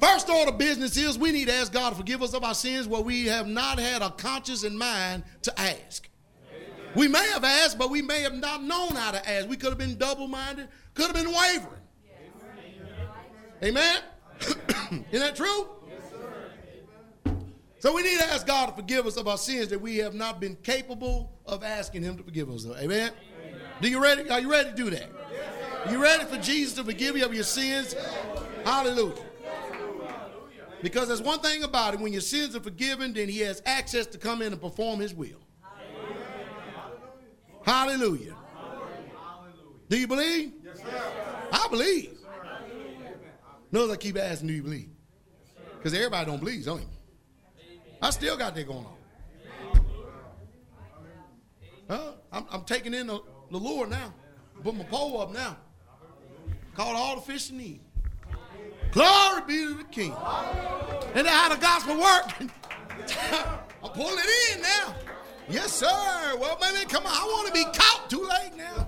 First 0.07 0.29
order 0.29 0.53
business 0.53 0.95
is 0.95 1.19
we 1.19 1.33
need 1.33 1.49
to 1.49 1.53
ask 1.53 1.73
God 1.73 1.89
to 1.89 1.95
forgive 1.97 2.23
us 2.23 2.33
of 2.33 2.41
our 2.41 2.53
sins 2.55 2.87
where 2.87 3.01
we 3.01 3.25
have 3.25 3.45
not 3.45 3.77
had 3.77 4.01
a 4.01 4.09
conscience 4.09 4.63
in 4.63 4.77
mind 4.77 5.23
to 5.41 5.59
ask. 5.59 6.07
We 6.95 7.09
may 7.09 7.27
have 7.31 7.43
asked, 7.43 7.77
but 7.77 7.89
we 7.89 8.01
may 8.01 8.21
have 8.21 8.33
not 8.33 8.63
known 8.63 8.95
how 8.95 9.11
to 9.11 9.29
ask. 9.29 9.49
We 9.49 9.57
could 9.57 9.67
have 9.67 9.77
been 9.77 9.97
double 9.97 10.27
minded, 10.27 10.69
could 10.93 11.07
have 11.07 11.13
been 11.13 11.25
wavering. 11.35 11.81
Yes. 12.05 12.85
Amen? 13.61 13.99
Amen. 14.47 15.05
Isn't 15.11 15.25
that 15.27 15.35
true? 15.35 15.67
so 17.79 17.93
we 17.93 18.01
need 18.01 18.19
to 18.19 18.27
ask 18.31 18.47
God 18.47 18.67
to 18.67 18.71
forgive 18.75 19.05
us 19.05 19.17
of 19.17 19.27
our 19.27 19.37
sins 19.37 19.67
that 19.67 19.79
we 19.81 19.97
have 19.97 20.13
not 20.13 20.39
been 20.39 20.55
capable 20.63 21.33
of 21.45 21.65
asking 21.65 22.01
Him 22.03 22.15
to 22.15 22.23
forgive 22.23 22.49
us. 22.49 22.65
Amen? 22.65 22.79
Amen. 22.81 23.11
Do 23.81 23.89
you 23.89 24.01
ready? 24.01 24.29
Are 24.29 24.39
you 24.39 24.49
ready 24.49 24.69
to 24.69 24.75
do 24.75 24.89
that? 24.89 25.09
Yes, 25.33 25.91
you 25.91 26.01
ready 26.01 26.23
for 26.23 26.37
Jesus 26.37 26.75
to 26.75 26.85
forgive 26.85 27.17
you 27.17 27.25
of 27.25 27.33
your 27.33 27.43
sins? 27.43 27.93
Hallelujah. 28.63 29.23
Because 30.81 31.07
there's 31.07 31.21
one 31.21 31.39
thing 31.39 31.63
about 31.63 31.95
it 31.95 31.99
when 31.99 32.11
your 32.13 32.21
sins 32.21 32.55
are 32.55 32.59
forgiven, 32.59 33.13
then 33.13 33.27
he 33.29 33.39
has 33.39 33.61
access 33.65 34.05
to 34.07 34.17
come 34.17 34.41
in 34.41 34.51
and 34.51 34.61
perform 34.61 34.99
his 34.99 35.13
will. 35.13 35.29
Hallelujah. 37.63 38.35
Hallelujah. 38.35 38.35
Do 39.89 39.97
you 39.99 40.07
believe? 40.07 40.51
Yes, 40.63 40.79
I 41.51 41.67
believe. 41.69 42.11
Yes, 42.11 43.15
Notice 43.71 43.93
I 43.93 43.97
keep 43.97 44.17
asking, 44.17 44.47
do 44.49 44.53
you 44.53 44.63
believe? 44.63 44.89
Because 45.77 45.93
everybody 45.93 46.29
don't 46.29 46.39
believe, 46.39 46.63
don't 46.65 46.81
you? 46.81 46.89
I 48.01 48.09
still 48.11 48.37
got 48.37 48.53
that 48.55 48.67
going 48.67 48.85
on. 48.85 49.83
Huh? 51.89 52.11
I'm, 52.31 52.45
I'm 52.51 52.63
taking 52.65 52.93
in 52.93 53.07
the, 53.07 53.19
the 53.51 53.57
lure 53.57 53.87
now. 53.87 54.13
Put 54.63 54.75
my 54.75 54.83
pole 54.85 55.19
up 55.21 55.31
now. 55.33 55.57
Caught 56.75 56.95
all 56.95 57.15
the 57.15 57.21
fish 57.21 57.49
you 57.51 57.57
need. 57.57 57.81
Glory 58.91 59.41
be 59.47 59.53
to 59.57 59.73
the 59.75 59.83
King. 59.85 60.13
And 61.13 61.27
how 61.27 61.49
the 61.49 61.55
gospel 61.59 61.95
work. 61.99 62.31
I'm 63.83 63.91
pulling 63.91 64.15
it 64.17 64.55
in 64.55 64.61
now. 64.61 64.95
Yes, 65.49 65.71
sir. 65.73 65.85
Well, 65.89 66.57
man, 66.59 66.87
come 66.87 67.05
on. 67.05 67.11
I 67.11 67.23
want 67.25 67.47
to 67.47 67.53
be 67.53 67.63
caught 67.65 68.09
too 68.09 68.21
late 68.29 68.51
now. 68.57 68.87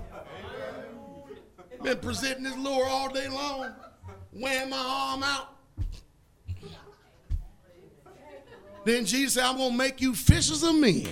Been 1.82 1.98
presenting 1.98 2.44
this 2.44 2.56
lure 2.58 2.84
all 2.86 3.08
day 3.08 3.26
long, 3.28 3.72
wearing 4.34 4.68
my 4.68 4.76
arm 4.76 5.22
out. 5.22 5.54
Then 8.84 9.06
Jesus 9.06 9.34
said, 9.34 9.44
I'm 9.44 9.56
going 9.56 9.70
to 9.72 9.76
make 9.76 10.00
you 10.02 10.14
fishers 10.14 10.62
of 10.62 10.74
men. 10.74 11.06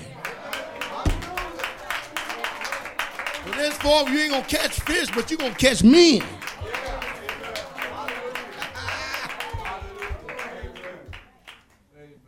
this, 3.57 3.75
for 3.78 4.07
you 4.10 4.18
ain't 4.20 4.33
going 4.33 4.42
to 4.44 4.57
catch 4.57 4.78
fish, 4.81 5.10
but 5.15 5.31
you're 5.31 5.39
going 5.39 5.52
to 5.52 5.58
catch 5.58 5.83
men. 5.83 6.23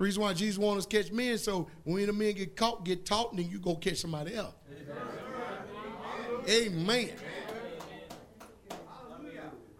reason 0.01 0.23
why 0.23 0.33
Jesus 0.33 0.59
wants 0.59 0.79
us 0.79 0.87
to 0.87 0.97
catch 1.03 1.12
men, 1.12 1.37
so 1.39 1.69
when 1.85 2.07
the 2.07 2.12
men 2.12 2.35
get 2.35 2.57
caught, 2.57 2.85
get 2.85 3.05
taught, 3.05 3.37
then 3.37 3.49
you 3.49 3.59
go 3.59 3.75
catch 3.77 3.99
somebody 3.99 4.35
else. 4.35 4.55
Amen. 6.49 7.12
Amen. 7.12 7.15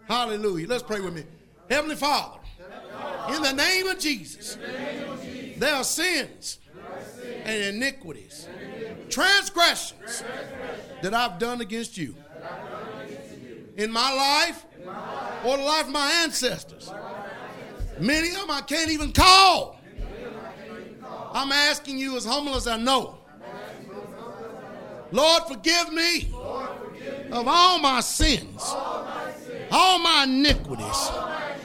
Hallelujah. 0.07 0.69
Let's 0.69 0.83
pray 0.83 1.01
with 1.01 1.15
me. 1.15 1.25
Heavenly 1.71 1.97
Father, 1.97 2.39
in 3.35 3.43
the 3.43 3.53
name 3.53 3.87
of 3.87 3.99
Jesus, 3.99 4.59
there 5.57 5.75
are 5.75 5.85
sins 5.85 6.59
and 7.45 7.77
iniquities, 7.77 8.47
transgressions 9.09 10.23
that 11.01 11.15
I've 11.15 11.39
done 11.39 11.63
against 11.63 11.97
you 11.97 12.15
in 13.79 13.91
my 13.91 14.13
life 14.13 14.67
or 15.47 15.57
the 15.57 15.63
life 15.63 15.85
of 15.87 15.93
my 15.93 16.21
ancestors. 16.25 16.93
Many 17.99 18.31
of 18.31 18.37
them 18.41 18.51
I 18.51 18.61
can't 18.63 18.91
even 18.91 19.13
call. 19.13 19.80
I'm 21.33 21.53
asking 21.53 21.99
you 21.99 22.17
as 22.17 22.25
humble 22.25 22.57
as 22.57 22.67
I 22.67 22.77
know. 22.77 23.17
Lord, 25.13 25.43
forgive 25.49 25.93
me 25.93 26.29
of 27.33 27.47
all 27.47 27.79
my 27.79 28.01
sins, 28.01 28.63
all 29.71 29.99
my 30.01 30.25
iniquities, 30.27 31.11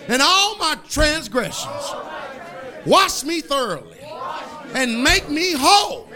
and 0.08 0.22
all 0.22 0.56
my 0.58 0.78
transgressions. 0.88 1.94
Wash 2.86 3.24
me 3.24 3.42
thoroughly 3.42 4.00
and 4.76 5.04
make 5.04 5.30
me 5.30 5.54
whole 5.58 6.08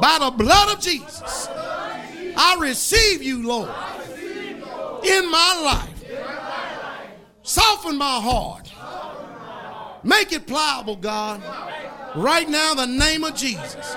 by 0.00 0.18
the 0.20 0.30
blood 0.30 0.72
of 0.74 0.80
Jesus. 0.80 1.48
I 1.50 2.58
receive 2.60 3.22
you, 3.24 3.44
Lord, 3.46 3.70
in 5.04 5.30
my 5.32 5.60
life. 5.64 7.12
Soften 7.42 7.96
my 7.96 8.20
heart. 8.20 8.70
Make 10.04 10.32
it 10.32 10.46
pliable, 10.46 10.94
God 10.96 11.42
Right 12.16 12.48
now, 12.48 12.72
the 12.72 12.86
name 12.86 13.24
of 13.24 13.34
Jesus. 13.34 13.94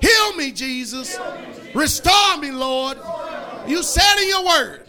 Heal 0.00 0.32
me, 0.34 0.50
Jesus. 0.50 1.18
Restore 1.74 2.38
me, 2.38 2.50
Lord. 2.50 2.96
You 3.66 3.82
said 3.82 4.18
in 4.22 4.28
your 4.30 4.46
word, 4.46 4.80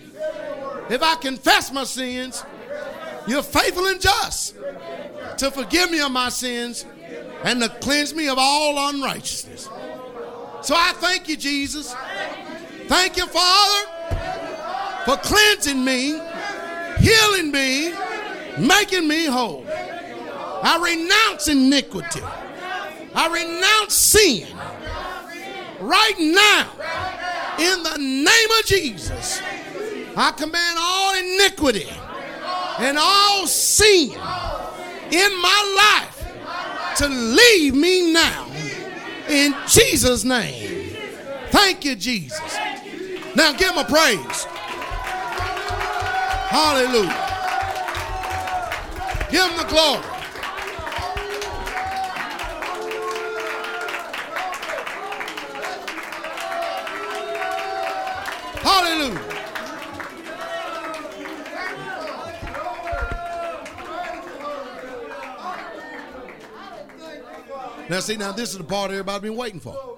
if 0.90 1.04
I 1.04 1.16
confess 1.16 1.70
my 1.74 1.84
sins, 1.84 2.46
you're 3.28 3.44
faithful 3.44 3.88
and 3.88 4.00
just 4.00 4.56
to 5.40 5.52
forgive 5.52 5.92
me 5.92 6.00
of 6.00 6.12
my 6.12 6.30
sins 6.30 6.86
and 7.44 7.62
to 7.62 7.68
cleanse 7.68 8.16
me 8.16 8.30
of 8.30 8.38
all 8.40 8.90
unrighteousness. 8.90 9.66
So 10.62 10.76
I 10.78 10.94
thank 10.96 11.28
you, 11.28 11.36
Jesus. 11.36 11.94
Thank 12.88 13.18
you, 13.18 13.28
Father, 13.28 14.14
for 15.04 15.18
cleansing 15.18 15.84
me, 15.84 16.18
healing 17.00 17.52
me, 17.52 17.94
making 18.58 19.10
me 19.10 19.26
whole. 19.26 19.66
I 20.70 20.78
renounce 20.84 21.48
iniquity. 21.48 22.20
I 23.16 23.30
renounce 23.32 23.94
sin. 23.96 24.46
Right 25.80 26.18
now, 26.20 26.68
in 27.58 27.84
the 27.84 27.98
name 28.00 28.50
of 28.60 28.66
Jesus, 28.66 29.42
I 30.18 30.32
command 30.32 30.78
all 30.78 31.18
iniquity 31.18 31.88
and 32.80 32.98
all 33.00 33.48
sin 33.48 34.12
in 35.10 35.42
my 35.42 36.02
life 36.02 36.98
to 36.98 37.08
leave 37.08 37.74
me 37.74 38.12
now 38.12 38.48
in 39.30 39.56
Jesus' 39.70 40.26
name. 40.26 40.98
Thank 41.50 41.86
you, 41.86 41.96
Jesus. 41.96 42.58
Now 43.38 43.54
give 43.54 43.70
him 43.72 43.78
a 43.78 43.86
praise. 43.86 44.44
Hallelujah. 46.50 47.26
Give 49.32 49.50
him 49.50 49.56
the 49.58 49.64
glory. 49.72 50.04
Hallelujah. 58.68 59.24
Now, 67.90 68.00
see, 68.02 68.18
now 68.18 68.34
this 68.34 68.52
is 68.52 68.58
the 68.58 68.66
part 68.66 68.92
everybody's 68.92 69.22
been 69.30 69.38
waiting 69.38 69.62
for. 69.62 69.98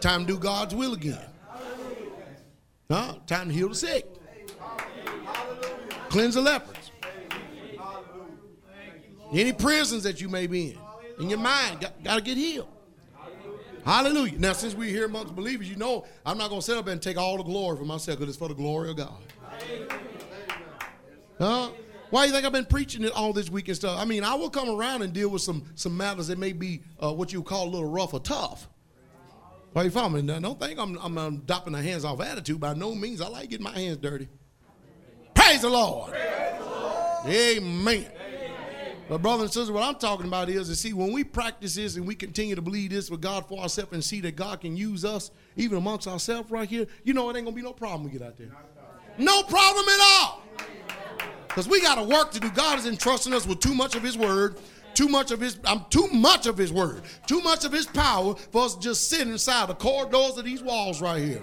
Time 0.00 0.22
to 0.26 0.32
do 0.32 0.38
God's 0.40 0.74
will 0.74 0.94
again. 0.94 1.20
Huh? 2.90 3.14
Time 3.28 3.46
to 3.48 3.54
heal 3.54 3.68
the 3.68 3.74
sick. 3.76 4.04
Cleanse 6.08 6.34
the 6.34 6.40
lepers. 6.40 6.90
Any 9.32 9.52
prisons 9.52 10.02
that 10.02 10.20
you 10.20 10.28
may 10.28 10.48
be 10.48 10.70
in, 10.72 11.22
in 11.24 11.30
your 11.30 11.38
mind, 11.38 11.80
got, 11.80 12.02
got 12.02 12.16
to 12.16 12.20
get 12.22 12.36
healed. 12.36 12.68
Hallelujah. 13.84 14.38
Now, 14.38 14.52
since 14.52 14.74
we're 14.74 14.90
here 14.90 15.06
amongst 15.06 15.34
believers, 15.34 15.68
you 15.68 15.76
know 15.76 16.04
I'm 16.24 16.38
not 16.38 16.50
going 16.50 16.60
to 16.60 16.64
sit 16.64 16.76
up 16.76 16.86
and 16.86 17.02
take 17.02 17.16
all 17.18 17.36
the 17.36 17.42
glory 17.42 17.76
for 17.76 17.84
myself 17.84 18.18
because 18.18 18.30
it's 18.30 18.38
for 18.38 18.48
the 18.48 18.54
glory 18.54 18.90
of 18.90 18.96
God. 18.96 19.12
Huh? 21.38 21.68
Why 22.10 22.22
do 22.22 22.28
you 22.28 22.34
think 22.34 22.46
I've 22.46 22.52
been 22.52 22.66
preaching 22.66 23.02
it 23.04 23.12
all 23.12 23.32
this 23.32 23.50
week 23.50 23.68
and 23.68 23.76
stuff? 23.76 23.98
I 23.98 24.04
mean, 24.04 24.22
I 24.22 24.34
will 24.34 24.50
come 24.50 24.68
around 24.68 25.02
and 25.02 25.12
deal 25.12 25.30
with 25.30 25.42
some 25.42 25.64
some 25.74 25.96
matters 25.96 26.28
that 26.28 26.38
may 26.38 26.52
be 26.52 26.82
uh, 27.02 27.12
what 27.12 27.32
you 27.32 27.42
call 27.42 27.66
a 27.66 27.70
little 27.70 27.88
rough 27.90 28.12
or 28.14 28.20
tough. 28.20 28.68
Why 29.72 29.84
you 29.84 29.90
follow 29.90 30.10
me? 30.10 30.20
Now, 30.22 30.38
don't 30.38 30.60
think 30.60 30.78
I'm, 30.78 30.98
I'm, 30.98 31.16
I'm 31.16 31.38
dopping 31.40 31.74
a 31.76 31.82
hands 31.82 32.04
off 32.04 32.20
attitude. 32.20 32.60
By 32.60 32.74
no 32.74 32.94
means, 32.94 33.22
I 33.22 33.28
like 33.28 33.48
getting 33.48 33.64
my 33.64 33.72
hands 33.72 33.96
dirty. 33.96 34.28
Praise 35.34 35.62
the 35.62 35.70
Lord. 35.70 36.10
Praise 36.10 36.58
the 36.58 36.64
Lord. 36.66 37.26
Amen. 37.26 38.06
But 39.12 39.20
brother 39.20 39.42
and 39.44 39.52
sister, 39.52 39.74
what 39.74 39.82
I'm 39.82 39.96
talking 39.96 40.24
about 40.24 40.48
is 40.48 40.68
to 40.68 40.74
see 40.74 40.94
when 40.94 41.12
we 41.12 41.22
practice 41.22 41.74
this 41.74 41.96
and 41.96 42.06
we 42.06 42.14
continue 42.14 42.54
to 42.54 42.62
believe 42.62 42.88
this 42.92 43.10
with 43.10 43.20
God 43.20 43.46
for 43.46 43.58
ourselves 43.60 43.92
and 43.92 44.02
see 44.02 44.22
that 44.22 44.36
God 44.36 44.62
can 44.62 44.74
use 44.74 45.04
us 45.04 45.30
even 45.54 45.76
amongst 45.76 46.08
ourselves 46.08 46.50
right 46.50 46.66
here. 46.66 46.86
You 47.04 47.12
know 47.12 47.28
it 47.28 47.36
ain't 47.36 47.44
gonna 47.44 47.54
be 47.54 47.60
no 47.60 47.74
problem 47.74 48.04
we 48.04 48.10
get 48.10 48.22
out 48.26 48.38
there. 48.38 48.48
No 49.18 49.42
problem 49.42 49.84
at 49.86 50.00
all. 50.00 50.42
Because 51.46 51.68
we 51.68 51.82
got 51.82 51.96
to 51.96 52.04
work 52.04 52.30
to 52.32 52.40
do. 52.40 52.50
God 52.52 52.78
is 52.78 52.86
entrusting 52.86 53.34
us 53.34 53.46
with 53.46 53.60
too 53.60 53.74
much 53.74 53.94
of 53.94 54.02
His 54.02 54.16
Word, 54.16 54.56
too 54.94 55.08
much 55.08 55.30
of 55.30 55.40
His, 55.40 55.58
I'm 55.66 55.84
too 55.90 56.06
much 56.08 56.46
of 56.46 56.56
His 56.56 56.72
Word, 56.72 57.02
too 57.26 57.42
much 57.42 57.66
of 57.66 57.72
His 57.72 57.84
power 57.84 58.34
for 58.50 58.64
us 58.64 58.76
to 58.76 58.80
just 58.80 59.10
sit 59.10 59.28
inside 59.28 59.68
the 59.68 59.74
corridors 59.74 60.38
of 60.38 60.46
these 60.46 60.62
walls 60.62 61.02
right 61.02 61.22
here, 61.22 61.42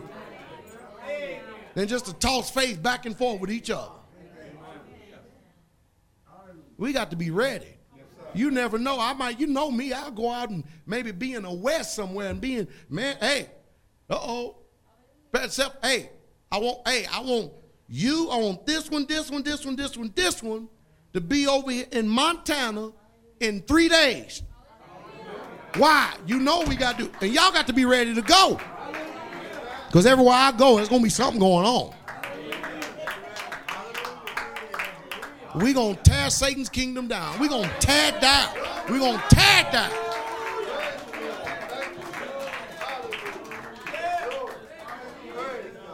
and 1.76 1.88
just 1.88 2.08
to 2.08 2.14
toss 2.16 2.50
faith 2.50 2.82
back 2.82 3.06
and 3.06 3.16
forth 3.16 3.40
with 3.40 3.52
each 3.52 3.70
other. 3.70 3.92
We 6.80 6.94
got 6.94 7.10
to 7.12 7.18
be 7.18 7.30
ready. 7.30 7.68
You 8.34 8.52
never 8.52 8.78
know. 8.78 8.98
I 9.00 9.12
might, 9.12 9.38
you 9.38 9.48
know 9.48 9.70
me, 9.70 9.92
I'll 9.92 10.12
go 10.12 10.32
out 10.32 10.50
and 10.50 10.64
maybe 10.86 11.12
be 11.12 11.34
in 11.34 11.44
the 11.44 11.52
West 11.54 11.94
somewhere 11.94 12.30
and 12.30 12.40
be 12.40 12.56
in, 12.58 12.70
man, 12.88 13.18
hey, 13.20 13.50
uh 14.10 14.18
oh. 14.22 14.56
self. 15.50 15.76
hey, 15.84 16.10
I 16.50 16.58
want, 16.58 16.88
hey, 16.88 17.06
I 17.12 17.20
want 17.22 17.52
you 17.92 18.30
I 18.30 18.38
want 18.38 18.66
this 18.66 18.90
one, 18.90 19.06
this 19.08 19.30
one, 19.30 19.44
this 19.44 19.66
one, 19.66 19.76
this 19.76 19.98
one, 19.98 20.14
this 20.16 20.42
one 20.42 20.70
to 21.12 21.20
be 21.20 21.48
over 21.48 21.70
here 21.70 21.86
in 21.92 22.08
Montana 22.08 22.92
in 23.42 23.62
three 23.64 23.90
days. 23.90 24.42
Why? 25.76 26.14
You 26.28 26.40
know 26.40 26.62
we 26.66 26.78
got 26.78 26.98
to, 27.00 27.06
do. 27.06 27.12
and 27.22 27.34
y'all 27.34 27.52
got 27.52 27.68
to 27.68 27.74
be 27.74 27.84
ready 27.84 28.16
to 28.16 28.22
go. 28.22 28.58
Because 29.88 30.06
everywhere 30.06 30.36
I 30.36 30.54
go, 30.54 30.78
there's 30.78 30.88
going 30.88 31.02
to 31.02 31.06
be 31.06 31.10
something 31.10 31.40
going 31.40 31.66
on. 31.66 31.94
We're 35.56 35.74
going 35.74 35.96
to 35.96 36.04
tear 36.04 36.30
Satan's 36.30 36.70
kingdom 36.70 37.08
down. 37.08 37.40
We're 37.40 37.50
going 37.50 37.68
to 37.70 37.76
tear 37.80 38.14
it 38.16 38.22
down. 38.22 38.54
We're 38.90 39.00
going 39.00 39.18
to 39.20 39.36
tear 39.36 39.68
it 39.68 39.72
down. 39.72 39.92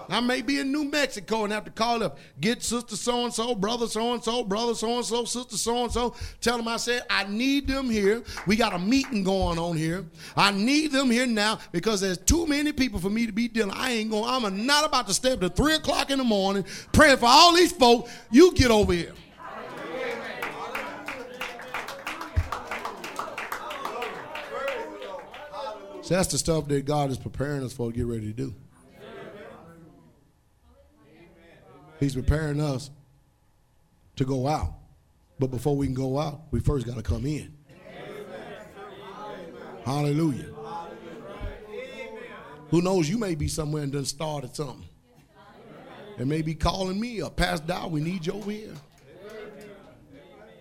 I 0.07 0.19
may 0.21 0.41
be 0.43 0.59
in 0.59 0.71
New 0.71 0.85
Mexico 0.85 1.43
and 1.45 1.51
have 1.53 1.65
to 1.65 1.71
call 1.71 2.03
up, 2.03 2.19
get 2.39 2.61
sister 2.61 2.95
so 2.95 3.25
and 3.25 3.33
so, 3.33 3.55
brother 3.55 3.87
so 3.87 4.13
and 4.13 4.23
so, 4.23 4.43
brother 4.43 4.75
so 4.75 4.95
and 4.97 5.05
so, 5.05 5.25
sister 5.25 5.57
so 5.57 5.83
and 5.85 5.91
so. 5.91 6.15
Tell 6.41 6.55
them 6.57 6.67
I 6.67 6.77
said, 6.77 7.01
I 7.09 7.25
need 7.25 7.67
them 7.67 7.89
here. 7.89 8.21
We 8.45 8.55
got 8.55 8.73
a 8.75 8.79
meeting 8.79 9.23
going 9.23 9.57
on 9.57 9.75
here. 9.75 10.05
I 10.37 10.51
need 10.51 10.91
them 10.91 11.09
here 11.09 11.25
now 11.25 11.57
because 11.71 12.01
there's 12.01 12.19
too 12.19 12.45
many 12.45 12.71
people 12.71 12.99
for 12.99 13.09
me 13.09 13.25
to 13.25 13.31
be 13.31 13.47
dealing. 13.47 13.71
I 13.75 13.93
ain't 13.93 14.11
going, 14.11 14.23
I'm 14.25 14.65
not 14.65 14.85
about 14.85 15.07
to 15.07 15.13
step 15.13 15.39
to 15.41 15.49
3 15.49 15.75
o'clock 15.75 16.11
in 16.11 16.19
the 16.19 16.23
morning 16.23 16.65
praying 16.93 17.17
for 17.17 17.25
all 17.27 17.53
these 17.55 17.71
folks. 17.71 18.11
You 18.31 18.53
get 18.53 18.69
over 18.69 18.93
here. 18.93 19.11
So 26.05 26.13
that's 26.13 26.27
the 26.27 26.37
stuff 26.37 26.67
that 26.67 26.85
God 26.85 27.09
is 27.09 27.17
preparing 27.17 27.63
us 27.63 27.73
for 27.73 27.91
to 27.91 27.97
get 27.97 28.05
ready 28.05 28.27
to 28.27 28.31
do. 28.33 28.53
He's 31.99 32.13
preparing 32.13 32.61
us 32.61 32.91
to 34.17 34.23
go 34.23 34.45
out. 34.45 34.71
But 35.39 35.47
before 35.49 35.75
we 35.75 35.87
can 35.87 35.95
go 35.95 36.19
out, 36.19 36.41
we 36.51 36.59
first 36.59 36.85
got 36.85 36.97
to 36.97 37.01
come 37.01 37.25
in. 37.25 37.57
Hallelujah. 39.83 40.49
Who 42.69 42.83
knows? 42.83 43.09
You 43.09 43.17
may 43.17 43.33
be 43.33 43.47
somewhere 43.47 43.81
and 43.81 43.91
done 43.91 44.05
started 44.05 44.55
something. 44.55 44.85
And 46.19 46.29
may 46.29 46.43
be 46.43 46.53
calling 46.53 46.99
me 46.99 47.21
a 47.21 47.31
Pastor 47.31 47.65
Dow, 47.65 47.87
we 47.87 47.99
need 47.99 48.27
you 48.27 48.33
over 48.33 48.51
here. 48.51 48.75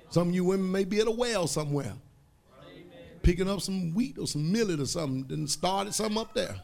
Some 0.09 0.31
of 0.31 0.35
you 0.35 0.45
women 0.45 0.73
may 0.73 0.85
be 0.85 1.01
at 1.01 1.07
a 1.07 1.11
well 1.11 1.47
somewhere 1.47 1.93
picking 3.25 3.49
up 3.49 3.61
some 3.61 3.93
wheat 3.95 4.19
or 4.19 4.27
some 4.27 4.53
millet 4.53 4.79
or 4.79 4.87
something 4.87 5.27
and 5.31 5.51
started 5.51 5.95
something 5.95 6.19
up 6.19 6.35
there. 6.35 6.55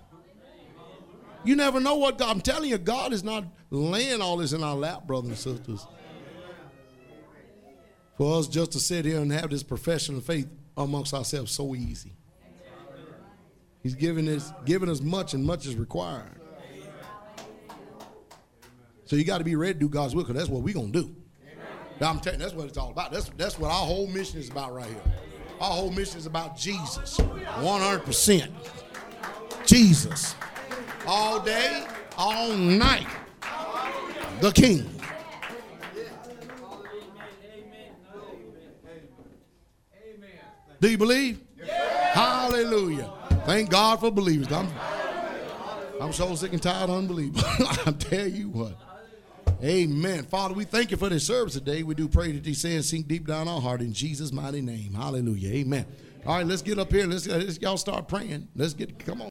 You 1.42 1.56
never 1.56 1.80
know 1.80 1.96
what 1.96 2.18
God, 2.18 2.30
I'm 2.30 2.40
telling 2.42 2.68
you, 2.70 2.76
God 2.78 3.14
is 3.14 3.24
not 3.24 3.44
laying 3.70 4.20
all 4.20 4.36
this 4.36 4.52
in 4.52 4.62
our 4.62 4.76
lap, 4.76 5.06
brothers 5.06 5.30
and 5.30 5.38
sisters. 5.38 5.86
For 8.18 8.38
us 8.38 8.46
just 8.46 8.72
to 8.72 8.78
sit 8.78 9.06
here 9.06 9.18
and 9.18 9.32
have 9.32 9.48
this 9.48 9.62
profession 9.62 10.18
of 10.18 10.24
faith 10.24 10.46
amongst 10.76 11.14
ourselves 11.14 11.50
so 11.50 11.74
easy. 11.74 12.12
He's 13.82 13.94
giving 13.94 14.28
us, 14.28 14.52
giving 14.66 14.90
us 14.90 15.00
much 15.00 15.32
and 15.32 15.42
much 15.44 15.64
is 15.66 15.76
required. 15.76 16.38
So 19.06 19.16
you 19.16 19.24
got 19.24 19.38
to 19.38 19.44
be 19.44 19.56
ready 19.56 19.72
to 19.72 19.78
do 19.80 19.88
God's 19.88 20.14
will 20.14 20.22
because 20.24 20.36
that's 20.36 20.50
what 20.50 20.62
we're 20.62 20.74
going 20.74 20.92
to 20.92 21.00
do. 21.04 21.16
Now, 22.00 22.10
I'm 22.10 22.20
telling 22.20 22.38
you, 22.38 22.44
that's 22.44 22.54
what 22.56 22.66
it's 22.68 22.76
all 22.78 22.90
about. 22.90 23.10
That's, 23.12 23.30
that's 23.38 23.58
what 23.58 23.68
our 23.68 23.86
whole 23.86 24.06
mission 24.06 24.38
is 24.38 24.50
about 24.50 24.74
right 24.74 24.86
here. 24.86 25.00
Our 25.60 25.70
whole 25.72 25.90
mission 25.90 26.18
is 26.18 26.24
about 26.24 26.56
Jesus. 26.56 27.18
100%. 27.18 28.48
Jesus. 29.66 30.34
All 31.06 31.38
day, 31.40 31.84
all 32.16 32.52
night. 32.54 33.06
The 34.40 34.50
King. 34.52 34.88
Do 40.80 40.88
you 40.88 40.96
believe? 40.96 41.40
Hallelujah. 42.12 43.12
Thank 43.44 43.68
God 43.68 44.00
for 44.00 44.10
believers. 44.10 44.50
I'm, 44.50 44.68
I'm 46.00 46.14
so 46.14 46.34
sick 46.36 46.54
and 46.54 46.62
tired 46.62 46.88
of 46.88 46.96
unbelievers. 46.96 47.42
I 47.46 47.92
tell 47.98 48.26
you 48.26 48.48
what. 48.48 48.78
Amen. 49.62 50.24
Father, 50.24 50.54
we 50.54 50.64
thank 50.64 50.90
you 50.90 50.96
for 50.96 51.10
this 51.10 51.26
service 51.26 51.52
today. 51.52 51.82
We 51.82 51.94
do 51.94 52.08
pray 52.08 52.32
that 52.32 52.42
these 52.44 52.62
sins 52.62 52.88
sink 52.88 53.06
deep 53.06 53.26
down 53.26 53.46
our 53.46 53.60
heart 53.60 53.82
in 53.82 53.92
Jesus' 53.92 54.32
mighty 54.32 54.62
name. 54.62 54.94
Hallelujah. 54.94 55.52
Amen. 55.52 55.84
All 56.24 56.36
right, 56.36 56.46
let's 56.46 56.62
get 56.62 56.78
up 56.78 56.90
here. 56.90 57.06
Let's, 57.06 57.26
let's 57.26 57.60
y'all 57.60 57.76
start 57.76 58.08
praying. 58.08 58.48
Let's 58.56 58.72
get 58.72 58.98
come 58.98 59.14
on. 59.14 59.18